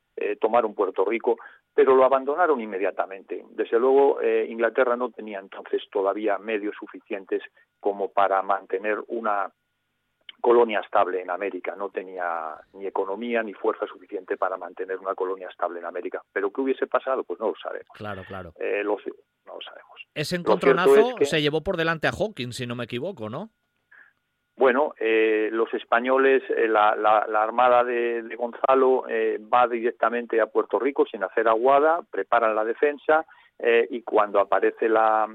tomaron 0.40 0.74
Puerto 0.74 1.04
Rico, 1.04 1.36
pero 1.74 1.94
lo 1.94 2.04
abandonaron 2.04 2.60
inmediatamente. 2.60 3.44
Desde 3.50 3.78
luego, 3.78 4.20
Inglaterra 4.22 4.96
no 4.96 5.10
tenía 5.10 5.38
entonces 5.38 5.82
todavía 5.90 6.38
medios 6.38 6.74
suficientes 6.78 7.42
como 7.80 8.08
para 8.08 8.42
mantener 8.42 8.98
una 9.08 9.50
colonia 10.40 10.80
estable 10.80 11.20
en 11.20 11.30
América. 11.30 11.74
No 11.76 11.90
tenía 11.90 12.56
ni 12.74 12.86
economía 12.86 13.42
ni 13.42 13.54
fuerza 13.54 13.86
suficiente 13.86 14.36
para 14.36 14.56
mantener 14.56 14.98
una 14.98 15.14
colonia 15.14 15.48
estable 15.48 15.80
en 15.80 15.86
América. 15.86 16.22
Pero 16.32 16.50
¿qué 16.50 16.60
hubiese 16.60 16.86
pasado? 16.86 17.24
Pues 17.24 17.40
no 17.40 17.48
lo 17.48 17.56
sabemos. 17.56 17.88
Claro, 17.94 18.22
claro. 18.26 18.52
Eh, 18.58 18.82
no 18.84 18.96
lo 18.96 19.60
sabemos. 19.60 20.06
Ese 20.14 20.36
encontronazo 20.36 21.16
se 21.20 21.42
llevó 21.42 21.62
por 21.62 21.76
delante 21.76 22.06
a 22.06 22.12
Hawkins, 22.12 22.56
si 22.56 22.66
no 22.66 22.76
me 22.76 22.84
equivoco, 22.84 23.28
¿no? 23.28 23.50
Bueno, 24.56 24.92
eh, 24.98 25.50
los 25.52 25.72
españoles, 25.72 26.42
eh, 26.50 26.66
la, 26.66 26.90
armada 27.36 27.84
de, 27.84 28.34
Gonzalo 28.36 29.04
va 29.52 29.68
directamente 29.68 30.40
a 30.40 30.46
Puerto 30.46 30.80
Rico 30.80 31.06
sin 31.06 31.22
hacer 31.22 31.46
aguada, 31.46 32.00
preparan 32.10 32.56
la 32.56 32.64
defensa 32.64 33.24
eh, 33.58 33.88
y 33.90 34.02
cuando 34.02 34.38
aparece 34.38 34.88
la, 34.88 35.28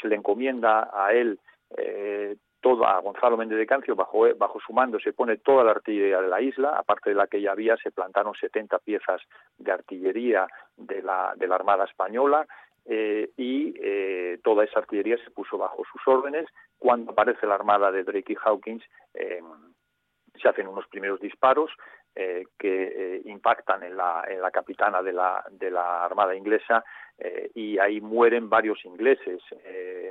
se 0.00 0.08
le 0.08 0.16
encomienda 0.16 0.90
a 0.92 1.12
él 1.12 1.38
eh, 1.78 2.36
todo, 2.62 2.86
a 2.86 2.98
Gonzalo 3.00 3.36
Méndez 3.36 3.58
de 3.58 3.66
Cancio, 3.66 3.94
bajo, 3.94 4.24
bajo 4.36 4.58
su 4.60 4.72
mando 4.72 4.98
se 4.98 5.12
pone 5.12 5.36
toda 5.36 5.64
la 5.64 5.72
artillería 5.72 6.22
de 6.22 6.28
la 6.28 6.40
isla, 6.40 6.70
aparte 6.78 7.10
de 7.10 7.16
la 7.16 7.26
que 7.26 7.42
ya 7.42 7.52
había, 7.52 7.76
se 7.76 7.90
plantaron 7.90 8.34
70 8.34 8.78
piezas 8.78 9.20
de 9.58 9.72
artillería 9.72 10.46
de 10.76 11.02
la, 11.02 11.34
Armada 11.50 11.84
Española, 11.84 12.46
y 12.84 14.38
toda 14.38 14.64
esa 14.64 14.80
artillería 14.80 15.16
se 15.22 15.30
puso 15.30 15.58
bajo 15.58 15.84
sus 15.84 16.00
órdenes. 16.06 16.46
Cuando 16.78 17.12
aparece 17.12 17.46
la 17.46 17.54
armada 17.54 17.92
de 17.92 18.02
Drake 18.02 18.32
y 18.32 18.36
Hawkins, 18.42 18.82
se 19.12 20.48
hacen 20.48 20.66
unos 20.66 20.86
primeros 20.88 21.20
disparos 21.20 21.70
eh, 22.14 22.44
que 22.58 23.16
eh, 23.16 23.22
impactan 23.24 23.82
en 23.84 23.96
la, 23.96 24.50
capitana 24.52 25.02
de 25.02 25.14
la, 25.14 25.42
de 25.50 25.70
la 25.70 26.04
Armada 26.04 26.36
inglesa 26.36 26.84
eh, 27.16 27.50
y 27.54 27.78
ahí 27.78 28.02
mueren 28.02 28.50
varios 28.50 28.84
ingleses, 28.84 29.40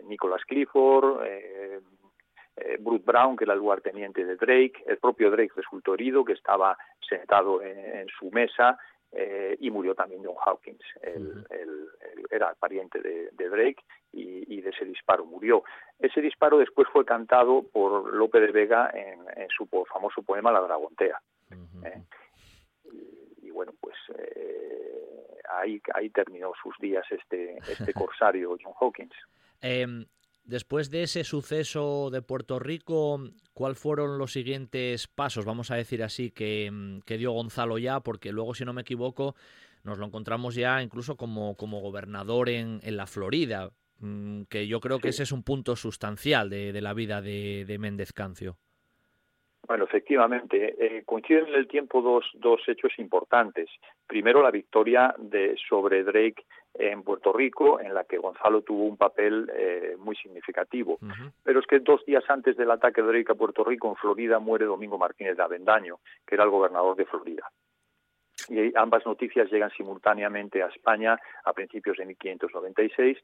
Nicholas 0.05 0.43
Clifford, 0.45 1.21
Bruce 2.79 3.03
Brown, 3.05 3.35
que 3.35 3.45
era 3.45 3.53
el 3.53 3.59
lugarteniente 3.59 4.25
de 4.25 4.35
Drake, 4.35 4.83
el 4.85 4.97
propio 4.97 5.31
Drake 5.31 5.53
resultó 5.55 5.93
herido, 5.93 6.25
que 6.25 6.33
estaba 6.33 6.77
sentado 7.07 7.61
en, 7.61 8.07
su 8.19 8.29
mesa, 8.31 8.77
y 9.59 9.69
murió 9.71 9.95
también 9.95 10.23
John 10.23 10.35
Hawkins, 10.45 10.83
el, 11.01 11.45
era 12.31 12.53
pariente 12.55 12.99
de, 13.01 13.49
Drake 13.49 13.83
y, 14.13 14.61
de 14.61 14.69
ese 14.69 14.85
disparo 14.85 15.25
murió. 15.25 15.63
Ese 15.99 16.21
disparo 16.21 16.57
después 16.57 16.87
fue 16.91 17.05
cantado 17.05 17.63
por 17.63 18.13
Lope 18.13 18.39
de 18.39 18.51
Vega 18.51 18.91
en, 18.93 19.49
su 19.49 19.67
famoso 19.85 20.21
poema 20.23 20.51
La 20.51 20.61
Dragontea. 20.61 21.21
¿eh? 21.83 22.01
y, 23.41 23.51
bueno, 23.51 23.73
pues 23.79 23.95
eh, 24.17 25.41
ahí, 25.49 25.81
ahí 25.93 26.09
terminó 26.09 26.53
sus 26.61 26.77
días 26.79 27.05
este, 27.11 27.57
este 27.57 27.93
corsario 27.93 28.57
John 28.61 28.73
Hawkins. 28.79 29.13
Después 30.43 30.89
de 30.89 31.03
ese 31.03 31.23
suceso 31.23 32.09
de 32.11 32.21
Puerto 32.21 32.59
Rico, 32.59 33.21
¿cuáles 33.53 33.77
fueron 33.77 34.17
los 34.17 34.33
siguientes 34.33 35.07
pasos, 35.07 35.45
vamos 35.45 35.71
a 35.71 35.75
decir 35.75 36.03
así, 36.03 36.31
que, 36.31 36.99
que 37.05 37.17
dio 37.17 37.31
Gonzalo 37.31 37.77
ya? 37.77 37.99
Porque 37.99 38.31
luego, 38.31 38.55
si 38.55 38.65
no 38.65 38.73
me 38.73 38.81
equivoco, 38.81 39.35
nos 39.83 39.97
lo 39.97 40.05
encontramos 40.05 40.55
ya 40.55 40.81
incluso 40.81 41.15
como, 41.15 41.55
como 41.55 41.79
gobernador 41.79 42.49
en, 42.49 42.79
en 42.83 42.97
la 42.97 43.07
Florida, 43.07 43.71
mm, 43.99 44.43
que 44.43 44.67
yo 44.67 44.79
creo 44.79 44.99
que 44.99 45.09
ese 45.09 45.23
es 45.23 45.31
un 45.31 45.43
punto 45.43 45.75
sustancial 45.75 46.49
de, 46.49 46.73
de 46.73 46.81
la 46.81 46.93
vida 46.93 47.21
de, 47.21 47.65
de 47.65 47.77
Méndez 47.77 48.11
Cancio. 48.11 48.57
Bueno, 49.67 49.85
efectivamente, 49.85 50.75
eh, 50.79 51.03
coinciden 51.05 51.47
en 51.47 51.55
el 51.55 51.67
tiempo 51.67 52.01
dos, 52.01 52.25
dos 52.33 52.61
hechos 52.67 52.91
importantes. 52.97 53.69
Primero, 54.07 54.41
la 54.41 54.51
victoria 54.51 55.13
de, 55.17 55.55
sobre 55.69 56.03
Drake 56.03 56.45
en 56.73 57.03
Puerto 57.03 57.31
Rico, 57.31 57.79
en 57.79 57.93
la 57.93 58.03
que 58.05 58.17
Gonzalo 58.17 58.61
tuvo 58.63 58.85
un 58.85 58.97
papel 58.97 59.49
eh, 59.55 59.95
muy 59.99 60.15
significativo. 60.15 60.97
Pero 61.43 61.59
es 61.59 61.67
que 61.67 61.79
dos 61.79 62.03
días 62.05 62.23
antes 62.29 62.57
del 62.57 62.71
ataque 62.71 63.01
de 63.01 63.07
Drake 63.07 63.31
a 63.31 63.35
Puerto 63.35 63.63
Rico, 63.63 63.89
en 63.89 63.95
Florida, 63.95 64.39
muere 64.39 64.65
Domingo 64.65 64.97
Martínez 64.97 65.37
de 65.37 65.43
Avendaño, 65.43 65.99
que 66.25 66.35
era 66.35 66.43
el 66.43 66.49
gobernador 66.49 66.95
de 66.95 67.05
Florida 67.05 67.49
y 68.49 68.73
ambas 68.75 69.05
noticias 69.05 69.51
llegan 69.51 69.71
simultáneamente 69.71 70.63
a 70.63 70.67
España 70.67 71.19
a 71.45 71.53
principios 71.53 71.97
de 71.97 72.05
1596 72.05 73.17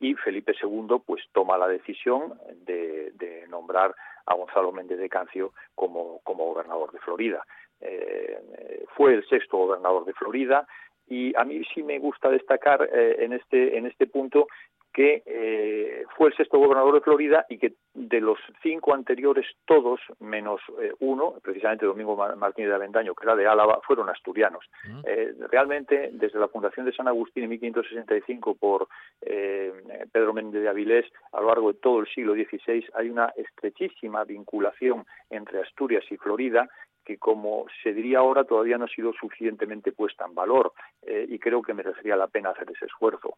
y 0.00 0.14
Felipe 0.14 0.54
II 0.60 0.98
pues 1.06 1.22
toma 1.32 1.58
la 1.58 1.68
decisión 1.68 2.38
de, 2.66 3.12
nombrar 3.48 3.94
a 4.26 4.34
Gonzalo 4.34 4.72
Méndez 4.72 4.98
de 4.98 5.08
Cancio 5.08 5.52
como, 5.74 6.20
como 6.24 6.46
gobernador 6.46 6.90
de 6.90 6.98
Florida. 6.98 7.46
Eh, 7.80 8.84
fue 8.96 9.14
el 9.14 9.26
sexto 9.28 9.58
gobernador 9.58 10.04
de 10.04 10.12
Florida 10.14 10.66
y 11.06 11.36
a 11.36 11.44
mí 11.44 11.62
sí 11.72 11.82
me 11.82 11.98
gusta 11.98 12.30
destacar 12.30 12.88
eh, 12.92 13.16
en 13.20 13.32
este 13.34 13.76
en 13.76 13.86
este 13.86 14.06
punto 14.06 14.48
que 14.94 15.24
eh, 15.26 16.04
fue 16.16 16.28
el 16.28 16.36
sexto 16.36 16.56
gobernador 16.56 16.94
de 16.94 17.00
Florida 17.00 17.44
y 17.48 17.58
que 17.58 17.74
de 17.94 18.20
los 18.20 18.38
cinco 18.62 18.94
anteriores, 18.94 19.44
todos 19.64 20.00
menos 20.20 20.60
eh, 20.80 20.92
uno, 21.00 21.34
precisamente 21.42 21.84
Domingo 21.84 22.16
Martínez 22.36 22.68
de 22.68 22.76
Avendaño, 22.76 23.12
que 23.12 23.24
era 23.24 23.34
de 23.34 23.44
Álava, 23.44 23.80
fueron 23.84 24.08
asturianos. 24.08 24.64
Mm. 24.88 25.00
Eh, 25.04 25.34
realmente, 25.50 26.10
desde 26.12 26.38
la 26.38 26.46
fundación 26.46 26.86
de 26.86 26.92
San 26.92 27.08
Agustín 27.08 27.42
en 27.42 27.50
1565 27.50 28.54
por 28.54 28.86
Pedro 29.20 30.32
Méndez 30.32 30.62
de 30.62 30.68
Avilés, 30.68 31.06
a 31.32 31.40
lo 31.40 31.48
largo 31.48 31.72
de 31.72 31.78
todo 31.80 31.98
el 31.98 32.06
siglo 32.06 32.34
XVI, 32.34 32.86
hay 32.94 33.10
una 33.10 33.32
estrechísima 33.36 34.22
vinculación 34.22 35.04
entre 35.28 35.60
Asturias 35.60 36.04
y 36.10 36.16
Florida 36.16 36.68
que 37.04 37.18
como 37.18 37.66
se 37.82 37.92
diría 37.92 38.20
ahora 38.20 38.44
todavía 38.44 38.78
no 38.78 38.86
ha 38.86 38.88
sido 38.88 39.12
suficientemente 39.12 39.92
puesta 39.92 40.24
en 40.24 40.34
valor 40.34 40.72
y 41.06 41.38
creo 41.38 41.60
que 41.60 41.74
merecería 41.74 42.16
la 42.16 42.28
pena 42.28 42.50
hacer 42.50 42.70
ese 42.70 42.86
esfuerzo. 42.86 43.36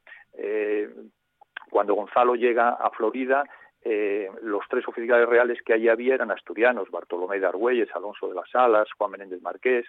Cuando 1.70 1.94
Gonzalo 1.94 2.34
llega 2.34 2.70
a 2.70 2.90
Florida, 2.90 3.44
eh, 3.88 4.28
los 4.42 4.62
tres 4.68 4.86
oficiales 4.88 5.28
reales 5.28 5.60
que 5.64 5.72
allí 5.72 5.88
había 5.88 6.14
eran 6.14 6.32
asturianos, 6.32 6.90
Bartolomé 6.90 7.38
de 7.38 7.46
Argüelles, 7.46 7.88
Alonso 7.94 8.28
de 8.28 8.34
las 8.34 8.52
Alas, 8.52 8.88
Juan 8.98 9.12
Menéndez 9.12 9.40
Marqués, 9.42 9.86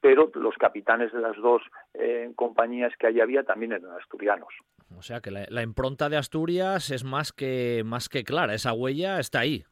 pero 0.00 0.30
los 0.34 0.56
capitanes 0.56 1.12
de 1.12 1.20
las 1.20 1.36
dos 1.36 1.62
eh, 1.94 2.32
compañías 2.34 2.92
que 2.98 3.06
allí 3.06 3.20
había 3.20 3.44
también 3.44 3.72
eran 3.72 3.92
asturianos. 3.92 4.52
O 4.98 5.02
sea 5.02 5.20
que 5.20 5.30
la, 5.30 5.62
impronta 5.62 6.08
de 6.08 6.16
Asturias 6.16 6.90
es 6.90 7.04
más 7.04 7.32
que, 7.32 7.82
más 7.84 8.08
que 8.08 8.24
clara, 8.24 8.54
esa 8.54 8.72
huella 8.72 9.20
está 9.20 9.40
ahí. 9.40 9.64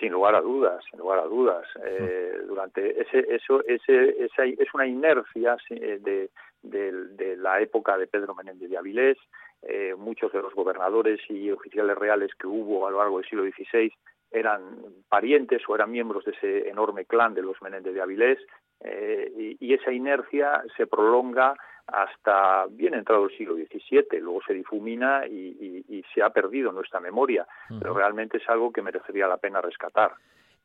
Sin 0.00 0.12
lugar 0.12 0.34
a 0.34 0.40
dudas, 0.40 0.84
sin 0.90 0.98
lugar 0.98 1.20
a 1.20 1.26
dudas. 1.26 1.66
Eh, 1.84 2.38
durante 2.46 3.00
ese, 3.02 3.24
eso, 3.34 3.64
ese, 3.66 4.24
esa, 4.24 4.44
es 4.44 4.74
una 4.74 4.86
inercia 4.86 5.56
de, 5.68 6.30
de, 6.62 7.36
la 7.36 7.60
época 7.60 7.96
de 7.96 8.06
Pedro 8.06 8.34
Menéndez 8.34 8.70
de 8.70 8.78
Avilés, 8.78 9.18
eh, 9.62 9.94
muchos 9.96 10.32
de 10.32 10.42
los 10.42 10.54
gobernadores 10.54 11.20
y 11.28 11.50
oficiales 11.50 11.96
reales 11.98 12.30
que 12.38 12.46
hubo 12.46 12.86
a 12.86 12.90
lo 12.90 12.98
largo 12.98 13.18
del 13.18 13.28
siglo 13.28 13.44
XVI 13.44 13.92
eran 14.30 14.60
parientes 15.08 15.62
o 15.68 15.74
eran 15.74 15.90
miembros 15.90 16.24
de 16.24 16.32
ese 16.32 16.68
enorme 16.68 17.06
clan 17.06 17.34
de 17.34 17.42
los 17.42 17.60
Menéndez 17.62 17.94
de 17.94 18.02
Avilés 18.02 18.38
eh, 18.80 19.56
y, 19.58 19.74
esa 19.74 19.92
inercia 19.92 20.62
se 20.76 20.86
prolonga 20.86 21.54
hasta 21.86 22.66
bien 22.70 22.94
entrado 22.94 23.24
el 23.24 23.36
siglo 23.36 23.54
XVII, 23.54 24.20
luego 24.20 24.40
se 24.46 24.52
difumina 24.52 25.26
y, 25.26 26.04
se 26.14 26.22
ha 26.22 26.30
perdido 26.30 26.70
nuestra 26.70 27.00
memoria, 27.00 27.46
pero 27.80 27.94
realmente 27.94 28.36
es 28.36 28.48
algo 28.48 28.72
que 28.72 28.82
merecería 28.82 29.26
la 29.26 29.38
pena 29.38 29.60
rescatar. 29.60 30.12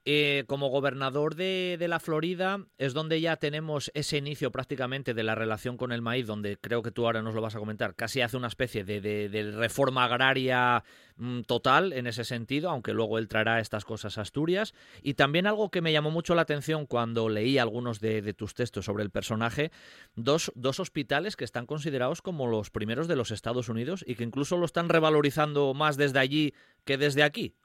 Eh, 0.06 0.44
como 0.48 0.68
gobernador 0.68 1.36
de, 1.36 1.78
la 1.88 2.02
Florida 2.02 2.60
es 2.78 2.94
donde 2.94 3.22
ya 3.22 3.38
tenemos 3.38 3.90
ese 3.94 4.18
inicio 4.18 4.52
prácticamente 4.52 5.14
de 5.14 5.24
la 5.24 5.34
relación 5.34 5.78
con 5.78 5.94
el 5.94 6.02
maíz, 6.02 6.28
donde 6.28 6.58
creo 6.58 6.82
que 6.82 6.92
tú 6.92 7.06
ahora 7.06 7.22
nos 7.22 7.34
lo 7.34 7.42
vas 7.42 7.56
a 7.56 7.60
comentar, 7.60 7.96
casi 7.96 8.20
hace 8.20 8.36
una 8.36 8.48
especie 8.48 8.84
de, 8.84 9.54
reforma 9.56 10.04
agraria 10.04 10.84
mm, 11.16 11.44
total 11.44 11.94
en 11.94 12.08
ese 12.08 12.26
sentido, 12.26 12.70
aunque 12.70 12.94
luego 12.94 13.18
él 13.18 13.30
traerá 13.30 13.62
estas 13.62 13.86
cosas 13.86 14.18
a 14.18 14.22
Asturias. 14.22 14.74
Y 15.02 15.14
también 15.14 15.48
algo 15.48 15.72
que 15.72 15.82
me 15.82 15.94
llamó 15.94 16.12
mucho 16.12 16.36
la 16.36 16.42
atención 16.42 16.86
cuando 16.86 17.30
leí 17.30 17.58
algunos 17.58 18.02
de, 18.02 18.34
tus 18.34 18.56
textos 18.56 18.84
sobre 18.84 19.04
el 19.04 19.10
personaje, 19.10 19.72
dos, 20.16 20.52
dos 20.56 20.82
hospitales 20.82 21.38
que 21.38 21.46
están 21.46 21.66
considerados 21.66 22.22
como 22.22 22.48
los 22.48 22.72
primeros 22.72 23.08
de 23.08 23.16
los 23.16 23.32
Estados 23.32 23.70
Unidos 23.70 24.04
y 24.06 24.16
que 24.16 24.26
incluso 24.26 24.58
lo 24.58 24.66
están 24.66 24.90
revalorizando 24.90 25.74
más 25.74 25.96
desde 25.96 26.20
allí 26.20 26.54
que 26.84 26.98
desde 26.98 27.24
aquí. 27.24 27.56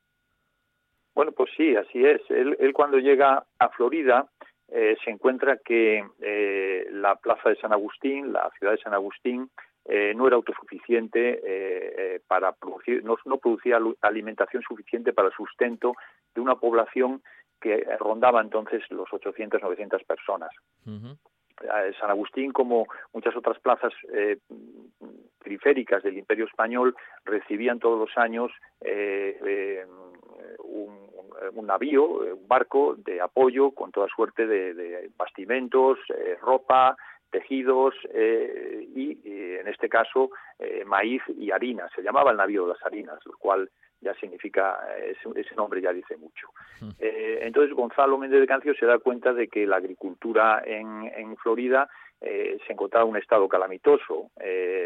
Bueno, 1.19 1.33
pues 1.33 1.51
sí, 1.57 1.75
así 1.75 2.05
es. 2.05 2.21
Él, 2.31 2.73
cuando 2.73 3.01
llega 3.01 3.45
a 3.59 3.69
Florida 3.71 4.29
eh, 4.69 4.97
se 5.05 5.11
encuentra 5.11 5.57
que 5.57 6.05
eh, 6.21 6.87
la 6.93 7.17
plaza 7.17 7.49
de 7.49 7.57
San 7.57 7.73
Agustín, 7.73 8.33
la 8.33 8.49
ciudad 8.57 8.75
de 8.75 8.79
San 8.79 8.95
Agustín, 8.95 9.51
eh, 9.87 10.13
no 10.15 10.29
era 10.29 10.37
autosuficiente 10.37 12.23
para 12.29 12.53
producir, 12.53 13.03
no, 13.03 13.17
producía 13.39 13.81
alimentación 14.01 14.63
suficiente 14.63 15.13
para 15.13 15.27
el 15.27 15.35
sustento 15.35 15.95
de 16.37 16.41
una 16.41 16.55
población 16.55 17.21
que 17.61 17.85
rondaba 17.99 18.41
entonces 18.41 18.85
los 18.91 19.13
800, 19.13 19.61
900 19.61 20.05
personas. 20.05 20.51
San 21.99 22.11
Agustín, 22.11 22.53
como 22.53 22.87
muchas 23.13 23.37
otras 23.37 23.59
plazas 23.59 23.93
periféricas 25.43 26.03
del 26.03 26.19
Imperio 26.19 26.47
Español, 26.47 26.95
recibían 27.25 27.79
todos 27.79 27.99
los 27.99 28.17
años 28.19 28.53
un, 30.65 31.09
un 31.55 31.67
navío, 31.67 32.25
eh, 32.25 32.33
un 32.33 32.49
barco 32.49 32.95
de 32.97 33.21
apoyo 33.21 33.71
con 33.73 33.91
toda 33.93 34.09
suerte 34.09 34.47
de, 34.47 35.11
bastimentos, 35.17 35.99
eh, 36.11 36.37
ropa, 36.41 36.97
tejidos 37.31 37.95
eh, 38.15 38.89
y, 38.95 39.19
en 39.59 39.69
este 39.69 39.89
caso 39.89 40.31
maíz 40.87 41.23
y 41.37 41.51
harina. 41.51 41.89
Se 41.95 42.03
llamaba 42.03 42.31
el 42.31 42.39
navío 42.39 42.65
de 42.65 42.73
las 42.73 42.85
harinas, 42.85 43.19
lo 43.27 43.37
cual 43.39 43.71
ya 44.01 44.15
significa, 44.15 44.79
ese, 45.03 45.55
nombre 45.57 45.81
ya 45.81 45.93
dice 45.93 46.17
mucho. 46.17 46.49
entonces 47.01 47.75
Gonzalo 47.75 48.19
Méndez 48.19 48.41
de 48.41 48.47
Cancio 48.47 48.75
se 48.75 48.87
da 48.87 48.99
cuenta 48.99 49.33
de 49.33 49.49
que 49.49 49.67
la 49.67 49.77
agricultura 49.77 50.63
en, 50.65 51.11
en 51.17 51.37
Florida 51.37 51.89
se 52.21 52.73
encontraba 52.73 53.05
en 53.05 53.11
un 53.11 53.17
estado 53.17 53.49
calamitoso. 53.49 54.31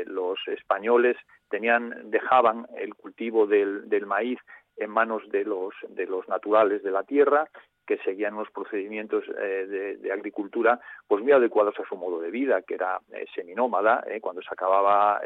los 0.07 0.39
españoles 0.49 1.17
tenían, 1.49 2.11
dejaban 2.11 2.67
el 2.77 2.95
cultivo 2.95 3.47
del, 3.47 3.89
del 3.89 4.07
maíz 4.07 4.39
en 4.77 4.91
manos 4.91 5.23
de 5.31 5.45
los, 5.45 5.75
de 5.89 6.07
los 6.07 6.27
naturales 6.29 6.83
de 6.83 6.91
la 6.91 7.05
tierra, 7.05 7.49
que 7.87 7.99
seguían 7.99 8.35
unos 8.35 8.51
procedimientos 8.51 9.25
eh, 9.39 9.97
de, 10.01 10.13
agricultura 10.13 10.79
pues 11.07 11.23
muy 11.23 11.33
adecuados 11.33 11.75
a 11.79 11.89
su 11.89 11.97
modo 11.97 12.21
de 12.21 12.31
vida, 12.31 12.63
que 12.63 12.75
era 12.75 13.01
eh, 13.13 13.25
seminómada, 13.35 14.05
eh, 14.07 14.21
cuando 14.21 14.43
se 14.43 14.49
acababa 14.51 15.21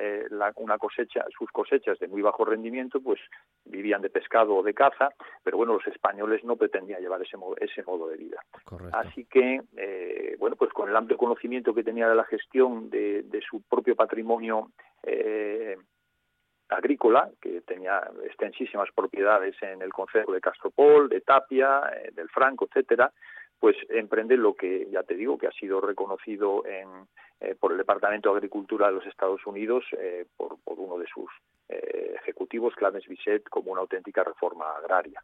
una 0.57 0.79
cosecha, 0.79 1.25
sus 1.37 1.51
cosechas 1.51 1.99
de 1.99 2.09
muy 2.09 2.23
bajo 2.23 2.45
rendimiento, 2.45 3.01
pues 3.01 3.21
vivían 3.65 4.01
de 4.01 4.11
pescado 4.11 4.55
o 4.55 4.63
de 4.63 4.75
caza, 4.75 5.11
pero 5.43 5.57
bueno, 5.57 5.75
los 5.75 5.87
españoles 5.87 6.45
no 6.45 6.57
pretendían 6.57 7.01
llevar 7.01 7.23
ese 7.23 7.37
modo, 7.37 7.57
ese 7.59 7.83
modo 7.83 8.09
de 8.09 8.17
vida. 8.17 8.41
Así 8.93 9.25
que, 9.25 9.61
bueno, 10.39 10.57
pues 10.57 10.73
con 10.73 10.89
el 10.89 10.97
amplio 10.97 11.17
conocimiento 11.17 11.75
que 11.75 11.83
tenía 11.83 12.09
de 12.09 12.15
la 12.15 12.25
gestión 12.25 12.91
de, 12.91 13.23
de 13.23 13.41
su 13.41 13.63
propio 13.63 13.97
patrimonio 13.97 14.71
agrícola, 16.69 17.31
que 17.41 17.61
tenía 17.63 18.03
extensísimas 18.25 18.89
propiedades 18.95 19.55
en 19.63 19.83
el 19.83 19.93
concejo 19.93 20.33
de 20.33 20.41
Castropol, 20.41 21.09
de 21.09 21.21
Tapia, 21.21 21.83
del 22.13 22.29
Franco, 22.29 22.67
etcétera, 22.67 23.13
pues 23.59 23.77
emprende 23.89 24.37
lo 24.37 24.55
que 24.55 24.89
ya 24.91 25.03
te 25.03 25.15
digo 25.15 25.39
que 25.39 25.47
ha 25.47 25.53
sido 25.53 25.81
reconocido 25.81 26.65
en, 26.67 26.89
por 27.59 27.73
el 27.73 27.79
Departamento 27.79 28.31
de 28.31 28.37
Agricultura 28.37 28.89
de 28.89 28.95
los 28.95 29.07
Estados 29.07 29.47
Unidos 29.47 29.85
por, 30.37 30.59
por, 30.63 30.79
uno 30.79 30.99
de 30.99 31.07
sus 31.07 31.31
ejecutivos, 31.69 32.75
Clarence 32.75 33.09
Bisset, 33.09 33.49
como 33.49 33.73
una 33.73 33.81
auténtica 33.81 34.23
reforma 34.25 34.67
agraria. 34.77 35.23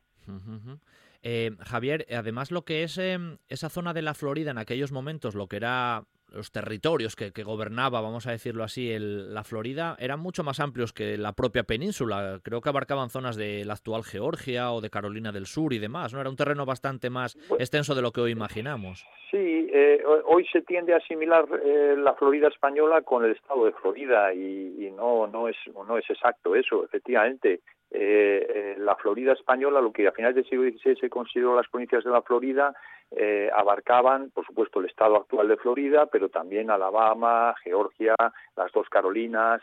Eh, 1.23 1.53
Javier, 1.61 2.07
además 2.11 2.51
lo 2.51 2.65
que 2.65 2.83
es 2.83 2.99
em, 2.99 3.39
esa 3.49 3.69
zona 3.69 3.93
de 3.93 4.03
la 4.03 4.15
Florida 4.15 4.51
en 4.51 4.59
aquellos 4.59 4.91
momentos, 4.91 5.35
lo 5.35 5.47
que 5.47 5.57
era 5.57 6.05
los 6.33 6.51
territorios 6.51 7.17
que, 7.17 7.31
gobernaba, 7.43 8.01
vamos 8.01 8.27
a 8.27 8.31
decirlo 8.31 8.65
así, 8.65 8.97
la 8.99 9.45
Florida, 9.45 9.97
eran 9.99 10.21
mucho 10.21 10.45
más 10.45 10.61
amplios 10.61 10.93
que 10.93 11.17
la 11.19 11.33
propia 11.33 11.65
península. 11.65 12.41
Creo 12.43 12.61
que 12.61 12.69
abarcaban 12.69 13.11
zonas 13.11 13.37
de 13.37 13.65
la 13.65 13.75
actual 13.75 14.05
Georgia 14.05 14.73
o 14.73 14.81
de 14.81 14.91
Carolina 14.91 15.33
del 15.33 15.47
Sur 15.47 15.73
y 15.73 15.79
demás, 15.79 16.13
¿no? 16.13 16.21
Era 16.21 16.31
un 16.31 16.37
terreno 16.37 16.65
bastante 16.65 17.11
más 17.11 17.37
extenso 17.59 17.95
de 17.95 18.03
lo 18.03 18.13
que 18.13 18.21
hoy 18.21 18.33
imaginamos. 18.33 19.07
Sí, 19.31 19.69
eh, 19.73 20.03
hoy 20.27 20.47
se 20.53 20.63
tiende 20.63 20.93
a 20.95 20.99
asimilar 20.99 21.47
eh, 21.65 21.95
la 21.97 22.15
Florida 22.15 22.49
española 22.49 23.03
con 23.03 23.25
el 23.25 23.33
estado 23.33 23.65
de 23.65 23.73
Florida 23.73 24.33
y, 24.35 24.87
y, 24.87 24.91
no, 24.91 25.27
no, 25.27 25.49
es, 25.49 25.57
no 25.75 25.97
es 25.97 26.09
exacto 26.11 26.55
eso, 26.55 26.85
efectivamente. 26.85 27.61
Eh, 27.91 28.75
la 28.79 28.97
Florida 28.97 29.33
española, 29.33 29.81
lo 29.81 29.93
que 29.93 30.09
a 30.09 30.13
finales 30.13 30.37
del 30.37 30.49
siglo 30.49 30.65
XVI 30.71 30.97
se 30.97 31.11
consideró 31.11 31.55
las 31.55 31.69
provincias 31.69 32.05
de 32.05 32.11
la 32.11 32.23
Florida, 32.23 32.75
eh, 33.17 33.51
abarcaban, 33.55 34.31
por 34.31 34.47
supuesto, 34.47 34.81
el 34.81 34.87
estado 34.87 35.17
actual 35.17 35.49
de 35.49 35.57
Florida, 35.57 36.07
pero 36.07 36.29
también 36.29 36.71
Alabama, 36.71 37.55
Georgia, 37.63 38.15
las 38.57 38.73
dos 38.73 38.89
Carolinas, 38.89 39.61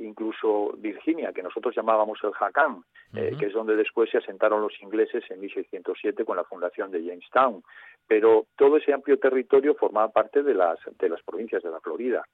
incluso 0.00 0.72
Virginia, 0.78 1.32
que 1.32 1.44
nosotros 1.44 1.74
llamábamos 1.76 2.18
el 2.24 2.32
Jacán, 2.32 2.82
que 3.12 3.46
es 3.46 3.52
donde 3.52 3.76
después 3.76 4.10
se 4.10 4.18
asentaron 4.18 4.62
los 4.62 4.72
ingleses 4.82 5.22
en 5.30 5.40
1607 5.40 6.24
con 6.24 6.36
la 6.36 6.42
fundación 6.42 6.90
de 6.90 7.04
Jamestown. 7.04 7.62
Pero 8.08 8.46
todo 8.56 8.78
ese 8.78 8.92
amplio 8.92 9.18
territorio 9.18 9.76
formaba 9.76 10.08
parte 10.08 10.42
de 10.42 10.54
las, 10.54 10.78
de 10.98 11.08
las 11.08 11.22
provincias 11.22 11.62
de 11.62 11.70
la 11.70 11.78
Florida, 11.78 12.24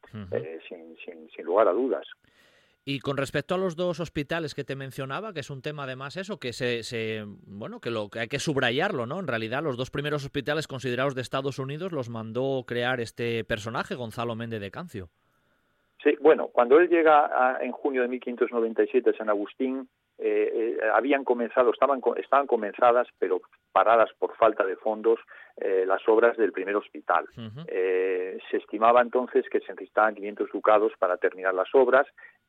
sin, 0.67 0.97
sin, 1.05 1.29
sin 1.29 1.45
lugar 1.45 1.69
a 1.69 1.73
dudas. 1.73 2.07
Y 2.89 3.01
con 3.01 3.17
respecto 3.17 3.57
a 3.57 3.59
los 3.59 3.75
dos 3.75 3.99
hospitales 3.99 4.55
que 4.55 4.63
te 4.63 4.77
mencionaba, 4.77 5.33
que 5.33 5.41
es 5.41 5.51
un 5.51 5.61
tema 5.61 5.83
además 5.83 6.17
eso, 6.17 6.39
que 6.39 6.53
se, 6.53 6.85
se, 6.85 7.25
bueno, 7.27 7.81
que 7.81 7.91
lo 7.91 8.09
que 8.09 8.21
hay 8.21 8.29
que 8.29 8.39
subrayarlo, 8.39 9.07
¿no? 9.07 9.19
En 9.19 9.27
realidad, 9.27 9.61
los 9.61 9.77
dos 9.77 9.91
primeros 9.91 10.25
hospitales 10.25 10.69
considerados 10.69 11.17
de 11.17 11.23
Estados 11.23 11.59
Unidos 11.59 11.91
los 11.91 12.09
mandó 12.09 12.63
crear 12.65 13.01
este 13.01 13.43
personaje, 13.43 13.97
Gonzalo 13.97 14.37
Méndez 14.37 14.61
de 14.61 14.71
Cancio. 14.71 15.09
Sí, 16.01 16.17
bueno, 16.21 16.47
cuando 16.53 16.79
él 16.79 16.89
llega 16.89 17.59
en 17.61 17.73
junio 17.73 18.03
de 18.03 18.09
1597 18.09 19.11
a 19.11 19.15
San 19.15 19.31
Agustín, 19.31 19.89
eh, 20.19 20.79
eh, 20.81 20.89
habían 20.95 21.25
comenzado, 21.25 21.73
estaban, 21.73 22.01
estaban 22.17 22.47
comenzadas, 22.47 23.09
pero 23.19 23.41
paradas 23.73 24.11
por 24.19 24.35
falta 24.37 24.65
de 24.65 24.77
fondos, 24.77 25.19
eh, 25.57 25.85
las 25.87 26.07
obras 26.09 26.37
del 26.37 26.53
primer 26.53 26.77
hospital. 26.77 27.27
se 27.35 28.57
estimaba 28.57 29.03
entonces 29.03 29.45
que 29.51 29.61
se 29.61 29.73
necesitaban 29.73 30.15
500 30.15 30.51
ducados 30.53 30.93
para 30.99 31.17
terminar 31.17 31.53
las 31.53 31.75
obras. 31.75 32.07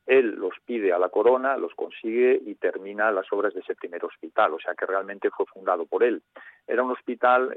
Él 0.08 0.36
los 0.36 0.54
pide 0.64 0.92
a 0.92 0.98
la 0.98 1.10
corona, 1.10 1.56
los 1.56 1.74
consigue 1.74 2.40
y 2.44 2.54
termina 2.54 3.12
las 3.12 3.30
obras 3.32 3.52
de 3.54 3.60
ese 3.60 3.74
primer 3.74 4.04
hospital, 4.04 4.54
o 4.54 4.58
sea 4.58 4.74
que 4.74 4.86
realmente 4.86 5.30
fue 5.30 5.46
fundado 5.46 5.84
por 5.86 6.02
él. 6.02 6.22
Era 6.66 6.82
un 6.82 6.90
hospital 6.90 7.54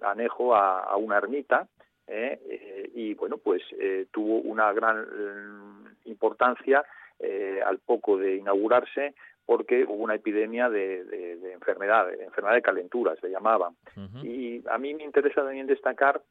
anejo 0.00 0.56
a, 0.56 0.96
una 0.96 1.18
ermita, 1.18 1.68
y 2.94 3.14
bueno, 3.14 3.36
pues 3.36 3.62
tuvo 4.10 4.38
una 4.40 4.72
gran 4.72 5.04
importancia 6.06 6.82
al 7.66 7.78
poco 7.80 8.16
de 8.16 8.36
inaugurarse 8.36 9.14
porque 9.50 9.82
hubo 9.82 10.04
una 10.04 10.14
epidemia 10.14 10.70
de, 10.70 11.02
de, 11.04 11.52
enfermedad, 11.52 12.06
de 12.06 12.22
enfermedad 12.22 12.54
de 12.54 12.62
calentura, 12.62 13.16
se 13.16 13.28
llamaba. 13.28 13.72
Y 14.22 14.62
a 14.70 14.78
mí 14.78 14.94
me 14.94 15.02
interesa 15.02 15.42
también 15.42 15.66
destacar 15.66 16.22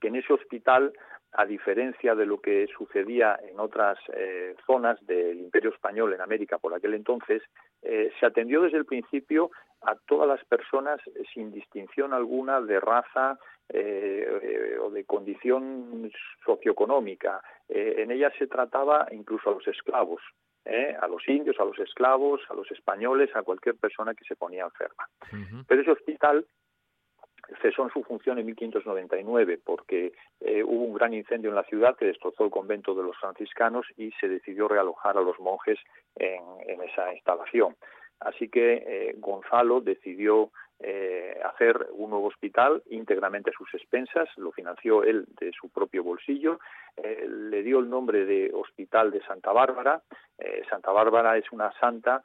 que 0.00 0.08
en 0.08 0.16
ese 0.16 0.32
hospital, 0.32 0.92
a 1.34 1.46
diferencia 1.46 2.14
de 2.14 2.26
lo 2.26 2.40
que 2.40 2.66
sucedía 2.76 3.38
en 3.42 3.58
otras 3.58 3.98
eh, 4.14 4.54
zonas 4.66 4.98
del 5.06 5.38
Imperio 5.38 5.70
Español 5.70 6.12
en 6.12 6.20
América 6.20 6.58
por 6.58 6.74
aquel 6.74 6.94
entonces, 6.94 7.42
eh, 7.82 8.12
se 8.20 8.26
atendió 8.26 8.60
desde 8.60 8.76
el 8.76 8.84
principio 8.84 9.50
a 9.80 9.96
todas 10.06 10.28
las 10.28 10.44
personas 10.44 11.00
sin 11.32 11.50
distinción 11.50 12.12
alguna 12.12 12.60
de 12.60 12.78
raza 12.78 13.38
eh, 13.68 14.76
o 14.80 14.90
de 14.90 15.04
condición 15.04 16.10
socioeconómica. 16.44 17.40
en 17.68 18.10
ella 18.10 18.30
se 18.38 18.46
trataba 18.46 19.08
incluso 19.10 19.50
a 19.50 19.54
los 19.54 19.66
esclavos. 19.66 20.20
a 20.64 21.08
los 21.08 21.26
indios, 21.28 21.58
a 21.58 21.64
los 21.64 21.78
esclavos, 21.78 22.40
a 22.48 22.54
los 22.54 22.70
españoles, 22.70 23.34
a 23.34 23.42
cualquier 23.42 23.76
persona 23.76 24.14
que 24.14 24.24
se 24.24 24.36
ponía 24.36 24.64
enferma. 24.64 25.08
Pero 25.66 25.80
ese 25.80 25.90
hospital 25.90 26.46
cesó 27.60 27.84
en 27.84 27.90
su 27.90 28.02
función 28.02 28.38
en 28.38 28.46
1599 28.46 29.60
porque 29.64 30.12
eh, 30.40 30.62
hubo 30.62 30.84
un 30.84 30.94
gran 30.94 31.12
incendio 31.14 31.50
en 31.50 31.56
la 31.56 31.64
ciudad 31.64 31.96
que 31.96 32.06
destrozó 32.06 32.44
el 32.44 32.50
convento 32.50 32.94
de 32.94 33.02
los 33.02 33.16
franciscanos 33.18 33.86
y 33.96 34.12
se 34.20 34.28
decidió 34.28 34.68
realojar 34.68 35.16
a 35.16 35.22
los 35.22 35.38
monjes 35.40 35.78
en, 36.16 36.42
esa 36.82 37.12
instalación. 37.14 37.76
Así 38.20 38.48
que 38.48 38.74
eh, 38.86 39.14
Gonzalo 39.18 39.80
decidió 39.80 40.50
eh, 40.84 41.40
hacer 41.44 41.90
un 41.92 42.10
nuevo 42.10 42.26
hospital 42.26 42.82
íntegramente 42.90 43.50
a 43.50 43.52
sus 43.52 43.72
expensas, 43.72 44.28
lo 44.36 44.50
financió 44.50 45.04
él 45.04 45.26
de 45.38 45.52
su 45.52 45.68
propio 45.68 46.02
bolsillo, 46.02 46.58
eh, 46.96 47.24
le 47.28 47.62
dio 47.62 47.78
el 47.78 47.88
nombre 47.88 48.24
de 48.24 48.50
Hospital 48.52 49.12
de 49.12 49.22
Santa 49.22 49.52
Bárbara. 49.52 50.02
Eh, 50.38 50.62
Santa 50.68 50.90
Bárbara 50.90 51.36
es 51.36 51.50
una 51.52 51.72
santa 51.78 52.24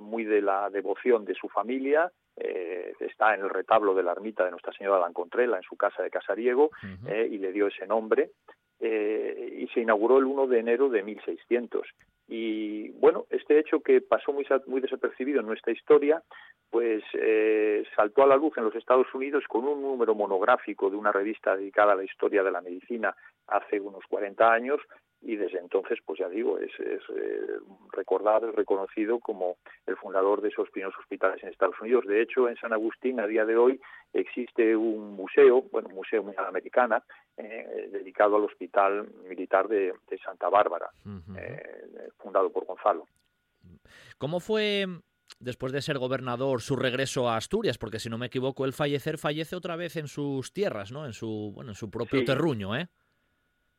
muy 0.00 0.24
de 0.24 0.42
la 0.42 0.68
devoción 0.68 1.24
de 1.24 1.34
su 1.34 1.48
familia, 1.48 2.12
está 2.36 3.34
en 3.34 3.40
el 3.40 3.48
retablo 3.48 3.94
de 3.94 4.02
la 4.02 4.12
ermita 4.12 4.44
de 4.44 4.50
Nuestra 4.50 4.74
Señora 4.74 4.96
de 4.96 5.02
la 5.02 5.08
Encontrela 5.08 5.56
en 5.56 5.62
su 5.62 5.74
casa 5.74 6.02
de 6.02 6.10
Casariego 6.10 6.70
y 7.08 7.38
le 7.38 7.50
dio 7.50 7.68
ese 7.68 7.86
nombre. 7.86 8.32
y 8.78 9.66
se 9.68 9.80
inauguró 9.80 10.18
el 10.18 10.26
1 10.26 10.48
de 10.48 10.58
enero 10.58 10.90
de 10.90 11.02
1600. 11.02 11.88
Y 12.28 12.90
bueno, 12.90 13.24
este 13.30 13.58
hecho 13.58 13.80
que 13.80 14.02
pasó 14.02 14.32
muy, 14.34 14.46
muy 14.66 14.82
desapercibido 14.82 15.40
en 15.40 15.46
nuestra 15.46 15.72
historia, 15.72 16.22
pues 16.70 17.02
eh, 17.14 17.84
saltó 17.96 18.22
a 18.22 18.26
la 18.26 18.36
luz 18.36 18.52
en 18.58 18.64
los 18.64 18.74
Estados 18.76 19.06
Unidos 19.14 19.44
con 19.48 19.64
un 19.64 19.80
número 19.80 20.14
monográfico 20.14 20.90
de 20.90 20.96
una 20.96 21.10
revista 21.10 21.56
dedicada 21.56 21.92
a 21.92 21.96
la 21.96 22.04
historia 22.04 22.42
de 22.42 22.50
la 22.50 22.60
medicina 22.60 23.16
hace 23.46 23.80
unos 23.80 24.04
40 24.10 24.52
años 24.52 24.78
y 25.20 25.36
desde 25.36 25.58
entonces, 25.58 25.98
pues 26.04 26.20
ya 26.20 26.28
digo, 26.28 26.58
es, 26.58 26.70
es 26.78 27.02
eh, 27.16 27.58
recordado 27.92 28.48
y 28.48 28.52
reconocido 28.52 29.18
como 29.18 29.56
el 29.86 29.96
fundador 29.96 30.40
de 30.40 30.48
esos 30.48 30.70
primeros 30.70 30.96
hospitales 30.98 31.42
en 31.42 31.50
Estados 31.50 31.80
Unidos. 31.80 32.04
De 32.06 32.22
hecho, 32.22 32.48
en 32.48 32.56
San 32.56 32.72
Agustín, 32.72 33.18
a 33.18 33.26
día 33.26 33.44
de 33.44 33.56
hoy, 33.56 33.80
existe 34.12 34.76
un 34.76 35.14
museo, 35.14 35.62
bueno, 35.72 35.88
un 35.88 35.96
museo 35.96 36.22
muy 36.22 36.34
americana, 36.36 37.02
eh, 37.36 37.88
dedicado 37.90 38.36
al 38.36 38.44
Hospital 38.44 39.08
Militar 39.28 39.66
de, 39.68 39.92
Santa 40.24 40.48
Bárbara, 40.48 40.90
eh, 41.36 41.62
fundado 42.18 42.50
por 42.50 42.64
Gonzalo. 42.64 43.06
¿Cómo 44.18 44.40
fue 44.40 44.86
después 45.40 45.72
de 45.72 45.82
ser 45.82 45.98
gobernador, 45.98 46.60
su 46.62 46.76
regreso 46.76 47.28
a 47.28 47.36
Asturias, 47.36 47.78
porque 47.78 48.00
si 48.00 48.08
no 48.08 48.18
me 48.18 48.26
equivoco, 48.26 48.64
el 48.64 48.72
fallecer 48.72 49.18
fallece 49.18 49.56
otra 49.56 49.76
vez 49.76 49.96
en 49.96 50.08
sus 50.08 50.52
tierras, 50.52 50.90
¿no? 50.90 51.06
En 51.06 51.12
su, 51.12 51.52
bueno, 51.54 51.72
en 51.72 51.76
su 51.76 51.90
propio 51.90 52.24
terruño, 52.24 52.76
¿eh? 52.76 52.88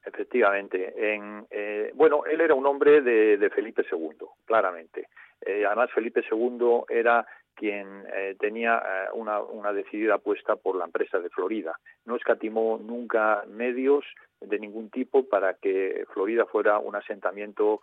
Efectivamente. 0.05 0.93
En, 0.95 1.45
eh, 1.51 1.91
bueno, 1.93 2.23
él 2.26 2.41
era 2.41 2.55
un 2.55 2.65
hombre 2.65 3.01
de, 3.01 3.49
Felipe 3.49 3.85
II, 3.91 4.27
claramente. 4.45 5.07
Eh, 5.41 5.65
además, 5.65 5.91
Felipe 5.93 6.23
II 6.30 6.84
era 6.89 7.26
quien 7.55 8.05
eh, 8.13 8.38
tenía 8.39 8.81
una, 9.13 9.73
decidida 9.73 10.15
apuesta 10.15 10.55
por 10.55 10.77
la 10.77 10.85
empresa 10.85 11.19
de 11.19 11.30
Florida. 11.30 11.77
No 12.05 12.15
escatimó 12.15 12.80
nunca 12.81 13.43
medios 13.47 14.05
de 14.39 14.57
ningún 14.57 14.89
tipo 14.89 15.27
para 15.27 15.55
que 15.55 16.05
Florida 16.13 16.45
fuera 16.45 16.80
un 16.80 16.95
asentamiento 16.95 17.81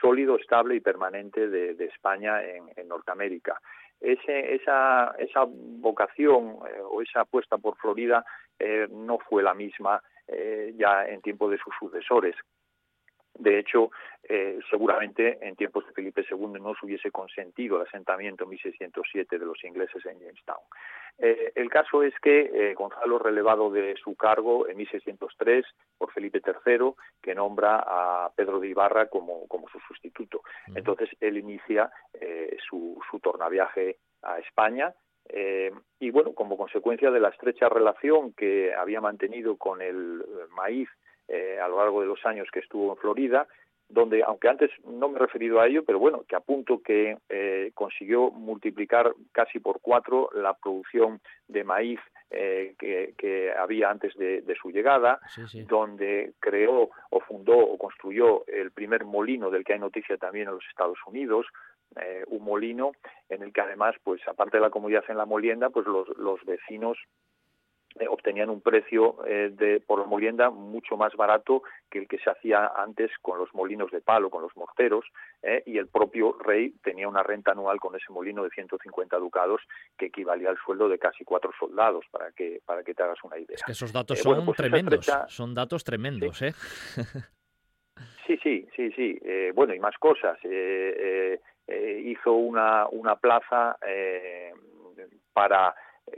sólido, 0.00 0.36
estable 0.36 0.74
y 0.74 0.80
permanente 0.80 1.48
de, 1.48 1.84
España 1.84 2.42
en, 2.42 2.88
Norteamérica. 2.88 3.60
Ese, 4.00 4.54
esa, 4.54 5.14
esa 5.18 5.44
vocación 5.46 6.58
o 6.90 7.00
esa 7.00 7.20
apuesta 7.20 7.56
por 7.58 7.76
Florida 7.76 8.24
no 8.90 9.18
fue 9.18 9.44
la 9.44 9.54
misma 9.54 10.02
eh, 10.28 10.74
ya 10.76 11.06
en 11.06 11.22
tiempo 11.22 11.48
de 11.50 11.58
sus 11.58 11.74
sucesores. 11.78 12.36
De 13.34 13.58
hecho, 13.58 13.90
eh, 14.28 14.58
seguramente 14.68 15.38
en 15.40 15.54
tiempos 15.54 15.86
de 15.86 15.92
Felipe 15.92 16.24
II 16.28 16.60
no 16.60 16.74
se 16.74 16.86
hubiese 16.86 17.10
consentido 17.10 17.76
el 17.76 17.86
asentamiento 17.86 18.44
en 18.44 18.50
1607 18.50 19.38
de 19.38 19.46
los 19.46 19.62
ingleses 19.64 20.04
en 20.06 20.18
Jamestown. 20.18 20.58
Eh, 21.18 21.52
el 21.54 21.70
caso 21.70 22.02
es 22.02 22.12
que 22.20 22.74
Gonzalo, 22.74 23.18
relevado 23.18 23.70
de 23.70 23.94
su 23.96 24.16
cargo 24.16 24.68
en 24.68 24.76
1603 24.76 25.64
por 25.96 26.12
Felipe 26.12 26.42
III, 26.44 26.92
que 27.22 27.34
nombra 27.34 27.82
a 27.86 28.32
Pedro 28.34 28.58
de 28.58 28.68
Ibarra 28.68 29.06
como, 29.06 29.46
como 29.46 29.68
su 29.68 29.78
sustituto. 29.80 30.42
Entonces, 30.74 31.08
él 31.20 31.38
inicia 31.38 31.90
su, 32.68 33.00
su 33.08 33.20
tornaviaje 33.20 33.98
a 34.22 34.38
España, 34.40 34.92
eh, 35.28 35.72
y 36.00 36.10
bueno, 36.10 36.32
como 36.32 36.56
consecuencia 36.56 37.10
de 37.10 37.20
la 37.20 37.28
estrecha 37.28 37.68
relación 37.68 38.32
que 38.32 38.74
había 38.74 39.00
mantenido 39.00 39.56
con 39.56 39.82
el 39.82 40.22
maíz 40.50 40.88
eh, 41.28 41.58
a 41.62 41.68
lo 41.68 41.76
largo 41.76 42.00
de 42.00 42.06
los 42.06 42.24
años 42.24 42.48
que 42.50 42.60
estuvo 42.60 42.90
en 42.90 42.96
Florida, 42.96 43.46
donde, 43.88 44.22
aunque 44.22 44.48
antes 44.48 44.70
no 44.86 45.08
me 45.08 45.16
he 45.16 45.20
referido 45.20 45.60
a 45.60 45.66
ello, 45.66 45.84
pero 45.84 45.98
bueno, 45.98 46.24
que 46.26 46.36
apunto 46.36 46.82
que 46.82 47.18
eh, 47.28 47.70
consiguió 47.74 48.30
multiplicar 48.30 49.14
casi 49.32 49.58
por 49.60 49.80
cuatro 49.80 50.30
la 50.34 50.54
producción 50.54 51.20
de 51.46 51.64
maíz 51.64 52.00
eh, 52.30 52.74
que, 52.78 53.52
había 53.58 53.90
antes 53.90 54.14
de, 54.16 54.56
su 54.60 54.70
llegada, 54.70 55.20
donde 55.68 56.32
creó 56.40 56.90
o 57.10 57.20
fundó 57.20 57.58
o 57.58 57.78
construyó 57.78 58.46
el 58.46 58.70
primer 58.70 59.04
molino 59.04 59.50
del 59.50 59.64
que 59.64 59.74
hay 59.74 59.78
noticia 59.78 60.16
también 60.18 60.48
en 60.48 60.54
los 60.54 60.66
Estados 60.68 60.98
Unidos, 61.06 61.46
eh, 61.96 62.24
un 62.28 62.44
molino 62.44 62.92
en 63.28 63.42
el 63.42 63.52
que 63.52 63.60
además, 63.60 63.94
pues 64.02 64.20
aparte 64.28 64.58
de 64.58 64.62
la 64.62 64.70
comunidad 64.70 65.04
en 65.08 65.16
la 65.16 65.26
molienda, 65.26 65.70
pues 65.70 65.86
los, 65.86 66.08
los 66.16 66.44
vecinos 66.44 66.98
eh, 68.00 68.06
obtenían 68.08 68.50
un 68.50 68.60
precio 68.60 69.24
eh, 69.26 69.50
de, 69.52 69.80
por 69.80 69.98
la 69.98 70.06
molienda 70.06 70.50
mucho 70.50 70.96
más 70.96 71.14
barato 71.14 71.62
que 71.90 71.98
el 72.00 72.06
que 72.08 72.18
se 72.18 72.30
hacía 72.30 72.70
antes 72.76 73.10
con 73.22 73.38
los 73.38 73.52
molinos 73.54 73.90
de 73.90 74.00
palo, 74.00 74.30
con 74.30 74.42
los 74.42 74.54
morteros, 74.56 75.04
eh, 75.42 75.62
y 75.66 75.78
el 75.78 75.88
propio 75.88 76.36
rey 76.38 76.74
tenía 76.82 77.08
una 77.08 77.22
renta 77.22 77.52
anual 77.52 77.80
con 77.80 77.96
ese 77.96 78.12
molino 78.12 78.44
de 78.44 78.50
150 78.50 79.16
ducados 79.16 79.62
que 79.96 80.06
equivalía 80.06 80.50
al 80.50 80.58
sueldo 80.58 80.88
de 80.88 80.98
casi 80.98 81.24
cuatro 81.24 81.50
soldados, 81.58 82.04
para 82.10 82.30
que, 82.32 82.60
para 82.64 82.84
que 82.84 82.94
te 82.94 83.02
hagas 83.02 83.18
una 83.24 83.38
idea. 83.38 83.56
Es 83.56 83.64
que 83.64 83.72
esos 83.72 83.92
datos 83.92 84.18
son 84.18 84.44
pues 84.44 84.56
tremendos, 84.56 85.10
son 85.28 85.54
datos 85.54 85.82
tremendos, 85.82 86.42
¿eh? 86.42 86.52
Sí, 88.26 88.36
sí, 88.42 88.68
sí, 88.76 88.92
sí. 88.92 89.18
bueno, 89.54 89.74
y 89.74 89.80
más 89.80 89.96
cosas. 89.96 90.38
Hizo 91.68 92.32
una, 92.32 92.86
una 92.88 93.16
plaza 93.16 93.76
para 95.32 95.74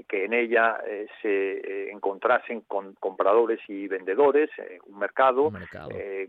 que 0.09 0.25
en 0.25 0.33
ella 0.33 0.79
eh, 0.87 1.07
se 1.23 1.29
eh, 1.29 1.91
encontrasen 1.91 2.63
con 2.63 2.95
compradores 2.95 3.61
y 3.69 3.89
vendedores, 3.89 4.51
eh, 4.59 4.79
un 4.87 4.99
mercado, 4.99 5.53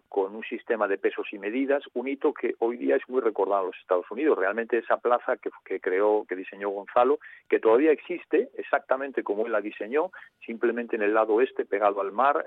con 0.09 0.35
un 0.35 0.43
sistema 0.43 0.87
de 0.87 0.97
pesos 0.97 1.27
y 1.31 1.39
medidas, 1.39 1.83
un 1.93 2.07
hito 2.07 2.33
que 2.33 2.55
hoy 2.59 2.77
día 2.77 2.95
es 2.95 3.07
muy 3.07 3.21
recordado 3.21 3.63
en 3.63 3.67
los 3.67 3.77
Estados 3.79 4.09
Unidos. 4.11 4.37
Realmente 4.37 4.77
esa 4.77 4.97
plaza 4.97 5.37
que, 5.37 5.79
creó, 5.79 6.25
que 6.27 6.35
diseñó 6.35 6.69
Gonzalo, 6.69 7.19
que 7.49 7.59
todavía 7.59 7.91
existe 7.91 8.49
exactamente 8.57 9.23
como 9.23 9.45
él 9.45 9.51
la 9.51 9.61
diseñó, 9.61 10.11
simplemente 10.45 10.95
en 10.95 11.03
el 11.03 11.13
lado 11.13 11.35
oeste, 11.35 11.65
pegado 11.65 12.01
al 12.01 12.11
mar, 12.11 12.45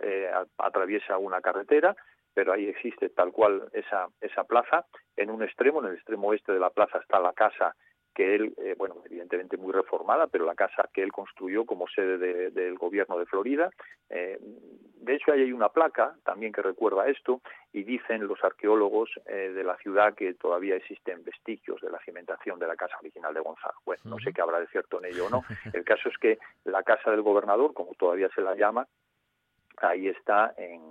atraviesa 0.58 1.18
una 1.18 1.40
carretera, 1.40 1.96
pero 2.34 2.52
ahí 2.52 2.68
existe 2.68 3.08
tal 3.10 3.32
cual 3.32 3.68
esa, 3.72 4.08
esa 4.20 4.44
plaza. 4.44 4.86
En 5.16 5.30
un 5.30 5.42
extremo, 5.42 5.80
en 5.80 5.88
el 5.88 5.94
extremo 5.94 6.28
oeste 6.28 6.52
de 6.52 6.60
la 6.60 6.70
plaza 6.70 6.98
está 6.98 7.20
la 7.20 7.32
casa 7.32 7.74
que 8.14 8.34
él, 8.36 8.54
eh, 8.58 8.74
bueno, 8.78 9.02
evidentemente 9.04 9.56
muy 9.56 9.72
reformada, 9.72 10.28
pero 10.28 10.46
la 10.46 10.54
casa 10.54 10.88
que 10.92 11.02
él 11.02 11.12
construyó 11.12 11.66
como 11.66 11.88
sede 11.88 12.50
del 12.50 12.76
gobierno 12.76 13.18
de 13.18 13.26
Florida. 13.26 13.70
Eh, 14.08 14.38
de 14.40 15.14
hecho, 15.14 15.32
ahí 15.32 15.42
hay 15.42 15.52
una 15.52 15.68
placa 15.68 16.14
también 16.24 16.52
que 16.52 16.62
recuerda 16.62 17.08
esto 17.08 17.42
y 17.72 17.82
dicen 17.82 18.26
los 18.26 18.42
arqueólogos 18.42 19.10
eh, 19.26 19.52
de 19.52 19.64
la 19.64 19.76
ciudad 19.78 20.14
que 20.14 20.32
todavía 20.34 20.76
existen 20.76 21.24
vestigios 21.24 21.80
de 21.80 21.90
la 21.90 21.98
cimentación 21.98 22.58
de 22.58 22.68
la 22.68 22.76
casa 22.76 22.96
original 23.00 23.34
de 23.34 23.40
Gonzalo. 23.40 23.74
Bueno, 23.84 24.02
no 24.04 24.18
sé 24.20 24.32
qué 24.32 24.40
habrá 24.40 24.60
de 24.60 24.68
cierto 24.68 24.98
en 25.00 25.12
ello 25.12 25.26
o 25.26 25.30
no. 25.30 25.42
El 25.74 25.84
caso 25.84 26.08
es 26.08 26.16
que 26.18 26.38
la 26.64 26.84
casa 26.84 27.10
del 27.10 27.22
gobernador, 27.22 27.74
como 27.74 27.94
todavía 27.94 28.30
se 28.34 28.40
la 28.40 28.54
llama, 28.54 28.86
ahí 29.78 30.08
está 30.08 30.54
en, 30.56 30.84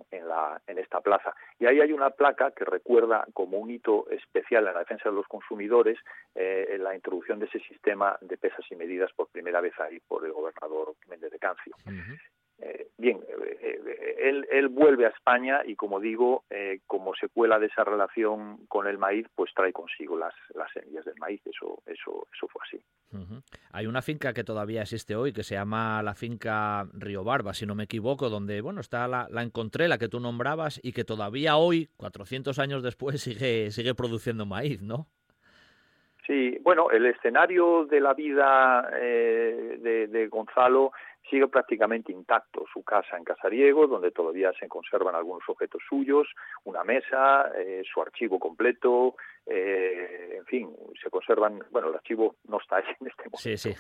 esta 0.77 1.01
plaza. 1.01 1.34
Y 1.60 1.65
ahí 1.65 1.80
hay 1.80 1.91
una 1.91 2.10
placa 2.10 2.51
que 2.51 2.65
recuerda 2.65 3.26
como 3.34 3.57
un 3.57 3.72
hito 3.72 4.10
especial 4.10 4.68
en 4.68 4.73
la 4.73 4.80
defensa 4.80 5.10
de 5.10 5.15
los 5.15 5.27
consumidores 5.27 5.97
eh, 6.35 6.77
la 6.80 6.93
introducción 6.93 7.39
de 7.39 7.45
ese 7.45 7.60
sistema 7.60 8.18
de 8.22 8.38
pesas 8.38 8.65
y 8.69 8.76
medidas 8.76 9.11
por 9.14 9.30
primera 9.30 9.61
vez 9.61 9.73
ahí 9.80 9.99
por 9.99 10.26
el 10.26 10.34
gobernador 10.34 10.95
Méndez 11.07 11.31
de 11.31 11.39
Cancio. 11.39 11.76
Eh, 12.59 12.88
bien, 12.97 13.19
eh, 13.27 13.57
eh, 13.61 14.15
él, 14.19 14.47
él, 14.51 14.69
vuelve 14.69 15.05
a 15.05 15.09
España 15.09 15.61
y, 15.65 15.75
como 15.75 15.99
digo, 15.99 16.45
como 16.88 17.13
secuela 17.15 17.59
de 17.59 17.67
esa 17.67 17.84
relación 17.84 18.65
con 18.67 18.88
el 18.88 18.97
maíz, 18.97 19.27
pues 19.35 19.51
trae 19.53 19.73
consigo 19.73 20.17
las, 20.17 20.34
las 20.53 20.71
semillas 20.71 21.05
del 21.05 21.17
maíz. 21.17 21.41
Eso, 21.45 21.81
eso, 21.85 22.27
eso 22.34 22.47
fue 22.47 22.61
así. 22.65 22.84
Hay 23.71 23.85
una 23.85 24.01
finca 24.01 24.34
que 24.34 24.43
todavía 24.43 24.81
existe 24.81 25.15
hoy 25.15 25.34
que 25.34 25.43
se 25.43 25.55
llama 25.55 26.01
la 26.03 26.15
finca 26.15 26.88
Río 26.93 27.23
Barba, 27.23 27.53
si 27.53 27.65
no 27.65 27.75
me 27.75 27.84
equivoco, 27.84 28.30
donde, 28.30 28.61
bueno, 28.61 28.81
está 28.81 29.07
la, 29.07 29.27
la 29.30 29.43
encontré, 29.43 29.88
la 29.88 29.97
que 29.97 30.09
tú 30.09 30.19
nombrabas, 30.19 30.80
y 30.84 30.93
que 30.93 31.03
todavía 31.03 31.57
hoy, 31.57 31.89
400 31.97 32.57
años 32.59 32.81
después, 32.81 33.21
sigue, 33.21 33.71
sigue 33.71 33.93
produciendo 33.95 34.45
maíz, 34.45 34.81
¿no? 34.81 35.07
Sí, 36.26 36.58
bueno, 36.62 36.90
el 36.90 37.06
escenario 37.06 37.86
de 37.86 38.00
la 38.00 38.14
vida 38.14 38.90
de, 38.91 40.08
de 40.08 40.28
Gonzalo 40.28 40.94
sigue 41.30 41.48
prácticamente 41.48 42.12
intacto 42.12 42.66
su 42.72 42.84
casa 42.84 43.18
en 43.18 43.24
Casariego, 43.24 43.88
donde 43.88 44.12
todavía 44.12 44.52
se 44.60 44.68
conservan 44.68 45.16
algunos 45.16 45.44
objetos 45.48 45.82
suyos, 45.88 46.28
una 46.66 46.84
mesa, 46.84 47.52
eh, 47.58 47.82
su 47.91 48.02
archivo 48.02 48.40
completo, 48.40 49.16
eh, 49.45 50.36
en 50.38 50.45
fin, 50.45 50.70
se 51.02 51.10
conservan, 51.10 51.60
bueno, 51.72 51.90
el 51.90 51.95
archivo 51.95 52.36
no 52.48 52.60
está 52.60 52.78
ahí 52.78 52.84
en 53.00 53.08
este 53.08 53.24
momento, 53.24 53.38
sí, 53.38 53.58
sí. 53.58 53.74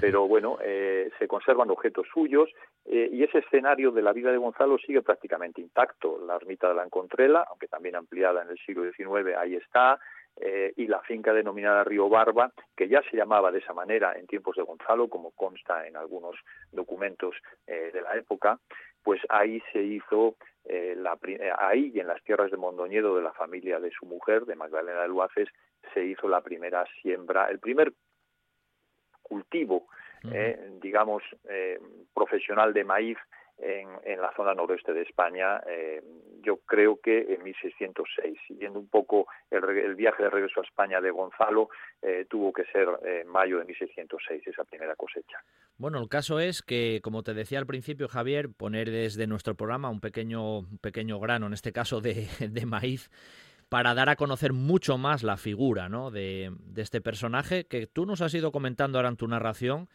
pero 0.00 0.26
bueno, 0.26 0.58
eh, 0.62 1.10
se 1.18 1.28
conservan 1.28 1.70
objetos 1.70 2.06
suyos 2.12 2.50
y 2.90 3.22
ese 3.22 3.38
escenario 3.38 3.90
de 3.90 4.00
la 4.00 4.12
vida 4.14 4.32
de 4.32 4.38
Gonzalo 4.38 4.78
sigue 4.78 5.02
prácticamente 5.02 5.60
intacto. 5.60 6.18
La 6.26 6.36
ermita 6.36 6.68
de 6.70 6.74
la 6.74 6.84
Encontrela, 6.84 7.44
aunque 7.50 7.68
también 7.68 7.96
ampliada 7.96 8.42
en 8.42 8.48
el 8.48 8.58
siglo 8.64 8.90
XIX, 8.90 9.36
ahí 9.36 9.56
está, 9.56 9.98
eh, 10.40 10.72
y 10.76 10.86
la 10.86 11.00
finca 11.00 11.32
denominada 11.32 11.82
Río 11.84 12.08
Barba, 12.08 12.52
que 12.76 12.88
ya 12.88 13.02
se 13.10 13.16
llamaba 13.16 13.50
de 13.50 13.58
esa 13.58 13.72
manera 13.72 14.12
en 14.16 14.26
tiempos 14.26 14.56
de 14.56 14.62
Gonzalo, 14.62 15.08
como 15.08 15.32
consta 15.32 15.86
en 15.86 15.96
algunos 15.96 16.36
documentos 16.70 17.34
eh, 17.66 17.90
de 17.92 18.02
la 18.02 18.16
época, 18.16 18.60
pues 19.02 19.20
ahí 19.28 19.60
se 19.72 19.82
hizo, 19.82 20.36
eh, 20.64 20.94
la, 20.96 21.18
ahí 21.58 21.90
y 21.92 22.00
en 22.00 22.06
las 22.06 22.22
tierras 22.22 22.50
de 22.50 22.56
Mondoñedo 22.56 23.16
de 23.16 23.22
la 23.22 23.32
familia 23.32 23.80
de 23.80 23.90
su 23.90 24.06
mujer, 24.06 24.44
de 24.44 24.54
Magdalena 24.54 25.02
de 25.02 25.08
Luaces, 25.08 25.48
se 25.92 26.04
hizo 26.04 26.28
la 26.28 26.40
primera 26.40 26.84
siembra, 27.02 27.46
el 27.46 27.58
primer 27.58 27.92
cultivo, 29.22 29.86
digamos, 30.80 31.22
profesional 32.12 32.72
de 32.74 32.84
maíz 32.84 33.18
en, 33.58 34.20
la 34.20 34.32
zona 34.34 34.54
noroeste 34.54 34.92
de 34.92 35.02
España, 35.02 35.60
eh, 35.66 36.02
yo 36.42 36.58
creo 36.58 37.00
que 37.00 37.34
en 37.34 37.42
1606. 37.42 38.38
Siguiendo 38.46 38.78
un 38.78 38.88
poco 38.88 39.26
el, 39.50 39.94
viaje 39.94 40.22
de 40.22 40.30
regreso 40.30 40.60
a 40.60 40.64
España 40.64 41.00
de 41.00 41.10
Gonzalo, 41.10 41.68
eh, 42.02 42.26
tuvo 42.28 42.52
que 42.52 42.64
ser 42.66 42.88
en 43.04 43.28
mayo 43.28 43.58
de 43.58 43.64
1606 43.64 44.46
esa 44.46 44.64
primera 44.64 44.94
cosecha. 44.96 45.42
Bueno, 45.76 46.00
el 46.00 46.08
caso 46.08 46.40
es 46.40 46.62
que, 46.62 47.00
como 47.02 47.22
te 47.22 47.34
decía 47.34 47.58
al 47.58 47.66
principio, 47.66 48.08
Javier, 48.08 48.48
poner 48.52 48.90
desde 48.90 49.26
nuestro 49.26 49.54
programa 49.54 49.90
un 49.90 50.00
pequeño, 50.00 50.62
pequeño 50.80 51.20
grano, 51.20 51.46
en 51.46 51.52
este 51.52 51.72
caso 51.72 52.00
de, 52.00 52.26
de 52.50 52.66
maíz, 52.66 53.10
para 53.68 53.94
dar 53.94 54.08
a 54.08 54.16
conocer 54.16 54.52
mucho 54.52 54.98
más 54.98 55.22
la 55.22 55.36
figura 55.36 55.88
¿no? 55.88 56.10
de, 56.10 56.52
de 56.60 56.82
este 56.82 57.00
personaje 57.00 57.66
que 57.66 57.86
tú 57.86 58.06
nos 58.06 58.22
has 58.22 58.32
ido 58.34 58.50
comentando 58.50 58.98
ahora 58.98 59.10
en 59.10 59.16
tu 59.16 59.28
narración. 59.28 59.88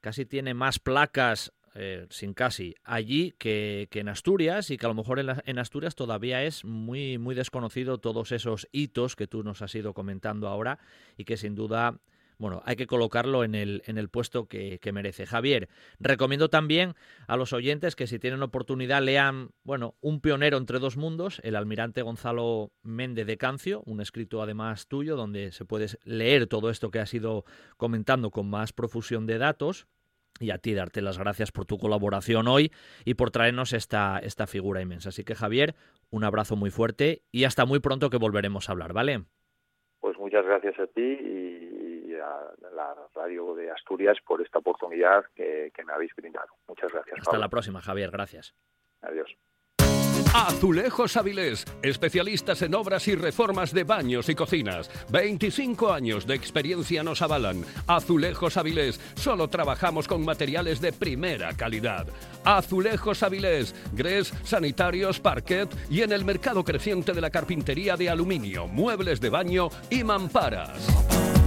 Casi 0.00 0.24
tiene 0.24 0.54
más 0.54 0.78
placas 0.78 1.52
eh, 1.74 2.06
sin 2.10 2.34
casi, 2.34 2.74
allí 2.82 3.32
que, 3.38 3.88
en 3.92 4.08
Asturias 4.08 4.70
y 4.70 4.76
que 4.76 4.86
a 4.86 4.88
lo 4.88 4.94
mejor 4.94 5.20
en, 5.20 5.58
Asturias 5.58 5.94
todavía 5.94 6.42
es 6.42 6.64
muy, 6.64 7.16
muy 7.18 7.34
desconocido 7.34 7.98
todos 7.98 8.32
esos 8.32 8.68
hitos 8.72 9.14
que 9.14 9.28
tú 9.28 9.44
nos 9.44 9.62
has 9.62 9.74
ido 9.76 9.94
comentando 9.94 10.48
ahora 10.48 10.80
y 11.16 11.24
que 11.24 11.36
sin 11.36 11.54
duda 11.54 12.00
bueno, 12.38 12.62
hay 12.64 12.74
que 12.74 12.86
colocarlo 12.86 13.44
en 13.44 13.54
el, 13.54 13.82
en 13.84 13.98
el 13.98 14.08
puesto 14.08 14.48
que, 14.48 14.80
merece. 14.94 15.26
Javier, 15.26 15.68
recomiendo 15.98 16.48
también 16.48 16.94
a 17.26 17.36
los 17.36 17.52
oyentes 17.52 17.94
que 17.94 18.06
si 18.06 18.18
tienen 18.18 18.42
oportunidad 18.42 19.02
lean, 19.02 19.50
bueno, 19.62 19.94
Un 20.00 20.22
pionero 20.22 20.56
entre 20.56 20.78
dos 20.78 20.96
mundos, 20.96 21.40
el 21.44 21.54
almirante 21.54 22.00
Gonzalo 22.00 22.72
Méndez 22.82 23.26
de 23.26 23.36
Cancio, 23.36 23.82
un 23.84 24.00
escrito 24.00 24.42
además 24.42 24.86
tuyo, 24.86 25.16
donde 25.16 25.52
se 25.52 25.66
puede 25.66 25.88
leer 26.04 26.46
todo 26.46 26.70
esto 26.70 26.90
que 26.90 26.98
has 26.98 27.12
ido 27.12 27.44
comentando 27.76 28.30
con 28.30 28.48
más 28.48 28.72
profusión 28.72 29.26
de 29.26 29.36
datos 29.36 29.86
y 30.38 30.50
a 30.50 30.58
ti 30.58 30.74
darte 30.74 31.02
las 31.02 31.18
gracias 31.18 31.52
por 31.52 31.66
tu 31.66 31.78
colaboración 31.78 32.48
hoy 32.48 32.72
y 33.04 33.14
por 33.14 33.30
traernos 33.30 33.72
esta, 33.72 34.18
esta 34.18 34.46
figura 34.46 34.80
inmensa. 34.80 35.10
Así 35.10 35.24
que 35.24 35.34
Javier, 35.34 35.74
un 36.10 36.24
abrazo 36.24 36.56
muy 36.56 36.70
fuerte 36.70 37.22
y 37.30 37.44
hasta 37.44 37.66
muy 37.66 37.80
pronto 37.80 38.10
que 38.10 38.16
volveremos 38.16 38.68
a 38.68 38.72
hablar, 38.72 38.92
¿vale? 38.92 39.24
Pues 40.00 40.18
muchas 40.18 40.44
gracias 40.46 40.78
a 40.78 40.86
ti 40.86 41.00
y 41.02 42.14
a 42.14 42.70
la 42.72 42.94
radio 43.14 43.54
de 43.54 43.70
Asturias 43.70 44.18
por 44.26 44.40
esta 44.40 44.58
oportunidad 44.58 45.24
que, 45.34 45.70
que 45.74 45.84
me 45.84 45.92
habéis 45.92 46.14
brindado. 46.14 46.48
Muchas 46.68 46.92
gracias. 46.92 47.18
Hasta 47.20 47.38
la 47.38 47.48
próxima, 47.48 47.80
Javier. 47.80 48.10
Gracias. 48.10 48.54
Adiós. 49.02 49.36
Azulejos 50.32 51.16
Avilés, 51.16 51.64
especialistas 51.82 52.62
en 52.62 52.76
obras 52.76 53.08
y 53.08 53.16
reformas 53.16 53.74
de 53.74 53.82
baños 53.82 54.28
y 54.28 54.36
cocinas. 54.36 54.88
25 55.10 55.92
años 55.92 56.24
de 56.24 56.36
experiencia 56.36 57.02
nos 57.02 57.20
avalan. 57.20 57.64
Azulejos 57.88 58.56
Avilés, 58.56 59.00
solo 59.16 59.48
trabajamos 59.48 60.06
con 60.06 60.24
materiales 60.24 60.80
de 60.80 60.92
primera 60.92 61.52
calidad. 61.54 62.06
Azulejos 62.44 63.24
Avilés, 63.24 63.74
grés, 63.92 64.32
sanitarios, 64.44 65.18
parquet 65.18 65.68
y 65.90 66.02
en 66.02 66.12
el 66.12 66.24
mercado 66.24 66.62
creciente 66.62 67.12
de 67.12 67.20
la 67.20 67.30
carpintería 67.30 67.96
de 67.96 68.08
aluminio, 68.08 68.68
muebles 68.68 69.20
de 69.20 69.30
baño 69.30 69.68
y 69.90 70.04
mamparas. 70.04 71.39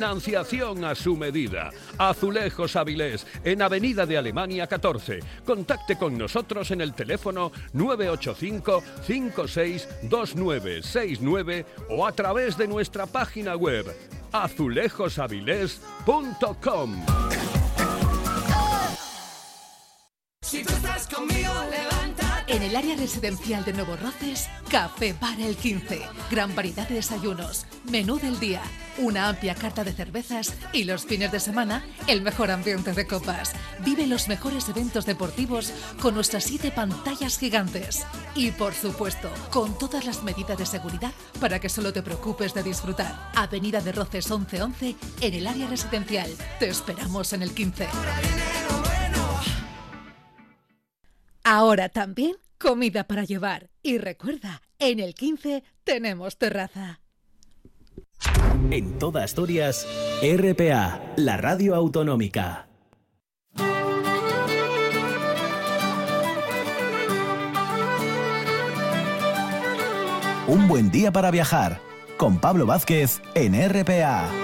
Financiación 0.00 0.84
a 0.84 0.94
su 0.94 1.16
medida. 1.16 1.70
Azulejos 1.98 2.76
Avilés, 2.76 3.26
en 3.44 3.60
Avenida 3.60 4.06
de 4.06 4.16
Alemania 4.16 4.66
14. 4.66 5.20
Contacte 5.44 5.98
con 5.98 6.16
nosotros 6.16 6.70
en 6.70 6.80
el 6.80 6.94
teléfono 6.94 7.52
985 7.72 8.82
562969 9.06 11.66
o 11.90 12.06
a 12.06 12.12
través 12.12 12.56
de 12.56 12.66
nuestra 12.66 13.04
página 13.06 13.56
web 13.56 13.94
azulejosavilés.com. 14.32 17.04
Si 20.42 20.64
tú 20.64 20.72
estás 20.72 21.06
conmigo, 21.08 21.52
en 22.50 22.62
el 22.62 22.74
área 22.74 22.96
residencial 22.96 23.64
de 23.64 23.72
Nuevo 23.72 23.96
Roces, 23.96 24.48
Café 24.68 25.14
para 25.14 25.46
el 25.46 25.56
15. 25.56 26.02
Gran 26.30 26.54
variedad 26.54 26.88
de 26.88 26.96
desayunos, 26.96 27.66
menú 27.90 28.18
del 28.18 28.40
día, 28.40 28.60
una 28.98 29.28
amplia 29.28 29.54
carta 29.54 29.84
de 29.84 29.92
cervezas 29.92 30.54
y 30.72 30.82
los 30.82 31.04
fines 31.04 31.30
de 31.30 31.38
semana, 31.38 31.84
el 32.08 32.22
mejor 32.22 32.50
ambiente 32.50 32.92
de 32.92 33.06
copas. 33.06 33.52
Vive 33.84 34.06
los 34.08 34.26
mejores 34.26 34.68
eventos 34.68 35.06
deportivos 35.06 35.72
con 36.02 36.14
nuestras 36.14 36.44
siete 36.44 36.72
pantallas 36.72 37.38
gigantes. 37.38 38.04
Y 38.34 38.50
por 38.50 38.74
supuesto, 38.74 39.30
con 39.50 39.78
todas 39.78 40.04
las 40.04 40.24
medidas 40.24 40.58
de 40.58 40.66
seguridad 40.66 41.12
para 41.40 41.60
que 41.60 41.68
solo 41.68 41.92
te 41.92 42.02
preocupes 42.02 42.52
de 42.52 42.64
disfrutar. 42.64 43.30
Avenida 43.36 43.80
de 43.80 43.92
Roces 43.92 44.28
1111 44.28 44.96
en 45.20 45.34
el 45.34 45.46
área 45.46 45.68
residencial. 45.68 46.30
Te 46.58 46.68
esperamos 46.68 47.32
en 47.32 47.42
el 47.42 47.54
15. 47.54 47.86
Ahora 51.44 51.88
también 51.88 52.36
comida 52.58 53.04
para 53.04 53.24
llevar. 53.24 53.70
Y 53.82 53.98
recuerda, 53.98 54.62
en 54.78 55.00
el 55.00 55.14
15 55.14 55.64
tenemos 55.84 56.36
terraza. 56.36 57.00
En 58.70 58.98
toda 58.98 59.24
Asturias, 59.24 59.86
RPA, 60.22 61.00
la 61.16 61.36
radio 61.36 61.74
autonómica. 61.74 62.68
Un 70.46 70.66
buen 70.66 70.90
día 70.90 71.12
para 71.12 71.30
viajar 71.30 71.80
con 72.16 72.40
Pablo 72.40 72.66
Vázquez 72.66 73.22
en 73.34 73.54
RPA. 73.54 74.39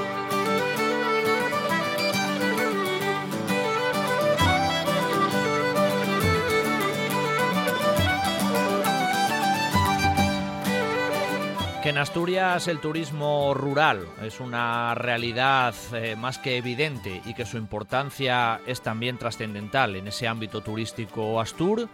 Asturias 12.06 12.68
el 12.68 12.78
turismo 12.78 13.52
rural 13.52 14.06
es 14.22 14.38
una 14.38 14.94
realidad 14.94 15.74
eh, 15.92 16.14
más 16.14 16.38
que 16.38 16.56
evidente 16.56 17.20
y 17.26 17.34
que 17.34 17.44
su 17.44 17.56
importancia 17.56 18.60
es 18.64 18.80
también 18.80 19.18
trascendental 19.18 19.96
en 19.96 20.06
ese 20.06 20.28
ámbito 20.28 20.60
turístico 20.60 21.40
astur, 21.40 21.88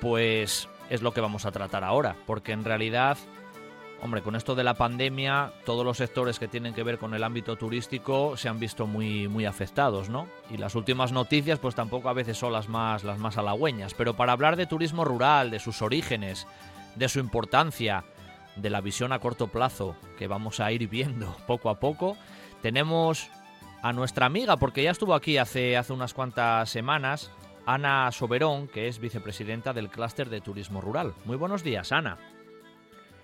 pues 0.00 0.68
es 0.90 1.00
lo 1.00 1.14
que 1.14 1.20
vamos 1.20 1.46
a 1.46 1.52
tratar 1.52 1.84
ahora, 1.84 2.16
porque 2.26 2.50
en 2.50 2.64
realidad, 2.64 3.18
hombre, 4.02 4.20
con 4.20 4.34
esto 4.34 4.56
de 4.56 4.64
la 4.64 4.74
pandemia, 4.74 5.52
todos 5.64 5.84
los 5.84 5.98
sectores 5.98 6.40
que 6.40 6.48
tienen 6.48 6.74
que 6.74 6.82
ver 6.82 6.98
con 6.98 7.14
el 7.14 7.22
ámbito 7.22 7.54
turístico 7.54 8.36
se 8.36 8.48
han 8.48 8.58
visto 8.58 8.88
muy, 8.88 9.28
muy 9.28 9.46
afectados, 9.46 10.08
¿no? 10.08 10.26
Y 10.50 10.56
las 10.56 10.74
últimas 10.74 11.12
noticias, 11.12 11.60
pues 11.60 11.76
tampoco 11.76 12.08
a 12.08 12.14
veces 12.14 12.36
son 12.36 12.52
las 12.52 12.68
más, 12.68 13.04
las 13.04 13.20
más 13.20 13.38
halagüeñas, 13.38 13.94
pero 13.94 14.14
para 14.14 14.32
hablar 14.32 14.56
de 14.56 14.66
turismo 14.66 15.04
rural, 15.04 15.52
de 15.52 15.60
sus 15.60 15.82
orígenes, 15.82 16.48
de 16.96 17.08
su 17.08 17.20
importancia, 17.20 18.04
de 18.56 18.70
la 18.70 18.80
visión 18.80 19.12
a 19.12 19.18
corto 19.18 19.48
plazo 19.48 19.96
que 20.18 20.28
vamos 20.28 20.60
a 20.60 20.72
ir 20.72 20.88
viendo 20.88 21.36
poco 21.46 21.70
a 21.70 21.78
poco, 21.78 22.16
tenemos 22.62 23.30
a 23.82 23.92
nuestra 23.92 24.26
amiga, 24.26 24.56
porque 24.56 24.82
ya 24.82 24.90
estuvo 24.90 25.14
aquí 25.14 25.38
hace, 25.38 25.76
hace 25.76 25.92
unas 25.92 26.14
cuantas 26.14 26.68
semanas, 26.68 27.30
Ana 27.66 28.10
Soberón, 28.12 28.68
que 28.68 28.88
es 28.88 28.98
vicepresidenta 28.98 29.72
del 29.72 29.90
Clúster 29.90 30.28
de 30.28 30.40
Turismo 30.40 30.80
Rural. 30.80 31.14
Muy 31.24 31.36
buenos 31.36 31.62
días, 31.62 31.92
Ana. 31.92 32.18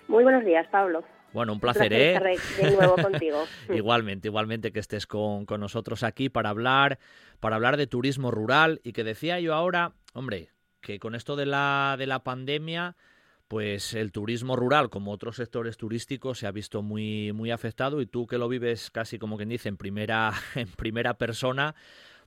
Muy 0.09 0.25
buenos 0.25 0.45
días, 0.45 0.67
Pablo. 0.69 1.05
Bueno, 1.33 1.55
un 1.55 1.61
placer, 1.61 1.93
¿eh? 1.93 2.15
Estar 2.15 2.65
de 2.65 2.77
nuevo 2.77 2.97
contigo. 2.97 3.45
igualmente, 3.75 4.29
igualmente 4.29 4.73
que 4.73 4.81
estés 4.81 5.07
con, 5.07 5.47
con, 5.47 5.61
nosotros 5.61 6.03
aquí 6.03 6.29
para 6.29 6.51
hablar, 6.51 6.99
para 7.41 7.57
hablar 7.57 7.77
de 7.77 7.87
turismo 7.87 8.31
rural 8.31 8.81
y 8.85 8.93
que 8.93 9.03
decía 9.03 9.41
yo 9.41 9.55
ahora, 9.55 9.93
hombre, 10.13 10.51
que 10.83 10.99
con 10.99 11.15
esto 11.15 11.37
de 11.37 11.47
la, 11.47 11.97
de 11.99 12.07
la 12.07 12.23
pandemia 12.23 12.97
pues 13.53 13.93
el 13.93 14.13
turismo 14.13 14.57
rural, 14.57 14.89
como 14.89 15.13
otros 15.13 15.37
sectores 15.37 15.77
turísticos, 15.77 16.39
se 16.39 16.47
ha 16.47 16.53
visto 16.53 16.81
muy, 16.81 17.35
muy 17.35 17.51
afectado 17.51 18.01
y 18.01 18.07
tú 18.07 18.27
que 18.27 18.39
lo 18.39 18.49
vives 18.49 18.91
casi 18.91 19.19
como 19.19 19.37
quien 19.37 19.51
dice 19.51 19.69
en 19.69 19.77
primera, 19.77 20.33
en 20.55 20.69
primera 20.69 21.19
persona, 21.19 21.75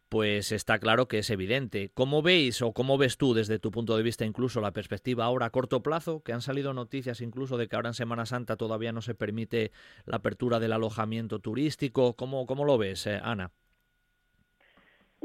pues 0.07 0.52
está 0.52 0.77
claro 0.77 1.07
que 1.07 1.18
es 1.18 1.31
evidente. 1.31 1.89
¿Cómo 1.95 2.22
veis 2.22 2.61
o 2.61 2.73
cómo 2.73 2.99
ves 2.99 3.18
tú 3.18 3.34
desde 3.34 3.57
tu 3.57 3.72
punto 3.72 3.97
de 3.97 4.03
vista 4.03 4.23
incluso 4.23 4.61
la 4.61 4.72
perspectiva 4.72 5.26
ahora 5.26 5.47
a 5.47 5.49
corto 5.49 5.81
plazo? 5.81 6.22
Que 6.22 6.31
han 6.31 6.43
salido 6.43 6.76
noticias 6.76 7.22
incluso 7.22 7.57
de 7.57 7.68
que 7.68 7.76
ahora 7.76 7.89
en 7.89 7.95
Semana 7.95 8.27
Santa 8.27 8.56
todavía 8.56 8.91
no 8.91 9.02
se 9.02 9.15
permite 9.15 9.72
la 10.06 10.18
apertura 10.18 10.60
del 10.60 10.73
alojamiento 10.73 11.39
turístico. 11.39 12.15
¿Cómo, 12.15 12.45
cómo 12.45 12.65
lo 12.65 12.77
ves, 12.77 13.07
eh, 13.07 13.19
Ana? 13.23 13.52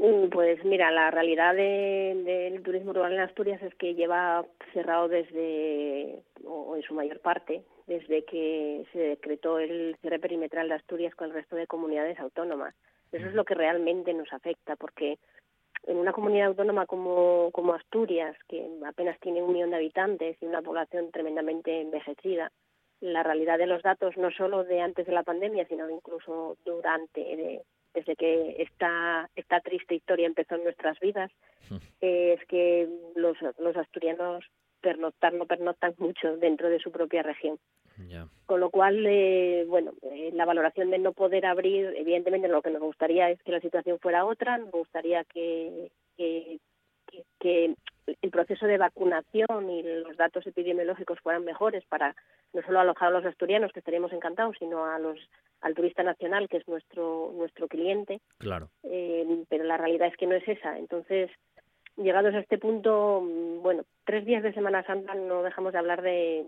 Mm, 0.01 0.29
pues 0.29 0.65
mira, 0.65 0.89
la 0.89 1.11
realidad 1.11 1.53
del 1.53 2.63
turismo 2.63 2.91
rural 2.91 3.13
en 3.13 3.19
Asturias 3.19 3.61
es 3.61 3.75
que 3.75 3.93
lleva 3.93 4.43
cerrado 4.73 5.07
desde, 5.07 6.23
o 6.43 6.75
en 6.75 6.81
su 6.81 6.95
mayor 6.95 7.19
parte, 7.19 7.63
desde 7.85 8.25
que 8.25 8.83
se 8.91 8.97
decretó 8.97 9.59
el 9.59 9.95
cierre 10.01 10.17
perimetral 10.17 10.69
de 10.69 10.73
Asturias 10.73 11.13
con 11.13 11.27
el 11.27 11.35
resto 11.35 11.55
de 11.55 11.67
comunidades 11.67 12.19
autónomas. 12.19 12.73
Eso 13.11 13.27
es 13.27 13.35
lo 13.35 13.45
que 13.45 13.53
realmente 13.53 14.11
nos 14.15 14.33
afecta, 14.33 14.75
porque 14.75 15.19
en 15.85 15.97
una 15.97 16.13
comunidad 16.13 16.47
autónoma 16.47 16.87
como, 16.87 17.51
como 17.51 17.75
Asturias, 17.75 18.35
que 18.47 18.67
apenas 18.83 19.19
tiene 19.19 19.43
un 19.43 19.53
millón 19.53 19.69
de 19.69 19.75
habitantes 19.75 20.35
y 20.41 20.47
una 20.47 20.63
población 20.63 21.11
tremendamente 21.11 21.79
envejecida, 21.79 22.51
la 23.01 23.21
realidad 23.21 23.59
de 23.59 23.67
los 23.67 23.83
datos, 23.83 24.17
no 24.17 24.31
solo 24.31 24.63
de 24.63 24.81
antes 24.81 25.05
de 25.05 25.13
la 25.13 25.21
pandemia, 25.21 25.67
sino 25.67 25.87
incluso 25.91 26.57
durante, 26.65 27.21
de, 27.21 27.61
desde 27.93 28.15
que 28.15 28.55
esta, 28.59 29.29
esta 29.35 29.59
triste 29.61 29.95
historia 29.95 30.27
empezó 30.27 30.55
en 30.55 30.63
nuestras 30.63 30.99
vidas, 30.99 31.31
es 32.01 32.45
que 32.47 32.89
los, 33.15 33.37
los 33.59 33.77
asturianos 33.77 34.43
pernoctan, 34.81 35.37
no 35.37 35.45
pernoctan 35.45 35.93
mucho 35.97 36.35
dentro 36.37 36.69
de 36.69 36.79
su 36.79 36.91
propia 36.91 37.23
región. 37.23 37.57
Con 38.45 38.59
lo 38.59 38.69
cual, 38.71 39.05
eh, 39.05 39.65
bueno, 39.67 39.93
eh, 40.01 40.31
la 40.33 40.45
valoración 40.45 40.89
de 40.89 40.97
no 40.97 41.13
poder 41.13 41.45
abrir, 41.45 41.93
evidentemente 41.95 42.47
lo 42.47 42.61
que 42.61 42.71
nos 42.71 42.81
gustaría 42.81 43.29
es 43.29 43.41
que 43.43 43.51
la 43.51 43.59
situación 43.59 43.99
fuera 43.99 44.25
otra, 44.25 44.57
nos 44.57 44.71
gustaría 44.71 45.23
que, 45.25 45.91
que, 46.17 46.59
que 47.39 47.75
el 48.21 48.31
proceso 48.31 48.65
de 48.65 48.77
vacunación 48.77 49.69
y 49.69 49.83
los 49.83 50.17
datos 50.17 50.45
epidemiológicos 50.45 51.19
fueran 51.19 51.45
mejores 51.45 51.83
para 51.85 52.15
no 52.53 52.61
solo 52.63 52.79
alojar 52.79 53.09
a 53.09 53.11
los 53.11 53.25
asturianos, 53.25 53.71
que 53.71 53.79
estaríamos 53.79 54.11
encantados, 54.11 54.55
sino 54.59 54.85
a 54.85 54.99
los 54.99 55.17
al 55.61 55.75
turista 55.75 56.01
nacional, 56.01 56.49
que 56.49 56.57
es 56.57 56.67
nuestro 56.67 57.31
nuestro 57.35 57.67
cliente. 57.67 58.19
Claro. 58.39 58.69
Eh, 58.83 59.45
pero 59.47 59.63
la 59.63 59.77
realidad 59.77 60.07
es 60.07 60.17
que 60.17 60.27
no 60.27 60.35
es 60.35 60.47
esa. 60.47 60.77
Entonces, 60.77 61.29
llegados 61.97 62.33
a 62.33 62.39
este 62.39 62.57
punto, 62.57 63.21
mm, 63.21 63.61
bueno, 63.61 63.83
tres 64.05 64.25
días 64.25 64.43
de 64.43 64.53
Semana 64.53 64.83
Santa 64.83 65.13
no 65.15 65.43
dejamos 65.43 65.73
de 65.73 65.79
hablar 65.79 66.01
de, 66.01 66.45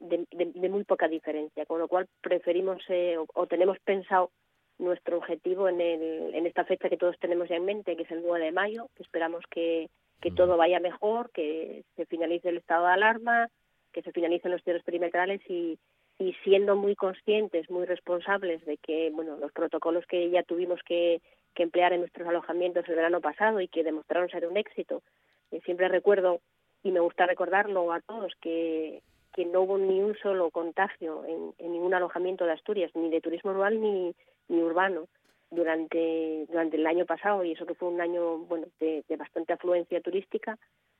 de, 0.00 0.68
muy 0.68 0.84
poca 0.84 1.08
diferencia, 1.08 1.64
con 1.66 1.78
lo 1.78 1.88
cual 1.88 2.08
preferimos 2.20 2.82
eh, 2.88 3.16
o, 3.18 3.46
tenemos 3.46 3.78
pensado 3.80 4.30
nuestro 4.78 5.18
objetivo 5.18 5.68
en, 5.68 5.80
el, 5.80 6.34
en 6.34 6.46
esta 6.46 6.64
fecha 6.64 6.88
que 6.88 6.98
todos 6.98 7.18
tenemos 7.18 7.48
ya 7.48 7.56
en 7.56 7.64
mente, 7.64 7.96
que 7.96 8.02
es 8.02 8.10
el 8.10 8.22
9 8.22 8.44
de 8.44 8.52
mayo, 8.52 8.88
que 8.94 9.02
esperamos 9.02 9.42
que, 9.50 9.88
que 10.20 10.30
todo 10.30 10.56
vaya 10.56 10.80
mejor, 10.80 11.30
que 11.30 11.84
se 11.96 12.06
finalice 12.06 12.48
el 12.48 12.58
estado 12.58 12.86
de 12.86 12.92
alarma, 12.92 13.48
que 13.92 14.02
se 14.02 14.12
finalicen 14.12 14.50
los 14.50 14.62
cierres 14.62 14.82
perimetrales 14.82 15.40
y, 15.48 15.78
y 16.18 16.32
siendo 16.44 16.76
muy 16.76 16.94
conscientes, 16.94 17.70
muy 17.70 17.86
responsables 17.86 18.64
de 18.64 18.78
que 18.78 19.10
bueno 19.10 19.36
los 19.36 19.52
protocolos 19.52 20.06
que 20.06 20.30
ya 20.30 20.42
tuvimos 20.42 20.80
que, 20.84 21.20
emplear 21.58 21.94
en 21.94 22.00
nuestros 22.00 22.28
alojamientos 22.28 22.86
el 22.86 22.96
verano 22.96 23.22
pasado 23.22 23.62
y 23.62 23.68
que 23.68 23.82
demostraron 23.82 24.28
ser 24.28 24.46
un 24.46 24.58
éxito. 24.58 25.02
Eh, 25.50 25.62
siempre 25.64 25.88
recuerdo 25.88 26.40
y 26.82 26.90
me 26.90 27.00
gusta 27.00 27.24
recordarlo 27.24 27.94
a 27.94 28.02
todos 28.02 28.34
que, 28.42 29.00
que 29.32 29.46
no 29.46 29.62
hubo 29.62 29.78
ni 29.78 30.02
un 30.02 30.14
solo 30.18 30.50
contagio 30.50 31.24
en, 31.24 31.54
en 31.56 31.72
ningún 31.72 31.94
alojamiento 31.94 32.44
de 32.44 32.52
Asturias, 32.52 32.90
ni 32.94 33.08
de 33.08 33.22
turismo 33.22 33.54
rural 33.54 33.80
ni, 33.80 34.14
ni 34.48 34.62
urbano 34.62 35.08
durante 35.50 36.46
durante 36.48 36.76
el 36.76 36.86
año 36.86 37.06
pasado 37.06 37.44
y 37.44 37.52
eso 37.52 37.66
que 37.66 37.74
fue 37.74 37.88
un 37.88 38.00
año 38.00 38.38
bueno 38.38 38.66
de 38.80 39.04
bastante 39.16 39.52
afluencia 39.52 40.00
turística 40.00 40.58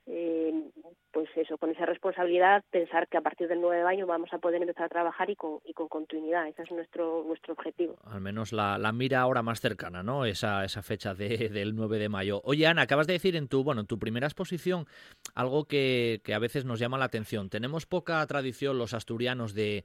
eh, 0.09 0.71
pues 1.11 1.29
eso, 1.35 1.59
con 1.59 1.71
esa 1.71 1.85
responsabilidad, 1.85 2.63
pensar 2.71 3.09
que 3.09 3.17
a 3.17 3.23
partir 3.23 3.49
del 3.49 3.61
9 3.61 3.79
de 3.79 3.85
mayo 3.85 4.07
vamos 4.07 4.33
a 4.33 4.39
poder 4.39 4.63
empezar 4.63 4.85
a 4.85 4.89
trabajar 4.89 5.31
y 5.31 5.37
con, 5.37 5.59
y 5.65 5.73
con 5.73 5.89
continuidad. 5.89 6.47
Ese 6.47 6.63
es 6.63 6.71
nuestro, 6.71 7.25
nuestro 7.27 7.55
objetivo. 7.55 7.99
Al 8.05 8.21
menos 8.21 8.53
la, 8.53 8.79
mira 8.93 9.21
ahora 9.21 9.43
más 9.43 9.61
cercana, 9.61 10.05
¿no? 10.05 10.25
Esa, 10.25 10.65
esa 10.65 10.83
fecha 10.83 11.15
de, 11.15 11.49
del 11.49 11.75
9 11.75 11.99
de 11.99 12.09
mayo. 12.09 12.41
Oye, 12.45 12.67
Ana, 12.67 12.83
acabas 12.83 13.09
de 13.09 13.15
decir 13.15 13.35
en 13.35 13.49
tu, 13.49 13.65
bueno, 13.65 13.81
en 13.81 13.87
tu 13.89 13.99
primera 13.99 14.27
exposición 14.27 14.87
algo 15.35 15.65
que, 15.65 16.21
que 16.23 16.35
a 16.35 16.39
veces 16.39 16.65
nos 16.65 16.79
llama 16.79 16.99
la 16.99 17.07
atención. 17.07 17.51
Tenemos 17.51 17.87
poca 17.87 18.25
tradición 18.27 18.79
los 18.79 18.95
asturianos 18.95 19.55
de 19.55 19.85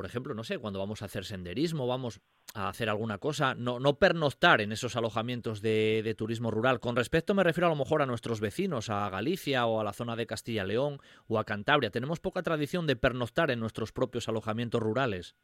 por 0.00 0.06
ejemplo, 0.06 0.32
no 0.32 0.44
sé, 0.44 0.56
cuando 0.56 0.78
vamos 0.78 1.02
a 1.02 1.04
hacer 1.04 1.26
senderismo, 1.26 1.86
vamos 1.86 2.22
a 2.54 2.70
hacer 2.70 2.88
alguna 2.88 3.18
cosa, 3.18 3.54
no, 3.54 3.78
no 3.78 3.98
pernoctar 3.98 4.62
en 4.62 4.72
esos 4.72 4.96
alojamientos 4.96 5.60
de, 5.60 6.00
de, 6.02 6.14
turismo 6.14 6.50
rural. 6.50 6.80
Con 6.80 6.96
respecto 6.96 7.34
me 7.34 7.44
refiero 7.44 7.66
a 7.66 7.68
lo 7.68 7.76
mejor 7.76 8.00
a 8.00 8.06
nuestros 8.06 8.40
vecinos, 8.40 8.88
a 8.88 9.10
Galicia 9.10 9.66
o 9.66 9.78
a 9.78 9.84
la 9.84 9.92
zona 9.92 10.16
de 10.16 10.26
Castilla-León 10.26 11.00
o 11.28 11.38
a 11.38 11.44
Cantabria. 11.44 11.90
Tenemos 11.90 12.18
poca 12.18 12.42
tradición 12.42 12.86
de 12.86 12.96
pernoctar 12.96 13.50
en 13.50 13.60
nuestros 13.60 13.92
propios 13.92 14.26
alojamientos 14.26 14.80
rurales. 14.80 15.36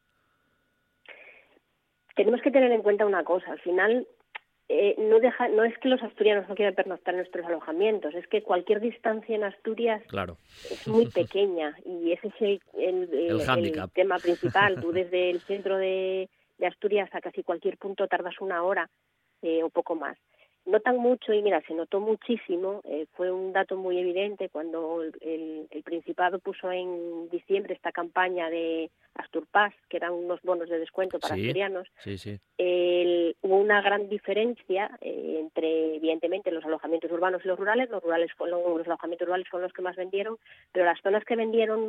Tenemos 2.15 2.41
que 2.41 2.49
tener 2.49 2.71
en 2.71 2.81
cuenta 2.81 3.05
una 3.05 3.23
cosa, 3.23 3.51
al 3.51 3.59
final 3.59 4.07
eh, 4.69 4.95
no 4.97 5.19
deja, 5.19 5.47
no 5.47 5.63
es 5.63 5.77
que 5.77 5.87
los 5.87 6.01
asturianos 6.03 6.49
no 6.49 6.55
quieran 6.55 6.75
pernoctar 6.75 7.13
en 7.13 7.19
nuestros 7.19 7.45
alojamientos, 7.45 8.13
es 8.15 8.27
que 8.27 8.43
cualquier 8.43 8.81
distancia 8.81 9.35
en 9.35 9.45
Asturias 9.45 10.03
es 10.69 10.87
muy 10.87 11.05
pequeña 11.11 11.73
y 11.85 12.11
ese 12.11 12.27
es 12.27 12.41
el, 12.41 12.61
el, 12.77 13.91
tema 13.93 14.17
principal. 14.19 14.75
Tú 14.81 14.91
desde 14.91 15.29
el 15.29 15.39
centro 15.41 15.77
de, 15.77 16.29
Asturias 16.65 17.09
a 17.13 17.21
casi 17.21 17.43
cualquier 17.43 17.77
punto 17.77 18.07
tardas 18.07 18.41
una 18.41 18.63
hora 18.63 18.89
eh, 19.41 19.63
o 19.63 19.69
poco 19.69 19.95
más 19.95 20.17
notan 20.67 20.97
mucho 20.97 21.33
y 21.33 21.41
mira, 21.41 21.61
se 21.67 21.73
notó 21.73 21.99
muchísimo, 21.99 22.81
eh, 22.83 23.07
fue 23.13 23.31
un 23.31 23.53
dato 23.53 23.77
muy 23.77 23.97
evidente 23.97 24.49
cuando 24.49 25.01
el, 25.21 25.67
Principado 25.87 26.39
puso 26.39 26.69
en 26.69 27.29
diciembre 27.29 27.73
esta 27.73 27.93
campaña 27.93 28.49
de 28.49 28.91
Asturpaz, 29.15 29.73
que 29.87 29.95
eran 29.95 30.11
unos 30.11 30.41
bonos 30.41 30.67
de 30.67 30.79
descuento 30.79 31.17
para 31.17 31.35
asturianos. 31.35 31.87
hubo 33.41 33.55
una 33.57 33.81
gran 33.81 34.09
diferencia 34.09 34.91
eh, 34.99 35.37
entre, 35.39 35.95
evidentemente, 35.95 36.51
los 36.51 36.65
alojamientos 36.65 37.09
urbanos 37.09 37.41
y 37.45 37.47
los 37.47 37.57
rurales. 37.57 37.89
Los, 37.89 38.03
rurales 38.03 38.31
los 38.37 38.85
alojamientos 38.85 39.27
rurales 39.27 39.47
fueron 39.49 39.63
los 39.63 39.73
que 39.73 39.81
más 39.81 39.95
vendieron, 39.95 40.37
pero 40.73 40.85
las 40.85 40.99
zonas 41.01 41.23
que 41.23 41.37
vendieron, 41.37 41.79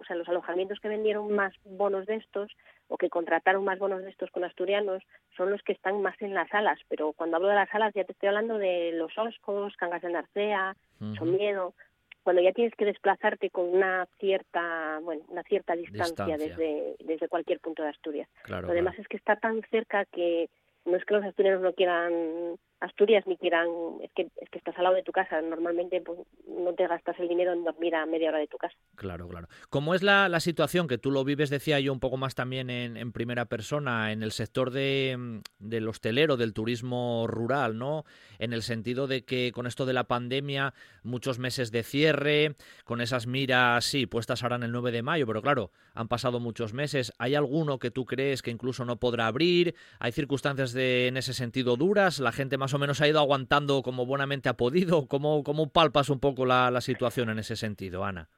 o 0.00 0.04
sea, 0.04 0.16
los 0.16 0.28
alojamientos 0.28 0.80
que 0.80 0.88
vendieron 0.88 1.30
más 1.30 1.54
bonos 1.64 2.06
de 2.06 2.16
estos 2.16 2.50
o 2.88 2.96
que 2.96 3.10
contrataron 3.10 3.64
más 3.64 3.78
bonos 3.78 4.02
de 4.02 4.10
estos 4.10 4.30
con 4.30 4.44
asturianos 4.44 5.02
son 5.36 5.50
los 5.50 5.62
que 5.62 5.72
están 5.72 6.02
más 6.02 6.20
en 6.20 6.34
las 6.34 6.48
salas. 6.48 6.78
Pero 6.88 7.12
cuando 7.12 7.36
hablo 7.36 7.48
de 7.48 7.54
las 7.54 7.68
salas 7.70 7.94
ya 7.94 8.04
te 8.04 8.12
estoy 8.12 8.28
hablando 8.28 8.58
de 8.58 8.92
los 8.92 9.16
Oscos, 9.16 9.76
Cangas 9.76 10.02
de 10.02 10.10
Narcea, 10.10 10.76
Somiedo, 11.18 11.74
cuando 12.22 12.40
ya 12.40 12.52
tienes 12.52 12.74
que 12.74 12.86
desplazarte 12.86 13.50
con 13.50 13.66
una 13.66 14.06
cierta, 14.18 14.98
bueno, 15.02 15.22
una 15.28 15.42
cierta 15.42 15.76
distancia, 15.76 16.38
desde 16.38 16.96
desde 16.98 17.28
cualquier 17.28 17.60
punto 17.60 17.82
de 17.82 17.90
Asturias. 17.90 18.28
Lo 18.48 18.72
demás 18.72 18.98
es 18.98 19.06
que 19.08 19.18
está 19.18 19.36
tan 19.36 19.60
cerca 19.70 20.06
que 20.06 20.48
no 20.86 20.96
es 20.96 21.04
que 21.04 21.14
los 21.14 21.24
asturianos 21.24 21.62
no 21.62 21.72
quieran 21.74 22.56
Asturias 22.84 23.26
ni 23.26 23.36
quieran, 23.36 23.68
es 24.02 24.10
que, 24.14 24.28
es 24.36 24.50
que 24.50 24.58
estás 24.58 24.76
al 24.76 24.84
lado 24.84 24.96
de 24.96 25.02
tu 25.02 25.12
casa, 25.12 25.40
normalmente 25.40 26.00
pues, 26.02 26.18
no 26.46 26.74
te 26.74 26.86
gastas 26.86 27.18
el 27.18 27.28
dinero 27.28 27.52
en 27.52 27.64
dormir 27.64 27.94
a 27.94 28.04
media 28.04 28.28
hora 28.28 28.38
de 28.38 28.46
tu 28.46 28.58
casa. 28.58 28.74
Claro, 28.94 29.26
claro. 29.26 29.48
¿Cómo 29.70 29.94
es 29.94 30.02
la, 30.02 30.28
la 30.28 30.40
situación 30.40 30.86
que 30.86 30.98
tú 30.98 31.10
lo 31.10 31.24
vives, 31.24 31.48
decía 31.48 31.80
yo 31.80 31.92
un 31.92 32.00
poco 32.00 32.18
más 32.18 32.34
también 32.34 32.68
en, 32.68 33.12
primera 33.12 33.46
persona, 33.46 34.12
en 34.12 34.22
el 34.22 34.32
sector 34.32 34.70
de, 34.70 35.40
del 35.58 35.88
hostelero, 35.88 36.36
del 36.36 36.52
turismo 36.52 37.26
rural, 37.26 37.78
¿no? 37.78 38.04
En 38.38 38.52
el 38.52 38.62
sentido 38.62 39.06
de 39.06 39.24
que 39.24 39.52
con 39.52 39.66
esto 39.66 39.86
de 39.86 39.94
la 39.94 40.04
pandemia, 40.04 40.74
muchos 41.02 41.38
meses 41.38 41.70
de 41.70 41.82
cierre, 41.84 42.56
con 42.84 43.00
esas 43.00 43.26
miras, 43.26 43.84
sí, 43.84 44.06
puestas 44.06 44.42
ahora 44.42 44.56
en 44.56 44.64
el 44.64 44.72
9 44.72 44.92
de 44.92 45.02
mayo, 45.02 45.26
pero 45.26 45.40
claro, 45.40 45.70
han 45.94 46.08
pasado 46.08 46.40
muchos 46.40 46.74
meses. 46.74 47.12
¿Hay 47.18 47.34
alguno 47.34 47.78
que 47.78 47.90
tú 47.90 48.04
crees 48.04 48.42
que 48.42 48.50
incluso 48.50 48.84
no 48.84 48.96
podrá 48.96 49.26
abrir? 49.26 49.74
¿Hay 49.98 50.12
circunstancias 50.12 50.72
de, 50.72 51.06
en 51.06 51.16
ese 51.16 51.32
sentido 51.32 51.76
duras? 51.76 52.18
¿La 52.18 52.32
gente 52.32 52.58
más 52.58 52.73
o 52.74 52.78
menos 52.78 53.00
ha 53.00 53.08
ido 53.08 53.20
aguantando 53.20 53.82
como 53.82 54.06
buenamente 54.06 54.48
ha 54.48 54.54
podido? 54.54 55.06
¿Cómo, 55.08 55.42
cómo 55.42 55.68
palpas 55.70 56.10
un 56.10 56.20
poco 56.20 56.44
la, 56.44 56.80
situación 56.80 57.30
en 57.30 57.38
ese 57.38 57.56
sentido, 57.56 58.04
Ana? 58.04 58.28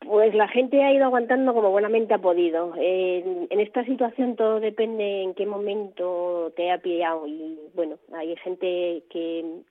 Pues 0.00 0.34
la 0.34 0.48
gente 0.48 0.82
ha 0.82 0.92
ido 0.92 1.04
aguantando 1.04 1.54
como 1.54 1.70
buenamente 1.70 2.12
ha 2.12 2.18
podido. 2.18 2.74
en 2.76 3.60
esta 3.60 3.84
situación 3.84 4.36
todo 4.36 4.58
depende 4.58 5.22
en 5.22 5.34
qué 5.34 5.46
momento 5.46 6.52
te 6.56 6.72
ha 6.72 6.78
pillado 6.78 7.26
y 7.26 7.58
bueno, 7.74 7.98
hay 8.12 8.34
gente 8.36 9.04
que, 9.08 9.62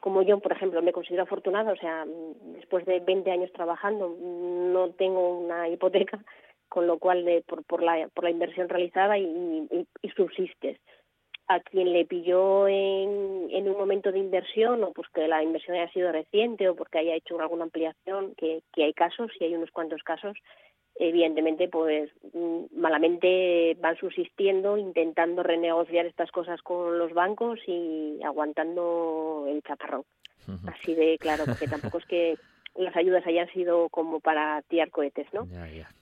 como 0.00 0.22
yo, 0.22 0.40
por 0.40 0.52
ejemplo, 0.52 0.80
me 0.82 0.92
considero 0.92 1.24
afortunada, 1.24 1.72
o 1.72 1.76
sea, 1.76 2.06
después 2.54 2.86
de 2.86 3.00
20 3.00 3.30
años 3.30 3.52
trabajando 3.52 4.16
no 4.18 4.90
tengo 4.90 5.38
una 5.38 5.68
hipoteca, 5.68 6.18
con 6.68 6.86
lo 6.86 6.98
cual 6.98 7.24
de, 7.24 7.42
por, 7.42 7.62
por, 7.64 7.82
la, 7.82 8.08
por 8.08 8.24
la 8.24 8.30
inversión 8.30 8.68
realizada 8.68 9.18
y 9.18 9.86
subsistes 10.16 10.78
a 11.48 11.60
quien 11.60 11.92
le 11.92 12.04
pilló 12.04 12.66
en, 12.66 13.48
en 13.50 13.68
un 13.68 13.78
momento 13.78 14.10
de 14.10 14.18
inversión 14.18 14.82
o 14.82 14.92
pues 14.92 15.08
que 15.14 15.28
la 15.28 15.42
inversión 15.42 15.76
haya 15.76 15.92
sido 15.92 16.10
reciente 16.10 16.68
o 16.68 16.74
porque 16.74 16.98
haya 16.98 17.14
hecho 17.14 17.38
alguna 17.40 17.64
ampliación, 17.64 18.34
que, 18.36 18.62
que 18.72 18.84
hay 18.84 18.92
casos 18.92 19.30
y 19.38 19.44
hay 19.44 19.54
unos 19.54 19.70
cuantos 19.70 20.02
casos, 20.02 20.36
evidentemente 20.96 21.68
pues 21.68 22.10
mm, 22.32 22.64
malamente 22.76 23.76
van 23.80 23.96
subsistiendo 23.96 24.76
intentando 24.76 25.42
renegociar 25.42 26.06
estas 26.06 26.30
cosas 26.30 26.60
con 26.62 26.98
los 26.98 27.12
bancos 27.12 27.60
y 27.66 28.18
aguantando 28.24 29.46
el 29.48 29.62
chaparrón. 29.62 30.04
Así 30.68 30.94
de 30.94 31.18
claro, 31.18 31.44
porque 31.44 31.66
tampoco 31.66 31.98
es 31.98 32.06
que 32.06 32.38
las 32.76 32.94
ayudas 32.96 33.26
hayan 33.26 33.48
sido 33.48 33.88
como 33.88 34.20
para 34.20 34.62
tirar 34.68 34.90
cohetes, 34.90 35.26
¿no? 35.32 35.48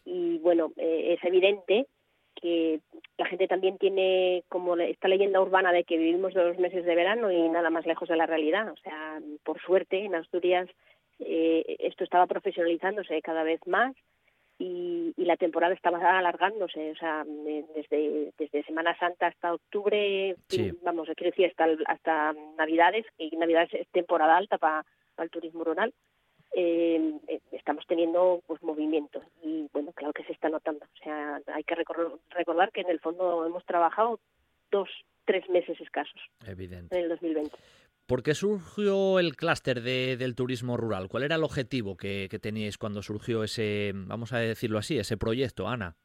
Y 0.05 0.39
bueno, 0.39 0.73
eh, 0.77 1.16
es 1.16 1.25
evidente 1.25 1.87
que 2.40 2.81
la 3.16 3.27
gente 3.27 3.47
también 3.48 3.78
tiene 3.78 4.44
como 4.48 4.77
esta 4.77 5.09
leyenda 5.09 5.40
urbana 5.40 5.73
de 5.73 5.85
que 5.85 5.98
vivimos 5.98 6.35
dos 6.35 6.59
meses 6.59 6.85
de 6.85 6.94
verano 6.94 7.31
y 7.31 7.48
nada 7.48 7.70
más 7.70 7.86
lejos 7.86 8.09
de 8.09 8.16
la 8.16 8.27
realidad. 8.27 8.70
O 8.70 8.77
sea, 8.77 9.20
por 9.43 9.61
suerte 9.61 10.05
en 10.05 10.15
Asturias 10.15 10.69
eh, 11.20 11.77
esto 11.81 12.05
estaba 12.05 12.27
profesionalizándose 12.27 13.23
cada 13.23 13.43
vez 13.44 13.61
más 13.66 13.94
y, 14.59 15.12
y, 15.16 15.24
la 15.24 15.36
temporada 15.36 15.74
estaba 15.74 16.19
alargándose. 16.19 16.93
O 16.93 16.97
sea, 16.97 17.24
desde, 17.74 18.32
desde 18.39 18.62
Semana 18.65 18.97
Santa 18.98 19.28
hasta 19.28 19.55
octubre, 19.55 20.36
vamos, 20.82 21.09
quiero 21.16 21.31
decir, 21.31 21.47
hasta, 21.47 21.66
hasta 21.86 22.35
Navidades, 22.56 23.06
y 23.19 23.36
Navidades 23.36 23.74
es 23.74 23.89
temporada 23.89 24.36
alta 24.36 24.59
para 24.59 24.85
el 25.19 25.31
turismo 25.31 25.65
rural. 25.65 25.93
Eh, 26.57 27.19
eh, 27.27 27.41
estamos 27.51 27.85
teniendo 27.89 28.41
pues 28.47 28.63
movimiento 28.63 29.21
y 29.43 29.69
bueno 29.73 29.93
claro 29.93 30.13
que 30.13 30.23
se 30.23 30.33
está 30.33 30.49
notando 30.49 30.85
o 30.85 31.03
sea 31.03 31.41
hay 31.53 31.65
que 31.65 31.75
recordar 31.75 32.71
que 32.71 32.83
en 32.83 32.91
el 32.91 33.01
fondo 33.01 33.45
hemos 33.45 33.65
trabajado 33.65 34.21
dos 34.71 34.89
tres 35.25 35.49
meses 35.51 35.81
escasos 35.81 36.21
Evidente. 36.47 36.97
en 36.97 37.05
el 37.05 37.09
2020 37.09 37.51
¿Por 38.07 38.23
qué 38.23 38.35
surgió 38.35 39.19
el 39.19 39.35
clúster 39.35 39.81
de, 39.81 40.17
del 40.17 40.37
turismo 40.37 40.77
rural? 40.77 41.09
¿Cuál 41.09 41.25
era 41.25 41.37
el 41.37 41.43
objetivo 41.43 41.97
que, 41.97 42.29
que 42.31 42.39
teníais 42.39 42.77
cuando 42.77 43.03
surgió 43.03 43.43
ese, 43.43 43.93
vamos 43.95 44.35
a 44.35 44.39
decirlo 44.39 44.79
así, 44.79 44.99
ese 44.99 45.17
proyecto, 45.17 45.67
Ana? 45.67 45.97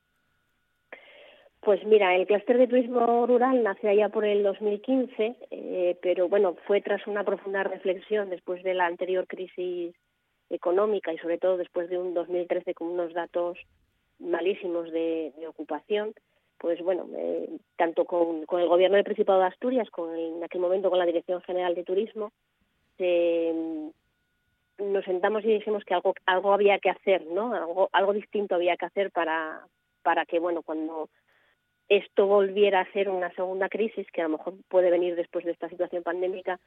Pues 1.60 1.84
mira, 1.86 2.16
el 2.16 2.26
clúster 2.26 2.58
de 2.58 2.68
turismo 2.68 3.28
rural 3.28 3.64
nació 3.64 3.90
allá 3.90 4.08
por 4.08 4.24
el 4.24 4.44
2015, 4.44 5.36
eh, 5.52 5.98
pero 6.02 6.30
bueno, 6.30 6.56
fue 6.66 6.82
tras 6.82 7.06
una 7.06 7.26
profunda 7.26 7.64
reflexión 7.64 8.30
después 8.30 8.64
de 8.64 8.74
la 8.74 8.86
anterior 8.86 9.28
crisis 9.28 9.94
económica 10.50 11.14
y 11.14 11.18
sobre 11.18 11.38
todo 11.38 11.58
después 11.58 11.90
de 11.90 11.98
un 11.98 12.14
2013 12.14 12.74
con 12.74 12.88
unos 12.88 13.14
datos 13.14 13.58
malísimos 14.20 14.92
de, 14.92 15.34
ocupación, 15.48 16.14
pues 16.58 16.82
bueno, 16.82 17.08
eh, 17.16 17.50
tanto 17.78 18.06
con, 18.06 18.46
el 18.50 18.68
gobierno 18.68 18.96
del 18.96 19.06
Principado 19.06 19.40
de 19.40 19.48
Asturias, 19.48 19.90
con 19.90 20.16
en 20.16 20.44
aquel 20.44 20.62
momento 20.62 20.90
con 20.90 21.00
la 21.00 21.06
Dirección 21.06 21.42
General 21.42 21.74
de 21.74 21.84
Turismo, 21.84 22.32
nos 24.78 25.06
sentamos 25.06 25.44
y 25.46 25.48
dijimos 25.48 25.84
que 25.86 25.94
algo 25.94 26.14
algo 26.26 26.54
había 26.54 26.80
que 26.80 26.90
hacer, 26.90 27.26
¿no? 27.28 27.54
Algo 27.54 27.90
algo 27.94 28.14
distinto 28.14 28.56
había 28.56 28.78
que 28.78 28.86
hacer 28.86 29.12
para 29.12 29.66
para 30.04 30.26
que 30.26 30.40
bueno 30.40 30.64
cuando 30.64 31.10
esto 31.90 32.28
volviera 32.28 32.82
a 32.82 32.92
ser 32.92 33.10
una 33.10 33.34
segunda 33.34 33.68
crisis, 33.68 34.06
que 34.12 34.22
a 34.22 34.26
lo 34.26 34.38
mejor 34.38 34.54
puede 34.68 34.92
venir 34.92 35.16
después 35.16 35.44
de 35.44 35.52
esta 35.52 35.70
situación 35.70 36.04
pandémica, 36.04 36.60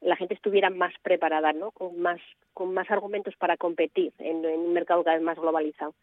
la 0.00 0.16
gente 0.16 0.34
estuviera 0.34 0.70
más 0.70 0.92
preparada, 1.02 1.52
¿no? 1.52 1.70
Con 1.70 2.00
más, 2.00 2.20
con 2.54 2.72
más 2.74 2.90
argumentos 2.90 3.34
para 3.36 3.56
competir 3.56 4.12
en, 4.18 4.44
un 4.44 4.72
mercado 4.72 5.02
cada 5.04 5.16
vez 5.16 5.24
más 5.24 5.38
globalizado. 5.38 5.94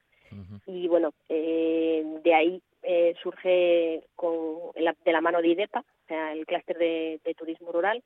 Y 0.66 0.88
bueno, 0.88 1.14
eh, 1.30 2.04
de 2.24 2.34
ahí 2.34 2.62
eh, 2.82 3.14
surge 3.22 4.02
con, 4.16 4.34
de 4.74 5.12
la 5.12 5.22
mano 5.22 5.42
de 5.42 5.50
IDEPA, 5.50 5.82
o 5.82 6.08
sea, 6.08 6.34
el 6.34 6.48
clúster 6.48 6.78
de, 6.78 7.36
turismo 7.38 7.72
rural, 7.72 8.02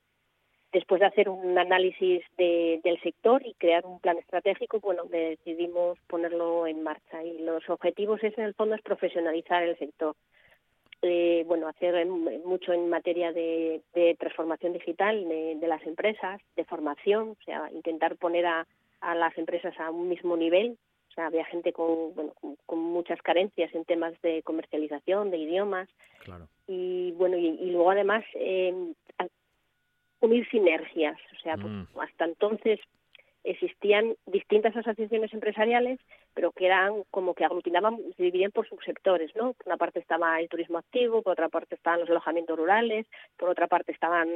después 0.73 0.99
de 0.99 1.07
hacer 1.07 1.29
un 1.29 1.57
análisis 1.57 2.23
del 2.37 2.99
sector 3.01 3.45
y 3.45 3.53
crear 3.53 3.85
un 3.85 4.01
plan 4.01 4.17
estratégico, 4.17 4.81
bueno, 4.81 5.05
decidimos 5.05 5.97
ponerlo 6.07 6.67
en 6.67 6.83
marcha. 6.83 7.23
Y 7.23 7.39
los 7.39 7.69
objetivos 7.69 8.21
es, 8.23 8.37
en 8.37 8.43
el 8.43 8.53
fondo, 8.53 8.75
es 8.75 8.81
profesionalizar 8.81 9.63
el 9.63 9.77
sector 9.77 10.15
eh, 11.01 11.43
bueno, 11.47 11.67
hacer 11.67 12.05
mucho 12.05 12.73
en 12.73 12.89
materia 12.89 13.31
de, 13.31 13.81
transformación 14.19 14.73
digital 14.73 15.27
de, 15.27 15.67
las 15.67 15.85
empresas, 15.85 16.41
de 16.55 16.65
formación, 16.65 17.29
o 17.29 17.43
sea, 17.45 17.71
intentar 17.71 18.15
poner 18.17 18.45
a, 18.45 18.65
las 19.01 19.37
empresas 19.37 19.79
a 19.79 19.91
un 19.91 20.09
mismo 20.09 20.35
nivel. 20.35 20.77
O 21.09 21.13
sea, 21.13 21.27
había 21.27 21.45
gente 21.45 21.73
con, 21.73 22.13
bueno, 22.15 22.33
con, 22.65 22.79
muchas 22.79 23.21
carencias 23.21 23.73
en 23.73 23.85
temas 23.85 24.19
de 24.21 24.43
comercialización, 24.43 25.31
de 25.31 25.37
idiomas. 25.37 25.89
Y 26.67 27.11
bueno, 27.13 27.37
y, 27.37 27.71
luego 27.71 27.91
además 27.91 28.23
eh, 28.33 28.73
unir 30.19 30.47
sinergias. 30.49 31.17
O 31.37 31.41
sea, 31.41 31.55
pues, 31.55 31.71
mm. 31.71 31.99
hasta 31.99 32.25
entonces 32.25 32.79
existían 33.49 34.15
distintas 34.25 34.75
asociaciones 34.75 35.33
empresariales, 35.33 35.99
pero 36.33 36.51
que 36.51 36.65
eran 36.65 37.03
como 37.11 37.33
que 37.33 37.45
aglutinaban, 37.45 37.97
se 38.15 38.23
dividían 38.23 38.51
por 38.51 38.67
subsectores, 38.67 39.35
¿no? 39.35 39.53
Por 39.53 39.67
una 39.67 39.77
parte 39.77 39.99
estaba 39.99 40.39
el 40.39 40.49
turismo 40.49 40.77
activo, 40.77 41.21
por 41.21 41.33
otra 41.33 41.49
parte 41.49 41.75
estaban 41.75 42.01
los 42.01 42.09
alojamientos 42.09 42.57
rurales, 42.57 43.05
por 43.37 43.49
otra 43.49 43.67
parte 43.67 43.91
estaban 43.91 44.27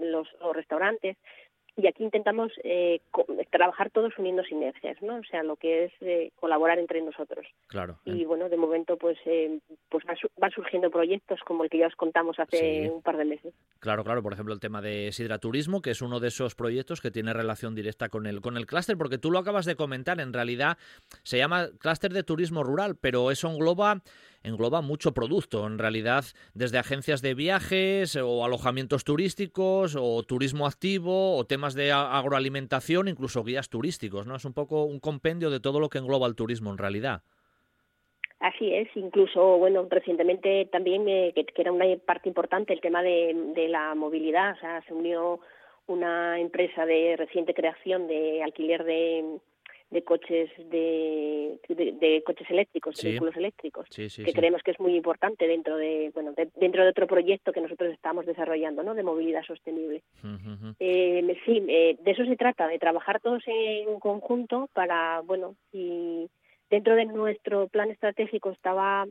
los 0.00 0.28
restaurantes 0.54 1.16
y 1.76 1.86
aquí 1.86 2.04
intentamos 2.04 2.52
eh, 2.64 3.00
trabajar 3.50 3.90
todos 3.90 4.16
uniendo 4.18 4.42
sinergias, 4.44 5.00
¿no? 5.02 5.16
O 5.16 5.24
sea, 5.24 5.42
lo 5.42 5.56
que 5.56 5.84
es 5.84 5.92
eh, 6.00 6.32
colaborar 6.36 6.78
entre 6.78 7.02
nosotros. 7.02 7.46
Claro. 7.66 7.98
Y 8.04 8.24
bueno, 8.24 8.48
de 8.48 8.56
momento 8.56 8.96
pues 8.96 9.18
eh, 9.26 9.60
pues 9.90 10.04
van 10.36 10.50
surgiendo 10.52 10.90
proyectos 10.90 11.40
como 11.46 11.64
el 11.64 11.70
que 11.70 11.78
ya 11.78 11.88
os 11.88 11.96
contamos 11.96 12.38
hace 12.38 12.90
un 12.90 13.02
par 13.02 13.18
de 13.18 13.26
meses. 13.26 13.54
Claro, 13.78 14.04
claro, 14.04 14.22
por 14.22 14.32
ejemplo, 14.32 14.54
el 14.54 14.60
tema 14.60 14.80
de 14.80 15.12
Sidra 15.12 15.38
Turismo, 15.38 15.82
que 15.82 15.90
es 15.90 16.00
uno 16.00 16.18
de 16.18 16.28
esos 16.28 16.54
proyectos 16.54 17.00
que 17.00 17.10
tiene 17.10 17.34
relación 17.34 17.74
directa 17.74 18.08
con 18.08 18.26
el 18.26 18.40
con 18.40 18.56
el 18.56 18.66
clúster, 18.66 18.96
porque 18.96 19.18
tú 19.18 19.30
lo 19.30 19.38
acabas 19.38 19.66
de 19.66 19.76
comentar, 19.76 20.20
en 20.20 20.32
realidad 20.32 20.78
se 21.24 21.36
llama 21.36 21.68
clúster 21.78 22.12
de 22.12 22.22
turismo 22.22 22.64
rural, 22.64 22.96
pero 22.96 23.30
eso 23.30 23.50
engloba 23.50 24.02
engloba 24.46 24.80
mucho 24.80 25.12
producto, 25.12 25.66
en 25.66 25.78
realidad, 25.78 26.24
desde 26.54 26.78
agencias 26.78 27.20
de 27.20 27.34
viajes 27.34 28.16
o 28.16 28.44
alojamientos 28.44 29.02
turísticos 29.02 29.96
o 29.98 30.22
turismo 30.22 30.66
activo 30.66 31.36
o 31.36 31.44
temas 31.46 31.65
de 31.74 31.92
agroalimentación, 31.92 33.08
incluso 33.08 33.44
guías 33.44 33.68
turísticos, 33.68 34.26
¿no? 34.26 34.36
Es 34.36 34.44
un 34.44 34.54
poco 34.54 34.84
un 34.84 35.00
compendio 35.00 35.50
de 35.50 35.60
todo 35.60 35.80
lo 35.80 35.88
que 35.88 35.98
engloba 35.98 36.26
el 36.26 36.34
turismo 36.34 36.70
en 36.70 36.78
realidad. 36.78 37.22
Así 38.40 38.72
es, 38.74 38.88
incluso, 38.94 39.58
bueno, 39.58 39.86
recientemente 39.90 40.66
también, 40.66 41.08
eh, 41.08 41.32
que, 41.34 41.46
era 41.56 41.72
una 41.72 41.86
parte 42.04 42.28
importante, 42.28 42.72
el 42.72 42.80
tema 42.80 43.02
de, 43.02 43.34
de 43.54 43.68
la 43.68 43.94
movilidad, 43.94 44.52
o 44.52 44.60
sea, 44.60 44.82
se 44.82 44.92
unió 44.92 45.40
una 45.86 46.38
empresa 46.38 46.84
de 46.84 47.16
reciente 47.16 47.54
creación 47.54 48.06
de 48.08 48.42
alquiler 48.42 48.84
de, 48.84 49.38
de 49.90 50.02
coches 50.02 50.50
de, 50.58 51.60
de, 51.68 52.22
coches 52.26 52.50
eléctricos, 52.50 52.96
de 52.96 53.08
vehículos 53.08 53.36
eléctricos, 53.36 53.88
que 53.88 54.32
creemos 54.32 54.62
que 54.62 54.72
es 54.72 54.80
muy 54.80 54.96
importante 54.96 55.46
dentro 55.46 55.76
de 55.76 56.10
bueno 56.12 56.34
dentro 56.56 56.82
de 56.82 56.90
otro 56.90 57.06
proyecto 57.06 57.52
que 57.52 57.60
nosotros 57.60 57.92
estamos 57.92 58.26
desarrollando, 58.26 58.82
¿no? 58.82 58.94
De 58.94 59.04
movilidad 59.04 59.44
sostenible. 59.44 60.02
eh, 60.80 61.40
sí, 61.44 61.62
eh, 61.68 61.96
de 62.00 62.10
eso 62.10 62.24
se 62.24 62.36
trata, 62.36 62.66
de 62.66 62.78
trabajar 62.80 63.20
todos 63.20 63.44
en 63.46 64.00
conjunto 64.00 64.68
para 64.72 65.20
bueno 65.20 65.54
y 65.72 66.28
dentro 66.68 66.96
de 66.96 67.04
nuestro 67.04 67.68
plan 67.68 67.90
estratégico 67.90 68.50
estaba 68.50 69.06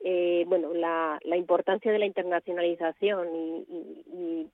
eh, 0.00 0.44
bueno 0.48 0.74
la, 0.74 1.20
la 1.22 1.36
importancia 1.36 1.92
de 1.92 1.98
la 2.00 2.06
internacionalización 2.06 3.28
y, 3.36 3.64
y 4.12 4.50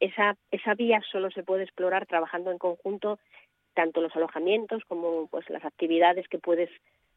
esa, 0.00 0.36
esa 0.50 0.74
vía 0.74 1.00
solo 1.12 1.30
se 1.30 1.42
puede 1.42 1.64
explorar 1.64 2.06
trabajando 2.06 2.50
en 2.50 2.58
conjunto 2.58 3.18
tanto 3.74 4.00
los 4.00 4.14
alojamientos 4.16 4.82
como 4.86 5.26
pues 5.28 5.48
las 5.50 5.64
actividades 5.64 6.28
que 6.28 6.38
puedes 6.38 6.70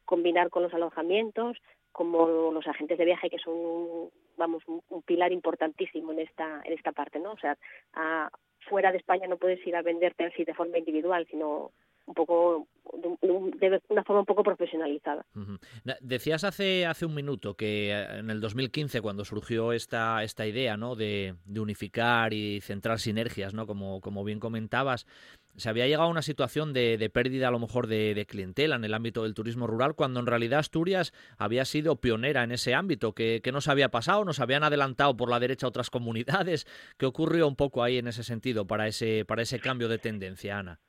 combinar 0.04 0.50
con 0.50 0.62
los 0.62 0.74
alojamientos, 0.74 1.56
como 1.92 2.50
los 2.52 2.66
agentes 2.66 2.98
de 2.98 3.04
viaje 3.04 3.30
que 3.30 3.38
son 3.38 4.10
vamos 4.36 4.62
un, 4.66 5.02
pilar 5.02 5.32
importantísimo 5.32 6.12
en 6.12 6.20
esta 6.20 6.60
en 6.64 6.72
esta 6.72 6.92
parte, 6.92 7.18
¿no? 7.18 7.32
O 7.32 7.38
sea, 7.38 7.56
fuera 8.68 8.92
de 8.92 8.98
España 8.98 9.26
no 9.26 9.36
puedes 9.36 9.64
ir 9.66 9.76
a 9.76 9.82
venderte 9.82 10.24
así 10.24 10.44
de 10.44 10.54
forma 10.54 10.78
individual, 10.78 11.26
sino 11.30 11.72
un 12.06 12.14
poco 12.14 12.66
de, 12.92 13.80
una 13.88 14.04
forma 14.04 14.20
un 14.20 14.26
poco 14.26 14.42
profesionalizada. 14.42 15.24
Decías 16.00 16.44
hace 16.44 16.84
hace 16.84 17.06
un 17.06 17.14
minuto 17.14 17.54
que 17.54 17.92
eh, 17.92 18.18
en 18.18 18.30
el 18.30 18.40
2015 18.40 19.00
cuando 19.00 19.24
surgió 19.24 19.72
esta 19.72 20.22
esta 20.22 20.46
idea, 20.46 20.76
¿no? 20.76 20.96
De, 20.96 21.34
de 21.44 21.60
unificar 21.60 22.34
y 22.34 22.60
centrar 22.60 22.98
sinergias, 22.98 23.54
¿no? 23.54 23.66
Como 23.66 24.00
como 24.00 24.24
bien 24.24 24.40
comentabas, 24.40 25.06
se 25.56 25.68
había 25.68 25.86
llegado 25.86 26.04
a 26.04 26.10
una 26.10 26.22
situación 26.22 26.72
de, 26.72 27.10
pérdida 27.12 27.48
a 27.48 27.50
lo 27.50 27.58
mejor 27.58 27.86
de, 27.86 28.26
clientela 28.28 28.76
en 28.76 28.84
el 28.84 28.94
ámbito 28.94 29.22
del 29.22 29.34
turismo 29.34 29.66
rural, 29.66 29.94
cuando 29.94 30.20
en 30.20 30.26
realidad 30.26 30.60
Asturias 30.60 31.12
había 31.38 31.64
sido 31.64 32.00
pionera 32.00 32.42
en 32.42 32.52
ese 32.52 32.74
ámbito. 32.74 33.14
¿Qué, 33.14 33.40
qué 33.42 33.52
nos 33.52 33.68
había 33.68 33.90
pasado? 33.90 34.24
¿Nos 34.24 34.40
habían 34.40 34.64
adelantado 34.64 35.16
por 35.16 35.30
la 35.30 35.40
derecha 35.40 35.66
otras 35.66 35.90
comunidades? 35.94 36.66
¿Qué 36.96 37.06
ocurrió 37.06 37.46
un 37.46 37.56
poco 37.56 37.82
ahí 37.82 37.98
en 37.98 38.08
ese 38.08 38.24
sentido 38.24 38.66
para 38.66 38.88
ese, 38.88 39.24
para 39.24 39.42
ese 39.42 39.60
cambio 39.60 39.88
de 39.88 39.98
tendencia, 39.98 40.58
Ana? 40.58 40.80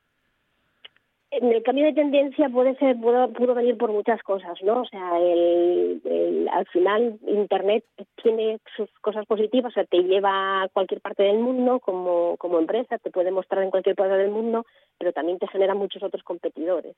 El 1.42 1.64
cambio 1.64 1.86
de 1.86 1.94
tendencia 1.94 2.50
puede 2.50 2.76
ser 2.76 2.96
pudo, 2.98 3.32
pudo 3.34 3.54
venir 3.54 3.78
por 3.78 3.92
muchas 3.92 4.22
cosas 4.24 4.62
no 4.64 4.82
o 4.82 4.86
sea 4.86 5.20
el, 5.20 6.48
al 6.52 6.66
final 6.68 7.18
internet 7.28 7.84
tiene 8.22 8.60
sus 8.76 8.90
cosas 9.02 9.26
positivas 9.26 9.72
o 9.72 9.74
sea 9.74 9.86
te 9.86 10.04
lleva 10.04 10.64
a 10.64 10.68
cualquier 10.70 11.02
parte 11.02 11.24
del 11.24 11.40
mundo 11.40 11.80
como 11.80 12.36
como 12.38 12.60
empresa 12.60 12.98
te 12.98 13.12
puede 13.12 13.32
mostrar 13.32 13.64
en 13.64 13.72
cualquier 13.72 13.96
parte 13.96 14.18
del 14.18 14.32
mundo 14.32 14.66
pero 14.98 15.14
también 15.14 15.40
te 15.40 15.48
genera 15.48 15.76
muchos 15.76 16.04
otros 16.04 16.24
competidores 16.24 16.96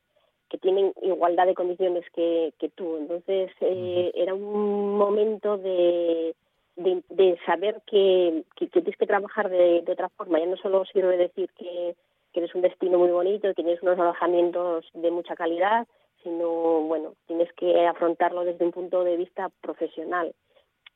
que 0.50 0.58
tienen 0.58 0.94
igualdad 1.02 1.46
de 1.46 1.56
condiciones 1.56 2.06
que, 2.14 2.54
que 2.58 2.70
tú. 2.70 2.98
Entonces 2.98 3.52
eh, 3.60 4.12
era 4.16 4.34
un 4.34 4.98
momento 4.98 5.58
de 5.58 6.36
de, 6.78 7.02
de 7.10 7.38
saber 7.46 7.82
que, 7.88 8.44
que, 8.56 8.68
que, 8.68 8.82
tienes 8.82 8.98
que 8.98 9.08
trabajar 9.08 9.50
de, 9.50 9.82
de 9.82 9.92
otra 9.92 10.10
forma. 10.10 10.40
Ya 10.40 10.46
no 10.46 10.58
solo 10.58 10.86
sirve 10.86 11.18
decir 11.18 11.50
que 11.58 11.96
tienes 12.38 12.54
un 12.54 12.62
destino 12.62 13.00
muy 13.00 13.10
bonito, 13.10 13.52
tienes 13.56 13.82
unos 13.82 13.98
alojamientos 13.98 14.86
de 14.94 15.10
mucha 15.10 15.36
calidad, 15.36 15.88
sino, 16.22 16.82
bueno, 16.82 17.16
tienes 17.26 17.52
que 17.54 17.88
afrontarlo 17.88 18.44
desde 18.44 18.64
un 18.64 18.72
punto 18.72 19.04
de 19.04 19.18
vista 19.18 19.50
profesional. 19.60 20.36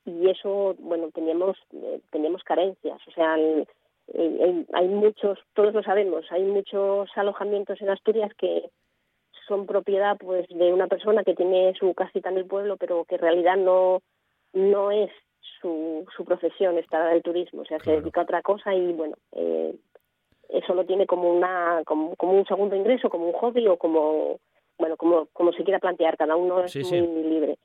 Y 0.05 0.29
eso, 0.29 0.75
bueno, 0.77 1.09
teníamos, 1.11 1.57
eh, 1.73 1.99
teníamos 2.11 2.43
carencias, 2.43 2.99
o 3.07 3.11
sea, 3.11 3.33
hay 3.33 4.87
muchos, 4.87 5.39
todos 5.55 5.73
lo 5.73 5.81
sabemos, 5.81 6.31
hay 6.31 6.43
muchos 6.43 7.09
alojamientos 7.15 7.81
en 7.81 7.89
Asturias 7.89 8.31
que 8.37 8.69
son 9.47 9.65
propiedad 9.65 10.17
pues 10.19 10.47
de 10.47 10.71
una 10.71 10.85
persona 10.85 11.23
que 11.23 11.33
tiene 11.33 11.73
su 11.73 11.95
casita 11.95 12.29
en 12.29 12.37
el 12.37 12.45
pueblo, 12.45 12.77
pero 12.77 13.03
que 13.05 13.15
en 13.15 13.21
realidad 13.21 13.57
no, 13.57 14.03
no 14.53 14.91
es 14.91 15.09
su, 15.59 16.05
su 16.15 16.23
profesión 16.23 16.77
esta 16.77 17.07
del 17.07 17.23
turismo, 17.23 17.63
o 17.63 17.65
sea, 17.65 17.79
se 17.79 17.93
dedica 17.93 18.21
a 18.21 18.25
otra 18.25 18.43
cosa 18.43 18.75
y 18.75 18.93
bueno, 18.93 19.15
eh, 19.31 19.73
eso 20.51 20.73
lo 20.73 20.85
tiene 20.85 21.05
como 21.05 21.31
una 21.31 21.81
como, 21.85 22.15
un 22.19 22.45
segundo 22.45 22.75
ingreso, 22.75 23.09
como 23.09 23.27
un 23.27 23.33
hobby 23.33 23.67
o 23.67 23.77
como 23.77 24.39
bueno 24.77 24.97
como 24.97 25.27
como 25.33 25.53
se 25.53 25.63
quiera 25.63 25.79
plantear, 25.79 26.17
cada 26.17 26.35
uno 26.35 26.63
es 26.63 26.75
muy 26.91 27.23
libre. 27.23 27.57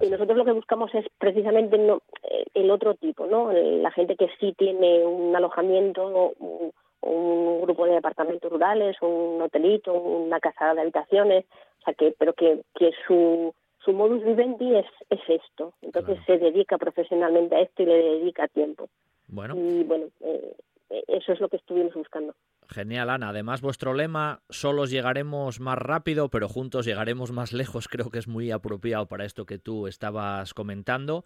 Y 0.00 0.08
nosotros 0.08 0.36
lo 0.36 0.44
que 0.44 0.52
buscamos 0.52 0.94
es 0.94 1.06
precisamente 1.18 1.78
no, 1.78 2.00
eh, 2.22 2.44
el 2.54 2.70
otro 2.70 2.94
tipo, 2.94 3.26
¿no? 3.26 3.52
La 3.52 3.90
gente 3.90 4.16
que 4.16 4.28
sí 4.38 4.54
tiene 4.56 5.04
un 5.04 5.34
alojamiento 5.34 6.04
o 6.04 6.72
un, 7.00 7.60
grupo 7.62 7.86
de 7.86 7.96
apartamentos 7.96 8.50
rurales, 8.50 8.96
un 9.00 9.40
hotelito, 9.40 9.92
una 9.94 10.38
casa 10.38 10.74
de 10.74 10.82
habitaciones, 10.82 11.44
o 11.80 11.84
sea 11.84 11.94
que 11.94 12.14
pero 12.18 12.34
que, 12.34 12.60
que 12.74 12.92
su 13.06 13.54
su 13.84 13.92
modus 13.92 14.24
vivendi 14.24 14.76
es, 14.76 14.86
es 15.10 15.20
esto. 15.28 15.74
Entonces 15.82 16.18
se 16.26 16.38
dedica 16.38 16.78
profesionalmente 16.78 17.54
a 17.54 17.60
esto 17.60 17.82
y 17.82 17.86
le 17.86 17.96
dedica 17.96 18.48
tiempo. 18.48 18.88
Bueno. 19.28 19.54
Y 19.56 19.84
bueno, 19.84 20.06
eh, 20.20 20.54
eso 21.08 21.32
es 21.32 21.40
lo 21.40 21.48
que 21.48 21.56
estuvimos 21.56 21.94
buscando. 21.94 22.34
Genial, 22.68 23.10
Ana. 23.10 23.28
Además, 23.28 23.60
vuestro 23.60 23.92
lema, 23.92 24.40
solos 24.48 24.90
llegaremos 24.90 25.60
más 25.60 25.78
rápido, 25.78 26.30
pero 26.30 26.48
juntos 26.48 26.86
llegaremos 26.86 27.30
más 27.30 27.52
lejos, 27.52 27.88
creo 27.88 28.10
que 28.10 28.18
es 28.18 28.28
muy 28.28 28.50
apropiado 28.50 29.06
para 29.06 29.24
esto 29.24 29.44
que 29.44 29.58
tú 29.58 29.86
estabas 29.86 30.54
comentando. 30.54 31.24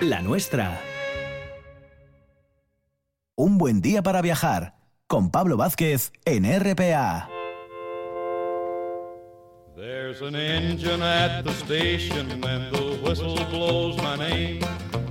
La 0.00 0.20
nuestra. 0.20 0.80
Un 3.34 3.58
buen 3.58 3.80
día 3.80 4.02
para 4.02 4.22
viajar 4.22 4.81
con 5.12 5.30
Pablo 5.30 5.58
Vázquez 5.58 6.10
en 6.24 6.46
RPA. 6.46 7.28
There's 9.76 10.22
an 10.22 10.34
engine 10.34 11.02
at 11.02 11.44
the 11.44 11.52
station 11.52 12.30
and 12.30 12.72
the 12.72 12.98
whistle 13.02 13.36
blows 13.50 13.98
my 13.98 14.16
name. 14.16 14.60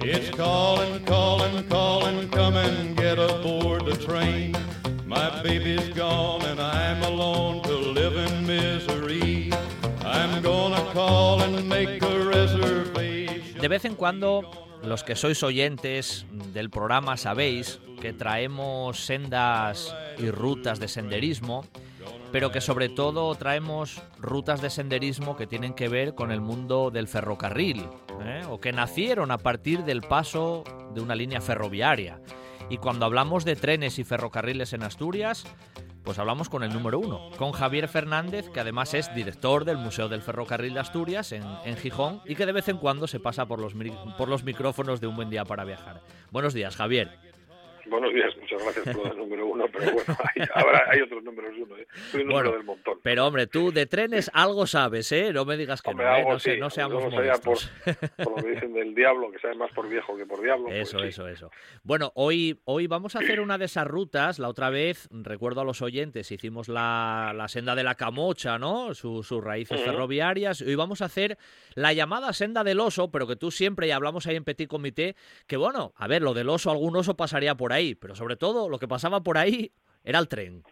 It's 0.02 0.36
calling, 0.36 1.06
calling, 1.06 1.68
calling, 1.70 2.30
come 2.30 2.58
and 2.58 2.98
get 2.98 3.20
aboard 3.20 3.86
the 3.86 3.96
train. 3.96 4.58
My 5.06 5.30
baby's 5.44 5.90
gone 5.90 6.42
and 6.46 6.60
I'm 6.60 7.04
alone 7.04 7.62
to 7.66 7.76
live 7.76 8.16
in 8.18 8.48
misery. 8.48 9.52
I'm 10.04 10.42
gonna 10.42 10.84
call 10.94 11.44
and 11.44 11.70
make 11.70 12.02
a 12.02 12.26
reservation. 12.26 13.62
De 13.62 13.68
vez 13.68 13.86
en 13.86 13.94
cuando, 13.94 14.71
los 14.84 15.04
que 15.04 15.16
sois 15.16 15.44
oyentes 15.44 16.26
del 16.54 16.70
programa 16.70 17.18
sabéis 17.18 17.80
que 18.02 18.14
traemos 18.14 19.06
sendas 19.06 19.96
y 20.18 20.32
rutas 20.32 20.80
de 20.80 20.88
senderismo, 20.88 21.66
pero 22.32 22.52
que 22.52 22.62
sobre 22.62 22.90
todo 22.90 23.34
traemos 23.36 24.02
rutas 24.18 24.62
de 24.62 24.70
senderismo 24.70 25.38
que 25.38 25.48
tienen 25.48 25.74
que 25.74 25.88
ver 25.88 26.16
con 26.16 26.32
el 26.32 26.42
mundo 26.42 26.90
del 26.90 27.08
ferrocarril, 27.08 27.86
¿eh? 28.24 28.42
o 28.50 28.60
que 28.60 28.72
nacieron 28.72 29.30
a 29.32 29.38
partir 29.38 29.84
del 29.84 30.02
paso 30.02 30.64
de 30.96 31.02
una 31.02 31.16
línea 31.16 31.42
ferroviaria. 31.42 32.20
Y 32.70 32.78
cuando 32.78 33.06
hablamos 33.06 33.46
de 33.46 33.56
trenes 33.56 34.00
y 34.00 34.04
ferrocarriles 34.04 34.74
en 34.74 34.84
Asturias, 34.84 35.46
pues 36.04 36.20
hablamos 36.20 36.50
con 36.50 36.64
el 36.64 36.74
número 36.74 37.00
uno, 37.00 37.30
con 37.38 37.52
Javier 37.52 37.88
Fernández, 37.88 38.50
que 38.50 38.60
además 38.60 38.94
es 38.94 39.14
director 39.14 39.66
del 39.66 39.78
Museo 39.78 40.10
del 40.10 40.22
Ferrocarril 40.22 40.74
de 40.74 40.80
Asturias 40.80 41.32
en, 41.32 41.44
en 41.66 41.78
Gijón 41.78 42.22
y 42.26 42.36
que 42.36 42.46
de 42.46 42.52
vez 42.52 42.68
en 42.70 42.78
cuando 42.78 43.08
se 43.08 43.20
pasa 43.20 43.46
por 43.46 43.60
los, 43.60 43.74
por 44.18 44.30
los 44.30 44.44
micrófonos 44.44 45.02
de 45.02 45.08
Un 45.08 45.16
Buen 45.16 45.30
Día 45.30 45.46
para 45.46 45.64
Viajar. 45.64 46.02
Buenos 46.32 46.54
días, 46.54 46.76
Javier. 46.76 47.31
Buenos 47.92 48.14
días, 48.14 48.34
muchas 48.40 48.64
gracias 48.64 48.96
por 48.96 49.12
el 49.12 49.18
número 49.18 49.46
uno, 49.48 49.66
pero 49.72 49.92
bueno, 49.92 50.18
hay, 50.36 50.48
ahora 50.56 50.86
hay 50.90 51.02
otros 51.02 51.22
números 51.24 51.54
uno, 51.62 51.78
¿eh? 51.78 51.86
Soy 52.10 52.22
el 52.22 52.28
número 52.28 52.44
Bueno, 52.50 52.58
del 52.58 52.64
montón. 52.66 53.00
Pero 53.04 53.28
hombre, 53.28 53.48
tú 53.48 53.72
de 53.74 53.86
trenes 53.86 54.32
algo 54.34 54.66
sabes, 54.66 55.12
¿eh? 55.12 55.32
No 55.34 55.44
me 55.44 55.58
digas 55.58 55.82
que 55.82 55.90
Hombre, 55.92 56.06
no, 56.08 56.16
¿eh? 56.16 56.26
No, 56.30 56.40
sí, 56.40 56.52
no 56.58 56.70
seamos 56.70 57.02
sea 57.02 57.10
por, 57.12 57.20
modestos. 57.20 57.72
por 58.18 58.30
lo 58.38 58.44
que 58.44 58.50
dicen 58.52 58.74
del 58.74 58.96
diablo, 58.96 59.30
que 59.30 59.40
sabe 59.40 59.56
más 59.56 59.72
por 59.74 59.90
viejo 59.90 60.16
que 60.16 60.26
por 60.26 60.42
diablo. 60.42 60.68
pues 60.68 60.80
Eso, 60.88 61.00
sí. 61.00 61.08
eso, 61.08 61.28
eso. 61.28 61.52
Bueno, 61.84 62.14
hoy, 62.16 62.62
hoy 62.64 62.88
vamos 62.88 63.18
a 63.18 63.20
hacer 63.20 63.42
una 63.42 63.58
de 63.58 63.66
esas 63.66 63.86
rutas. 63.86 64.40
La 64.40 64.48
otra 64.48 64.70
vez, 64.70 65.10
recuerdo 65.12 65.60
a 65.60 65.66
los 65.66 65.82
oyentes, 65.82 66.32
hicimos 66.32 66.70
la, 66.70 67.34
la 67.36 67.50
senda 67.50 67.76
de 67.76 67.84
la 67.84 67.96
Camocha, 67.96 68.58
¿no? 68.58 68.94
Su- 68.94 69.22
sus 69.22 69.44
raíces 69.44 69.82
ferroviarias. 69.82 70.62
Hoy 70.62 70.76
vamos 70.76 71.02
a 71.02 71.06
hacer 71.06 71.38
la 71.76 71.92
llamada 71.92 72.32
senda 72.32 72.64
del 72.64 72.80
oso, 72.80 73.12
pero 73.12 73.28
que 73.28 73.36
tú 73.36 73.52
siempre, 73.52 73.88
y 73.88 73.92
hablamos 73.92 74.28
ahí 74.28 74.38
en 74.38 74.46
Petit 74.46 74.70
Comité, 74.70 75.18
que 75.46 75.58
bueno, 75.58 75.92
a 75.98 76.08
ver, 76.08 76.22
lo 76.22 76.34
del 76.34 76.48
oso, 76.48 76.72
algún 76.72 76.96
oso 76.96 77.18
pasaría 77.18 77.56
por 77.56 77.74
ahí, 77.74 77.81
pero 78.00 78.16
sobre 78.16 78.36
todo 78.36 78.70
lo 78.70 78.80
que 78.80 78.88
pasaba 78.88 79.22
por 79.22 79.38
ahí 79.38 79.72
era 80.04 80.20
el 80.20 80.28
tren. 80.28 80.64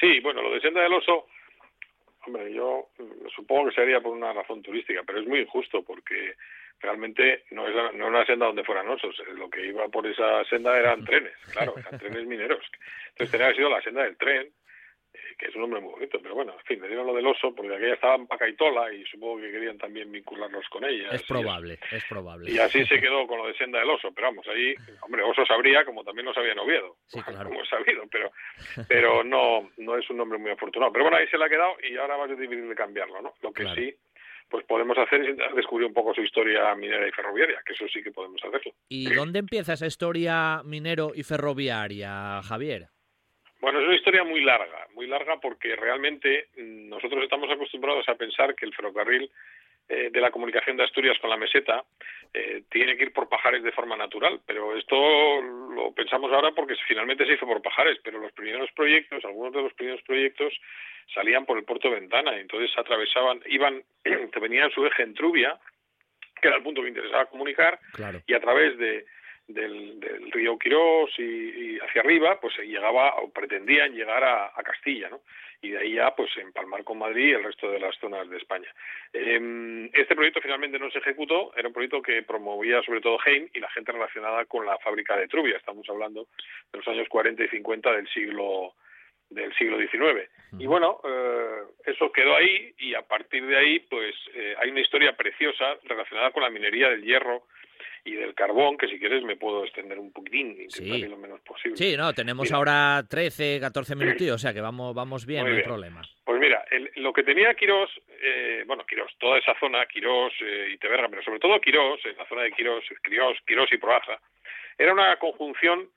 Sí, 0.00 0.20
bueno, 0.20 0.42
lo 0.42 0.52
de 0.52 0.60
Senda 0.60 0.82
del 0.82 0.92
Oso, 0.92 1.26
hombre, 2.26 2.52
yo 2.52 2.88
mm, 2.98 3.28
supongo 3.34 3.68
que 3.68 3.74
sería 3.76 4.00
por 4.00 4.12
una 4.12 4.32
razón 4.32 4.62
turística, 4.62 5.02
pero 5.06 5.20
es 5.20 5.26
muy 5.26 5.40
injusto 5.40 5.82
porque 5.82 6.34
realmente 6.80 7.44
no 7.52 7.66
es, 7.66 7.94
no 7.94 8.08
una 8.08 8.24
senda 8.26 8.46
donde 8.46 8.64
fueran 8.64 8.88
osos. 8.88 9.18
eh, 9.20 9.32
Lo 9.34 9.48
que 9.48 9.66
iba 9.66 9.88
por 9.88 10.06
esa 10.06 10.44
senda 10.44 10.78
eran 10.78 11.04
trenes, 11.06 11.34
claro, 11.52 11.74
eran 11.76 11.98
trenes 11.98 12.26
mineros. 12.26 12.64
Entonces 13.10 13.30
tenía 13.30 13.48
que 13.48 13.56
sido 13.56 13.70
la 13.70 13.82
senda 13.82 14.02
del 14.02 14.16
tren, 14.16 14.50
que 15.38 15.46
es 15.46 15.54
un 15.54 15.62
nombre 15.62 15.80
muy 15.80 15.92
bonito, 15.92 16.18
pero 16.22 16.34
bueno, 16.34 16.52
en 16.58 16.64
fin, 16.64 16.80
me 16.80 16.86
dieron 16.88 17.06
lo 17.06 17.14
del 17.14 17.26
oso 17.26 17.54
porque 17.54 17.74
aquella 17.74 17.94
estaba 17.94 18.14
en 18.16 18.26
Pacaitola 18.26 18.92
y 18.92 19.04
supongo 19.06 19.40
que 19.40 19.50
querían 19.50 19.78
también 19.78 20.10
vincularnos 20.10 20.66
con 20.68 20.84
ella. 20.84 21.08
Es 21.12 21.22
probable, 21.24 21.78
es 21.92 22.04
probable. 22.04 22.50
Y 22.50 22.58
así 22.58 22.84
se 22.86 23.00
quedó 23.00 23.26
con 23.26 23.38
lo 23.38 23.46
de 23.46 23.54
Senda 23.56 23.78
del 23.80 23.90
Oso, 23.90 24.12
pero 24.14 24.28
vamos, 24.28 24.46
ahí, 24.48 24.74
hombre, 25.02 25.22
Oso 25.22 25.44
sabría 25.46 25.84
como 25.84 26.02
también 26.04 26.26
lo 26.26 26.34
sabía 26.34 26.52
en 26.52 26.58
Oviedo, 26.58 26.96
Sí, 27.06 27.20
claro. 27.22 27.48
como 27.48 27.62
he 27.62 27.66
sabido, 27.66 28.04
pero, 28.10 28.30
pero 28.88 29.24
no, 29.24 29.70
no 29.78 29.96
es 29.96 30.08
un 30.10 30.16
nombre 30.18 30.38
muy 30.38 30.50
afortunado. 30.50 30.92
Pero 30.92 31.04
bueno, 31.04 31.18
ahí 31.18 31.26
se 31.28 31.38
le 31.38 31.44
ha 31.44 31.48
quedado 31.48 31.76
y 31.82 31.96
ahora 31.96 32.16
va 32.16 32.24
a 32.24 32.28
ser 32.28 32.38
difícil 32.38 32.68
de 32.68 32.74
cambiarlo, 32.74 33.20
¿no? 33.22 33.34
Lo 33.42 33.52
que 33.52 33.62
Claro. 33.62 33.80
sí, 33.80 33.94
pues 34.48 34.64
podemos 34.66 34.96
hacer 34.96 35.22
es 35.22 35.36
descubrir 35.56 35.88
un 35.88 35.92
poco 35.94 36.14
su 36.14 36.22
historia 36.22 36.72
minera 36.76 37.06
y 37.08 37.10
ferroviaria, 37.10 37.60
que 37.66 37.72
eso 37.72 37.86
sí 37.88 38.02
que 38.02 38.12
podemos 38.12 38.40
hacerlo. 38.44 38.72
¿Y 38.88 39.12
dónde 39.12 39.40
empieza 39.40 39.72
esa 39.72 39.86
historia 39.86 40.62
minero 40.64 41.10
y 41.14 41.24
ferroviaria, 41.24 42.40
Javier? 42.42 42.86
Bueno, 43.66 43.80
es 43.80 43.86
una 43.86 43.96
historia 43.96 44.22
muy 44.22 44.44
larga, 44.44 44.86
muy 44.94 45.08
larga 45.08 45.40
porque 45.40 45.74
realmente 45.74 46.50
mm, 46.56 46.88
nosotros 46.88 47.20
estamos 47.24 47.50
acostumbrados 47.50 48.08
a 48.08 48.14
pensar 48.14 48.54
que 48.54 48.64
el 48.64 48.72
ferrocarril 48.72 49.28
eh, 49.88 50.08
de 50.12 50.20
la 50.20 50.30
comunicación 50.30 50.76
de 50.76 50.84
Asturias 50.84 51.18
con 51.18 51.30
la 51.30 51.36
meseta 51.36 51.82
eh, 52.32 52.62
tiene 52.70 52.96
que 52.96 53.02
ir 53.02 53.12
por 53.12 53.28
pajares 53.28 53.64
de 53.64 53.72
forma 53.72 53.96
natural, 53.96 54.38
pero 54.46 54.76
esto 54.76 54.96
lo 55.42 55.92
pensamos 55.92 56.32
ahora 56.32 56.52
porque 56.52 56.76
finalmente 56.86 57.26
se 57.26 57.32
hizo 57.32 57.44
por 57.44 57.60
pajares, 57.60 57.98
pero 58.04 58.20
los 58.20 58.30
primeros 58.30 58.70
proyectos, 58.70 59.24
algunos 59.24 59.52
de 59.52 59.62
los 59.62 59.74
primeros 59.74 60.00
proyectos 60.02 60.54
salían 61.12 61.44
por 61.44 61.58
el 61.58 61.64
puerto 61.64 61.90
Ventana, 61.90 62.36
y 62.36 62.42
entonces 62.42 62.70
atravesaban, 62.78 63.40
iban, 63.46 63.82
que 64.04 64.30
venían 64.40 64.70
su 64.70 64.86
eje 64.86 65.02
en 65.02 65.14
Trubia, 65.14 65.58
que 66.40 66.46
era 66.46 66.58
el 66.58 66.62
punto 66.62 66.82
que 66.82 66.88
interesaba 66.90 67.26
comunicar, 67.26 67.80
Claro. 67.94 68.20
y 68.28 68.32
a 68.32 68.38
través 68.38 68.78
de 68.78 69.06
del, 69.48 70.00
del 70.00 70.30
río 70.32 70.58
Quirós 70.58 71.10
y, 71.18 71.22
y 71.22 71.78
hacia 71.78 72.02
arriba, 72.02 72.40
pues 72.40 72.54
se 72.54 72.66
llegaba 72.66 73.16
o 73.16 73.30
pretendían 73.30 73.94
llegar 73.94 74.24
a, 74.24 74.46
a 74.54 74.62
Castilla, 74.62 75.08
¿no? 75.08 75.20
Y 75.62 75.70
de 75.70 75.78
ahí 75.78 75.94
ya, 75.94 76.14
pues 76.14 76.30
empalmar 76.36 76.84
con 76.84 76.98
Madrid 76.98 77.28
y 77.28 77.32
el 77.32 77.44
resto 77.44 77.70
de 77.70 77.80
las 77.80 77.96
zonas 77.98 78.28
de 78.28 78.36
España. 78.36 78.68
Eh, 79.12 79.90
este 79.94 80.14
proyecto 80.14 80.40
finalmente 80.40 80.78
no 80.78 80.90
se 80.90 80.98
ejecutó, 80.98 81.52
era 81.56 81.68
un 81.68 81.74
proyecto 81.74 82.02
que 82.02 82.22
promovía 82.22 82.82
sobre 82.82 83.00
todo 83.00 83.18
Heim 83.24 83.48
y 83.54 83.60
la 83.60 83.70
gente 83.70 83.92
relacionada 83.92 84.44
con 84.44 84.66
la 84.66 84.78
fábrica 84.78 85.16
de 85.16 85.28
Trubia. 85.28 85.56
Estamos 85.56 85.88
hablando 85.88 86.28
de 86.72 86.78
los 86.78 86.88
años 86.88 87.08
40 87.08 87.44
y 87.44 87.48
50 87.48 87.92
del 87.92 88.08
siglo 88.08 88.74
del 89.28 89.52
siglo 89.56 89.78
XIX. 89.78 90.30
Y 90.58 90.66
bueno, 90.66 91.00
eh, 91.04 91.62
eso 91.84 92.12
quedó 92.12 92.36
ahí 92.36 92.72
y 92.78 92.94
a 92.94 93.02
partir 93.02 93.44
de 93.44 93.56
ahí, 93.56 93.80
pues 93.80 94.14
eh, 94.34 94.54
hay 94.58 94.70
una 94.70 94.80
historia 94.80 95.16
preciosa 95.16 95.76
relacionada 95.82 96.30
con 96.30 96.44
la 96.44 96.50
minería 96.50 96.90
del 96.90 97.02
hierro 97.02 97.42
y 98.04 98.12
del 98.12 98.34
carbón, 98.34 98.76
que 98.78 98.88
si 98.88 98.98
quieres 98.98 99.22
me 99.24 99.36
puedo 99.36 99.64
extender 99.64 99.98
un 99.98 100.12
poquitín, 100.12 100.56
Sí. 100.70 101.06
lo 101.06 101.16
menos 101.16 101.40
posible. 101.40 101.76
Sí, 101.76 101.96
no, 101.96 102.12
tenemos 102.12 102.44
Mira. 102.44 102.56
ahora 102.56 103.02
13, 103.08 103.58
14 103.60 103.96
minutillos, 103.96 104.34
o 104.36 104.38
sea 104.38 104.52
que 104.54 104.60
vamos, 104.60 104.94
vamos 104.94 105.26
bien, 105.26 105.42
Muy 105.42 105.50
no 105.50 105.56
hay 105.56 105.62
bien. 105.62 105.68
problema. 105.68 106.02
Pues 106.24 106.38
mira, 106.40 106.64
el- 106.70 106.90
lo 106.96 107.12
que 107.12 107.22
tenía 107.22 107.54
Quirós, 107.54 107.90
eh, 108.22 108.64
bueno, 108.66 108.84
Quirós, 108.86 109.12
toda 109.18 109.38
esa 109.38 109.54
zona, 109.58 109.84
Quirós 109.86 110.32
eh, 110.40 110.70
y 110.72 110.78
Teberga, 110.78 111.08
pero 111.08 111.22
sobre 111.22 111.38
todo 111.40 111.60
Quirós, 111.60 112.04
en 112.06 112.16
la 112.16 112.26
zona 112.26 112.42
de 112.42 112.52
Quirós, 112.52 112.84
Quirós, 113.02 113.38
Quirós 113.46 113.72
y 113.72 113.78
Proaza, 113.78 114.18
era 114.78 114.92
una 114.92 115.16
conjunción 115.18 115.88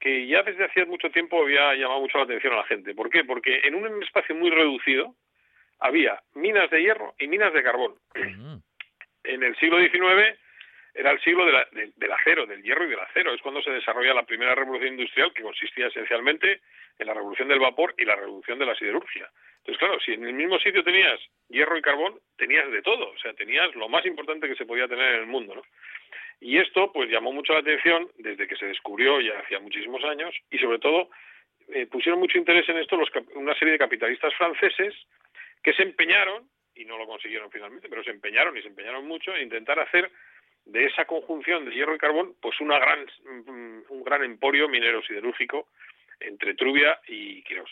que 0.00 0.26
ya 0.26 0.42
desde 0.42 0.64
hacía 0.64 0.84
mucho 0.84 1.08
tiempo 1.10 1.40
había 1.42 1.74
llamado 1.74 2.00
mucho 2.00 2.18
la 2.18 2.24
atención 2.24 2.52
a 2.52 2.56
la 2.56 2.64
gente. 2.64 2.94
¿Por 2.94 3.08
qué? 3.08 3.24
Porque 3.24 3.60
en 3.64 3.74
un 3.74 4.02
espacio 4.02 4.34
muy 4.34 4.50
reducido 4.50 5.14
había 5.80 6.20
minas 6.34 6.70
de 6.70 6.82
hierro 6.82 7.14
y 7.18 7.26
minas 7.26 7.52
de 7.54 7.62
carbón. 7.62 7.94
Mm, 8.14 8.56
En 9.26 9.42
el 9.42 9.56
siglo 9.56 9.78
XIX 9.80 10.38
era 10.94 11.10
el 11.10 11.20
siglo 11.20 11.44
del 11.44 12.12
acero, 12.12 12.46
del 12.46 12.62
hierro 12.62 12.86
y 12.86 12.90
del 12.90 13.00
acero. 13.00 13.34
Es 13.34 13.42
cuando 13.42 13.60
se 13.62 13.70
desarrolla 13.70 14.14
la 14.14 14.24
primera 14.24 14.54
revolución 14.54 14.92
industrial 14.92 15.32
que 15.34 15.42
consistía 15.42 15.88
esencialmente 15.88 16.60
en 16.98 17.06
la 17.06 17.14
revolución 17.14 17.48
del 17.48 17.58
vapor 17.58 17.94
y 17.98 18.04
la 18.04 18.14
revolución 18.14 18.60
de 18.60 18.66
la 18.66 18.76
siderurgia. 18.76 19.28
Entonces, 19.58 19.78
claro, 19.78 19.98
si 20.00 20.12
en 20.12 20.24
el 20.24 20.34
mismo 20.34 20.58
sitio 20.60 20.84
tenías 20.84 21.18
hierro 21.48 21.76
y 21.76 21.82
carbón, 21.82 22.20
tenías 22.36 22.70
de 22.70 22.82
todo. 22.82 23.10
O 23.10 23.18
sea, 23.18 23.34
tenías 23.34 23.74
lo 23.74 23.88
más 23.88 24.06
importante 24.06 24.48
que 24.48 24.54
se 24.54 24.66
podía 24.66 24.86
tener 24.86 25.16
en 25.16 25.20
el 25.22 25.26
mundo, 25.26 25.56
¿no? 25.56 25.62
Y 26.40 26.58
esto, 26.58 26.92
pues, 26.92 27.10
llamó 27.10 27.32
mucho 27.32 27.54
la 27.54 27.60
atención 27.60 28.08
desde 28.18 28.46
que 28.46 28.56
se 28.56 28.66
descubrió 28.66 29.20
ya 29.20 29.38
hacía 29.40 29.58
muchísimos 29.58 30.04
años 30.04 30.34
y, 30.50 30.58
sobre 30.58 30.78
todo, 30.78 31.10
eh, 31.68 31.86
pusieron 31.86 32.20
mucho 32.20 32.38
interés 32.38 32.68
en 32.68 32.78
esto 32.78 33.00
una 33.34 33.54
serie 33.54 33.72
de 33.72 33.78
capitalistas 33.78 34.34
franceses 34.34 34.94
que 35.62 35.72
se 35.72 35.82
empeñaron, 35.82 36.48
y 36.74 36.84
no 36.84 36.98
lo 36.98 37.06
consiguieron 37.06 37.50
finalmente, 37.50 37.88
pero 37.88 38.04
se 38.04 38.10
empeñaron 38.10 38.56
y 38.56 38.62
se 38.62 38.68
empeñaron 38.68 39.06
mucho 39.06 39.34
en 39.34 39.42
intentar 39.42 39.78
hacer 39.78 40.10
de 40.66 40.86
esa 40.86 41.04
conjunción 41.04 41.64
de 41.64 41.74
hierro 41.74 41.94
y 41.94 41.98
carbón, 41.98 42.34
pues 42.40 42.54
mm, 42.60 43.78
un 43.88 44.04
gran 44.04 44.24
emporio 44.24 44.68
minero 44.68 45.02
siderúrgico 45.02 45.68
entre 46.20 46.54
Trubia 46.54 46.98
y 47.06 47.42
Quirós. 47.42 47.70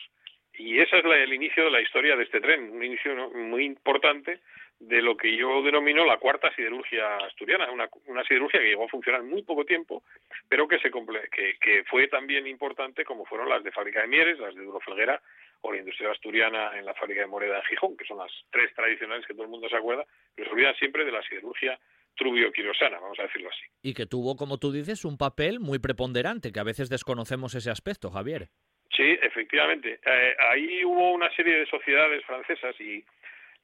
Y 0.55 0.79
ese 0.81 0.99
es 0.99 1.05
la- 1.05 1.17
el 1.19 1.33
inicio 1.33 1.65
de 1.65 1.71
la 1.71 1.81
historia 1.81 2.17
de 2.17 2.25
este 2.25 2.41
tren, 2.41 2.71
un 2.71 2.85
inicio 2.85 3.31
muy 3.31 3.65
importante 3.65 4.41
de 4.79 5.01
lo 5.01 5.17
que 5.17 5.35
yo 5.37 5.63
denomino 5.63 6.05
la 6.05 6.19
cuarta 6.19 6.53
siderurgia 6.55 7.17
asturiana, 7.19 7.71
una, 7.71 8.25
siderurgia 8.25 8.61
que 8.61 8.67
llegó 8.67 8.85
a 8.85 8.89
funcionar 8.89 9.23
muy 9.23 9.43
poco 9.43 9.65
tiempo, 9.65 10.03
pero 10.49 10.67
que, 10.67 10.81
se 10.81 10.91
que, 10.91 11.57
que 11.61 11.85
fue 11.85 12.09
también 12.09 12.49
importante 12.49 13.05
como 13.05 13.25
fueron 13.25 13.49
las 13.49 13.63
de 13.63 13.71
fábrica 13.71 14.03
de 14.03 14.09
Mieres, 14.09 14.41
las 14.41 14.55
de 14.55 14.65
Duro 14.65 14.81
Felguera 14.81 15.23
o 15.61 15.73
la 15.73 15.79
industria 15.79 16.11
asturiana 16.11 16.77
en 16.77 16.85
la 16.85 16.95
fábrica 16.95 17.21
de 17.21 17.29
Moreda 17.29 17.59
en 17.59 17.65
Gijón, 17.65 17.97
que 17.97 18.05
son 18.05 18.19
las 18.19 18.33
tres 18.51 18.75
tradicionales 18.75 19.25
que 19.25 19.35
todo 19.35 19.45
el 19.45 19.51
mundo 19.51 19.69
se 19.69 19.77
acuerda, 19.77 20.05
pero 20.35 20.49
se 20.49 20.55
olvida 20.55 20.75
siempre 20.75 21.05
de 21.05 21.13
la 21.13 21.23
siderurgia 21.23 21.79
trubio-quirosana, 22.17 23.01
vamos 23.01 23.19
a 23.19 23.25
decirlo 23.25 23.49
así. 23.49 23.65
Y 23.83 23.95
que 23.95 24.07
tuvo, 24.07 24.37
como 24.37 24.59
tú 24.59 24.73
dices, 24.73 25.05
un 25.05 25.19
papel 25.19 25.61
muy 25.61 25.79
preponderante, 25.79 26.53
que 26.53 26.61
a 26.61 26.65
veces 26.65 26.89
desconocemos 26.89 27.55
ese 27.55 27.71
aspecto, 27.71 28.11
Javier. 28.11 28.49
Sí, 28.95 29.19
efectivamente. 29.23 30.01
Eh, 30.05 30.37
ahí 30.51 30.85
hubo 30.85 31.13
una 31.13 31.35
serie 31.35 31.57
de 31.57 31.67
sociedades 31.67 32.25
francesas 32.25 32.79
y 32.81 33.05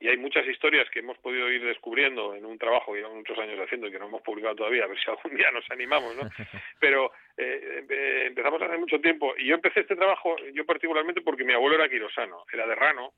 y 0.01 0.09
hay 0.09 0.17
muchas 0.17 0.47
historias 0.47 0.89
que 0.91 1.01
hemos 1.01 1.19
podido 1.19 1.51
ir 1.51 1.65
descubriendo 1.65 2.35
en 2.35 2.47
un 2.47 2.57
trabajo 2.57 2.93
que 2.93 2.99
llevamos 2.99 3.19
muchos 3.19 3.39
años 3.39 3.59
haciendo 3.59 3.89
y 3.89 3.91
que 3.91 3.99
no 3.99 4.07
hemos 4.07 4.23
publicado 4.23 4.55
todavía, 4.55 4.85
a 4.85 4.87
ver 4.87 4.99
si 4.99 5.11
algún 5.11 5.37
día 5.37 5.51
nos 5.51 5.69
animamos, 5.71 6.15
¿no? 6.15 6.23
Pero 6.81 7.13
eh, 7.37 8.25
empezamos 8.27 8.63
hace 8.63 8.79
mucho 8.79 9.01
tiempo 9.01 9.35
y 9.37 9.47
yo 9.47 9.57
empecé 9.57 9.81
este 9.81 9.97
trabajo, 9.97 10.37
yo 10.55 10.65
particularmente 10.65 11.21
porque 11.21 11.45
mi 11.45 11.53
abuelo 11.53 11.77
era 11.77 11.89
quirosano, 11.89 12.45
era 12.53 12.67
de 12.67 12.77
Rano 12.77 13.15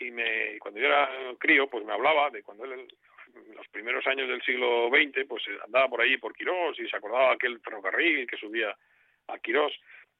y 0.00 0.10
me, 0.10 0.58
cuando 0.60 0.80
yo 0.80 0.86
era 0.86 1.10
crío, 1.38 1.68
pues 1.68 1.84
me 1.84 1.92
hablaba 1.92 2.30
de 2.30 2.42
cuando 2.42 2.64
él 2.64 2.88
en 3.34 3.54
los 3.54 3.68
primeros 3.68 4.06
años 4.06 4.28
del 4.28 4.42
siglo 4.42 4.88
XX, 4.88 5.26
pues 5.28 5.42
andaba 5.64 5.88
por 5.88 6.00
allí 6.00 6.16
por 6.18 6.34
Quirós 6.34 6.78
y 6.78 6.88
se 6.88 6.96
acordaba 6.96 7.32
aquel 7.32 7.60
ferrocarril 7.60 8.26
que 8.26 8.36
subía 8.36 8.74
a 9.28 9.38
Quirós 9.38 9.72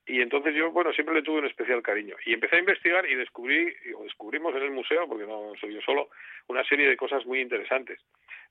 y 0.06 0.20
entonces 0.20 0.54
yo, 0.54 0.70
bueno, 0.70 0.92
siempre 0.92 1.14
le 1.14 1.22
tuve 1.22 1.38
un 1.38 1.46
especial 1.46 1.80
cariño. 1.82 2.16
Y 2.26 2.34
empecé 2.34 2.56
a 2.56 2.58
investigar 2.58 3.08
y 3.08 3.14
descubrí, 3.14 3.74
o 3.96 4.02
descubrimos 4.02 4.54
en 4.54 4.62
el 4.62 4.70
museo, 4.70 5.08
porque 5.08 5.26
no 5.26 5.54
soy 5.58 5.72
yo 5.74 5.80
solo, 5.80 6.10
una 6.48 6.62
serie 6.64 6.86
de 6.88 6.96
cosas 6.96 7.24
muy 7.24 7.40
interesantes. 7.40 7.98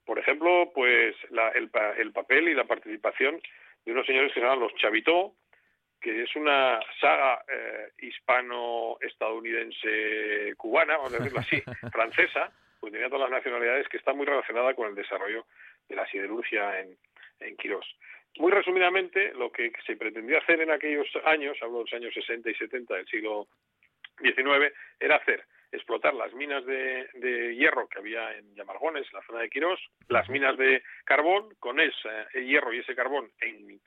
Por 0.03 0.17
ejemplo, 0.17 0.71
pues 0.73 1.15
la, 1.29 1.49
el, 1.49 1.69
el, 1.97 2.11
papel 2.11 2.49
y 2.49 2.55
la 2.55 2.63
participación 2.63 3.39
de 3.85 3.91
unos 3.91 4.07
señores 4.07 4.33
que 4.33 4.39
se 4.39 4.45
llaman 4.45 4.61
los 4.61 4.73
Chavitó, 4.75 5.35
que 6.01 6.23
es 6.23 6.35
una 6.35 6.79
saga 6.99 7.43
eh, 7.47 7.91
hispano-estadounidense 7.99 10.55
cubana, 10.57 10.97
vamos 10.97 11.13
a 11.13 11.17
decirlo 11.17 11.39
así, 11.39 11.61
francesa, 11.93 12.51
pues 12.83 12.91
tenía 12.91 13.07
todas 13.07 13.29
las 13.29 13.37
nacionalidades, 13.39 13.87
que 13.87 13.95
está 13.95 14.11
muy 14.11 14.25
relacionada 14.25 14.73
con 14.73 14.89
el 14.89 14.93
desarrollo 14.93 15.45
de 15.87 15.95
la 15.95 16.05
siderurgia 16.07 16.81
en, 16.81 16.97
en 17.39 17.55
Quirós. 17.55 17.85
Muy 18.39 18.51
resumidamente, 18.51 19.33
lo 19.35 19.53
que 19.53 19.71
se 19.85 19.95
pretendía 19.95 20.39
hacer 20.39 20.59
en 20.59 20.69
aquellos 20.69 21.07
años, 21.23 21.57
hablo 21.61 21.77
de 21.77 21.83
los 21.85 21.93
años 21.93 22.13
60 22.13 22.49
y 22.49 22.55
70 22.55 22.93
del 22.95 23.07
siglo 23.07 23.47
XIX, 24.19 24.75
era 24.99 25.15
hacer 25.15 25.45
explotar 25.71 26.13
las 26.13 26.33
minas 26.33 26.65
de, 26.65 27.55
hierro 27.55 27.87
que 27.87 27.99
había 27.99 28.37
en 28.37 28.53
Yamargones, 28.53 29.07
en 29.07 29.13
la 29.17 29.25
zona 29.25 29.39
de 29.39 29.49
Quirós, 29.49 29.79
las 30.09 30.27
minas 30.27 30.57
de 30.57 30.83
carbón, 31.05 31.55
con 31.61 31.79
ese 31.79 32.09
hierro 32.33 32.73
y 32.73 32.79
ese 32.79 32.95
carbón 32.95 33.31
en, 33.39 33.79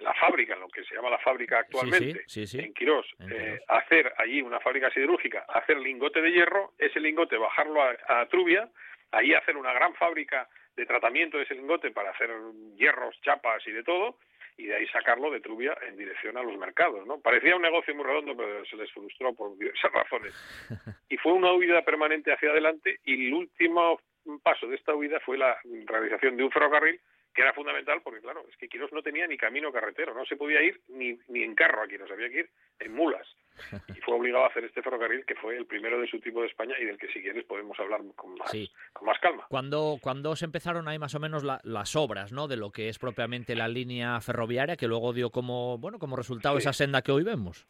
la 0.00 0.14
fábrica, 0.14 0.54
en 0.54 0.60
lo 0.60 0.68
que 0.68 0.84
se 0.84 0.94
llama 0.94 1.10
la 1.10 1.18
fábrica 1.18 1.60
actualmente, 1.60 2.24
en 2.34 2.74
Quirós, 2.74 3.06
eh, 3.30 3.60
hacer 3.68 4.12
allí 4.16 4.42
una 4.42 4.60
fábrica 4.60 4.90
siderúrgica, 4.90 5.44
hacer 5.48 5.78
lingote 5.78 6.20
de 6.20 6.32
hierro, 6.32 6.72
ese 6.78 7.00
lingote 7.00 7.36
bajarlo 7.36 7.82
a, 7.82 7.96
a 8.08 8.26
Trubia, 8.26 8.68
ahí 9.12 9.34
hacer 9.34 9.56
una 9.56 9.72
gran 9.72 9.94
fábrica 9.94 10.48
de 10.76 10.86
tratamiento 10.86 11.38
de 11.38 11.44
ese 11.44 11.54
lingote 11.54 11.90
para 11.90 12.10
hacer 12.10 12.30
hierros, 12.76 13.20
chapas 13.22 13.66
y 13.66 13.72
de 13.72 13.82
todo, 13.82 14.18
y 14.58 14.66
de 14.66 14.74
ahí 14.74 14.86
sacarlo 14.88 15.30
de 15.30 15.40
Trubia 15.40 15.76
en 15.86 15.96
dirección 15.96 16.36
a 16.36 16.42
los 16.42 16.58
mercados, 16.58 17.06
¿no? 17.06 17.20
Parecía 17.20 17.54
un 17.54 17.62
negocio 17.62 17.94
muy 17.94 18.04
redondo, 18.04 18.36
pero 18.36 18.64
se 18.66 18.76
les 18.76 18.90
frustró 18.92 19.32
por 19.32 19.56
diversas 19.56 19.92
razones. 19.92 20.34
Y 21.10 21.16
fue 21.16 21.32
una 21.32 21.52
huida 21.54 21.82
permanente 21.86 22.30
hacia 22.34 22.50
adelante 22.50 23.00
y 23.04 23.28
el 23.28 23.32
último 23.32 23.98
paso 24.42 24.66
de 24.66 24.76
esta 24.76 24.94
huida 24.94 25.18
fue 25.20 25.38
la 25.38 25.58
realización 25.86 26.36
de 26.36 26.44
un 26.44 26.50
ferrocarril 26.50 27.00
que 27.38 27.42
era 27.42 27.52
fundamental 27.52 28.00
porque, 28.02 28.20
claro, 28.20 28.44
es 28.50 28.56
que 28.56 28.68
Quirós 28.68 28.92
no 28.92 29.00
tenía 29.00 29.24
ni 29.28 29.36
camino 29.36 29.70
carretero, 29.70 30.12
no 30.12 30.26
se 30.26 30.34
podía 30.34 30.60
ir 30.60 30.80
ni, 30.88 31.16
ni 31.28 31.44
en 31.44 31.54
carro 31.54 31.80
a 31.80 31.86
Quirós, 31.86 32.10
había 32.10 32.28
que 32.28 32.40
ir 32.40 32.50
en 32.80 32.92
mulas. 32.92 33.28
Y 33.96 34.00
fue 34.00 34.14
obligado 34.14 34.44
a 34.44 34.48
hacer 34.48 34.64
este 34.64 34.82
ferrocarril 34.82 35.24
que 35.24 35.36
fue 35.36 35.56
el 35.56 35.66
primero 35.66 36.00
de 36.00 36.08
su 36.08 36.18
tipo 36.18 36.40
de 36.40 36.48
España 36.48 36.74
y 36.80 36.84
del 36.84 36.98
que 36.98 37.06
si 37.12 37.22
quieres 37.22 37.44
podemos 37.44 37.78
hablar 37.78 38.00
con 38.16 38.34
más, 38.34 38.50
con 38.92 39.06
más 39.06 39.18
calma. 39.20 39.46
Cuando, 39.48 39.98
cuando 40.00 40.34
se 40.34 40.46
empezaron 40.46 40.88
ahí 40.88 40.98
más 40.98 41.14
o 41.14 41.20
menos 41.20 41.44
las 41.44 41.96
obras 41.96 42.32
¿no? 42.32 42.48
de 42.48 42.56
lo 42.56 42.72
que 42.72 42.88
es 42.88 42.98
propiamente 42.98 43.54
la 43.54 43.68
línea 43.68 44.20
ferroviaria 44.20 44.76
que 44.76 44.88
luego 44.88 45.12
dio 45.12 45.30
como, 45.30 45.78
bueno, 45.78 46.00
como 46.00 46.16
resultado 46.16 46.58
esa 46.58 46.72
senda 46.72 47.02
que 47.02 47.12
hoy 47.12 47.22
vemos? 47.22 47.68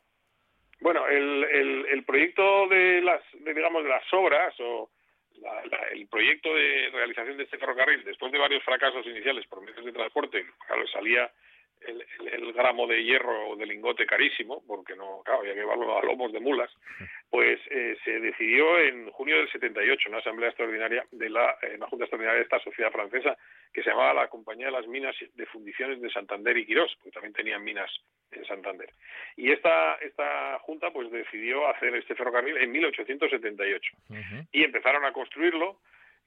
Bueno, 0.80 1.06
el, 1.08 1.44
el, 1.44 1.86
el 1.90 2.04
proyecto 2.04 2.68
de 2.68 3.02
las, 3.02 3.22
digamos, 3.44 3.82
de 3.82 3.90
las 3.90 4.04
obras 4.14 4.54
o 4.60 4.90
el 5.92 6.06
proyecto 6.08 6.54
de 6.54 6.90
realización 6.92 7.36
de 7.36 7.44
este 7.44 7.58
ferrocarril, 7.58 8.04
después 8.04 8.32
de 8.32 8.38
varios 8.38 8.62
fracasos 8.64 9.06
iniciales 9.06 9.46
por 9.46 9.60
medios 9.60 9.84
de 9.84 9.92
transporte, 9.92 10.46
claro, 10.66 10.86
salía 10.88 11.30
el, 11.86 12.04
el, 12.32 12.52
gramo 12.52 12.86
de 12.86 13.02
hierro 13.02 13.50
o 13.50 13.56
de 13.56 13.66
lingote 13.66 14.06
carísimo, 14.06 14.62
porque 14.66 14.96
no, 14.96 15.22
claro, 15.24 15.40
había 15.40 15.54
que 15.54 15.60
llevarlo 15.60 15.98
a 15.98 16.04
lomos 16.04 16.32
de 16.32 16.40
mulas, 16.40 16.70
pues 17.30 17.60
eh, 17.70 17.96
se 18.04 18.20
decidió 18.20 18.78
en 18.80 19.10
junio 19.10 19.36
del 19.36 19.50
78, 19.50 20.08
una 20.08 20.18
asamblea 20.18 20.48
extraordinaria 20.48 21.06
de 21.10 21.30
la, 21.30 21.56
una 21.76 21.86
junta 21.86 22.04
extraordinaria 22.04 22.38
de 22.38 22.44
esta 22.44 22.60
sociedad 22.60 22.90
francesa 22.90 23.36
que 23.72 23.82
se 23.82 23.90
llamaba 23.90 24.14
la 24.14 24.28
Compañía 24.28 24.66
de 24.66 24.72
las 24.72 24.86
Minas 24.86 25.14
de 25.34 25.46
Fundiciones 25.46 26.00
de 26.00 26.10
Santander 26.10 26.56
y 26.56 26.66
Quirós, 26.66 26.94
porque 26.96 27.12
también 27.12 27.34
tenían 27.34 27.62
minas 27.62 27.90
en 28.30 28.44
Santander. 28.44 28.90
Y 29.36 29.52
esta, 29.52 29.94
esta 29.96 30.58
junta 30.60 30.90
pues 30.90 31.10
decidió 31.10 31.68
hacer 31.68 31.94
este 31.94 32.14
ferrocarril 32.14 32.56
en 32.56 32.72
1878 32.72 33.92
y 34.52 34.64
empezaron 34.64 35.04
a 35.04 35.12
construirlo 35.12 35.78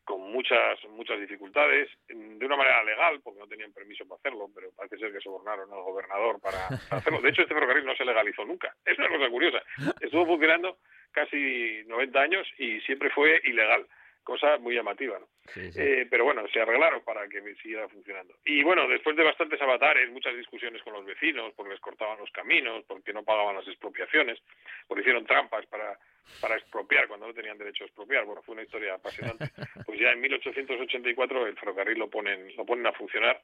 con 0.04 0.32
muchas 0.32 0.84
muchas 0.90 1.20
dificultades, 1.20 1.90
de 2.08 2.46
una 2.46 2.58
manera 2.58 2.84
legal, 2.84 3.20
porque 3.24 3.40
no 3.40 3.48
tenían 3.48 3.74
permiso 3.74 4.06
para 4.06 4.20
hacerlo, 4.20 4.50
pero 4.54 4.72
parece 4.76 4.98
ser 4.98 5.12
que 5.12 5.20
sobornaron 5.20 5.72
al 5.72 5.82
gobernador 5.82 6.40
para, 6.40 6.68
hacerlo. 6.92 7.22
De 7.22 7.30
hecho, 7.30 7.42
este 7.44 7.54
ferrocarril 7.54 7.86
no 7.86 7.96
se 7.96 8.06
legalizó 8.06 8.46
nunca. 8.46 8.74
Es 8.86 8.98
una 8.98 9.10
cosa 9.10 9.30
curiosa. 9.30 9.62
Estuvo 10.02 10.26
funcionando 10.26 10.78
casi 11.12 11.84
90 11.86 12.20
años 12.20 12.48
y 12.58 12.82
siempre 12.82 13.10
fue 13.10 13.42
ilegal 13.46 13.88
cosa 14.24 14.58
muy 14.58 14.76
llamativa, 14.76 15.20
¿no? 15.20 15.28
Eh, 15.56 16.08
pero 16.10 16.24
bueno, 16.24 16.48
se 16.54 16.62
arreglaron 16.62 17.04
para 17.04 17.28
que 17.28 17.42
siguiera 17.56 17.90
funcionando. 17.90 18.36
Y 18.46 18.64
bueno, 18.64 18.88
después 18.88 19.16
de 19.16 19.24
bastantes 19.24 19.62
avatares, 19.62 20.12
muchas 20.12 20.36
discusiones 20.36 20.82
con 20.84 20.94
los 20.94 21.06
vecinos, 21.06 21.54
porque 21.56 21.72
les 21.72 21.80
cortaban 21.80 22.20
los 22.20 22.32
caminos, 22.32 22.84
porque 22.88 23.14
no 23.14 23.24
pagaban 23.24 23.56
las 23.56 23.68
expropiaciones, 23.68 24.40
porque 24.88 25.02
hicieron 25.02 25.26
trampas 25.26 25.66
para, 25.66 25.98
para 26.40 26.56
expropiar 26.56 27.08
cuando 27.08 27.28
no 27.28 27.34
tenían 27.34 27.58
derecho 27.58 27.84
a 27.84 27.88
expropiar, 27.88 28.26
bueno, 28.26 28.42
fue 28.42 28.54
una 28.54 28.64
historia 28.64 28.96
apasionante. 28.96 29.46
Pues 29.86 30.00
ya 30.00 30.12
en 30.12 30.22
1884 30.22 31.48
el 31.48 31.58
ferrocarril 31.58 32.00
lo 32.00 32.10
ponen, 32.10 32.56
lo 32.56 32.66
ponen 32.66 32.88
a 32.88 32.94
funcionar 32.94 33.42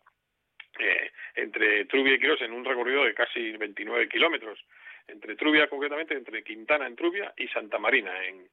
eh, 0.79 1.11
entre 1.35 1.85
Trubia 1.85 2.15
y 2.15 2.19
Quirós 2.19 2.41
en 2.41 2.53
un 2.53 2.63
recorrido 2.63 3.03
de 3.03 3.13
casi 3.13 3.51
29 3.57 4.07
kilómetros, 4.07 4.59
entre 5.07 5.35
Trubia 5.35 5.67
concretamente, 5.67 6.13
entre 6.13 6.43
Quintana 6.43 6.87
en 6.87 6.95
Trubia 6.95 7.33
y 7.35 7.47
Santa 7.47 7.79
Marina 7.79 8.25
en, 8.25 8.47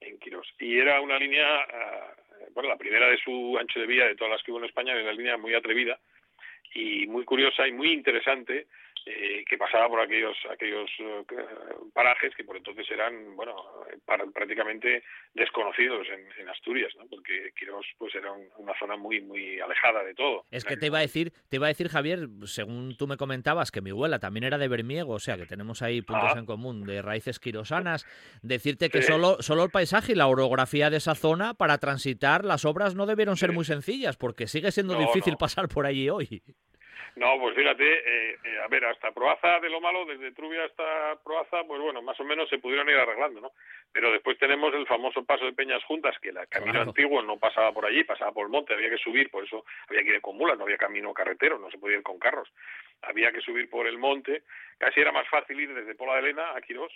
en 0.00 0.18
Quirós. 0.18 0.46
Y 0.58 0.78
era 0.78 1.00
una 1.00 1.18
línea, 1.18 1.46
ah, 1.46 2.14
bueno, 2.54 2.68
la 2.68 2.76
primera 2.76 3.08
de 3.08 3.18
su 3.18 3.56
ancho 3.58 3.80
de 3.80 3.86
vía 3.86 4.06
de 4.06 4.14
todas 4.14 4.32
las 4.32 4.42
que 4.42 4.52
hubo 4.52 4.58
en 4.58 4.66
España, 4.66 4.92
era 4.92 5.02
una 5.02 5.12
línea 5.12 5.36
muy 5.36 5.54
atrevida 5.54 5.98
y 6.74 7.06
muy 7.06 7.24
curiosa 7.24 7.66
y 7.66 7.72
muy 7.72 7.92
interesante 7.92 8.66
eh, 9.06 9.44
que 9.48 9.58
pasaba 9.58 9.88
por 9.88 10.00
aquellos 10.00 10.36
aquellos 10.50 10.88
eh, 11.00 11.24
parajes 11.92 12.32
que 12.36 12.44
por 12.44 12.56
entonces 12.56 12.88
eran 12.90 13.34
bueno 13.34 13.56
prácticamente 14.32 15.02
desconocidos 15.34 16.06
en, 16.08 16.48
Asturias 16.48 16.92
¿no? 16.98 17.06
porque 17.06 17.52
Quirós 17.58 17.86
pues 17.98 18.14
era 18.14 18.30
una 18.58 18.78
zona 18.78 18.96
muy 18.96 19.20
muy 19.20 19.58
alejada 19.58 20.04
de 20.04 20.14
todo. 20.14 20.44
Es 20.50 20.64
que 20.64 20.76
te 20.76 20.86
iba 20.86 20.98
a 20.98 21.00
decir 21.00 21.32
te 21.48 21.56
iba 21.56 21.66
a 21.66 21.68
decir 21.68 21.88
Javier 21.88 22.28
según 22.44 22.96
tú 22.96 23.06
me 23.06 23.16
comentabas 23.16 23.70
que 23.70 23.80
mi 23.80 23.90
abuela 23.90 24.18
también 24.18 24.44
era 24.44 24.58
de 24.58 24.68
Bermiego 24.68 25.14
o 25.14 25.18
sea 25.18 25.36
que 25.36 25.46
tenemos 25.46 25.82
ahí 25.82 26.02
puntos 26.02 26.32
ah. 26.34 26.38
en 26.38 26.46
común 26.46 26.84
de 26.84 27.02
raíces 27.02 27.40
quirosanas 27.40 28.06
decirte 28.42 28.88
que 28.88 29.02
solo 29.02 29.38
solo 29.40 29.64
el 29.64 29.70
paisaje 29.70 30.12
y 30.12 30.14
la 30.14 30.28
orografía 30.28 30.90
de 30.90 30.98
esa 30.98 31.14
zona 31.14 31.54
para 31.54 31.78
transitar 31.78 32.44
las 32.44 32.64
obras 32.64 32.94
no 32.94 33.06
debieron 33.06 33.36
ser 33.36 33.52
muy 33.52 33.64
sencillas 33.64 34.16
porque 34.16 34.46
sigue 34.46 34.70
siendo 34.70 34.96
difícil 34.96 35.36
pasar 35.36 35.68
por 35.68 35.86
allí 35.86 36.08
hoy 36.08 36.42
no, 37.16 37.38
pues 37.38 37.54
fíjate, 37.54 37.84
eh, 37.84 38.38
eh, 38.42 38.58
a 38.64 38.68
ver, 38.68 38.86
hasta 38.86 39.12
Proaza 39.12 39.60
de 39.60 39.68
lo 39.68 39.80
malo, 39.80 40.06
desde 40.06 40.32
Trubia 40.32 40.64
hasta 40.64 41.16
Proaza, 41.22 41.62
pues 41.64 41.80
bueno, 41.80 42.00
más 42.00 42.18
o 42.18 42.24
menos 42.24 42.48
se 42.48 42.58
pudieron 42.58 42.88
ir 42.88 42.96
arreglando, 42.96 43.40
¿no? 43.40 43.52
Pero 43.92 44.10
después 44.10 44.38
tenemos 44.38 44.72
el 44.74 44.86
famoso 44.86 45.22
paso 45.24 45.44
de 45.44 45.52
Peñas 45.52 45.84
Juntas, 45.84 46.18
que 46.20 46.30
el 46.30 46.48
camino 46.48 46.80
antiguo 46.80 47.20
no 47.22 47.38
pasaba 47.38 47.70
por 47.72 47.84
allí, 47.84 48.02
pasaba 48.04 48.32
por 48.32 48.46
el 48.46 48.52
monte, 48.52 48.72
había 48.72 48.88
que 48.88 48.96
subir, 48.96 49.30
por 49.30 49.44
eso 49.44 49.64
había 49.88 50.02
que 50.02 50.14
ir 50.14 50.20
con 50.22 50.38
mulas, 50.38 50.56
no 50.56 50.64
había 50.64 50.78
camino 50.78 51.12
carretero, 51.12 51.58
no 51.58 51.70
se 51.70 51.78
podía 51.78 51.98
ir 51.98 52.02
con 52.02 52.18
carros, 52.18 52.50
había 53.02 53.30
que 53.30 53.42
subir 53.42 53.68
por 53.68 53.86
el 53.86 53.98
monte, 53.98 54.44
casi 54.78 55.00
era 55.00 55.12
más 55.12 55.28
fácil 55.28 55.60
ir 55.60 55.74
desde 55.74 55.94
Pola 55.94 56.14
de 56.14 56.20
Elena 56.20 56.56
a 56.56 56.62
Quirós, 56.62 56.92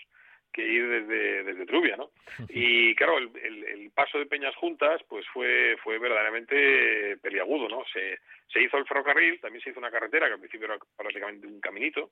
que 0.52 0.62
ir 0.62 0.89
desde, 0.89 1.44
desde 1.44 1.66
Trubia, 1.66 1.97
¿no? 1.97 2.10
Y 2.48 2.94
claro, 2.94 3.18
el, 3.18 3.31
el, 3.64 3.90
paso 3.90 4.18
de 4.18 4.27
Peñas 4.27 4.55
Juntas, 4.56 5.01
pues 5.09 5.27
fue, 5.32 5.77
fue 5.82 5.98
verdaderamente 5.98 7.16
peliagudo, 7.18 7.68
¿no? 7.68 7.85
Se, 7.93 8.18
se 8.48 8.62
hizo 8.62 8.77
el 8.78 8.86
ferrocarril, 8.86 9.40
también 9.40 9.62
se 9.62 9.70
hizo 9.70 9.78
una 9.78 9.90
carretera, 9.90 10.27
que 10.27 10.35
al 10.35 10.40
principio 10.40 10.66
era 10.66 10.78
prácticamente 10.97 11.47
un 11.47 11.60
caminito, 11.60 12.10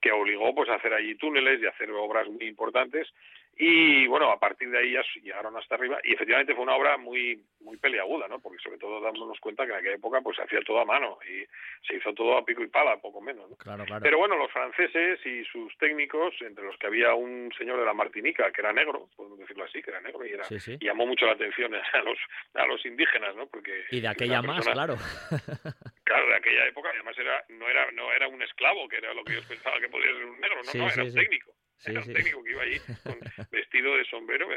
que 0.00 0.12
obligó 0.12 0.54
pues 0.54 0.68
a 0.68 0.74
hacer 0.74 0.92
allí 0.92 1.14
túneles 1.16 1.60
y 1.60 1.66
a 1.66 1.70
hacer 1.70 1.90
obras 1.90 2.28
muy 2.28 2.46
importantes, 2.46 3.12
Y 3.56 4.06
bueno, 4.06 4.30
a 4.30 4.40
partir 4.40 4.70
de 4.70 4.78
ahí 4.78 4.92
ya 4.92 5.02
llegaron 5.22 5.56
hasta 5.56 5.74
arriba 5.74 6.00
y 6.02 6.14
efectivamente 6.14 6.54
fue 6.54 6.64
una 6.64 6.74
obra 6.74 6.96
muy 6.96 7.44
muy 7.60 7.76
peleaguda, 7.76 8.26
¿no? 8.26 8.40
Porque 8.40 8.58
sobre 8.62 8.78
todo 8.78 9.00
dándonos 9.00 9.38
cuenta 9.40 9.64
que 9.64 9.72
en 9.72 9.78
aquella 9.78 9.94
época 9.96 10.20
pues 10.20 10.36
se 10.36 10.42
hacía 10.42 10.60
todo 10.66 10.80
a 10.80 10.84
mano 10.84 11.18
y 11.22 11.44
se 11.86 11.96
hizo 11.96 12.12
todo 12.14 12.36
a 12.36 12.44
pico 12.44 12.62
y 12.62 12.68
pala, 12.68 12.96
poco 12.96 13.20
menos. 13.20 13.50
¿no? 13.50 13.56
Claro, 13.56 13.84
claro. 13.84 14.02
Pero 14.02 14.18
bueno, 14.18 14.36
los 14.36 14.50
franceses 14.50 15.24
y 15.26 15.44
sus 15.44 15.76
técnicos, 15.78 16.34
entre 16.40 16.64
los 16.64 16.76
que 16.78 16.86
había 16.86 17.14
un 17.14 17.52
señor 17.56 17.78
de 17.78 17.84
la 17.84 17.92
Martinica 17.92 18.50
que 18.50 18.62
era 18.62 18.72
negro, 18.72 19.08
podemos 19.16 19.38
decirlo 19.38 19.64
así, 19.64 19.82
que 19.82 19.90
era 19.90 20.00
negro 20.00 20.24
y, 20.26 20.32
era, 20.32 20.46
llamó 20.80 21.06
mucho 21.06 21.26
la 21.26 21.32
atención 21.32 21.74
a 21.74 22.02
los 22.02 22.18
a 22.54 22.66
los 22.66 22.84
indígenas, 22.86 23.36
¿no? 23.36 23.46
Porque 23.46 23.84
y 23.90 24.00
de 24.00 24.08
aquella 24.08 24.40
más, 24.40 24.66
claro. 24.66 24.96
claro, 26.04 26.26
de 26.26 26.36
aquella 26.36 26.66
época 26.66 26.88
además 26.90 27.16
era 27.18 27.44
no 27.50 27.68
era 27.68 27.90
no 27.92 28.12
era 28.12 28.28
un 28.28 28.42
esclavo, 28.42 28.88
que 28.88 28.96
era 28.96 29.12
lo 29.12 29.22
que 29.24 29.34
ellos 29.34 29.46
pensaban 29.46 29.80
que 29.80 29.88
podía 29.88 30.06
ser 30.06 30.24
un 30.24 30.40
negro, 30.40 30.56
no, 30.56 30.80
no, 30.80 30.90
era 30.90 31.04
un 31.04 31.14
técnico. 31.14 31.52
Era 31.84 32.00
un 32.00 32.12
técnico 32.12 32.42
que 32.44 32.50
iba 32.50 32.62
allí 32.62 32.78
con 33.02 33.18
vestido 33.50 33.96
de 33.96 34.04
sombrero, 34.04 34.48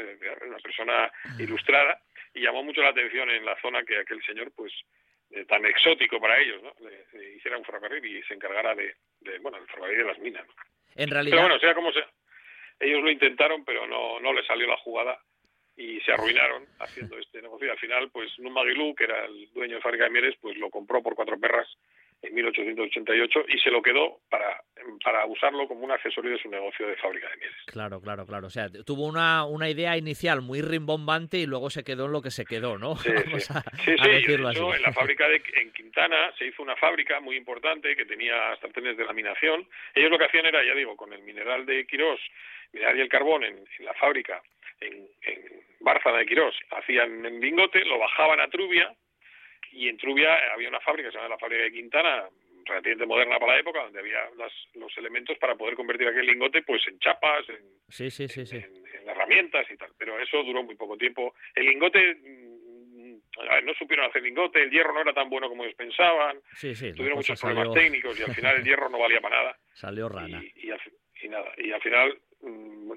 una 0.46 0.58
persona 0.58 1.10
ilustrada 1.38 2.00
y 2.34 2.42
llamó 2.42 2.62
mucho 2.62 2.82
la 2.82 2.90
atención 2.90 3.30
en 3.30 3.44
la 3.44 3.58
zona 3.60 3.82
que 3.84 3.98
aquel 3.98 4.22
señor, 4.24 4.52
pues, 4.54 4.72
eh, 5.30 5.44
tan 5.46 5.64
exótico 5.64 6.20
para 6.20 6.38
ellos, 6.38 6.62
¿no? 6.62 6.72
Le, 6.80 7.34
hiciera 7.36 7.58
un 7.58 7.64
ferrocarril 7.64 8.04
y 8.04 8.22
se 8.24 8.34
encargara 8.34 8.74
de, 8.74 8.94
bueno, 9.40 9.58
el 9.58 9.66
ferrocarril 9.66 9.98
de 9.98 10.04
las 10.04 10.18
minas. 10.18 10.46
En 10.94 11.10
realidad. 11.10 11.36
Pero 11.36 11.48
bueno, 11.48 11.60
sea 11.60 11.74
como 11.74 11.92
sea, 11.92 12.08
ellos 12.78 13.02
lo 13.02 13.10
intentaron, 13.10 13.64
pero 13.64 13.86
no, 13.86 14.20
no 14.20 14.32
les 14.32 14.46
salió 14.46 14.66
la 14.66 14.76
jugada 14.76 15.18
y 15.76 16.00
se 16.00 16.12
arruinaron 16.12 16.66
haciendo 16.80 17.18
este 17.18 17.42
negocio. 17.42 17.66
Y 17.66 17.70
al 17.70 17.78
final, 17.78 18.10
pues, 18.10 18.38
Numagilú, 18.38 18.94
que 18.94 19.04
era 19.04 19.24
el 19.24 19.50
dueño 19.52 19.76
de 19.76 19.82
fábrica 19.82 20.04
de 20.04 20.10
Mieres, 20.10 20.36
pues 20.40 20.56
lo 20.56 20.70
compró 20.70 21.02
por 21.02 21.14
cuatro 21.14 21.38
perras 21.38 21.68
en 22.22 22.34
1888 22.34 23.44
y 23.48 23.58
se 23.58 23.70
lo 23.70 23.82
quedó 23.82 24.20
para, 24.28 24.62
para 25.04 25.26
usarlo 25.26 25.68
como 25.68 25.84
un 25.84 25.92
accesorio 25.92 26.32
de 26.32 26.38
su 26.38 26.48
negocio 26.48 26.86
de 26.86 26.96
fábrica 26.96 27.28
de 27.30 27.36
mieles. 27.36 27.56
Claro, 27.66 28.00
claro, 28.00 28.26
claro. 28.26 28.46
O 28.46 28.50
sea, 28.50 28.68
tuvo 28.70 29.06
una, 29.06 29.44
una 29.44 29.68
idea 29.68 29.96
inicial 29.96 30.42
muy 30.42 30.62
rimbombante 30.62 31.38
y 31.38 31.46
luego 31.46 31.70
se 31.70 31.84
quedó 31.84 32.06
en 32.06 32.12
lo 32.12 32.22
que 32.22 32.30
se 32.30 32.44
quedó, 32.44 32.78
¿no? 32.78 32.96
Sí, 32.96 33.10
sí. 33.10 33.92
en 34.32 34.42
la 34.42 34.92
fábrica 34.92 35.28
de, 35.28 35.42
en 35.54 35.72
Quintana 35.72 36.32
se 36.38 36.46
hizo 36.46 36.62
una 36.62 36.76
fábrica 36.76 37.20
muy 37.20 37.36
importante 37.36 37.94
que 37.96 38.06
tenía 38.06 38.56
sartenes 38.60 38.96
de 38.96 39.04
laminación. 39.04 39.66
Ellos 39.94 40.10
lo 40.10 40.18
que 40.18 40.24
hacían 40.24 40.46
era, 40.46 40.64
ya 40.64 40.74
digo, 40.74 40.96
con 40.96 41.12
el 41.12 41.22
mineral 41.22 41.66
de 41.66 41.86
Quirós, 41.86 42.20
mineral 42.72 42.98
y 42.98 43.00
el 43.00 43.08
carbón 43.08 43.44
en, 43.44 43.64
la 43.80 43.94
fábrica, 43.94 44.42
en, 44.80 45.06
en 45.22 45.66
de 46.18 46.26
Quirós, 46.26 46.54
hacían 46.70 47.24
en 47.24 47.40
lingote, 47.40 47.84
lo 47.84 47.98
bajaban 47.98 48.40
a 48.40 48.48
Trubia, 48.48 48.92
y 49.76 49.88
en 49.88 49.96
Trubia 49.98 50.34
había 50.52 50.68
una 50.68 50.80
fábrica, 50.80 51.10
se 51.10 51.16
llama 51.16 51.30
la 51.30 51.38
fábrica 51.38 51.64
de 51.64 51.72
Quintana, 51.72 52.28
relativamente 52.64 53.06
moderna 53.06 53.38
para 53.38 53.54
la 53.54 53.60
época, 53.60 53.82
donde 53.84 54.00
había 54.00 54.18
los 54.74 54.98
elementos 54.98 55.38
para 55.38 55.54
poder 55.54 55.74
convertir 55.74 56.08
aquel 56.08 56.26
lingote 56.26 56.62
pues 56.62 56.82
en 56.88 56.98
chapas, 56.98 57.48
en, 57.48 57.62
herramientas 59.06 59.66
y 59.70 59.76
tal. 59.76 59.90
Pero 59.96 60.18
eso 60.18 60.42
duró 60.42 60.62
muy 60.62 60.74
poco 60.74 60.96
tiempo. 60.96 61.34
El 61.54 61.66
lingote, 61.66 62.14
mm, 62.16 63.64
no 63.64 63.74
supieron 63.74 64.06
hacer 64.06 64.22
lingote, 64.22 64.62
el 64.62 64.70
hierro 64.70 64.92
no 64.92 65.02
era 65.02 65.12
tan 65.12 65.28
bueno 65.28 65.48
como 65.48 65.64
ellos 65.64 65.76
pensaban, 65.76 66.38
tuvieron 66.60 67.16
muchos 67.16 67.40
problemas 67.40 67.72
técnicos 67.72 68.18
y 68.18 68.22
al 68.24 68.34
final 68.34 68.56
el 68.56 68.64
hierro 68.64 68.88
no 68.88 68.98
valía 68.98 69.20
para 69.20 69.36
nada. 69.36 69.58
Salió 69.72 70.08
rana. 70.08 70.42
y, 70.54 71.28
nada, 71.28 71.52
y 71.56 71.70
al 71.70 71.82
final 71.82 72.18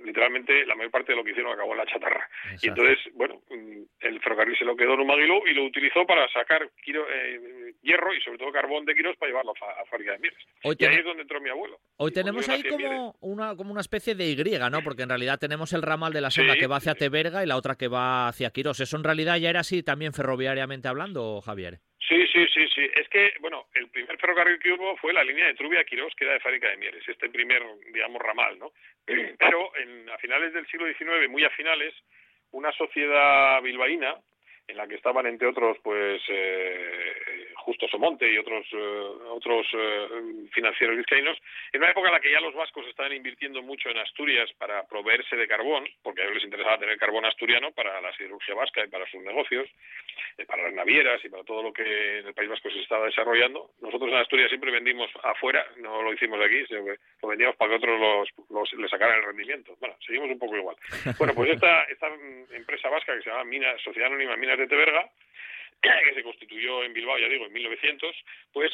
literalmente 0.03 0.65
la 0.65 0.75
mayor 0.75 0.91
parte 0.91 1.11
de 1.11 1.17
lo 1.17 1.23
que 1.23 1.31
hicieron 1.31 1.53
acabó 1.53 1.71
en 1.73 1.77
la 1.77 1.85
chatarra. 1.85 2.29
Y 2.61 2.67
entonces, 2.67 2.97
bueno, 3.13 3.41
mm, 3.49 3.81
el 4.01 4.19
ferrocarril 4.21 4.57
se 4.57 4.65
lo 4.65 4.75
quedó 4.75 4.93
en 4.93 5.01
un 5.01 5.07
maguilú 5.07 5.41
y 5.47 5.53
lo 5.53 5.65
utilizó 5.65 6.05
para 6.05 6.27
sacar 6.29 6.63
eh, 6.63 7.73
hierro 7.81 8.13
y 8.13 8.21
sobre 8.21 8.37
todo 8.37 8.51
carbón 8.51 8.85
de 8.85 8.95
Quirós 8.95 9.17
para 9.17 9.29
llevarlo 9.29 9.53
a, 9.61 9.85
fábrica 9.85 10.13
de 10.13 10.19
Mieres. 10.19 10.39
y 10.63 10.85
ahí 10.85 10.95
es 10.95 11.05
donde 11.05 11.23
entró 11.23 11.41
mi 11.41 11.49
abuelo. 11.49 11.79
Hoy 11.97 12.11
tenemos 12.11 12.47
ahí 12.49 12.63
como 12.63 13.15
una, 13.21 13.55
como 13.55 13.71
una 13.71 13.81
especie 13.81 14.15
de 14.15 14.29
Y, 14.29 14.69
¿no? 14.71 14.81
Porque 14.83 15.03
en 15.03 15.09
realidad 15.09 15.39
tenemos 15.39 15.73
el 15.73 15.81
ramal 15.81 16.13
de 16.13 16.21
la 16.21 16.31
sonda 16.31 16.55
que 16.55 16.67
va 16.67 16.77
hacia 16.77 16.95
Teberga 16.95 17.43
y 17.43 17.47
la 17.47 17.57
otra 17.57 17.75
que 17.75 17.87
va 17.87 18.27
hacia 18.27 18.51
Quirós. 18.51 18.79
¿Eso 18.79 18.97
en 18.97 19.03
realidad 19.03 19.37
ya 19.37 19.49
era 19.49 19.61
así 19.61 19.83
también 19.83 20.13
ferroviariamente 20.13 20.87
hablando, 20.87 21.41
Javier? 21.41 21.79
Sí, 22.09 22.25
sí, 22.33 22.47
sí, 22.47 22.67
sí. 22.73 22.89
Es 22.95 23.07
que, 23.09 23.33
bueno, 23.39 23.67
el 23.75 23.87
primer 23.89 24.17
ferrocarril 24.17 24.57
que 24.57 24.71
hubo 24.71 24.97
fue 24.97 25.13
la 25.13 25.23
línea 25.23 25.45
de 25.45 25.53
Trubia 25.53 25.83
Quirós, 25.83 26.15
que 26.15 26.25
era 26.25 26.33
de 26.33 26.39
fábrica 26.39 26.67
de 26.67 26.77
Mieres, 26.77 27.07
este 27.07 27.29
primer, 27.29 27.61
digamos, 27.93 28.19
ramal, 28.19 28.57
¿no? 28.57 28.71
Pero 29.05 29.75
en, 29.75 30.09
a 30.09 30.17
finales 30.17 30.51
del 30.51 30.65
siglo 30.65 30.87
XIX, 30.87 31.29
muy 31.29 31.43
a 31.43 31.51
finales, 31.51 31.93
una 32.49 32.71
sociedad 32.71 33.61
bilbaína, 33.61 34.15
en 34.69 34.77
la 34.77 34.87
que 34.87 34.95
estaban 34.95 35.25
entre 35.25 35.47
otros 35.47 35.77
pues 35.83 36.21
eh, 36.29 37.47
Justo 37.55 37.87
Somonte 37.87 38.31
y 38.31 38.37
otros 38.37 38.65
eh, 38.71 39.03
otros 39.29 39.65
eh, 39.73 40.07
financieros 40.51 40.97
vizcaínos 40.97 41.37
en 41.73 41.81
una 41.81 41.91
época 41.91 42.07
en 42.07 42.13
la 42.13 42.19
que 42.19 42.31
ya 42.31 42.39
los 42.39 42.53
vascos 42.53 42.85
estaban 42.87 43.13
invirtiendo 43.13 43.61
mucho 43.61 43.89
en 43.89 43.97
Asturias 43.97 44.49
para 44.57 44.85
proveerse 44.87 45.35
de 45.35 45.47
carbón 45.47 45.85
porque 46.03 46.21
a 46.21 46.23
ellos 46.25 46.35
les 46.35 46.45
interesaba 46.45 46.77
tener 46.77 46.97
carbón 46.97 47.25
asturiano 47.25 47.71
para 47.71 47.99
la 47.99 48.13
siderurgia 48.13 48.55
vasca 48.55 48.83
y 48.83 48.89
para 48.89 49.09
sus 49.09 49.23
negocios 49.23 49.67
para 50.47 50.63
las 50.63 50.73
navieras 50.73 51.23
y 51.23 51.29
para 51.29 51.43
todo 51.43 51.63
lo 51.63 51.73
que 51.73 52.19
en 52.19 52.27
el 52.27 52.33
País 52.33 52.49
Vasco 52.49 52.69
se 52.69 52.79
estaba 52.79 53.05
desarrollando. 53.05 53.71
Nosotros 53.81 54.09
en 54.09 54.17
Asturias 54.17 54.49
siempre 54.49 54.71
vendimos 54.71 55.09
afuera 55.23 55.65
no 55.77 56.01
lo 56.01 56.13
hicimos 56.13 56.39
aquí 56.41 56.65
sino 56.67 56.85
que 56.85 56.95
lo 57.21 57.29
vendíamos 57.29 57.55
para 57.57 57.71
que 57.71 57.77
otros 57.77 57.99
los, 57.99 58.49
los 58.49 58.73
le 58.73 58.87
sacaran 58.87 59.17
el 59.17 59.25
rendimiento. 59.25 59.75
Bueno 59.79 59.95
seguimos 60.05 60.29
un 60.29 60.39
poco 60.39 60.55
igual. 60.55 60.75
Bueno 61.17 61.33
pues 61.33 61.51
esta 61.51 61.83
esta 61.83 62.07
empresa 62.51 62.89
vasca 62.89 63.15
que 63.15 63.23
se 63.23 63.29
llama 63.29 63.43
Minas 63.43 63.81
Sociedad 63.81 64.07
Anónima 64.07 64.37
Minas 64.37 64.58
de 64.59 64.67
Teberga, 64.67 65.09
que 65.81 66.13
se 66.13 66.23
constituyó 66.23 66.83
en 66.83 66.93
Bilbao, 66.93 67.17
ya 67.17 67.27
digo, 67.27 67.45
en 67.45 67.53
1900, 67.53 68.15
pues 68.53 68.71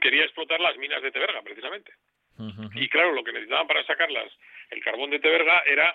quería 0.00 0.24
explotar 0.24 0.60
las 0.60 0.76
minas 0.78 1.02
de 1.02 1.12
Teberga, 1.12 1.42
precisamente. 1.42 1.92
Y 2.74 2.88
claro, 2.88 3.12
lo 3.12 3.22
que 3.22 3.32
necesitaban 3.32 3.68
para 3.68 3.84
sacarlas, 3.84 4.32
el 4.70 4.82
carbón 4.82 5.10
de 5.10 5.20
Teberga, 5.20 5.62
era 5.66 5.94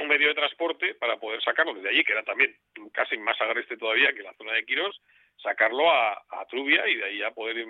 un 0.00 0.08
medio 0.08 0.28
de 0.28 0.34
transporte 0.34 0.94
para 0.94 1.16
poder 1.16 1.42
sacarlo 1.42 1.74
desde 1.74 1.88
allí, 1.88 2.04
que 2.04 2.12
era 2.12 2.22
también 2.22 2.54
casi 2.92 3.16
más 3.16 3.40
agreste 3.40 3.76
todavía 3.76 4.12
que 4.12 4.22
la 4.22 4.34
zona 4.34 4.52
de 4.52 4.64
Quirós, 4.64 5.00
sacarlo 5.42 5.90
a, 5.90 6.12
a, 6.30 6.44
Trubia 6.48 6.86
y 6.88 6.96
de 6.96 7.04
ahí 7.04 7.22
a 7.22 7.30
poder 7.30 7.64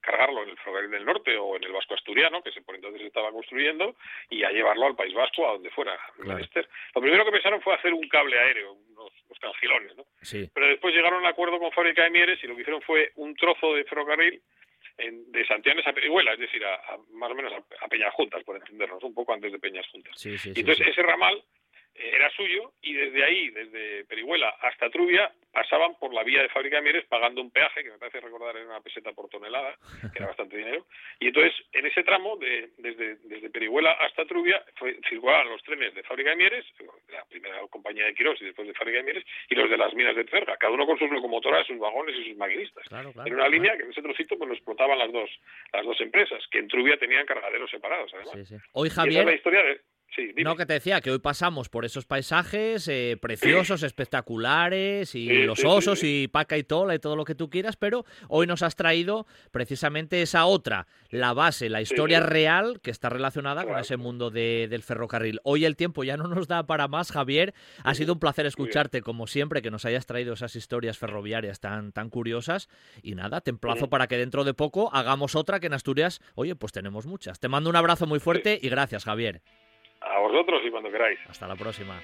cargarlo 0.00 0.42
en 0.42 0.50
el 0.50 0.58
ferrocarril 0.58 0.90
del 0.90 1.04
norte 1.04 1.36
o 1.36 1.56
en 1.56 1.64
el 1.64 1.72
Vasco 1.72 1.94
Asturiano, 1.94 2.42
que 2.42 2.52
se 2.52 2.62
por 2.62 2.74
entonces 2.74 3.02
estaba 3.02 3.32
construyendo, 3.32 3.96
y 4.30 4.44
a 4.44 4.50
llevarlo 4.50 4.86
al 4.86 4.96
País 4.96 5.14
Vasco, 5.14 5.48
a 5.48 5.52
donde 5.52 5.70
fuera. 5.70 5.98
Lo 6.18 7.00
primero 7.00 7.24
que 7.24 7.32
pensaron 7.32 7.60
fue 7.62 7.74
hacer 7.74 7.92
un 7.92 8.08
cable 8.08 8.38
aéreo, 8.38 8.72
unos, 8.72 9.12
cangilones, 9.40 9.94
¿no? 9.96 10.06
Pero 10.54 10.66
después 10.68 10.94
llegaron 10.94 11.18
a 11.18 11.22
un 11.22 11.26
acuerdo 11.26 11.58
con 11.58 11.70
Fábrica 11.72 12.04
de 12.04 12.10
Mieres 12.10 12.42
y 12.42 12.46
lo 12.46 12.54
que 12.54 12.62
hicieron 12.62 12.80
fue 12.80 13.12
un 13.16 13.34
trozo 13.34 13.74
de 13.74 13.84
ferrocarril 13.84 14.40
de 14.96 15.46
Santianes 15.46 15.86
a 15.86 15.92
Perihuela, 15.92 16.32
es 16.32 16.38
decir, 16.38 16.64
a, 16.64 16.96
más 17.12 17.30
o 17.30 17.34
menos 17.34 17.52
a, 17.52 17.88
Peñas 17.88 18.14
Juntas, 18.14 18.42
por 18.44 18.56
entendernos, 18.56 19.02
un 19.02 19.12
poco 19.12 19.34
antes 19.34 19.52
de 19.52 19.58
Peñas 19.58 19.86
Juntas. 19.88 20.24
y 20.24 20.60
entonces 20.60 20.86
ese 20.86 21.02
ramal 21.02 21.42
era 21.94 22.30
suyo 22.30 22.72
y 22.82 22.92
desde 22.92 23.24
ahí, 23.24 23.50
desde 23.50 24.04
Perihuela 24.04 24.48
hasta 24.60 24.90
Trubia, 24.90 25.32
pasaban 25.52 25.94
por 26.00 26.12
la 26.12 26.24
vía 26.24 26.42
de 26.42 26.48
fábrica 26.48 26.76
de 26.76 26.82
Mieres 26.82 27.04
pagando 27.06 27.40
un 27.40 27.50
peaje, 27.50 27.84
que 27.84 27.90
me 27.90 27.98
parece 27.98 28.20
recordar 28.20 28.56
era 28.56 28.66
una 28.66 28.80
peseta 28.80 29.12
por 29.12 29.28
tonelada, 29.28 29.76
que 30.12 30.18
era 30.18 30.26
bastante 30.26 30.56
dinero. 30.56 30.86
Y 31.20 31.28
entonces, 31.28 31.54
en 31.72 31.86
ese 31.86 32.02
tramo, 32.02 32.36
de, 32.36 32.70
desde, 32.78 33.16
desde 33.22 33.50
Perihuela 33.50 33.92
hasta 33.92 34.24
Trubia, 34.24 34.62
circulaban 35.08 35.48
los 35.48 35.62
trenes 35.62 35.94
de 35.94 36.02
fábrica 36.02 36.30
de 36.30 36.36
Mieres, 36.36 36.64
la 37.08 37.24
primera 37.26 37.60
compañía 37.70 38.06
de 38.06 38.14
Quirós 38.14 38.40
y 38.42 38.46
después 38.46 38.66
de 38.66 38.74
fábrica 38.74 38.98
de 38.98 39.04
Mieres, 39.04 39.24
y 39.48 39.54
los 39.54 39.70
de 39.70 39.76
las 39.76 39.94
minas 39.94 40.16
de 40.16 40.24
Tverga, 40.24 40.56
cada 40.56 40.72
uno 40.72 40.86
con 40.86 40.98
sus 40.98 41.10
locomotoras, 41.10 41.66
sus 41.66 41.78
vagones 41.78 42.16
y 42.18 42.30
sus 42.30 42.36
maquinistas. 42.36 42.84
en 43.24 43.34
una 43.34 43.48
línea 43.48 43.76
que 43.76 43.84
en 43.84 43.90
ese 43.90 44.02
trocito 44.02 44.36
pues, 44.36 44.48
lo 44.48 44.54
explotaban 44.54 44.98
las 44.98 45.12
dos, 45.12 45.30
las 45.72 45.84
dos 45.84 46.00
empresas, 46.00 46.44
que 46.50 46.58
en 46.58 46.68
Trubia 46.68 46.96
tenían 46.96 47.26
cargaderos 47.26 47.70
separados, 47.70 48.12
además. 48.14 48.52
Hoy, 48.72 48.90
Javier... 48.90 49.24
la 49.24 49.34
historia 49.34 49.62
de 49.62 49.80
no, 50.42 50.56
que 50.56 50.66
te 50.66 50.74
decía 50.74 51.00
que 51.00 51.10
hoy 51.10 51.18
pasamos 51.18 51.68
por 51.68 51.84
esos 51.84 52.04
paisajes 52.06 52.86
eh, 52.88 53.16
preciosos, 53.20 53.82
espectaculares, 53.82 55.14
y 55.14 55.44
los 55.44 55.64
osos, 55.64 56.02
y 56.02 56.28
paca 56.28 56.56
y 56.56 56.62
tola, 56.62 56.94
y 56.94 56.98
todo 56.98 57.16
lo 57.16 57.24
que 57.24 57.34
tú 57.34 57.50
quieras, 57.50 57.76
pero 57.76 58.04
hoy 58.28 58.46
nos 58.46 58.62
has 58.62 58.76
traído 58.76 59.26
precisamente 59.50 60.22
esa 60.22 60.46
otra, 60.46 60.86
la 61.10 61.32
base, 61.32 61.68
la 61.68 61.80
historia 61.80 62.20
real 62.20 62.80
que 62.80 62.90
está 62.90 63.08
relacionada 63.08 63.64
con 63.64 63.78
ese 63.78 63.96
mundo 63.96 64.30
del 64.30 64.82
ferrocarril. 64.82 65.40
Hoy 65.42 65.64
el 65.64 65.76
tiempo 65.76 66.04
ya 66.04 66.16
no 66.16 66.28
nos 66.28 66.48
da 66.48 66.66
para 66.66 66.88
más, 66.88 67.10
Javier. 67.10 67.54
Ha 67.82 67.94
sido 67.94 68.12
un 68.12 68.20
placer 68.20 68.46
escucharte, 68.46 69.02
como 69.02 69.26
siempre, 69.26 69.62
que 69.62 69.70
nos 69.70 69.84
hayas 69.84 70.06
traído 70.06 70.34
esas 70.34 70.56
historias 70.56 70.98
ferroviarias 70.98 71.60
tan, 71.60 71.92
tan 71.92 72.10
curiosas. 72.10 72.68
Y 73.02 73.14
nada, 73.14 73.40
te 73.40 73.50
emplazo 73.50 73.88
para 73.88 74.06
que 74.06 74.18
dentro 74.18 74.44
de 74.44 74.54
poco 74.54 74.90
hagamos 74.94 75.34
otra 75.34 75.60
que 75.60 75.66
en 75.66 75.74
Asturias, 75.74 76.20
oye, 76.34 76.54
pues 76.54 76.72
tenemos 76.72 77.06
muchas. 77.06 77.40
Te 77.40 77.48
mando 77.48 77.70
un 77.70 77.76
abrazo 77.76 78.06
muy 78.06 78.20
fuerte 78.20 78.58
y 78.60 78.68
gracias, 78.68 79.04
Javier. 79.04 79.42
A 80.04 80.18
vosotros 80.20 80.60
y 80.64 80.70
cuando 80.70 80.90
queráis. 80.90 81.18
Hasta 81.28 81.46
la 81.46 81.56
próxima. 81.56 82.00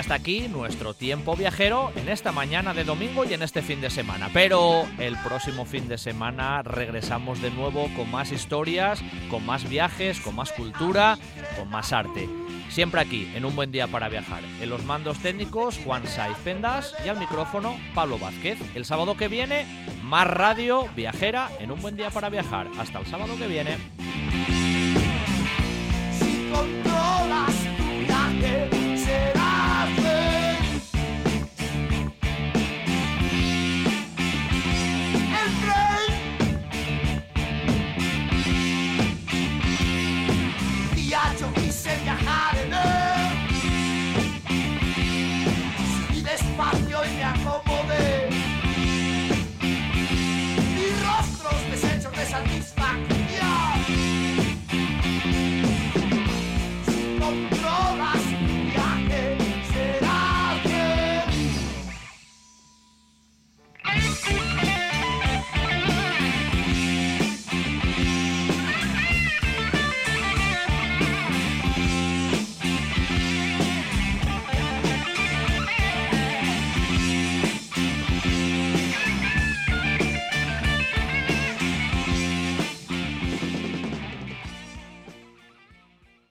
hasta 0.00 0.14
aquí 0.14 0.48
nuestro 0.48 0.94
tiempo 0.94 1.36
viajero 1.36 1.92
en 1.94 2.08
esta 2.08 2.32
mañana 2.32 2.72
de 2.72 2.84
domingo 2.84 3.26
y 3.26 3.34
en 3.34 3.42
este 3.42 3.60
fin 3.60 3.82
de 3.82 3.90
semana. 3.90 4.30
Pero 4.32 4.86
el 4.98 5.14
próximo 5.18 5.66
fin 5.66 5.88
de 5.88 5.98
semana 5.98 6.62
regresamos 6.62 7.42
de 7.42 7.50
nuevo 7.50 7.86
con 7.94 8.10
más 8.10 8.32
historias, 8.32 9.02
con 9.28 9.44
más 9.44 9.68
viajes, 9.68 10.18
con 10.20 10.36
más 10.36 10.52
cultura, 10.52 11.18
con 11.58 11.68
más 11.68 11.92
arte. 11.92 12.30
Siempre 12.70 13.02
aquí, 13.02 13.30
en 13.34 13.44
un 13.44 13.54
buen 13.54 13.72
día 13.72 13.88
para 13.88 14.08
viajar. 14.08 14.42
En 14.62 14.70
los 14.70 14.84
mandos 14.86 15.18
técnicos, 15.18 15.78
Juan 15.84 16.06
Saiz 16.06 16.36
Pendas 16.38 16.94
y 17.04 17.08
al 17.10 17.18
micrófono, 17.18 17.76
Pablo 17.94 18.18
Vázquez. 18.18 18.58
El 18.74 18.86
sábado 18.86 19.18
que 19.18 19.28
viene, 19.28 19.66
más 20.02 20.26
radio 20.26 20.88
viajera 20.96 21.50
en 21.58 21.72
un 21.72 21.82
buen 21.82 21.96
día 21.96 22.08
para 22.08 22.30
viajar. 22.30 22.68
Hasta 22.78 23.00
el 23.00 23.06
sábado 23.06 23.36
que 23.36 23.46
viene. 23.48 23.76